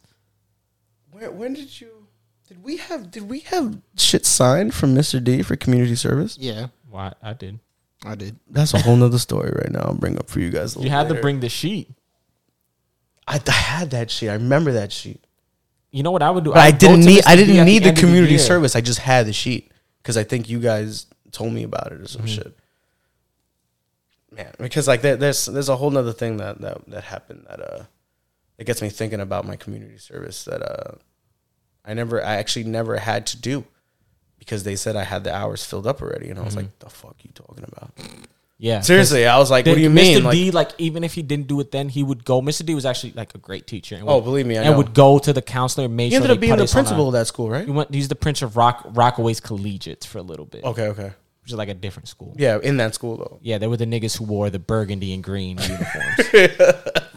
[1.10, 1.90] Where, when did you?
[2.48, 3.10] Did we have?
[3.10, 5.22] Did we have shit signed from Mr.
[5.22, 6.36] D for community service?
[6.38, 7.60] Yeah, Why I did.
[8.04, 8.36] I did.
[8.50, 9.80] That's a whole nother story right now.
[9.80, 10.76] I'll bring up for you guys.
[10.76, 11.88] A You had to bring the sheet.
[13.28, 14.28] I, I had that sheet.
[14.28, 15.24] I remember that sheet.
[15.92, 16.50] You know what I would do?
[16.50, 17.22] But I would go didn't need.
[17.26, 18.38] I didn't need the of community year.
[18.40, 18.74] service.
[18.74, 19.70] I just had the sheet
[20.02, 22.06] because I think you guys told me about it or Mm-hmm.
[22.06, 22.56] some shit.
[24.34, 27.60] Man, because like there, there's there's a whole nother thing that that that happened that
[27.60, 27.84] uh
[28.56, 30.94] that gets me thinking about my community service that uh
[31.84, 33.64] I never I actually never had to do
[34.42, 36.66] because they said I had the hours filled up already and I was Mm-hmm.
[36.66, 37.92] like the fuck you talking about
[38.58, 38.80] Yeah.
[38.80, 39.94] seriously I was like what do you Mr.
[39.94, 42.40] mean D, like like even if he didn't do it then, he would go.
[42.42, 42.64] Mr.
[42.66, 43.94] D was actually like a great teacher.
[43.96, 44.76] And Oh, believe me, I and know.
[44.78, 47.12] would go to the counselor and make he sure ended up being the principal of
[47.14, 47.92] that school right He went.
[47.94, 51.12] He's the prince of Rock Rockaway's Collegiates for a little bit, okay okay
[51.42, 52.34] which is like a different school.
[52.38, 55.22] yeah in that school though Yeah, they were the niggas who wore the burgundy and
[55.22, 56.16] green uniforms.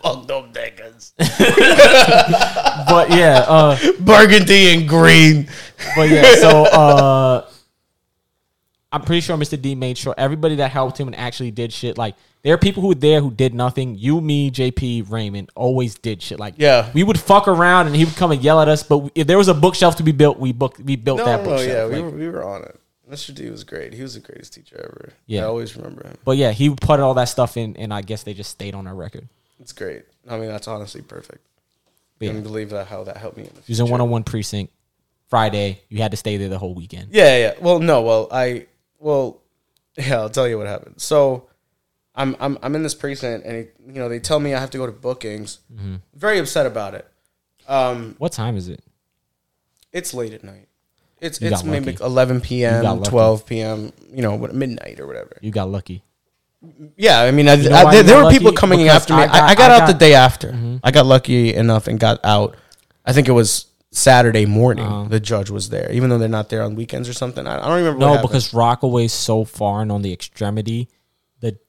[0.02, 1.14] fuck them niggas
[2.89, 5.47] but yeah, uh, burgundy and green
[5.95, 6.35] but yeah.
[6.35, 7.47] So uh,
[8.91, 9.61] I'm pretty sure Mr.
[9.61, 11.97] D made sure everybody that helped him and actually did shit.
[11.97, 13.95] Like there are people who were there who did nothing.
[13.97, 16.39] You, me, JP, Raymond always did shit.
[16.39, 16.89] Like Yeah.
[16.93, 18.84] we would fuck around and he would come and yell at us.
[18.84, 21.43] But if there was a bookshelf to be built, we booked we built no, that
[21.43, 21.91] no, no, bookshelf.
[21.91, 22.80] yeah, we were, we were on it.
[23.10, 23.34] Mr.
[23.34, 23.94] D was great.
[23.94, 25.14] He was the greatest teacher ever.
[25.27, 25.41] Yeah.
[25.41, 26.18] I always remember him.
[26.26, 28.88] But yeah, he put all that stuff in, and I guess they just stayed on
[28.88, 29.27] our record.
[29.60, 30.03] It's great.
[30.30, 31.45] I mean, that's honestly perfect.
[32.18, 33.86] But I yeah, can believe that how that helped me in the he was in
[33.86, 33.91] future.
[33.94, 34.73] 101 precinct.
[35.27, 37.10] Friday, you had to stay there the whole weekend.
[37.11, 37.53] Yeah, yeah.
[37.60, 38.68] Well, no, well, I,
[38.99, 39.41] well,
[39.98, 41.02] yeah, I'll tell you what happened.
[41.02, 41.48] So,
[42.15, 44.69] I'm, I'm, I'm in this precinct, and it, you know, they tell me I have
[44.72, 45.60] to go to bookings.
[45.73, 45.95] Mm-hmm.
[46.14, 47.07] Very upset about it.
[47.68, 48.82] Um, What time is it?
[49.91, 50.68] it's late at night.
[51.22, 52.04] It's, You it's got maybe lucky.
[52.04, 53.10] 11 You got p.m., lucky.
[53.10, 55.38] 12 p.m., you know, what- midnight or whatever.
[55.42, 56.04] You got lucky.
[56.98, 58.56] Yeah, I mean, I, know I- why there, you there got were people lucky?
[58.58, 59.22] coming Because after me.
[59.22, 60.80] I I got- got, I got I out the got- day after.
[60.84, 62.56] I got lucky enough and got out.
[63.06, 64.86] I think it was Saturday morning.
[64.86, 65.08] Uh-huh.
[65.08, 67.46] The judge was there, even though they're not there on weekends or something.
[67.48, 68.00] I, I don't remember.
[68.00, 68.30] No, happened.
[68.30, 70.90] because Rockaway's so far and on the extremity.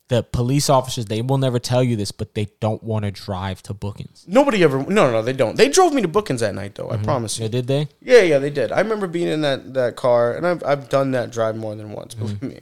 [0.09, 3.61] The police officers they will never tell you this, but they don't want to drive
[3.65, 4.25] to bookings.
[4.29, 4.79] nobody ever.
[4.79, 5.57] No, no, no, they don't.
[5.57, 6.91] They drove me to Bookings that night, though.
[6.91, 7.89] I promise you Yeah, did they?
[8.01, 8.71] Yeah, yeah, they did.
[8.71, 11.91] I remember being in that that car, and I've I've done that drive more than
[11.91, 12.15] once.
[12.15, 12.61] Believe me.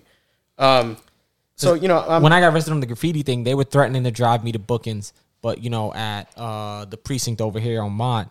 [0.58, 0.96] Um,
[1.56, 4.04] so you know, I'm, when I got arrested on the graffiti thing, they were threatening
[4.04, 5.12] to drive me to Bookings,
[5.42, 8.30] but you know, at uh, the precinct over here on Mont,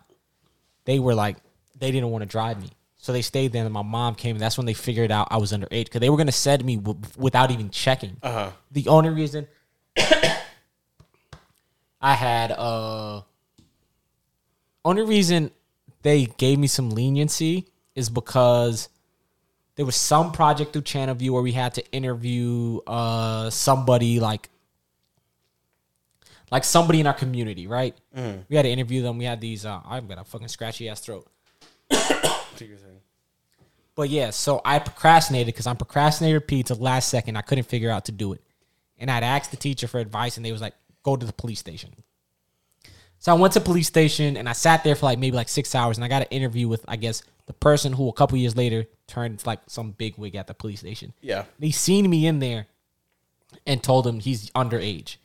[0.85, 1.38] they were like,
[1.77, 2.69] they didn't want to drive me,
[3.04, 3.66] so they stayed there.
[3.66, 6.10] And my mom came, and that's when they figured out I was underage because they
[6.10, 8.16] were gonna send me w- without even checking.
[8.24, 8.52] Uh-huh.
[8.72, 9.46] The only reason
[12.02, 13.24] I had uh,
[14.86, 15.52] only reason
[16.02, 18.88] they gave me some leniency is because
[19.76, 24.50] there was some project through Channel View where we had to interview uh somebody like
[26.52, 27.98] like somebody in our community, right?
[28.48, 29.18] We had to interview them.
[29.18, 29.66] We had these.
[29.66, 31.28] Uh, I've got a fucking scratchy ass throat.
[33.95, 37.38] But yeah, so I procrastinated because I'm procrastinator P to the last second.
[37.38, 38.41] I couldn't figure out to do it,
[38.98, 41.60] and I'd asked the teacher for advice, and they was like, "Go to the police
[41.60, 41.91] station."
[43.20, 45.76] So I went to police station and I sat there for like maybe like six
[45.76, 48.57] hours, and I got an interview with I guess the person who a couple years
[48.57, 51.14] later turned like some big wig at the police station.
[51.22, 51.45] yeah.
[51.60, 52.68] They seen me in there
[53.65, 55.18] and told him he's underage,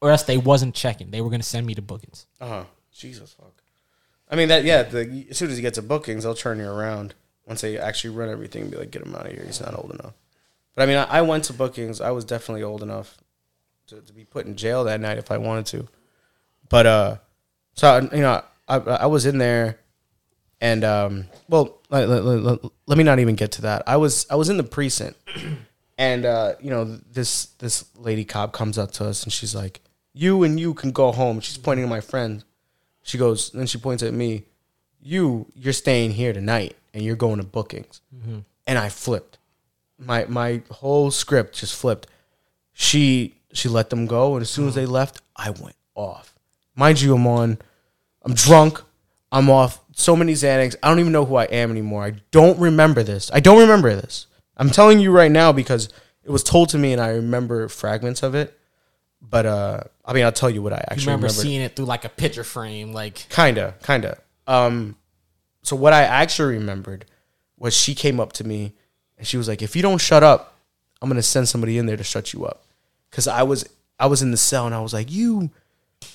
[0.00, 1.10] or else they wasn't checking.
[1.10, 2.26] They were gonna send me to bookings.
[2.40, 2.64] Uh huh.
[2.92, 3.62] Jesus fuck.
[4.28, 4.62] I mean that.
[4.62, 4.82] Yeah.
[4.84, 7.14] The, as soon as he gets a bookings, they'll turn you around
[7.50, 9.42] once they actually run everything and be like, get him out of here.
[9.44, 10.14] He's not old enough.
[10.76, 12.00] But I mean, I, I went to bookings.
[12.00, 13.18] I was definitely old enough
[13.88, 15.88] to, to be put in jail that night if I wanted to.
[16.68, 17.16] But uh,
[17.74, 19.80] so you know, I I was in there,
[20.60, 23.82] and um, well, let, let, let, let me not even get to that.
[23.88, 25.18] I was I was in the precinct,
[25.98, 29.80] and uh, you know, this this lady cop comes up to us and she's like,
[30.12, 32.44] "You and you can go home." She's pointing to my friend.
[33.02, 34.44] She goes, then she points at me.
[35.02, 38.00] You, you're staying here tonight, and you're going to bookings.
[38.66, 39.38] And I flipped.
[39.98, 42.06] My my whole script just flipped.
[42.72, 46.34] She she let them go, and as soon as they left, I went off.
[46.74, 47.58] Mind you, I'm on.
[48.22, 48.80] I'm drunk.
[49.32, 50.74] I'm off so many Xanax.
[50.82, 52.04] I don't even know who I am anymore.
[52.04, 53.30] I don't remember this.
[53.32, 54.26] I don't remember this.
[54.56, 55.88] I'm telling you right now because
[56.24, 58.58] it was told to me and I remember fragments of it.
[59.22, 61.42] But uh I mean I'll tell you what I You actually remember remember.
[61.42, 64.18] seeing it through like a picture frame, like Kinda, kinda.
[64.50, 64.96] Um
[65.62, 67.04] so what I actually remembered
[67.58, 68.72] was she came up to me
[69.18, 70.56] and she was like, If you don't shut up,
[71.00, 72.64] I'm gonna send somebody in there to shut you up.
[73.10, 73.68] Cause I was
[73.98, 75.50] I was in the cell and I was like, You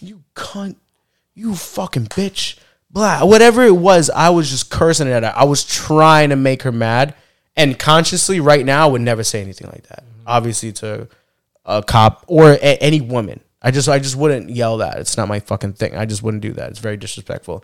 [0.02, 0.76] you cunt,
[1.34, 2.58] you fucking bitch.
[2.90, 3.26] Blah.
[3.26, 5.34] Whatever it was, I was just cursing at her.
[5.36, 7.14] I was trying to make her mad.
[7.58, 10.04] And consciously, right now, I would never say anything like that.
[10.28, 11.08] Obviously, to
[11.66, 13.40] a cop or a- any woman.
[13.62, 14.98] I just, I just wouldn't yell that.
[15.00, 15.96] It's not my fucking thing.
[15.96, 16.70] I just wouldn't do that.
[16.70, 17.64] It's very disrespectful.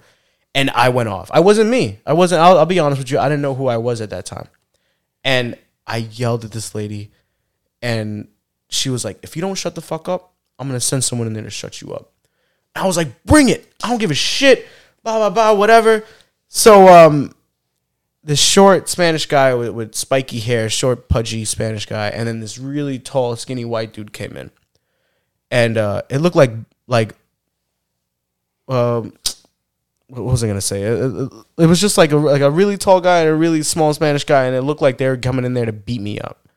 [0.53, 1.31] And I went off.
[1.33, 1.99] I wasn't me.
[2.05, 2.41] I wasn't.
[2.41, 3.19] I'll, I'll be honest with you.
[3.19, 4.47] I didn't know who I was at that time.
[5.23, 5.57] And
[5.87, 7.11] I yelled at this lady,
[7.81, 8.27] and
[8.69, 11.33] she was like, "If you don't shut the fuck up, I'm gonna send someone in
[11.33, 12.11] there to shut you up."
[12.75, 13.71] I was like, "Bring it!
[13.83, 14.67] I don't give a shit."
[15.03, 15.53] Blah blah blah.
[15.53, 16.03] Whatever.
[16.47, 17.33] So um,
[18.23, 22.57] this short Spanish guy with, with spiky hair, short pudgy Spanish guy, and then this
[22.57, 24.51] really tall, skinny white dude came in,
[25.49, 26.51] and uh, it looked like
[26.87, 27.15] like
[28.67, 29.13] um,
[30.19, 30.83] what was I gonna say?
[30.83, 33.63] It, it- it was just like a like a really tall guy and a really
[33.63, 36.19] small Spanish guy, and it looked like they were coming in there to beat me
[36.19, 36.47] up,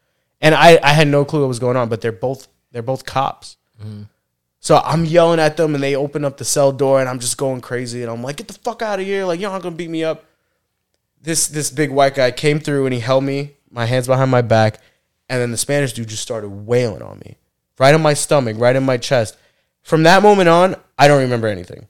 [0.40, 3.05] and I I had no clue what was going on, but they're both they're both
[3.05, 3.56] cops.
[3.81, 4.02] Mm-hmm.
[4.60, 7.36] So I'm yelling at them, and they open up the cell door, and I'm just
[7.36, 9.24] going crazy, and I'm like, "Get the fuck out of here!
[9.26, 10.24] Like you're not gonna beat me up."
[11.22, 14.43] This this big white guy came through, and he held me, my hands behind my
[14.43, 14.81] back,
[15.28, 17.36] and then the Spanish dude just started wailing on me,
[17.78, 19.36] right on my stomach, right in my chest.
[19.82, 21.86] From that moment on, I don't remember anything.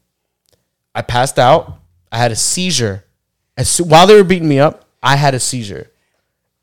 [0.94, 1.80] I passed out.
[2.12, 3.04] I had a seizure.
[3.56, 5.90] As while they were beating me up, I had a seizure,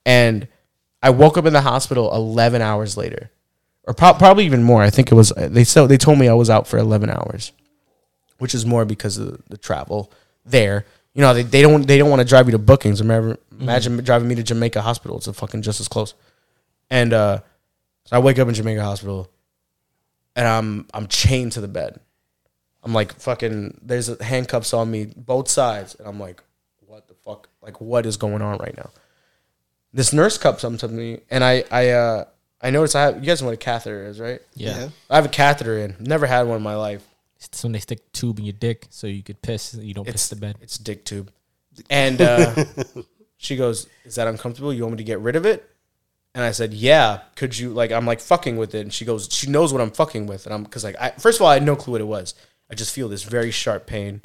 [0.05, 0.47] and
[1.03, 3.31] I woke up in the hospital 11 hours later,
[3.83, 4.81] or pro- probably even more.
[4.81, 7.51] I think it was they so they told me I was out for 11 hours,
[8.39, 10.11] which is more because of the, travel
[10.45, 10.85] there.
[11.13, 13.01] You know, they, they don't they don't want to drive you to bookings.
[13.01, 15.17] Remember, imagine driving me to Jamaica Hospital.
[15.17, 16.13] It's a fucking just as close.
[16.89, 17.39] And uh,
[18.05, 19.29] so I wake up in Jamaica Hospital,
[20.35, 21.99] and I'm I'm chained to the bed.
[22.83, 23.79] I'm like fucking.
[23.81, 26.41] There's handcuffs on me, both sides, and I'm like,
[26.85, 27.47] what the fuck?
[27.61, 28.89] Like, what is going on right now?
[29.93, 32.25] This nurse comes up to me, and I I uh
[32.61, 33.15] I noticed I have.
[33.15, 34.41] You guys know what a catheter is, right?
[34.55, 34.89] yeah.
[35.09, 35.95] I have a catheter in.
[35.99, 37.03] Never had one in my life.
[37.39, 39.73] It's when they stick a tube in your dick so you could piss.
[39.73, 40.57] You don't It's piss the bed.
[40.61, 41.31] It's dick tube.
[41.89, 42.65] And uh,
[43.37, 44.73] she goes, "Is that uncomfortable?
[44.73, 45.67] You want me to get rid of it?"
[46.35, 49.27] And I said, "Yeah, could you like?" I'm like fucking with it, and she goes,
[49.31, 51.55] "She knows what I'm fucking with," and I'm because like, I, first of all, I
[51.55, 52.35] had no clue what it was.
[52.71, 54.21] I just feel this very sharp pain,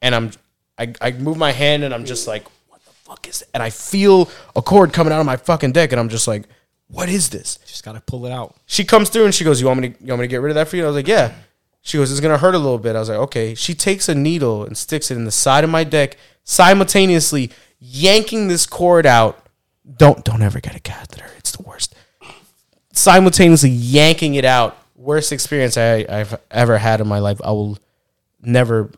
[0.00, 0.30] and I'm,
[0.78, 3.48] I, I move my hand, and I'm just like, "What the fuck is?" It?
[3.52, 6.44] And I feel a cord coming out of my fucking dick, and I'm just like,
[6.86, 8.54] "What is this?" Just gotta pull it out.
[8.66, 10.04] She comes through and she goes, "You want me to?
[10.04, 11.32] You want me to get rid of that for you?" I was like, "Yeah."
[11.82, 14.14] She goes, "It's gonna hurt a little bit." I was like, "Okay." She takes a
[14.14, 17.50] needle and sticks it in the side of my dick, simultaneously
[17.80, 19.44] yanking this cord out.
[19.96, 21.30] Don't don't ever get a catheter.
[21.36, 21.96] It's the worst.
[22.92, 24.76] Simultaneously yanking it out.
[24.94, 27.40] Worst experience I, I've ever had in my life.
[27.42, 27.78] I will
[28.42, 28.90] never.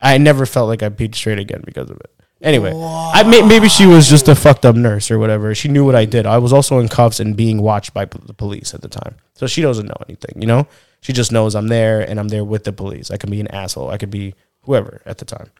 [0.00, 2.10] I never felt like I peed straight again because of it.
[2.42, 5.54] Anyway, I may, maybe she was just a fucked up nurse or whatever.
[5.54, 6.26] She knew what I did.
[6.26, 9.16] I was also in cuffs and being watched by p- the police at the time,
[9.34, 10.40] so she doesn't know anything.
[10.40, 10.68] You know,
[11.00, 13.10] she just knows I'm there and I'm there with the police.
[13.10, 13.88] I could be an asshole.
[13.88, 15.50] I could be whoever at the time.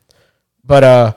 [0.65, 1.15] But uh,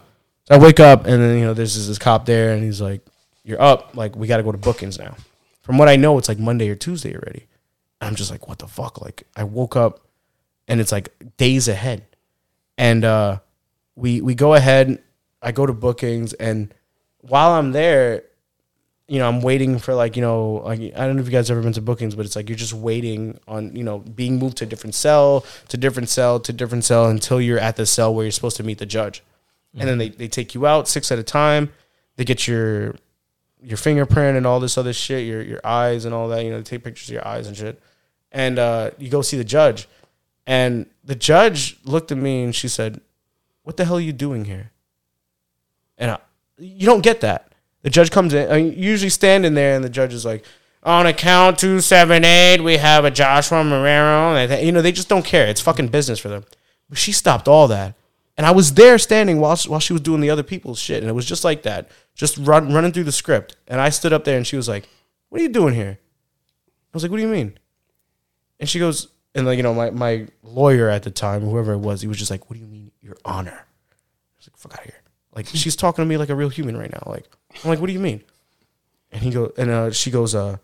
[0.49, 3.05] I wake up and then you know there's this, this cop there and he's like,
[3.43, 3.97] "You're up.
[3.97, 5.15] Like we got to go to bookings now."
[5.61, 7.47] From what I know, it's like Monday or Tuesday already.
[8.01, 9.01] I'm just like, what the fuck?
[9.01, 9.99] Like I woke up
[10.67, 12.05] and it's like days ahead,
[12.79, 13.39] and uh,
[13.95, 15.03] we we go ahead.
[15.41, 16.73] I go to bookings and
[17.21, 18.23] while I'm there,
[19.07, 21.51] you know, I'm waiting for like, you know, like I don't know if you guys
[21.51, 24.57] ever been to bookings, but it's like you're just waiting on, you know, being moved
[24.57, 28.13] to a different cell, to different cell, to different cell until you're at the cell
[28.13, 29.23] where you're supposed to meet the judge.
[29.77, 31.71] And then they, they take you out six at a time.
[32.15, 32.95] They get your
[33.61, 36.57] your fingerprint and all this other shit, your your eyes and all that, you know,
[36.57, 37.81] they take pictures of your eyes and shit.
[38.31, 39.87] And uh, you go see the judge.
[40.49, 43.01] And the judge looked at me and she said,
[43.61, 44.71] What the hell are you doing here?
[45.95, 46.17] And I,
[46.57, 47.53] you don't get that.
[47.83, 48.51] The judge comes in.
[48.51, 50.43] I usually stand in there, and the judge is like,
[50.83, 55.23] "On account two seven eight, we have a Joshua Marrero." You know, they just don't
[55.23, 55.47] care.
[55.47, 56.43] It's fucking business for them.
[56.89, 57.95] But she stopped all that,
[58.35, 61.09] and I was there standing while while she was doing the other people's shit, and
[61.09, 63.55] it was just like that, just run, running through the script.
[63.67, 64.89] And I stood up there, and she was like,
[65.29, 67.57] "What are you doing here?" I was like, "What do you mean?"
[68.59, 71.77] And she goes, and like you know, my my lawyer at the time, whoever it
[71.77, 73.95] was, he was just like, "What do you mean, Your Honor?" I
[74.37, 75.01] was like, "Fuck out of here!"
[75.35, 77.03] Like she's talking to me like a real human right now.
[77.05, 77.25] Like
[77.63, 78.23] I'm like, "What do you mean?"
[79.11, 80.57] And he go, and uh, she goes, "Uh,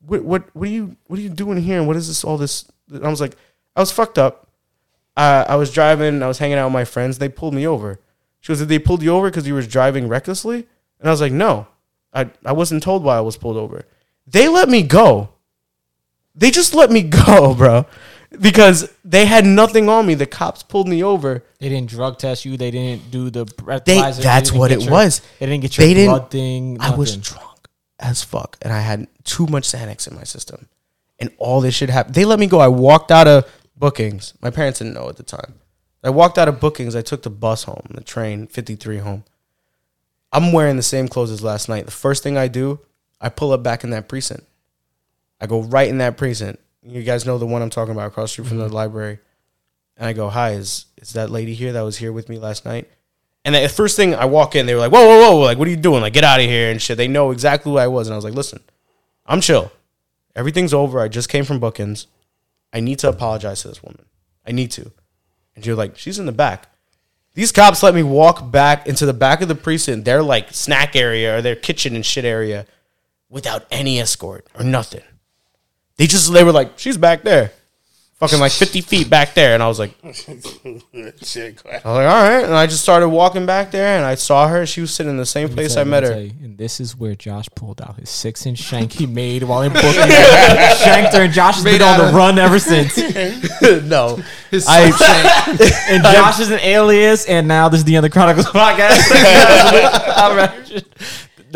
[0.00, 1.78] what what what are you what are you doing here?
[1.78, 3.36] And what is this all this?" And I was like,
[3.74, 4.48] "I was fucked up.
[5.16, 6.22] Uh, I was driving.
[6.22, 7.18] I was hanging out with my friends.
[7.18, 8.00] They pulled me over."
[8.40, 10.66] She goes, "Did they pull you over because you were driving recklessly?"
[11.00, 11.66] And I was like, "No,
[12.12, 13.84] I I wasn't told why I was pulled over.
[14.26, 15.30] They let me go."
[16.36, 17.86] They just let me go, bro,
[18.40, 20.14] because they had nothing on me.
[20.14, 21.42] The cops pulled me over.
[21.58, 22.56] They didn't drug test you.
[22.56, 23.84] They didn't do the breathalyzer.
[23.84, 25.22] They, they that's didn't what get it your- was.
[25.38, 26.76] They didn't get your They didn't- blood thing.
[26.80, 27.22] I was nothing.
[27.38, 27.68] drunk
[27.98, 30.68] as fuck, and I had too much Xanax in my system,
[31.18, 32.14] and all this shit happened.
[32.14, 32.60] They let me go.
[32.60, 34.34] I walked out of bookings.
[34.42, 35.54] My parents didn't know at the time.
[36.04, 36.94] I walked out of bookings.
[36.94, 39.24] I took the bus home, the train, fifty three home.
[40.32, 41.86] I'm wearing the same clothes as last night.
[41.86, 42.80] The first thing I do,
[43.20, 44.44] I pull up back in that precinct.
[45.40, 46.60] I go right in that precinct.
[46.82, 48.74] You guys know the one I'm talking about across the street from the mm-hmm.
[48.74, 49.18] library.
[49.96, 52.64] And I go, "Hi, is is that lady here that was here with me last
[52.64, 52.88] night?"
[53.44, 55.38] And the first thing I walk in, they were like, "Whoa, whoa, whoa!
[55.38, 56.00] Like, what are you doing?
[56.00, 58.16] Like, get out of here and shit." They know exactly who I was, and I
[58.16, 58.60] was like, "Listen,
[59.24, 59.72] I'm chill.
[60.34, 61.00] Everything's over.
[61.00, 62.06] I just came from bookings.
[62.72, 64.04] I need to apologize to this woman.
[64.46, 64.90] I need to."
[65.54, 66.68] And you're like, "She's in the back."
[67.34, 70.96] These cops let me walk back into the back of the precinct, their like snack
[70.96, 72.66] area or their kitchen and shit area,
[73.28, 75.02] without any escort or nothing.
[75.98, 77.52] They just they were like, "She's back there."
[78.18, 79.52] Fucking like 50 feet back there.
[79.52, 80.26] And I was like, I was
[81.36, 82.42] like, all right.
[82.44, 84.64] And I just started walking back there and I saw her.
[84.64, 86.18] She was sitting in the same place Let I met her.
[86.22, 89.60] you, And this is where Josh pulled out his six inch shank he made while
[89.60, 89.92] in booking.
[89.92, 92.96] Shanked her, and Josh has been on the run ever since.
[93.84, 94.18] no.
[94.50, 98.46] His I- I, And Josh is an alias, and now this is the Other Chronicles
[98.46, 99.10] podcast.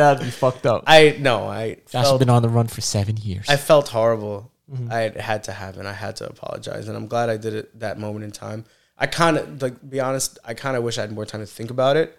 [0.01, 0.85] That'd be fucked up.
[0.87, 3.49] I, no, I Josh has felt, been on the run for seven years.
[3.49, 4.51] I felt horrible.
[4.73, 4.93] Mm-hmm.
[4.93, 5.87] I had to have happen.
[5.87, 6.89] I had to apologize.
[6.89, 8.65] And I'm glad I did it that moment in time.
[8.97, 11.47] I kind of, like, be honest, I kind of wish I had more time to
[11.47, 12.19] think about it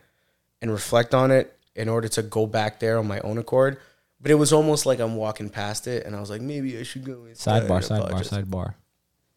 [0.62, 3.78] and reflect on it in order to go back there on my own accord.
[4.20, 6.84] But it was almost like I'm walking past it and I was like, maybe I
[6.84, 7.64] should go inside.
[7.64, 8.30] sidebar, and sidebar, apologize.
[8.30, 8.74] sidebar.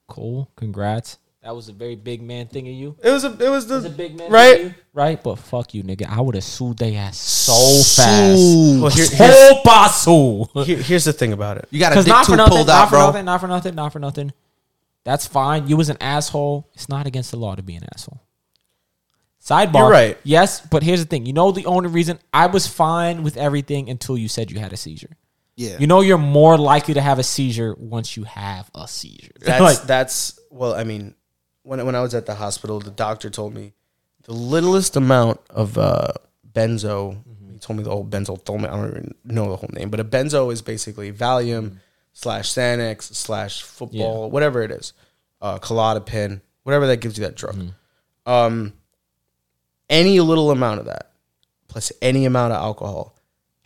[0.07, 0.51] Cool.
[0.57, 1.19] Congrats.
[1.45, 2.97] That was a very big man thing of you.
[3.05, 4.57] It was a, it was the, It's a big man, right?
[4.57, 5.23] thing of you, right?
[5.23, 6.09] But fuck you, nigga.
[6.09, 7.53] I would have sued they ass so
[8.03, 8.39] fast.
[8.81, 10.45] Well, here, here's, Whole basu.
[10.65, 11.69] here- here's the thing about it.
[11.71, 13.07] you got a dick not for tooth nothing, pulled not out, for bro.
[13.07, 14.33] nothing, not for nothing, not for nothing.
[15.05, 15.69] That's fine.
[15.69, 16.71] You was an asshole.
[16.73, 18.23] It's not against the law to be an asshole.
[19.45, 19.75] Sidebar.
[19.75, 20.19] You're right.
[20.25, 21.27] Yes, but here's the thing.
[21.27, 24.73] You know the only reason I was fine with everything until you said you had
[24.73, 25.19] a seizure.
[25.57, 25.77] Yeah.
[25.79, 29.33] You know you're more likely to have a seizure once you have a seizure.
[29.41, 31.15] That's like that's well, I mean,
[31.65, 33.73] when when I was at the hospital, the doctor told me
[34.23, 36.13] the littlest amount of uh,
[36.53, 37.17] benzo.
[37.17, 37.53] Mm-hmm.
[37.53, 38.43] He told me the whole benzo.
[38.45, 41.79] Told me I don't even know the whole name, but a benzo is basically Valium
[42.13, 44.93] slash Xanax slash football, whatever it is,
[45.43, 47.73] uh, Klonopin, whatever that gives you that drug.
[48.27, 48.75] Um,
[49.91, 51.11] any little amount of that,
[51.69, 53.17] plus any amount of alcohol,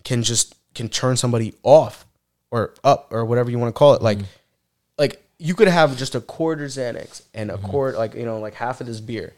[0.04, 2.06] can just can turn somebody off
[2.50, 4.02] or up or whatever you want to call it.
[4.02, 4.18] Like,
[4.96, 7.66] like you could have just a quarter Xanax and a mm-hmm.
[7.66, 9.34] quarter, like you know, like half of this beer,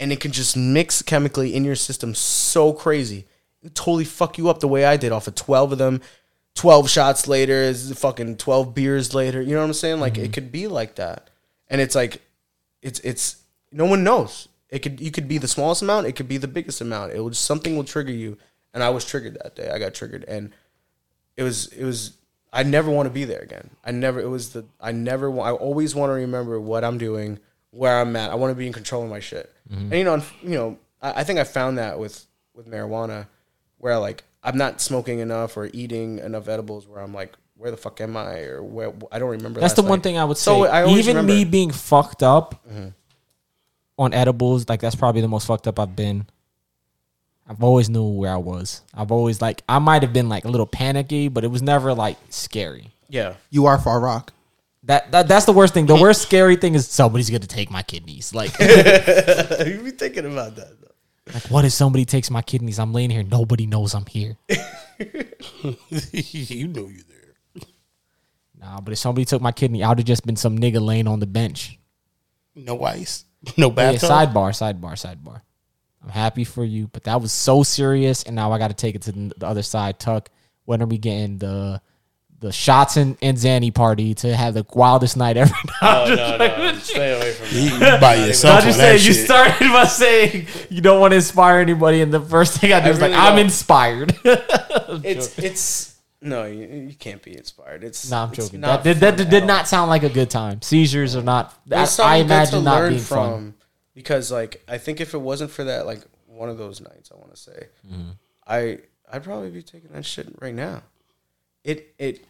[0.00, 3.24] and it can just mix chemically in your system so crazy,
[3.62, 6.00] it totally fuck you up the way I did off of twelve of them.
[6.56, 9.42] 12 shots later is fucking 12 beers later.
[9.42, 9.98] You know what i'm saying?
[9.98, 10.32] Like it mm-hmm.
[10.32, 11.28] could be like that.
[11.68, 12.22] And it's like
[12.80, 14.48] it's it's no one knows.
[14.70, 17.12] It could you could be the smallest amount it could be the biggest amount.
[17.12, 18.38] It was something will trigger you
[18.72, 19.68] and i was triggered that day.
[19.68, 20.52] I got triggered and
[21.36, 22.12] it was it was
[22.54, 25.52] i never want to be there again i never it was the i never i
[25.52, 27.38] always want to remember what i'm doing
[27.70, 29.92] where i'm at i want to be in control of my shit mm-hmm.
[29.92, 33.26] and you know you know I, I think i found that with with marijuana
[33.78, 37.76] where like i'm not smoking enough or eating enough edibles where i'm like where the
[37.76, 40.02] fuck am i or where i don't remember That's the one night.
[40.02, 40.44] thing I would say.
[40.44, 42.88] So I Even me being fucked up mm-hmm.
[43.96, 46.26] on edibles, like that's probably the most fucked up I've been.
[47.46, 48.80] I've always knew where I was.
[48.94, 51.92] I've always like I might have been like a little panicky, but it was never
[51.94, 52.90] like scary.
[53.08, 54.32] yeah You are Far Rock.
[54.84, 55.86] That, that that's the worst thing.
[55.86, 58.34] The worst scary thing is somebody's gonna take my kidneys.
[58.34, 61.32] Like, you be thinking about that though.
[61.34, 62.78] like what if somebody takes my kidneys?
[62.78, 64.36] I'm laying here, nobody knows I'm here.
[66.10, 67.64] you know you're there.
[68.58, 71.06] Nah, but if somebody took my kidney, I would have just been some nigga laying
[71.06, 71.78] on the bench.
[72.54, 73.24] No ice.
[73.58, 74.10] No Yeah, bathtub.
[74.10, 75.42] sidebar, sidebar, sidebar.
[76.04, 78.94] I'm happy for you, but that was so serious, and now I got to take
[78.94, 79.98] it to the the other side.
[79.98, 80.28] Tuck,
[80.66, 81.80] when are we getting the
[82.40, 85.54] the shots and, and Zanny party to have the wildest night ever?
[85.80, 88.60] Oh, no, no, stay away from You by yourself.
[88.60, 89.24] I'm just on that saying, you shit.
[89.24, 92.86] started by saying you don't want to inspire anybody, and the first thing I do
[92.86, 93.46] I is like, really I'm don't.
[93.46, 94.18] inspired.
[95.02, 97.84] It's it's no, you, you can't be inspired.
[97.84, 98.60] It's nah, I'm joking.
[98.62, 100.62] That, that, that did not sound like a good time.
[100.62, 101.54] Seizures are not.
[101.70, 103.54] I, I something good to imagine not learn being fun.
[103.94, 107.16] Because like I think if it wasn't for that like one of those nights, I
[107.18, 108.10] want to say, Mm-hmm.
[108.46, 108.78] I
[109.10, 110.82] I'd probably be taking that shit right now.
[111.62, 112.24] It it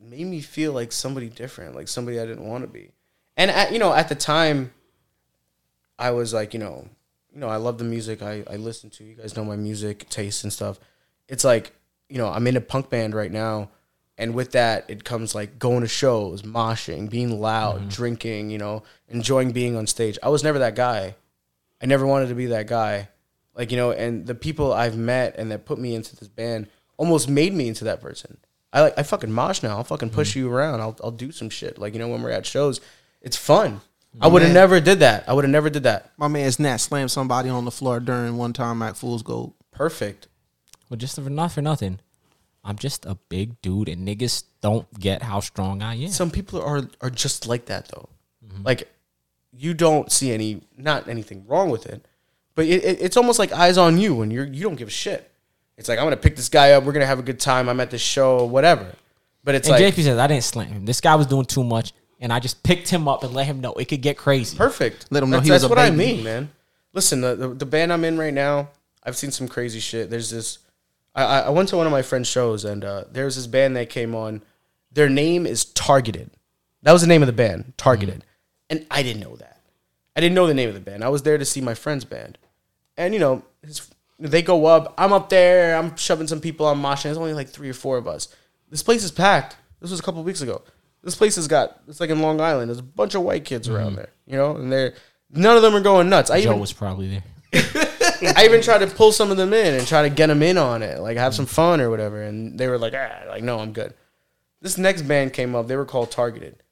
[0.00, 2.92] made me feel like somebody different, like somebody I didn't want to be,
[3.36, 4.72] and at, you know at the time,
[5.98, 6.88] I was like you know
[7.32, 9.04] you know I love the music I I listen to.
[9.04, 10.78] You guys know my music taste and stuff.
[11.28, 11.72] It's like
[12.08, 13.70] you know I'm in a punk band right now.
[14.18, 17.88] And with that, it comes like going to shows, moshing, being loud, mm-hmm.
[17.88, 20.18] drinking, you know, enjoying being on stage.
[20.22, 21.14] I was never that guy.
[21.80, 23.08] I never wanted to be that guy.
[23.54, 26.66] Like, you know, and the people I've met and that put me into this band
[26.96, 28.38] almost made me into that person.
[28.72, 29.76] I like I fucking mosh now.
[29.76, 30.40] I'll fucking push mm-hmm.
[30.40, 30.80] you around.
[30.80, 31.78] I'll I'll do some shit.
[31.78, 32.80] Like, you know, when we're at shows,
[33.22, 33.80] it's fun.
[34.20, 35.28] I would have never did that.
[35.28, 36.10] I would have never did that.
[36.16, 39.54] My man's Nat slammed somebody on the floor during one time at Fool's Gold.
[39.70, 40.26] Perfect.
[40.88, 42.00] Well, just for not for nothing,
[42.68, 46.10] I'm just a big dude, and niggas don't get how strong I am.
[46.10, 48.10] Some people are are just like that though.
[48.46, 48.62] Mm-hmm.
[48.62, 48.92] Like
[49.56, 52.04] you don't see any not anything wrong with it,
[52.54, 54.90] but it, it, it's almost like eyes on you when you're you don't give a
[54.90, 55.30] shit.
[55.78, 56.84] It's like I'm gonna pick this guy up.
[56.84, 57.70] We're gonna have a good time.
[57.70, 58.92] I'm at this show, whatever.
[59.44, 60.84] But it's and like JP says I didn't slam him.
[60.84, 63.62] This guy was doing too much, and I just picked him up and let him
[63.62, 64.58] know it could get crazy.
[64.58, 65.06] perfect.
[65.10, 66.50] Let him know that's, he was that's a what I mean, man.
[66.92, 68.68] Listen, the, the the band I'm in right now,
[69.02, 70.10] I've seen some crazy shit.
[70.10, 70.58] There's this.
[71.14, 73.76] I I went to one of my friend's shows, and uh, there was this band
[73.76, 74.42] that came on.
[74.92, 76.30] Their name is Targeted.
[76.82, 78.24] That was the name of the band, Targeted,
[78.70, 79.60] and I didn't know that.
[80.16, 81.04] I didn't know the name of the band.
[81.04, 82.38] I was there to see my friend's band,
[82.96, 83.88] and you know, his,
[84.18, 84.94] they go up.
[84.98, 85.76] I'm up there.
[85.76, 87.04] I'm shoving some people on moshing.
[87.04, 88.28] There's only like three or four of us.
[88.70, 89.56] This place is packed.
[89.80, 90.62] This was a couple weeks ago.
[91.02, 91.80] This place has got.
[91.88, 92.68] It's like in Long Island.
[92.68, 94.10] There's a bunch of white kids around there.
[94.26, 94.94] You know, and they're
[95.30, 96.30] none of them are going nuts.
[96.30, 97.22] I Joe even was probably
[97.52, 97.84] there.
[98.22, 100.58] I even tried to pull some of them in and try to get them in
[100.58, 102.22] on it, like have some fun or whatever.
[102.22, 103.94] And they were like, ah, like no, I'm good.
[104.60, 105.68] This next band came up.
[105.68, 106.62] They were called Targeted,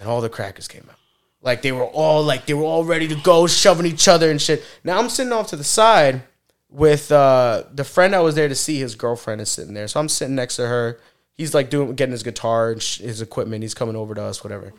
[0.00, 0.98] and all the crackers came out.
[1.40, 4.40] Like they were all like they were all ready to go, shoving each other and
[4.40, 4.64] shit.
[4.82, 6.22] Now I'm sitting off to the side
[6.68, 8.80] with uh, the friend I was there to see.
[8.80, 10.98] His girlfriend is sitting there, so I'm sitting next to her.
[11.34, 13.62] He's like doing getting his guitar and sh- his equipment.
[13.62, 14.72] He's coming over to us, whatever.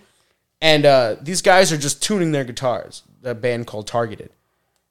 [0.59, 3.03] And uh, these guys are just tuning their guitars.
[3.21, 4.31] The band called Targeted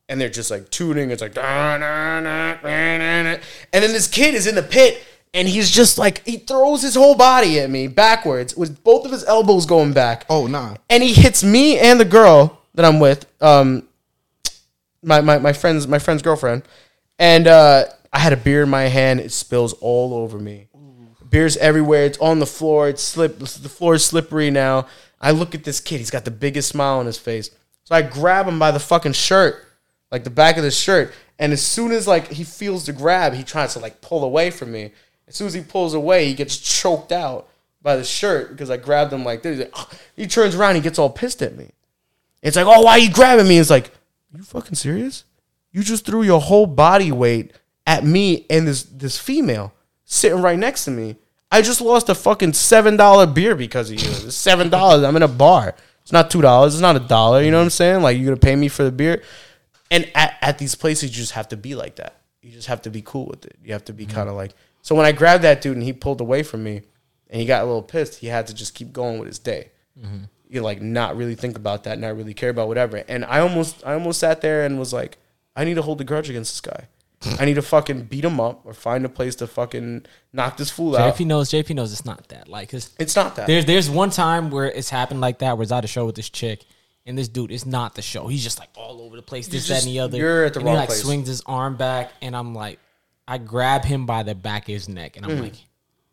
[0.09, 1.11] and they're just like tuning.
[1.11, 3.39] It's like, "Da, na, na, na, na, na."
[3.73, 5.03] and then this kid is in the pit,
[5.35, 9.13] and he's just like he throws his whole body at me backwards with both of
[9.13, 10.25] his elbows going back.
[10.29, 10.77] Oh nah.
[10.89, 13.89] and he hits me and the girl that I'm with, um,
[15.03, 16.63] my my my friend's my friend's girlfriend,
[17.19, 19.21] and uh, I had a beer in my hand.
[19.21, 20.69] It spills all over me.
[21.29, 22.07] Beer's everywhere.
[22.07, 22.89] It's on the floor.
[22.89, 23.39] It's slip.
[23.39, 24.87] The floor is slippery now.
[25.21, 25.99] I look at this kid.
[25.99, 27.51] He's got the biggest smile on his face.
[27.85, 29.66] So I grab him by the fucking shirt,
[30.11, 33.35] like the back of the shirt, And as soon as like he feels the grab,
[33.35, 34.93] he tries to like pull away from me.
[35.29, 37.49] As soon as he pulls away, he gets choked out
[37.83, 39.59] by the shirt because I grabbed him like this.
[39.59, 41.71] Like, "Ugh." He turns around, he gets all pissed at me.
[42.43, 43.59] It's like, oh, why are you grabbing me?
[43.59, 43.91] It's like,
[44.35, 45.25] you fucking serious?
[45.73, 47.53] You just threw your whole body weight
[47.87, 49.73] at me and this this female
[50.05, 51.17] sitting right next to me.
[51.51, 54.09] I just lost a fucking seven dollar beer because of you.
[54.09, 55.03] It's seven dollars.
[55.03, 55.75] I'm in a bar.
[56.03, 56.75] It's not two dollars.
[56.75, 57.43] It's not a dollar.
[57.43, 58.03] You know what I'm saying?
[58.03, 59.23] Like you're gonna pay me for the beer.
[59.91, 62.21] And at, at these places, you just have to be like that.
[62.43, 63.57] You just have to be cool with it.
[63.65, 64.37] You have to be kind of mm-hmm.
[64.37, 64.55] like.
[64.83, 66.83] So when I grabbed that dude and he pulled away from me,
[67.29, 69.71] and he got a little pissed, he had to just keep going with his day.
[70.01, 70.25] Mm-hmm.
[70.49, 72.99] You like not really think about that, not really care about whatever.
[73.09, 75.19] And I almost, I almost sat there and was like,
[75.57, 76.87] I need to hold a grudge against this guy.
[77.41, 80.71] I need to fucking beat him up or find a place to fucking knock this
[80.71, 81.17] fool out.
[81.17, 81.51] JP knows.
[81.51, 82.47] JP knows it's not that.
[82.47, 83.47] Like, cause It's not that.
[83.47, 85.53] there's there's one time where it's happened like that.
[85.53, 86.65] Where I was at a show with this chick,
[87.07, 88.27] and this dude is not the show.
[88.27, 89.47] He's just like all over the place.
[89.49, 90.19] This, that, and the other.
[90.19, 91.03] you're at the and wrong he like place.
[91.03, 92.79] swings his arm back, and I'm like,
[93.29, 95.55] I grab him by the back of his neck, and I'm like,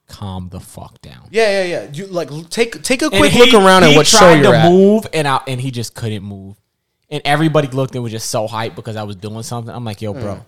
[0.07, 1.27] calm the fuck down.
[1.31, 1.91] yeah, yeah, yeah.
[1.91, 4.71] You like take take a quick he- look around at what show you're to at.
[4.71, 6.55] move, and I, and he just couldn't move.
[7.09, 9.73] And everybody looked and was just so hyped because I was doing something.
[9.73, 10.45] I'm like, yo, bro, Mm.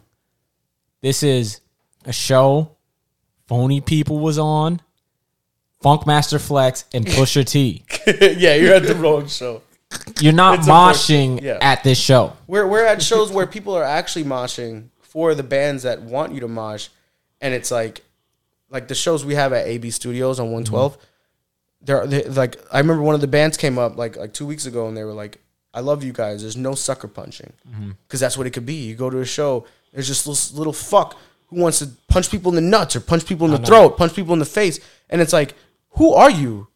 [1.01, 1.61] this is
[2.05, 2.71] a show.
[3.47, 4.81] Phony people was on.
[5.83, 7.83] Funkmaster Flex and Pusha T.
[8.39, 9.61] yeah, you're at the wrong show.
[10.21, 11.57] You're not It's moshing yeah.
[11.61, 12.33] at this show.
[12.47, 16.41] We're we're at shows where people are actually moshing for the bands that want you
[16.41, 16.89] to mosh,
[17.41, 18.03] and it's like,
[18.69, 20.93] like the shows we have at AB Studios on 112.
[20.93, 21.01] Mm-hmm.
[21.81, 24.65] They're, they like I remember one of the bands came up like like two weeks
[24.65, 25.39] ago, and they were like,
[25.73, 26.41] "I love you guys.
[26.41, 27.91] There's no sucker punching, mm-hmm.
[28.07, 28.75] because that's what it could be.
[28.75, 31.17] You go to a show, there's just this little fuck
[31.47, 34.13] who wants to punch people in the nuts or punch people in the throat, punch
[34.13, 35.53] people in the face, and it's like,
[35.91, 36.67] who are you?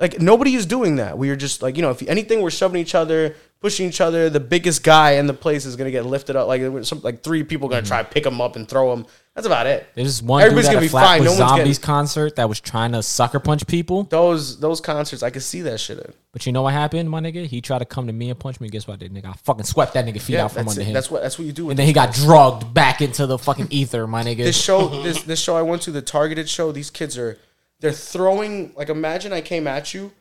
[0.00, 1.18] Like nobody is doing that.
[1.18, 4.30] We are just like you know, if anything, we're shoving each other, pushing each other.
[4.30, 6.48] The biggest guy in the place is gonna get lifted up.
[6.48, 7.88] Like some, like three people gonna mm-hmm.
[7.88, 9.06] try to pick him up and throw him.
[9.34, 9.86] That's about it.
[9.94, 11.22] There's one Everybody's gonna be fine.
[11.22, 14.04] No Zombies getting concert that was trying to sucker punch people.
[14.04, 15.22] those those concerts.
[15.22, 16.12] I could see that shit in.
[16.32, 17.46] But you know what happened, my nigga?
[17.46, 18.68] He tried to come to me and punch me.
[18.70, 19.26] Guess what, I did, nigga?
[19.26, 20.86] I fucking swept that nigga feet Yeah, out from under it.
[20.86, 20.94] him.
[20.94, 21.66] That's what that's what you do.
[21.66, 24.38] With and then he got drugged back into the fucking ether, my nigga.
[24.38, 26.72] this show this this show I went to the targeted show.
[26.72, 27.38] These kids are
[27.80, 30.12] they're throwing like imagine I came at you,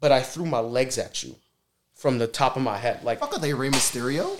[0.00, 1.34] but I threw my legs at you
[1.94, 3.02] from the top of my head.
[3.02, 4.36] Like Fuck are they Rey Mysterio?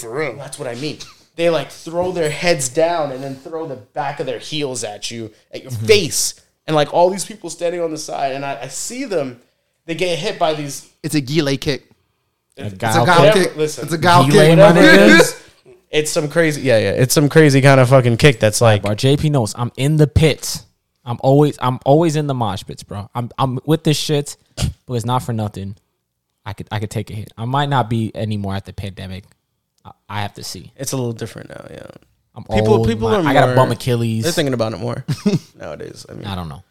[0.00, 0.36] For real.
[0.36, 0.98] That's what I mean.
[1.36, 5.10] They like throw their heads down and then throw the back of their heels at
[5.10, 5.86] you, at your mm-hmm.
[5.86, 6.40] face.
[6.66, 9.40] And like all these people standing on the side, and I, I see them,
[9.86, 10.92] they get hit by these.
[11.02, 11.88] It's a Guile kick.
[12.58, 13.56] A It's a guile guile kick.
[13.56, 13.84] listen.
[13.84, 14.50] It's a guile kick.
[14.50, 15.20] Whatever it nigga.
[15.20, 15.48] is,
[15.90, 16.90] it's some crazy, yeah, yeah.
[16.90, 20.08] It's some crazy kind of fucking kick that's like, Bro, JP knows I'm in the
[20.08, 20.66] pits.
[21.08, 23.08] I'm always I'm always in the mosh pits, bro.
[23.14, 24.36] I'm I'm with this shit,
[24.86, 25.74] but it's not for nothing.
[26.44, 27.32] I could I could take a hit.
[27.38, 29.24] I might not be anymore at the pandemic.
[29.86, 30.70] I, I have to see.
[30.76, 31.86] it's a little different now, yeah.
[32.34, 33.26] I'm People, old, people my- are.
[33.26, 34.22] I got a bum Achilles.
[34.22, 35.04] They're thinking about it more
[35.58, 36.04] nowadays.
[36.08, 36.62] I mean, I don't know.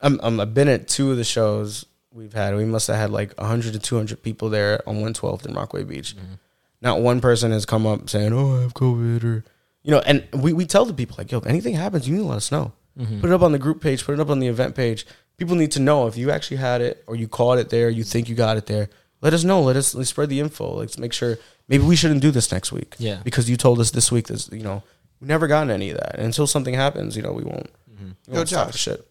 [0.00, 2.56] I'm, I'm I've been at two of the shows we've had.
[2.56, 6.16] We must have had like 100 to 200 people there on 112th in Rockaway Beach.
[6.16, 6.34] Mm-hmm.
[6.80, 9.44] Not one person has come up saying, "Oh, I have COVID," or
[9.82, 10.00] you know.
[10.00, 12.36] And we, we tell the people like, "Yo, if anything happens, you need to let
[12.38, 12.72] us know.
[12.96, 14.04] Put it up on the group page.
[14.04, 15.04] Put it up on the event page.
[15.36, 17.90] People need to know if you actually had it or you caught it there.
[17.90, 18.88] You think you got it there.
[19.20, 19.62] Let us know.
[19.62, 20.76] Let us let's spread the info.
[20.76, 21.38] Let's make sure.
[21.66, 22.94] Maybe we shouldn't do this next week.
[22.98, 23.20] Yeah.
[23.24, 24.28] because you told us this week.
[24.28, 24.82] This you know."
[25.20, 26.16] We never gotten any of that.
[26.16, 27.70] And until something happens, you know, we won't.
[27.88, 28.80] We Yo, won't stop Josh.
[28.80, 29.08] shit.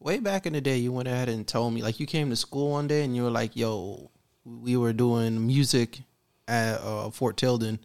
[0.00, 2.36] Way back in the day, you went ahead and told me, like, you came to
[2.36, 4.10] school one day and you were like, "Yo,
[4.44, 6.00] we were doing music
[6.48, 7.78] at uh, Fort Tilden,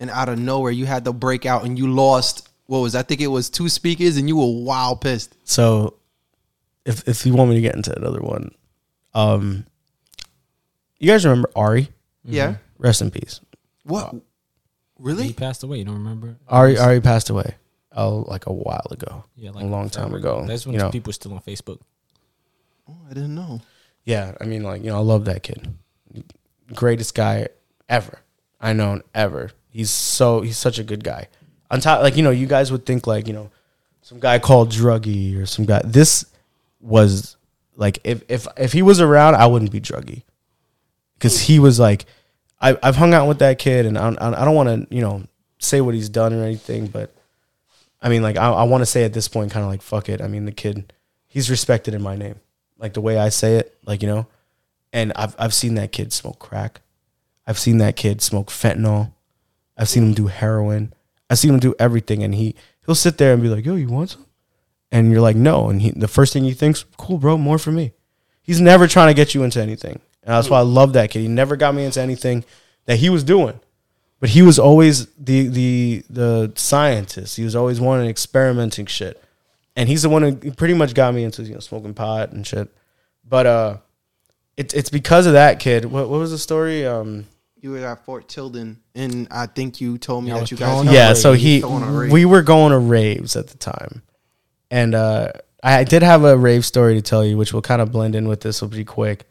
[0.00, 2.47] and out of nowhere, you had to break out and you lost.
[2.68, 2.94] What was?
[2.94, 5.34] I think it was two speakers, and you were wild pissed.
[5.44, 5.94] So,
[6.84, 8.50] if if you want me to get into another one,
[9.14, 9.64] um,
[10.98, 11.88] you guys remember Ari?
[12.24, 12.56] Yeah.
[12.78, 13.40] Rest in peace.
[13.84, 14.14] What?
[14.98, 15.22] Really?
[15.22, 15.32] He Really?
[15.32, 15.78] passed away.
[15.78, 16.36] You don't remember?
[16.46, 17.54] Ari Ari passed away.
[17.92, 19.24] Oh, like a while ago.
[19.34, 20.44] Yeah, like a long time forever ago.
[20.46, 21.80] That's when you know, people were still on Facebook.
[22.88, 23.60] Oh, I didn't know.
[24.04, 24.34] yeah.
[24.40, 25.66] I mean, like you know, I love that kid.
[26.74, 27.48] Greatest guy
[27.88, 28.18] ever
[28.60, 29.52] I known ever.
[29.70, 31.28] He's so he's such a good guy.
[31.70, 33.50] On top, like you know, you guys would think like you know,
[34.00, 35.82] some guy called druggy or some guy.
[35.84, 36.24] This
[36.80, 37.36] was
[37.76, 40.22] like if if if he was around, I wouldn't be druggy
[41.14, 42.06] because he was like,
[42.60, 45.24] I, I've hung out with that kid, and I I don't want to you know
[45.58, 47.14] say what he's done or anything, but
[48.00, 50.08] I mean like I, I want to say at this point, kind of like fuck
[50.08, 50.20] it.
[50.20, 50.92] I mean the kid,
[51.26, 52.36] he's respected in my name,
[52.78, 54.26] like the way I say it, like you know,
[54.92, 56.80] and I've I've seen that kid smoke crack,
[57.46, 59.12] I've seen that kid smoke fentanyl,
[59.76, 60.94] I've seen him do heroin,
[61.30, 62.54] I've seen him do everything, and he
[62.86, 64.26] he'll sit there and be like, yo, you want some?
[64.90, 67.70] And you're like, no, and he the first thing he thinks, cool, bro, more for
[67.72, 67.92] me.
[68.42, 70.00] He's never trying to get you into anything.
[70.22, 71.20] And that's why I love that kid.
[71.20, 72.44] He never got me into anything
[72.86, 73.60] that he was doing.
[74.20, 77.36] but he was always the the the scientist.
[77.36, 79.22] He was always wanting experimenting shit,
[79.76, 82.46] and he's the one who pretty much got me into you know smoking pot and
[82.46, 82.68] shit.
[83.24, 83.76] But uh,
[84.56, 85.84] it's it's because of that kid.
[85.84, 86.86] What what was the story?
[86.86, 87.26] Um,
[87.60, 90.86] You were at Fort Tilden, and I think you told me Yeah, that you guys.
[90.92, 92.12] yeah, so he Throwing a rave.
[92.12, 94.02] we were going to raves at the time,
[94.70, 97.90] and uh, I did have a rave story to tell you, which will kind of
[97.90, 98.60] blend in with this.
[98.62, 99.24] Will be quick.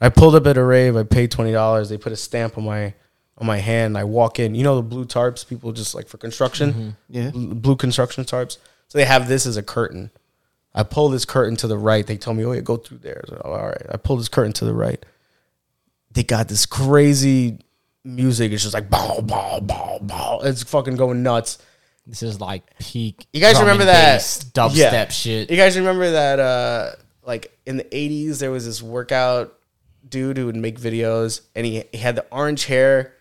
[0.00, 0.96] I pulled up at a rave.
[0.96, 1.88] I paid twenty dollars.
[1.88, 2.94] They put a stamp on my
[3.38, 3.98] on my hand.
[3.98, 4.54] I walk in.
[4.54, 7.30] You know the blue tarps people just like for construction, Yeah.
[7.34, 8.58] Blue construction tarps.
[8.88, 10.10] So they have this as a curtain.
[10.74, 12.06] I pull this curtain to the right.
[12.06, 13.86] They told me, "Oh, yeah, go through there." So, all right.
[13.90, 15.04] I pull this curtain to the right.
[16.12, 17.58] They got this crazy
[18.04, 18.52] music.
[18.52, 20.40] is just like bow, bow, bow, bow.
[20.44, 21.58] It's fucking going nuts.
[22.06, 23.26] This is like peak.
[23.32, 25.08] You guys remember that dubstep Yeah.
[25.08, 25.50] shit?
[25.50, 26.40] You guys remember that?
[26.40, 26.90] Uh,
[27.24, 29.56] like in the '80s, there was this workout
[30.08, 33.14] dude who would make videos, and he, he had the orange hair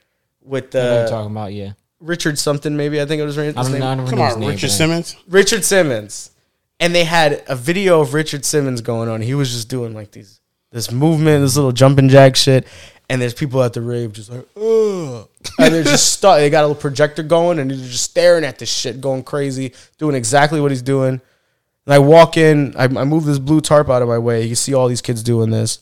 [0.43, 1.71] with I know what you're the talking about, yeah.
[1.99, 2.75] Richard something.
[2.75, 3.83] Maybe I think it was his I don't, name.
[3.83, 4.75] I don't Come on, name, Richard man.
[4.77, 5.15] Simmons.
[5.27, 6.31] Richard Simmons,
[6.79, 9.21] and they had a video of Richard Simmons going on.
[9.21, 10.39] He was just doing like these
[10.71, 12.65] this movement, this little jumping jack shit,
[13.11, 15.27] and there's people at the rave just like, ugh,
[15.59, 16.37] and they're just stuck.
[16.37, 19.73] They got a little projector going, and they're just staring at this shit, going crazy,
[19.97, 21.19] doing exactly what he's doing.
[21.85, 24.43] And I walk in, I, I move this blue tarp out of my way.
[24.43, 25.79] You can see all these kids doing this.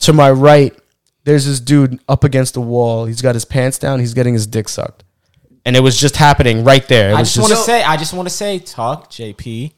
[0.00, 0.76] To my right,
[1.24, 3.04] there's this dude up against the wall.
[3.06, 4.00] He's got his pants down.
[4.00, 5.04] He's getting his dick sucked,
[5.64, 7.10] and it was just happening right there.
[7.10, 9.72] It I was just want to say, I just want to say, talk, JP.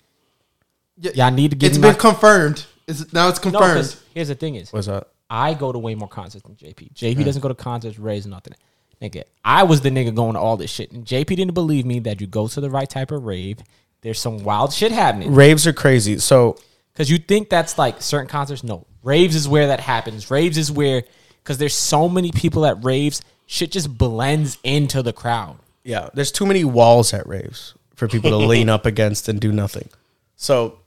[0.98, 2.64] Yeah, Y'all need to get It's been out- confirmed.
[2.88, 3.74] It's, now it's No, confirmed.
[3.80, 5.12] 'cause here's the thing is, What's up?
[5.28, 6.94] I go to way more concerts than JP.
[6.94, 8.54] JP doesn't go to concerts, raise nothing.
[9.02, 10.90] Nigga, I was the nigga going to all this shit.
[10.92, 13.58] And JP didn't believe me that you go to the right type of rave.
[14.00, 15.34] There's some wild shit happening.
[15.34, 16.18] Raves are crazy.
[16.18, 16.56] So
[16.92, 18.64] Because you think that's like certain concerts.
[18.64, 18.86] No.
[19.02, 20.30] Raves is where that happens.
[20.30, 21.02] Raves is where,
[21.42, 25.58] because there's so many people at raves, shit just blends into the crowd.
[25.84, 29.52] yeah, there's too many walls at raves for people to lean up against and do
[29.52, 29.88] nothing.
[30.36, 30.78] So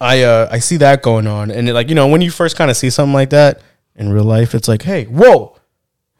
[0.00, 2.56] I uh I see that going on, and it, like you know when you first
[2.56, 3.60] kind of see something like that
[3.94, 5.56] in real life, it's like, hey, whoa,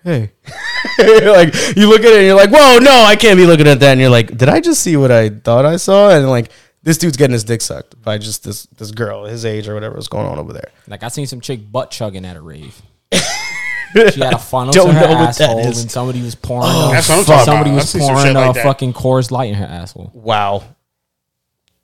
[0.05, 0.33] hey,
[0.99, 3.81] like you look at it and you're like, whoa, no, I can't be looking at
[3.81, 6.11] that, and you're like, did I just see what I thought I saw?
[6.11, 6.51] And like
[6.83, 9.97] this dude's getting his dick sucked by just this this girl, his age or whatever
[9.97, 10.71] was going on over there.
[10.87, 12.81] Like I seen some chick butt chugging at a rave.
[13.13, 16.69] she had a funnel to her know what that asshole, and somebody was pouring.
[16.71, 17.77] Oh, a- that's what I'm talking somebody about.
[17.77, 20.11] was I've some pouring a like fucking Coors Light in her asshole.
[20.15, 20.65] Wow.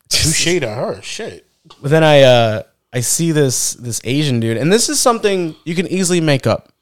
[0.08, 1.00] Touche to her.
[1.02, 1.45] Shit.
[1.80, 2.62] But then I uh
[2.92, 6.72] I see this this Asian dude, and this is something you can easily make up.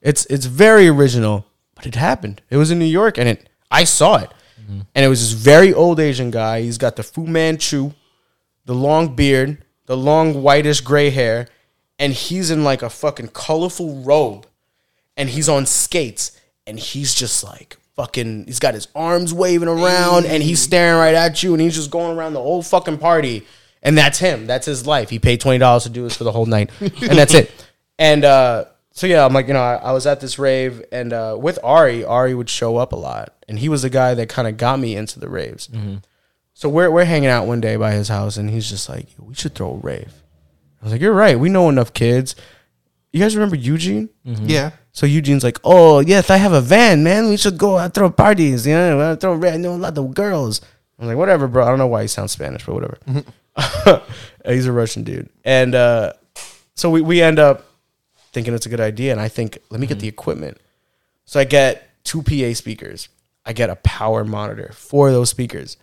[0.00, 2.42] It's it's very original, but it happened.
[2.50, 4.30] It was in New York, and it I saw it,
[4.94, 6.62] and it was this very old Asian guy.
[6.62, 7.92] He's got the Fu Manchu,
[8.66, 11.48] the long beard, the long whitish gray hair,
[11.98, 14.46] and he's in like a fucking colorful robe,
[15.16, 18.44] and he's on skates, and he's just like fucking.
[18.46, 21.90] He's got his arms waving around, and he's staring right at you, and he's just
[21.90, 23.44] going around the whole fucking party.
[23.84, 24.46] And that's him.
[24.46, 25.10] That's his life.
[25.10, 27.50] He paid twenty dollars to do this for the whole night, and that's it.
[27.96, 31.12] And uh, so yeah, I'm like, you know, I, I was at this rave, and
[31.12, 34.28] uh, with Ari, Ari would show up a lot, and he was the guy that
[34.28, 35.68] kind of got me into the raves.
[36.54, 39.34] So we're we're hanging out one day by his house, and he's just like, "We
[39.34, 40.12] should throw a rave."
[40.80, 41.38] I was like, "You're right.
[41.38, 42.34] We know enough kids."
[43.12, 44.08] You guys remember Eugene?
[44.24, 44.72] Yeah.
[44.90, 47.28] So Eugene's like, "Oh yes, I have a van, man.
[47.28, 48.66] We should go out throw parties.
[48.66, 50.60] You know, I throw I know a lot of girls."
[50.98, 51.64] I'm like, "Whatever, bro.
[51.64, 52.98] I don't know why he sounds Spanish, but whatever."
[54.46, 56.12] He's a Russian dude, and uh,
[56.74, 57.64] so we we end up
[58.32, 60.58] thinking it's a good idea, and I think let me get the equipment.
[61.24, 63.08] So I get two PA speakers.
[63.46, 65.76] I get a power monitor for those speakers.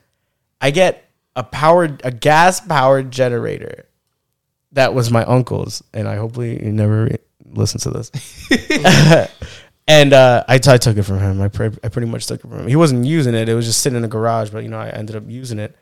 [0.59, 3.85] I get a powered a gas powered generator
[4.73, 8.11] that was my uncle's, and I hopefully you never re- listen to this.
[9.87, 11.41] and uh, I, t- I took it from him.
[11.41, 12.67] I, pre- I pretty much took it from him.
[12.67, 14.49] He wasn't using it; it was just sitting in the garage.
[14.49, 15.75] But you know, I ended up using it,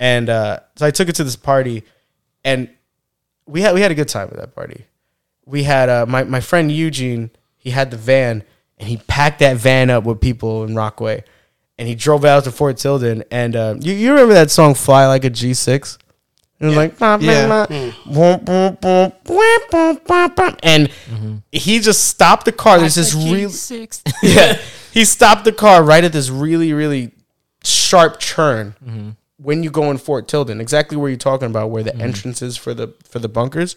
[0.00, 1.82] and uh, so I took it to this party,
[2.44, 2.68] and
[3.46, 4.84] we had we had a good time at that party.
[5.46, 7.30] We had uh, my my friend Eugene.
[7.56, 8.44] He had the van,
[8.78, 11.24] and he packed that van up with people in Rockaway,
[11.78, 13.24] and he drove out to Fort Tilden.
[13.30, 15.98] And uh, you you remember that song "Fly Like a G 6
[16.60, 17.48] It was like "Bah, bah, Yeah.
[17.48, 20.90] bah, boom, boom, boom, boom, boom, boom, boom." and
[21.50, 22.78] he just stopped the car.
[22.78, 24.02] There's this real six.
[24.22, 24.60] yeah.
[24.92, 27.12] He stopped the car right at this really, really
[27.64, 31.96] sharp turn when you go in Fort Tilden, exactly where you're talking about, where the
[31.96, 33.76] entrance is for the for the bunkers.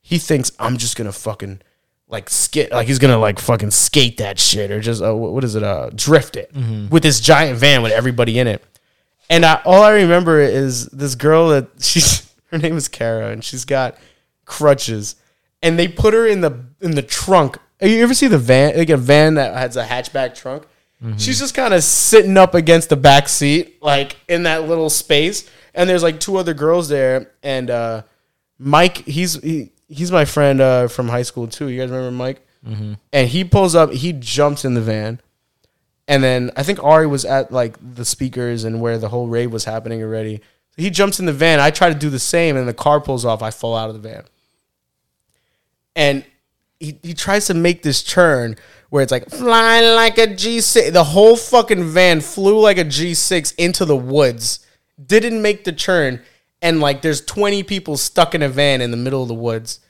[0.00, 1.60] He thinks I'm just gonna fucking
[2.08, 5.54] like skit, like he's gonna like fucking skate that shit or just uh, what is
[5.54, 6.52] it, uh, drift it
[6.90, 8.62] with this giant van with everybody in it.
[9.30, 13.44] And I, all I remember is this girl that she's her name is Kara and
[13.44, 13.96] she's got
[14.44, 15.16] crutches,
[15.62, 18.76] and they put her in the in the trunk You ever see the van?
[18.76, 20.66] Like a van that has a hatchback trunk.
[21.18, 25.50] She's just kind of sitting up against the back seat, like in that little space.
[25.74, 28.02] And there's like two other girls there, and uh,
[28.58, 31.68] Mike, he's he, he's my friend uh, from high school too.
[31.68, 32.40] You guys remember Mike?
[33.12, 35.20] And he pulls up, he jumps in the van,
[36.06, 39.52] and then I think Ari was at like the speakers and where the whole rave
[39.52, 40.36] was happening already.
[40.76, 41.58] So he jumps in the van.
[41.58, 43.42] I try to do the same, and the car pulls off.
[43.42, 44.24] I fall out of the van,
[45.96, 46.24] and
[46.78, 48.56] he, he tries to make this turn
[48.92, 50.92] where it's like flying like a G6.
[50.92, 54.66] The whole fucking van flew like a G6 into the woods.
[55.02, 56.20] Didn't make the turn.
[56.60, 59.80] And like there's 20 people stuck in a van in the middle of the woods.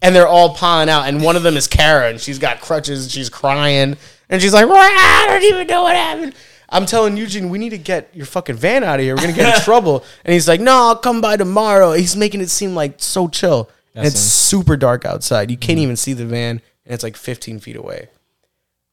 [0.00, 1.06] And they're all piling out.
[1.06, 2.08] And one of them is Kara.
[2.08, 3.02] And she's got crutches.
[3.02, 3.98] And she's crying.
[4.30, 6.34] And she's like, I don't even know what happened.
[6.70, 9.14] I'm telling Eugene, we need to get your fucking van out of here.
[9.16, 10.02] We're going to get in trouble.
[10.24, 11.92] And he's like, no, I'll come by tomorrow.
[11.92, 13.70] He's making it seem like so chill.
[13.94, 15.50] And That's it's super dark outside.
[15.50, 15.82] You can't mm-hmm.
[15.82, 16.62] even see the van.
[16.86, 18.08] And it's like 15 feet away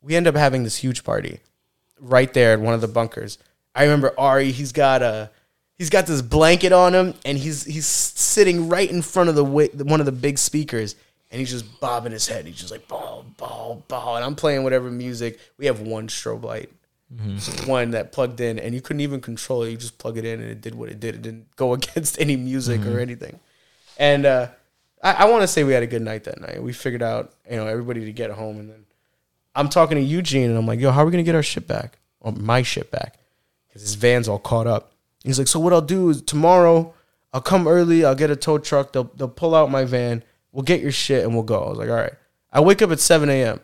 [0.04, 1.40] we end up having this huge party
[2.00, 3.38] right there at one of the bunkers.
[3.74, 5.32] I remember Ari, he's got a
[5.78, 9.44] he's got this blanket on him and he's he's sitting right in front of the
[9.44, 10.96] one of the big speakers
[11.32, 12.46] and he's just bobbing his head.
[12.46, 15.40] He's just like ball ball ball and I'm playing whatever music.
[15.58, 16.70] We have one strobe light.
[17.68, 19.70] One that plugged in and you couldn't even control it.
[19.70, 21.16] You just plug it in and it did what it did.
[21.16, 23.40] It didn't go against any music or anything.
[23.98, 24.48] And uh
[25.04, 26.64] I, I want to say we had a good night that night.
[26.64, 28.86] We figured out, you know, everybody to get home and then
[29.56, 31.68] I'm talking to Eugene and I'm like, yo, how are we gonna get our shit
[31.68, 32.00] back?
[32.20, 33.18] Or my shit back?
[33.68, 34.94] Because his van's all caught up.
[35.24, 36.94] He's like, so what I'll do is tomorrow
[37.34, 40.64] I'll come early, I'll get a tow truck, they'll they'll pull out my van, we'll
[40.64, 41.64] get your shit and we'll go.
[41.64, 42.14] I was like, all right.
[42.52, 43.60] I wake up at 7 a.m.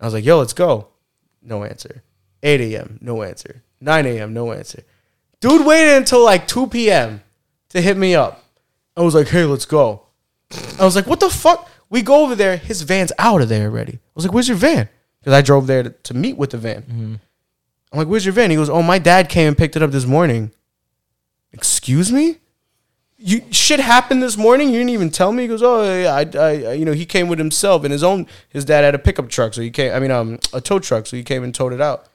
[0.00, 0.88] I was like, yo, let's go.
[1.42, 2.02] No answer.
[2.42, 2.98] 8 a.m.
[3.00, 3.62] No answer.
[3.80, 4.34] 9 a.m.
[4.34, 4.82] No answer.
[5.40, 7.22] Dude waited until like 2 p.m.
[7.70, 8.44] to hit me up.
[8.96, 10.02] I was like, hey, let's go.
[10.78, 11.68] I was like, what the fuck?
[11.88, 12.56] We go over there.
[12.56, 13.94] His van's out of there already.
[13.94, 14.88] I was like, where's your van?
[15.20, 17.20] Because I drove there to, to meet with the van.
[17.92, 18.50] I'm like, where's your van?
[18.50, 20.52] He goes, oh, my dad came and picked it up this morning.
[21.52, 22.36] Excuse me?
[23.16, 24.68] You shit happened this morning.
[24.68, 25.42] You didn't even tell me.
[25.42, 28.04] He goes, oh, yeah, I, I, I- you know, he came with himself and his
[28.04, 28.26] own.
[28.48, 29.92] His dad had a pickup truck, so he came.
[29.92, 32.00] I mean, um, a tow truck, so he came and towed it out.
[32.04, 32.08] I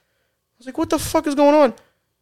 [0.59, 1.71] was like, what the fuck is going on?
[1.71, 1.73] And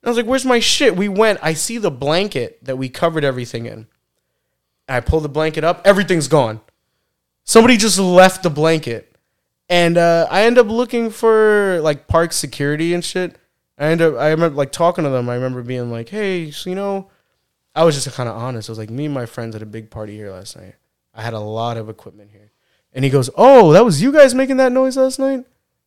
[0.05, 0.95] I was like, where's my shit?
[0.95, 1.37] We went.
[1.43, 3.85] I see the blanket that we covered everything in.
[4.89, 5.81] I pull the blanket up.
[5.85, 6.59] Everything's gone.
[7.43, 9.10] Somebody just left the blanket,
[9.71, 13.37] and uh, I end up looking for like park security and shit.
[13.77, 14.17] I end up.
[14.17, 15.29] I remember like talking to them.
[15.29, 17.09] I remember being like, "Hey, so you know,"
[17.73, 18.69] I was just kind of honest.
[18.69, 20.75] I was like, "Me and my friends had a big party here last night.
[21.15, 22.51] I had a lot of equipment here."
[22.91, 25.45] And he goes, "Oh, that was you guys making that noise last night?"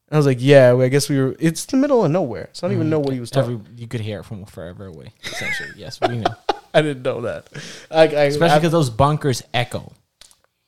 [0.09, 1.37] And I was like, "Yeah, I guess we were.
[1.39, 3.77] It's the middle of nowhere, so I don't even know what he was talking." Every,
[3.77, 5.13] you could hear it from forever away.
[5.25, 6.35] Essentially, yes, we know.
[6.73, 7.49] I didn't know that.
[7.91, 9.93] I, I, Especially because those bunkers echo.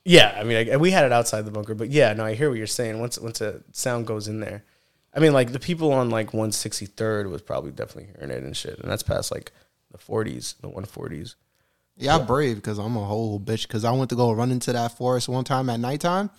[0.09, 2.49] Yeah, I mean, I, we had it outside the bunker, but yeah, no, I hear
[2.49, 3.01] what you're saying.
[3.01, 4.65] Once once a sound goes in there,
[5.13, 8.79] I mean, like the people on like 163rd was probably definitely hearing it and shit,
[8.79, 9.53] and that's past like
[9.91, 11.35] the 40s, the 140s.
[11.97, 13.63] Yeah, I'm brave because I'm a whole bitch.
[13.63, 16.31] Because I went to go run into that forest one time at nighttime.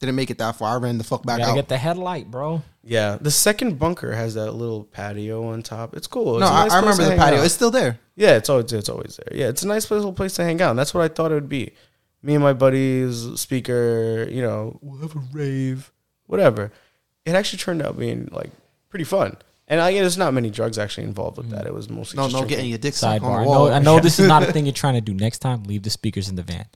[0.00, 0.74] Didn't make it that far.
[0.76, 1.54] I ran the fuck back Gotta out.
[1.54, 2.62] get the headlight, bro.
[2.82, 5.94] Yeah, the second bunker has that little patio on top.
[5.96, 6.40] It's cool.
[6.40, 7.38] no, It's a I, nice I place remember the patio.
[7.38, 7.44] out.
[7.44, 8.00] It's still there.
[8.16, 9.38] Yeah, it's always it's always there.
[9.38, 10.70] Yeah, it's a nice little place to hang out.
[10.70, 11.72] And that's what I thought it would be.
[12.24, 15.92] Me and my buddies, speaker, you know, we'll have a rave,
[16.26, 16.72] whatever.
[17.24, 18.50] It actually turned out being like
[18.88, 19.36] pretty fun.
[19.68, 21.50] And I, there's not many drugs actually involved with mm.
[21.50, 21.66] that.
[21.66, 22.56] It was mostly No, just no, drinking.
[22.56, 23.36] getting your dick sucked on Sidebar.
[23.36, 23.66] the I wall.
[23.66, 25.14] know, I know this is not a thing you're trying to do.
[25.14, 26.66] Next time, leave the speakers in the van.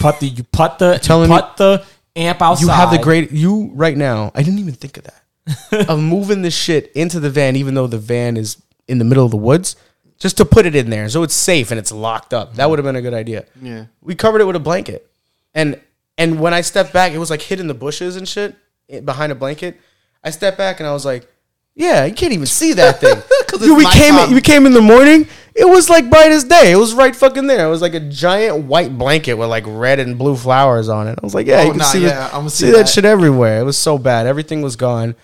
[0.00, 1.84] Put the you put the telling you you- put the
[2.16, 2.62] amp outside.
[2.62, 4.32] You have the great you right now.
[4.34, 5.86] I didn't even think of that.
[5.90, 8.56] of moving this shit into the van, even though the van is
[8.88, 9.76] in the middle of the woods,
[10.18, 12.54] just to put it in there so it's safe and it's locked up.
[12.54, 13.44] That would have been a good idea.
[13.60, 13.86] Yeah.
[14.00, 15.10] We covered it with a blanket,
[15.54, 15.80] and
[16.18, 18.54] and when I stepped back, it was like hid in the bushes and shit
[18.88, 19.80] eh, behind a blanket.
[20.22, 21.28] I stepped back and I was like,
[21.74, 23.16] "Yeah, you can't even see that thing.
[23.58, 25.26] Dude, we came we came in the morning.
[25.56, 26.72] It was like bright as day.
[26.72, 27.66] It was right fucking there.
[27.66, 31.18] It was like a giant white blanket with like red and blue flowers on it.
[31.22, 32.88] I was like, "Yeah, Oh, you can nah, see, yeah, see see that that.
[32.88, 33.60] shit everywhere.
[33.60, 34.26] It was so bad.
[34.26, 35.14] Everything was gone.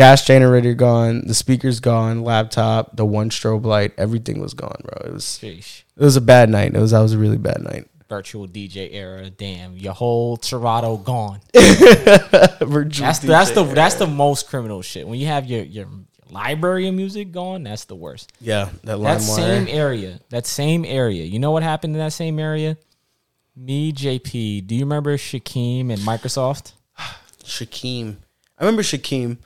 [0.00, 1.26] Gas generator gone.
[1.26, 2.22] The speakers gone.
[2.22, 2.96] Laptop.
[2.96, 3.92] The one strobe light.
[3.98, 5.10] Everything was gone, bro.
[5.10, 5.82] It was Sheesh.
[5.94, 6.74] it was a bad night.
[6.74, 7.86] It was that was a really bad night.
[8.08, 9.28] virtual DJ era.
[9.28, 11.40] Damn, your whole Serato gone.
[11.52, 15.06] That's the, that's the that's the most criminal shit.
[15.06, 15.86] When you have your your
[16.30, 18.32] library of music gone, that's the worst.
[18.40, 18.70] yeah.
[18.84, 21.24] That That same area, that same area.
[21.24, 22.78] You know what happened in that same area?
[23.54, 24.66] Me, JP.
[24.66, 26.72] Do you remember Shakim and Microsoft?
[27.44, 28.16] Shakim,
[28.58, 29.36] I remember Shaquem.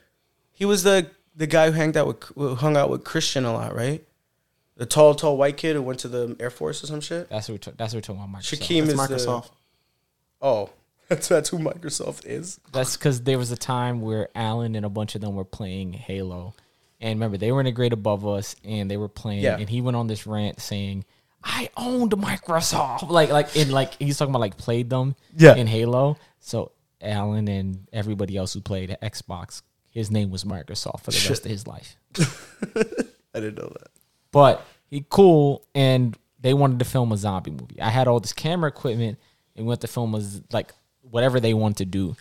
[0.55, 3.53] He was the the guy who hanged out with who hung out with Christian a
[3.53, 4.03] lot, right?
[4.77, 7.29] The tall, tall white kid who went to the Air Force or some shit.
[7.29, 8.41] That's what we're, that's what we're talking about.
[8.43, 8.59] Microsoft.
[8.61, 9.45] Shaquem is Microsoft.
[9.45, 9.51] The,
[10.43, 10.71] oh,
[11.09, 12.59] That's that's who Microsoft is.
[12.73, 15.93] That's because there was a time where Alan and a bunch of them were playing
[15.93, 16.55] Halo,
[17.01, 19.59] and remember they were in a grade above us, and they were playing, Yeah.
[19.59, 21.05] and he went on this rant saying,
[21.45, 25.55] "I owned Microsoft," like like in like he's talking about like played them, Yeah.
[25.57, 26.17] in Halo.
[26.41, 29.61] So Alan and everybody else who played Xbox,
[29.95, 31.97] his name was Microsoft for the rest of his life.
[32.19, 33.91] I didn't know that.
[34.33, 37.81] But he cool, and they wanted to film a zombie movie.
[37.81, 39.21] I had all this camera equipment,
[39.55, 42.17] and went to film was like whatever they wanted to do.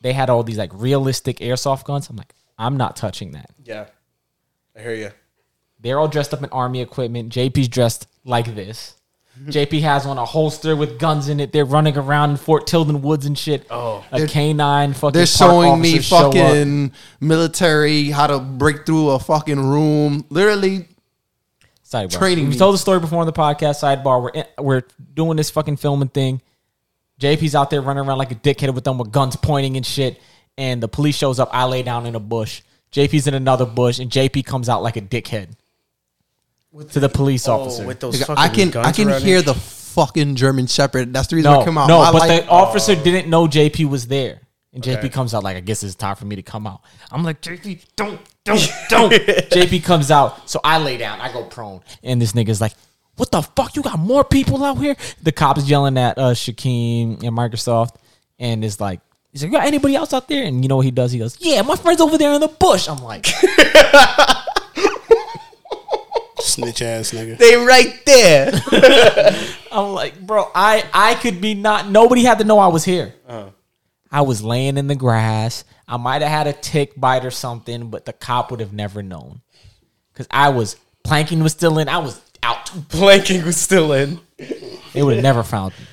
[0.00, 2.10] They had all these like realistic airsoft guns.
[2.10, 3.50] I'm like, I'm not touching that.
[3.64, 3.86] Yeah,
[4.76, 5.10] I hear you.
[5.78, 7.32] They're all dressed up in army equipment.
[7.32, 8.96] JP's dressed like this.
[9.42, 11.52] JP has on a holster with guns in it.
[11.52, 13.66] They're running around in Fort Tilden Woods and shit.
[13.68, 15.12] Oh, a canine fucking.
[15.12, 20.24] They're showing me officer show fucking military how to break through a fucking room.
[20.30, 20.88] Literally,
[21.84, 22.16] Sidebar.
[22.16, 23.82] training We told the story before on the podcast.
[23.82, 24.22] Sidebar.
[24.22, 24.82] We're in, we're
[25.14, 26.40] doing this fucking filming thing.
[27.20, 30.20] JP's out there running around like a dickhead with them with guns pointing and shit.
[30.56, 31.48] And the police shows up.
[31.52, 32.62] I lay down in a bush.
[32.92, 35.56] JP's in another bush, and JP comes out like a dickhead
[36.90, 37.84] to the police officer.
[37.84, 40.66] Oh, with those Nigga, fucking I can guns I can around hear the fucking German
[40.66, 41.12] Shepherd.
[41.12, 41.88] That's the reason I come out.
[41.88, 44.40] no, I but like- the officer didn't know JP was there.
[44.72, 45.08] And JP Okay.
[45.08, 46.80] comes out like, I guess it's time for me to come out.
[47.12, 49.12] I'm like, JP, don't, don't, don't.
[49.52, 50.50] JP comes out.
[50.50, 51.20] So I lay down.
[51.20, 51.80] I go prone.
[52.02, 52.72] And this nigga's like,
[53.14, 53.76] what the fuck?
[53.76, 54.96] You got more people out here?
[55.22, 57.94] The cops yelling at uh, Shaquem and Microsoft.
[58.40, 58.98] And it's like,
[59.30, 60.42] he's like, you got anybody else out there?
[60.42, 61.12] And you know what he does?
[61.12, 62.88] He goes, yeah, my friend's over there in the bush.
[62.88, 63.26] I'm like,
[66.44, 67.36] Snitch ass nigga.
[67.38, 68.52] They right there.
[69.72, 71.88] I'm like, bro, I I could be not.
[71.88, 73.14] Nobody had to know I was here.
[74.10, 75.64] I was laying in the grass.
[75.88, 79.02] I might have had a tick bite or something, but the cop would have never
[79.02, 79.40] known
[80.12, 81.88] because I was planking was still in.
[81.88, 82.66] I was out.
[82.90, 84.20] Planking was still in.
[84.38, 85.84] They would have never found me.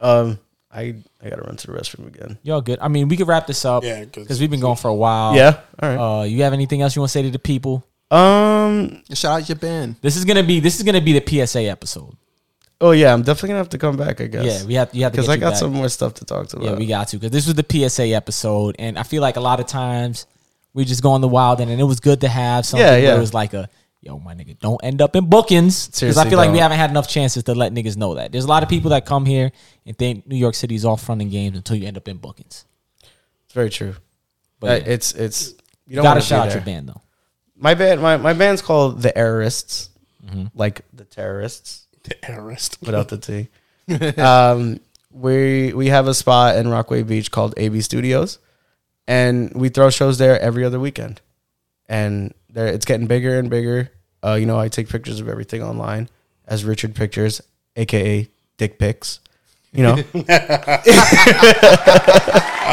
[0.00, 0.38] Um,
[0.72, 2.38] I I gotta run to the restroom again.
[2.42, 2.78] Y'all good?
[2.80, 4.94] I mean, we could wrap this up Yeah, 'cause- because we've been going for a
[4.94, 5.36] while.
[5.36, 5.60] Yeah.
[5.80, 6.20] All right.
[6.20, 7.84] Uh, you have anything else you want to say to the people?
[8.10, 9.02] Um.
[9.14, 9.96] shout out your band.
[10.00, 12.16] This is gonna be this is gonna be the PSA episode.
[12.80, 14.20] Oh yeah, I'm definitely gonna have to come back.
[14.20, 14.44] I guess.
[14.62, 15.58] Yeah, we have you have to because I got back.
[15.58, 16.58] some more stuff to talk to.
[16.60, 19.40] Yeah, we got to because this was the PSA episode, and I feel like a
[19.40, 20.26] lot of times
[20.72, 22.92] we just go on the wild, end, and it was good to have something Yeah,
[22.92, 23.16] where yeah.
[23.16, 23.68] it was like a
[24.02, 26.78] yo, my nigga, don't end up in bookings because I Seriously, feel like we haven't
[26.78, 28.32] had enough chances to let niggas know that.
[28.32, 29.52] There's a lot of people that come here
[29.84, 32.16] and think New York City is all fun and games until you end up in
[32.16, 32.64] bookings.
[33.44, 33.94] It's very true.
[34.58, 34.92] But Uh, yeah.
[34.94, 35.56] it's it's you
[35.88, 37.02] you don't gotta shout out your band though.
[37.62, 39.90] My band, my, my band's called the Terrorists,
[40.54, 42.78] like the terrorists The terrorist.
[42.80, 43.48] without the T.
[44.20, 44.80] um,
[45.12, 48.38] we we have a spot in Rockaway Beach called AB Studios,
[49.06, 51.20] and we throw shows there every other weekend,
[51.88, 53.90] and there it's getting bigger and bigger.
[54.24, 56.08] Uh, you know, I take pictures of everything online
[56.46, 57.42] as Richard Pictures,
[57.76, 59.20] aka Dick Pics.
[59.72, 60.26] You know, I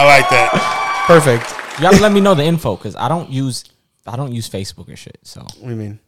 [0.05, 1.03] like that.
[1.07, 1.49] perfect.
[1.77, 3.63] You gotta let me know the info because I don't use
[4.07, 5.19] I don't use Facebook or shit.
[5.23, 5.99] So What do you mean?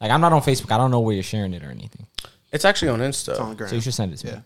[0.00, 0.70] like I'm not on Facebook.
[0.72, 2.06] I don't know where you're sharing it or anything.
[2.52, 3.38] It's actually on Insta.
[3.40, 4.42] On the So you should send it to me.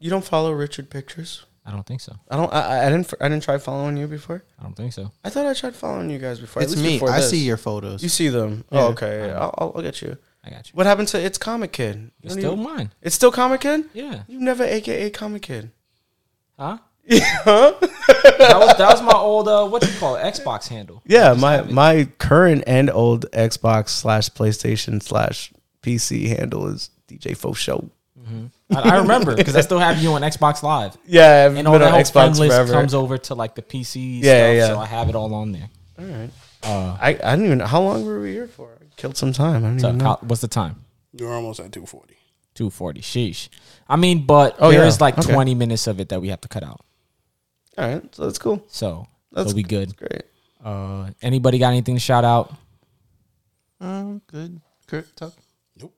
[0.00, 1.44] You don't follow Richard Pictures?
[1.66, 2.14] I don't think so.
[2.30, 2.50] I don't.
[2.52, 3.12] I, I- I didn't.
[3.20, 4.42] I didn't try following you before.
[4.58, 5.10] I don't think so.
[5.22, 6.62] I thought I tried following you guys before.
[6.62, 6.94] It's me.
[6.94, 7.28] before I this.
[7.30, 8.02] see your photos.
[8.02, 8.64] You see them.
[8.72, 8.80] Yeah.
[8.84, 9.26] Oh, okay.
[9.26, 10.16] Yeah, I'll, I'll, I'll get you.
[10.42, 10.72] I got you.
[10.74, 11.96] What happened to It's Comic Kid?
[11.96, 12.92] You It's don't still even- mine.
[13.02, 13.84] It's still Comic Kid.
[13.92, 14.22] Yeah.
[14.28, 15.70] You never AKA Comic Kid.
[16.58, 16.78] Huh?
[17.08, 21.02] That was that was my old uh what do you call it Xbox handle.
[21.06, 27.52] Yeah, my my current and old Xbox slash PlayStation slash PC handle is DJ Fo
[27.54, 27.90] Show.
[28.70, 31.66] I, I remember because I still have you on Xbox Live, Yeah, I've and been
[31.66, 32.72] all that on whole friend Xbox list forever.
[32.74, 34.20] comes over to like the PC.
[34.20, 34.66] Yeah, stuff, yeah, yeah.
[34.66, 35.70] So I have it all on there.
[35.98, 36.30] All right.
[36.62, 37.60] Uh, I, I didn't even.
[37.60, 38.76] How long were we here for?
[38.82, 39.64] I killed some time.
[39.64, 40.18] I don't so even know.
[40.20, 40.84] what's the time?
[41.14, 42.16] You're almost at 240.
[42.54, 43.00] Two forty.
[43.00, 43.48] Sheesh.
[43.88, 44.86] I mean, but Oh, there yeah.
[44.88, 45.32] is like Okay.
[45.32, 46.80] twenty minutes of it that we have to cut out.
[47.78, 48.64] All right, so that's cool.
[48.66, 49.96] So that's will be good.
[49.96, 50.24] Great.
[50.62, 52.52] Uh, anybody got anything to shout out?
[53.80, 54.60] Um, good.
[54.88, 55.32] Kurt, talk.
[55.80, 55.94] Nope.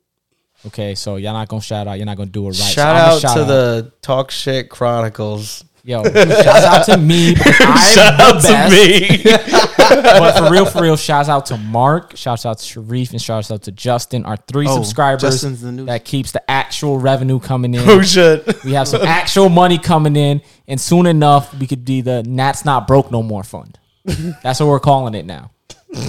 [0.67, 1.95] Okay, so y'all not gonna shout out.
[1.95, 2.57] You're not gonna do it right.
[2.57, 5.65] Shout I'ma out to the Talk Shit Chronicles.
[5.85, 6.03] Yo.
[6.05, 8.73] shout out to me I'm the best.
[8.73, 9.33] Me.
[9.91, 13.51] But for real, for real, shouts out to Mark, shouts out to Sharif, and shouts
[13.51, 17.41] out to Justin, our three Oh, subscribers Justin's the new- that keeps the actual revenue
[17.41, 17.89] coming in.
[17.89, 18.63] Oh shit!
[18.65, 22.65] we have some actual money coming in, and soon enough, we could be the Nats
[22.65, 23.79] Not Broke No More Fund.
[24.05, 25.51] That's what we're calling it now.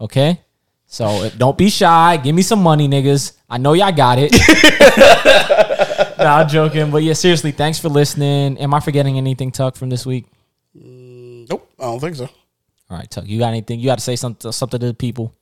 [0.00, 0.40] Okay?
[0.86, 2.18] So don't be shy.
[2.18, 3.32] Give me some money, niggas.
[3.50, 4.30] I know y'all got it.
[6.18, 6.90] Nah, I'm joking.
[6.90, 8.58] But yeah, seriously, thanks for listening.
[8.58, 10.26] Am I forgetting anything, Tuck, from this week?
[10.76, 12.28] Mm, nope, I don't think so.
[12.90, 13.80] All right, Tuck, you got anything?
[13.80, 15.34] You got to say something, something to the people.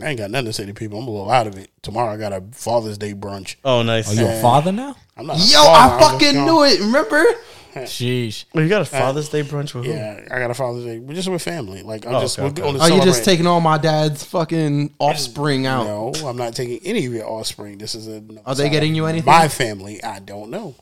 [0.00, 1.00] I ain't got nothing to say to people.
[1.00, 1.70] I'm a little out of it.
[1.82, 3.56] Tomorrow I got a Father's Day brunch.
[3.64, 4.08] Oh nice.
[4.08, 4.94] Oh, Are you a father now?
[5.16, 5.36] I'm not.
[5.36, 6.80] a Yo, father, I I'm just fucking knew it.
[6.80, 7.24] Remember?
[7.86, 8.44] Sheesh.
[8.54, 9.92] Well, you got a uh, Father's Day brunch with who?
[9.92, 10.98] Yeah, I got a Father's Day.
[10.98, 11.82] We're just with family.
[11.82, 12.62] Like I'm Oh, just okay, we're okay.
[12.62, 15.84] going to Are you just taking all my dad's fucking offspring out?
[15.84, 17.78] No, I'm not taking any of your offspring.
[17.78, 18.22] This is a.
[18.46, 19.26] Are they getting you anything?
[19.32, 20.74] My family, I don't know.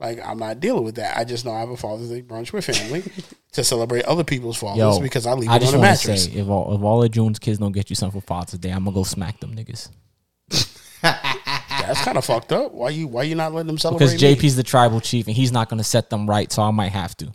[0.00, 1.16] Like I'm not dealing with that.
[1.16, 3.04] I just know I have a Father's Day brunch with family
[3.52, 6.24] to celebrate other people's fathers Yo, because I leave I it just on the mattress.
[6.24, 8.70] say, if all, if all of June's kids don't get you something for Father's Day,
[8.70, 9.90] I'm gonna go smack them niggas.
[11.86, 12.72] That's kind of fucked up.
[12.72, 14.06] Why you Why you not letting them celebrate?
[14.06, 14.34] Because me?
[14.36, 17.16] JP's the tribal chief and he's not gonna set them right, so I might have
[17.18, 17.32] to.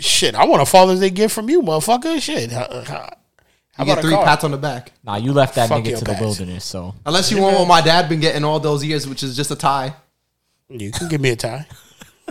[0.00, 2.20] Shit, I want a Father's Day gift from you, motherfucker.
[2.20, 2.50] Shit.
[2.50, 3.10] How, how,
[3.74, 4.26] how You get about three card?
[4.26, 4.92] pats on the back.
[5.04, 7.68] Nah, you left that Fuck nigga your to the wilderness, so Unless you want what
[7.68, 9.94] my dad been getting all those years, which is just a tie.
[10.70, 11.66] You can give me a tie.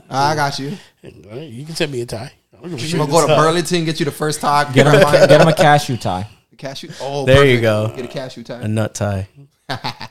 [0.09, 0.75] Ah, I got you.
[1.03, 2.31] You can send me a tie.
[2.53, 4.71] I don't give a I'm gonna go to Burlington, get you the first tie.
[4.73, 6.27] get him, get him a cashew tie.
[6.51, 6.89] A cashew.
[7.01, 7.93] Oh, There you go.
[7.95, 8.61] Get a cashew tie.
[8.61, 9.27] A nut tie.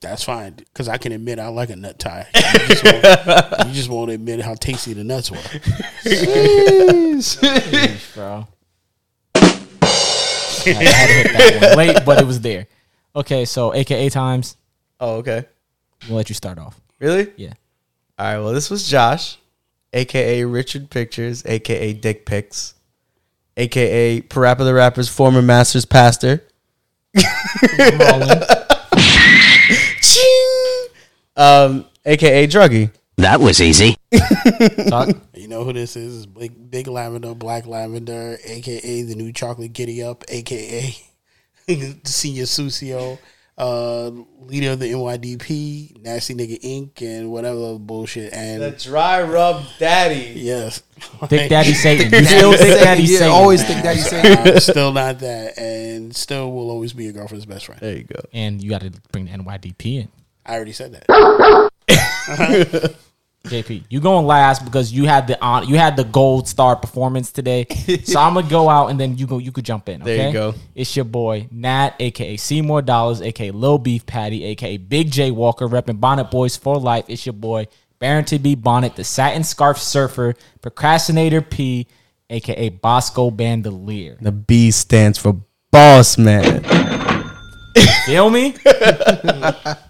[0.00, 2.26] That's fine because I can admit I like a nut tie.
[2.34, 3.04] You just, won't,
[3.66, 5.36] you just won't admit how tasty the nuts were.
[8.14, 8.48] bro.
[10.66, 12.66] I had to hit that one late, but it was there.
[13.14, 14.56] Okay, so AKA times.
[15.00, 15.44] Oh, okay.
[16.08, 16.80] We'll let you start off.
[16.98, 17.32] Really?
[17.36, 17.52] Yeah.
[18.18, 18.38] All right.
[18.38, 19.38] Well, this was Josh,
[19.92, 22.74] aka Richard Pictures, aka Dick Pics,
[23.56, 26.44] aka Parappa the Rapper's former Masters pastor.
[31.36, 31.44] Ching!
[31.44, 32.90] Um, aka Druggy.
[33.20, 33.96] That was easy.
[34.88, 35.10] Talk.
[35.34, 36.24] You know who this is?
[36.24, 40.96] Big, Big Lavender, Black Lavender, aka the new Chocolate Giddy Up, aka
[42.04, 43.18] Senior Sucio,
[43.58, 44.10] uh,
[44.40, 48.32] leader of the NYDP, Nasty Nigga Inc., and whatever bullshit.
[48.32, 50.32] And the dry rub daddy.
[50.36, 50.82] yes,
[51.26, 52.10] Thick Daddy Satan.
[52.10, 53.32] You still Thick Daddy yeah, Satan.
[53.34, 54.34] always think that you say.
[54.34, 57.82] I'm still not that, and still will always be your girlfriend's best friend.
[57.82, 58.20] There you go.
[58.32, 60.08] And you got to bring the NYDP in.
[60.44, 61.70] I already said that.
[63.44, 67.32] JP, you going last because you had the on, you had the gold star performance
[67.32, 67.66] today.
[68.04, 70.02] so I'm gonna go out and then you go you could jump in.
[70.02, 70.32] There you okay?
[70.32, 70.54] go.
[70.74, 75.66] It's your boy Nat, aka Seymour Dollars, aka Lil Beef Patty, aka Big J Walker,
[75.66, 77.06] repping Bonnet Boys for life.
[77.08, 77.66] It's your boy
[77.98, 81.86] Barrington B Bonnet, the satin scarf surfer, procrastinator P,
[82.28, 84.18] aka Bosco Bandolier.
[84.20, 86.62] The B stands for boss man.
[88.04, 88.54] Feel me?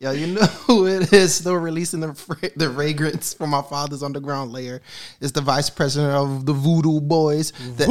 [0.00, 4.02] Yo, you know who it is still releasing the fra- the fragrance from my father's
[4.02, 4.80] underground layer.
[5.20, 7.50] It's the vice president of the Voodoo Boys.
[7.76, 7.86] The,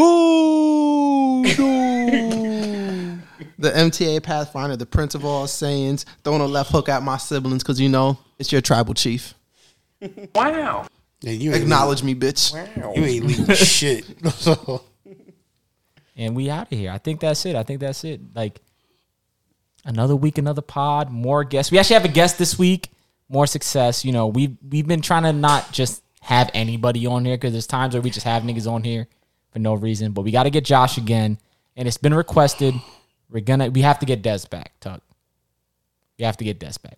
[3.59, 7.61] the MTA Pathfinder, the prince of all sayings, throwing a left hook at my siblings
[7.63, 9.33] because you know it's your tribal chief.
[10.33, 10.87] Wow.
[11.21, 12.53] Yeah, you ain't Acknowledge me, bitch.
[12.53, 12.93] Wow.
[12.95, 14.05] You ain't leaving shit.
[16.17, 16.89] And we out of here.
[16.89, 17.55] I think that's it.
[17.55, 18.19] I think that's it.
[18.33, 18.59] Like
[19.87, 21.71] another week, another pod, more guests.
[21.71, 22.91] We actually have a guest this week.
[23.29, 24.05] More success.
[24.05, 27.67] You know, we we've been trying to not just have anybody on here because there's
[27.67, 29.07] times where we just have niggas on here
[29.51, 30.11] for no reason.
[30.11, 31.39] But we got to get Josh again,
[31.75, 32.75] and it's been requested.
[33.29, 35.01] We're gonna we have to get Des back, Tuck.
[36.17, 36.97] You have to get Des back.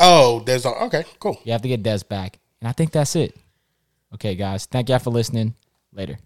[0.00, 1.38] oh, there's a, okay, cool.
[1.44, 3.36] You have to get Des back, and I think that's it.
[4.14, 4.66] Okay, guys.
[4.66, 5.54] Thank y'all for listening.
[5.94, 6.18] Later.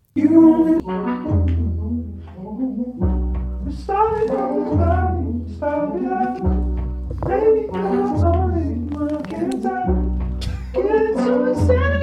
[5.59, 6.07] Baby,
[7.73, 9.81] I'm only one cancer.
[10.75, 11.96] Get suicidal.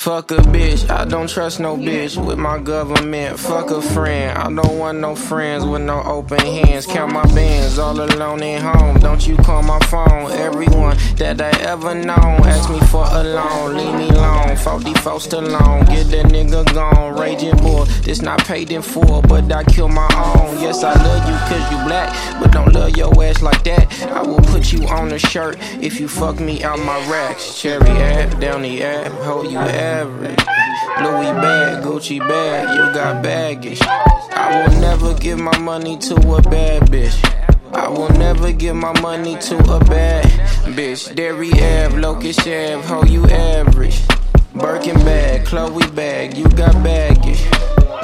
[0.00, 3.38] Fuck a bitch, I don't trust no bitch with my government.
[3.38, 6.86] Fuck a friend, I don't want no friends with no open hands.
[6.86, 8.98] Count my bands all alone at home.
[9.00, 10.30] Don't you call my phone.
[10.32, 13.76] Everyone that I ever known ask me for a loan.
[13.76, 15.84] Leave me alone, 44 still alone.
[15.84, 17.20] Get that nigga gone.
[17.20, 20.58] Raging boy, this not paid in full, but I kill my own.
[20.60, 24.02] Yes, I love you cause you black, but don't love your ass like that.
[24.04, 27.60] I will put you on a shirt if you fuck me out my racks.
[27.60, 29.58] Cherry app, down the app, hold you
[30.00, 30.44] average.
[31.02, 33.80] Louis bag, Gucci bag, you got baggage.
[33.82, 37.16] I will never give my money to a bad bitch.
[37.74, 40.24] I will never give my money to a bad
[40.76, 41.14] bitch.
[41.14, 44.00] Dairy Ave, Locust Ave, ho, you average.
[44.54, 47.42] Birkin bag, Chloe bag, you got baggage.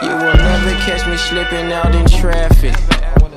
[0.03, 2.75] You will never catch me slipping out in traffic.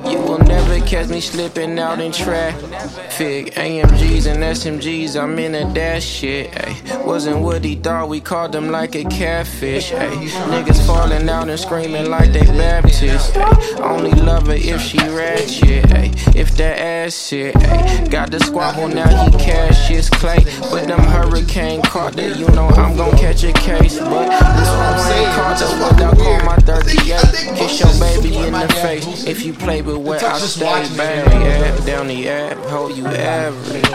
[0.08, 3.54] You will never catch me slipping out in traffic.
[3.54, 6.50] AMGs and SMGs, I'm in a dash shit.
[6.56, 7.02] Ay.
[7.04, 9.92] Wasn't what he thought, we called him like a catfish.
[9.92, 10.10] Ay.
[10.48, 13.36] Niggas falling out and screaming like they Baptist.
[13.36, 13.76] Ay.
[13.82, 15.92] Only love her if she ratchet.
[15.92, 16.12] Ay.
[16.34, 17.54] If that ass shit.
[17.56, 18.06] Ay.
[18.08, 20.44] Got the squabble, now he cash his clay.
[20.70, 23.98] But them hurricane caught that, you know I'm gon' catch a case.
[23.98, 27.56] But this one ain't caught the without call my 38.
[27.56, 30.86] Kiss your baby in the face if you play with where I stay.
[30.96, 33.90] Bang, app, down the app, hold you average.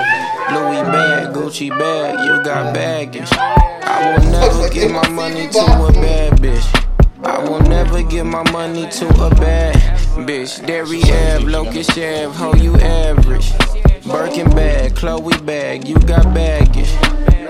[0.52, 3.32] Louis bag, Gucci bag, you got baggage.
[3.32, 6.86] I will never give my money to a bad bitch.
[7.24, 9.76] I will never give my money to a bad
[10.28, 10.66] bitch.
[10.66, 13.52] Derry Ave, Locust Ave, how you average.
[14.06, 16.92] Birkin bag, Chloe bag, you got baggage.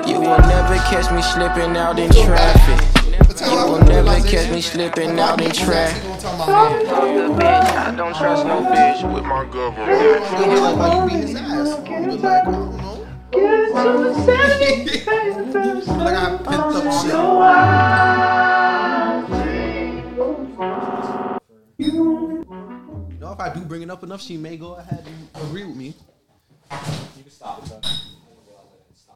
[0.07, 2.94] You will never catch me slipping out in traffic.
[3.41, 6.01] You will never catch me slipping out in traffic.
[6.03, 9.91] bitch, I don't trust no bitch with my government.
[21.77, 25.65] You know, if I do bring it up enough, she may go ahead and agree
[25.65, 25.93] with me.
[27.17, 27.81] You can stop it, though.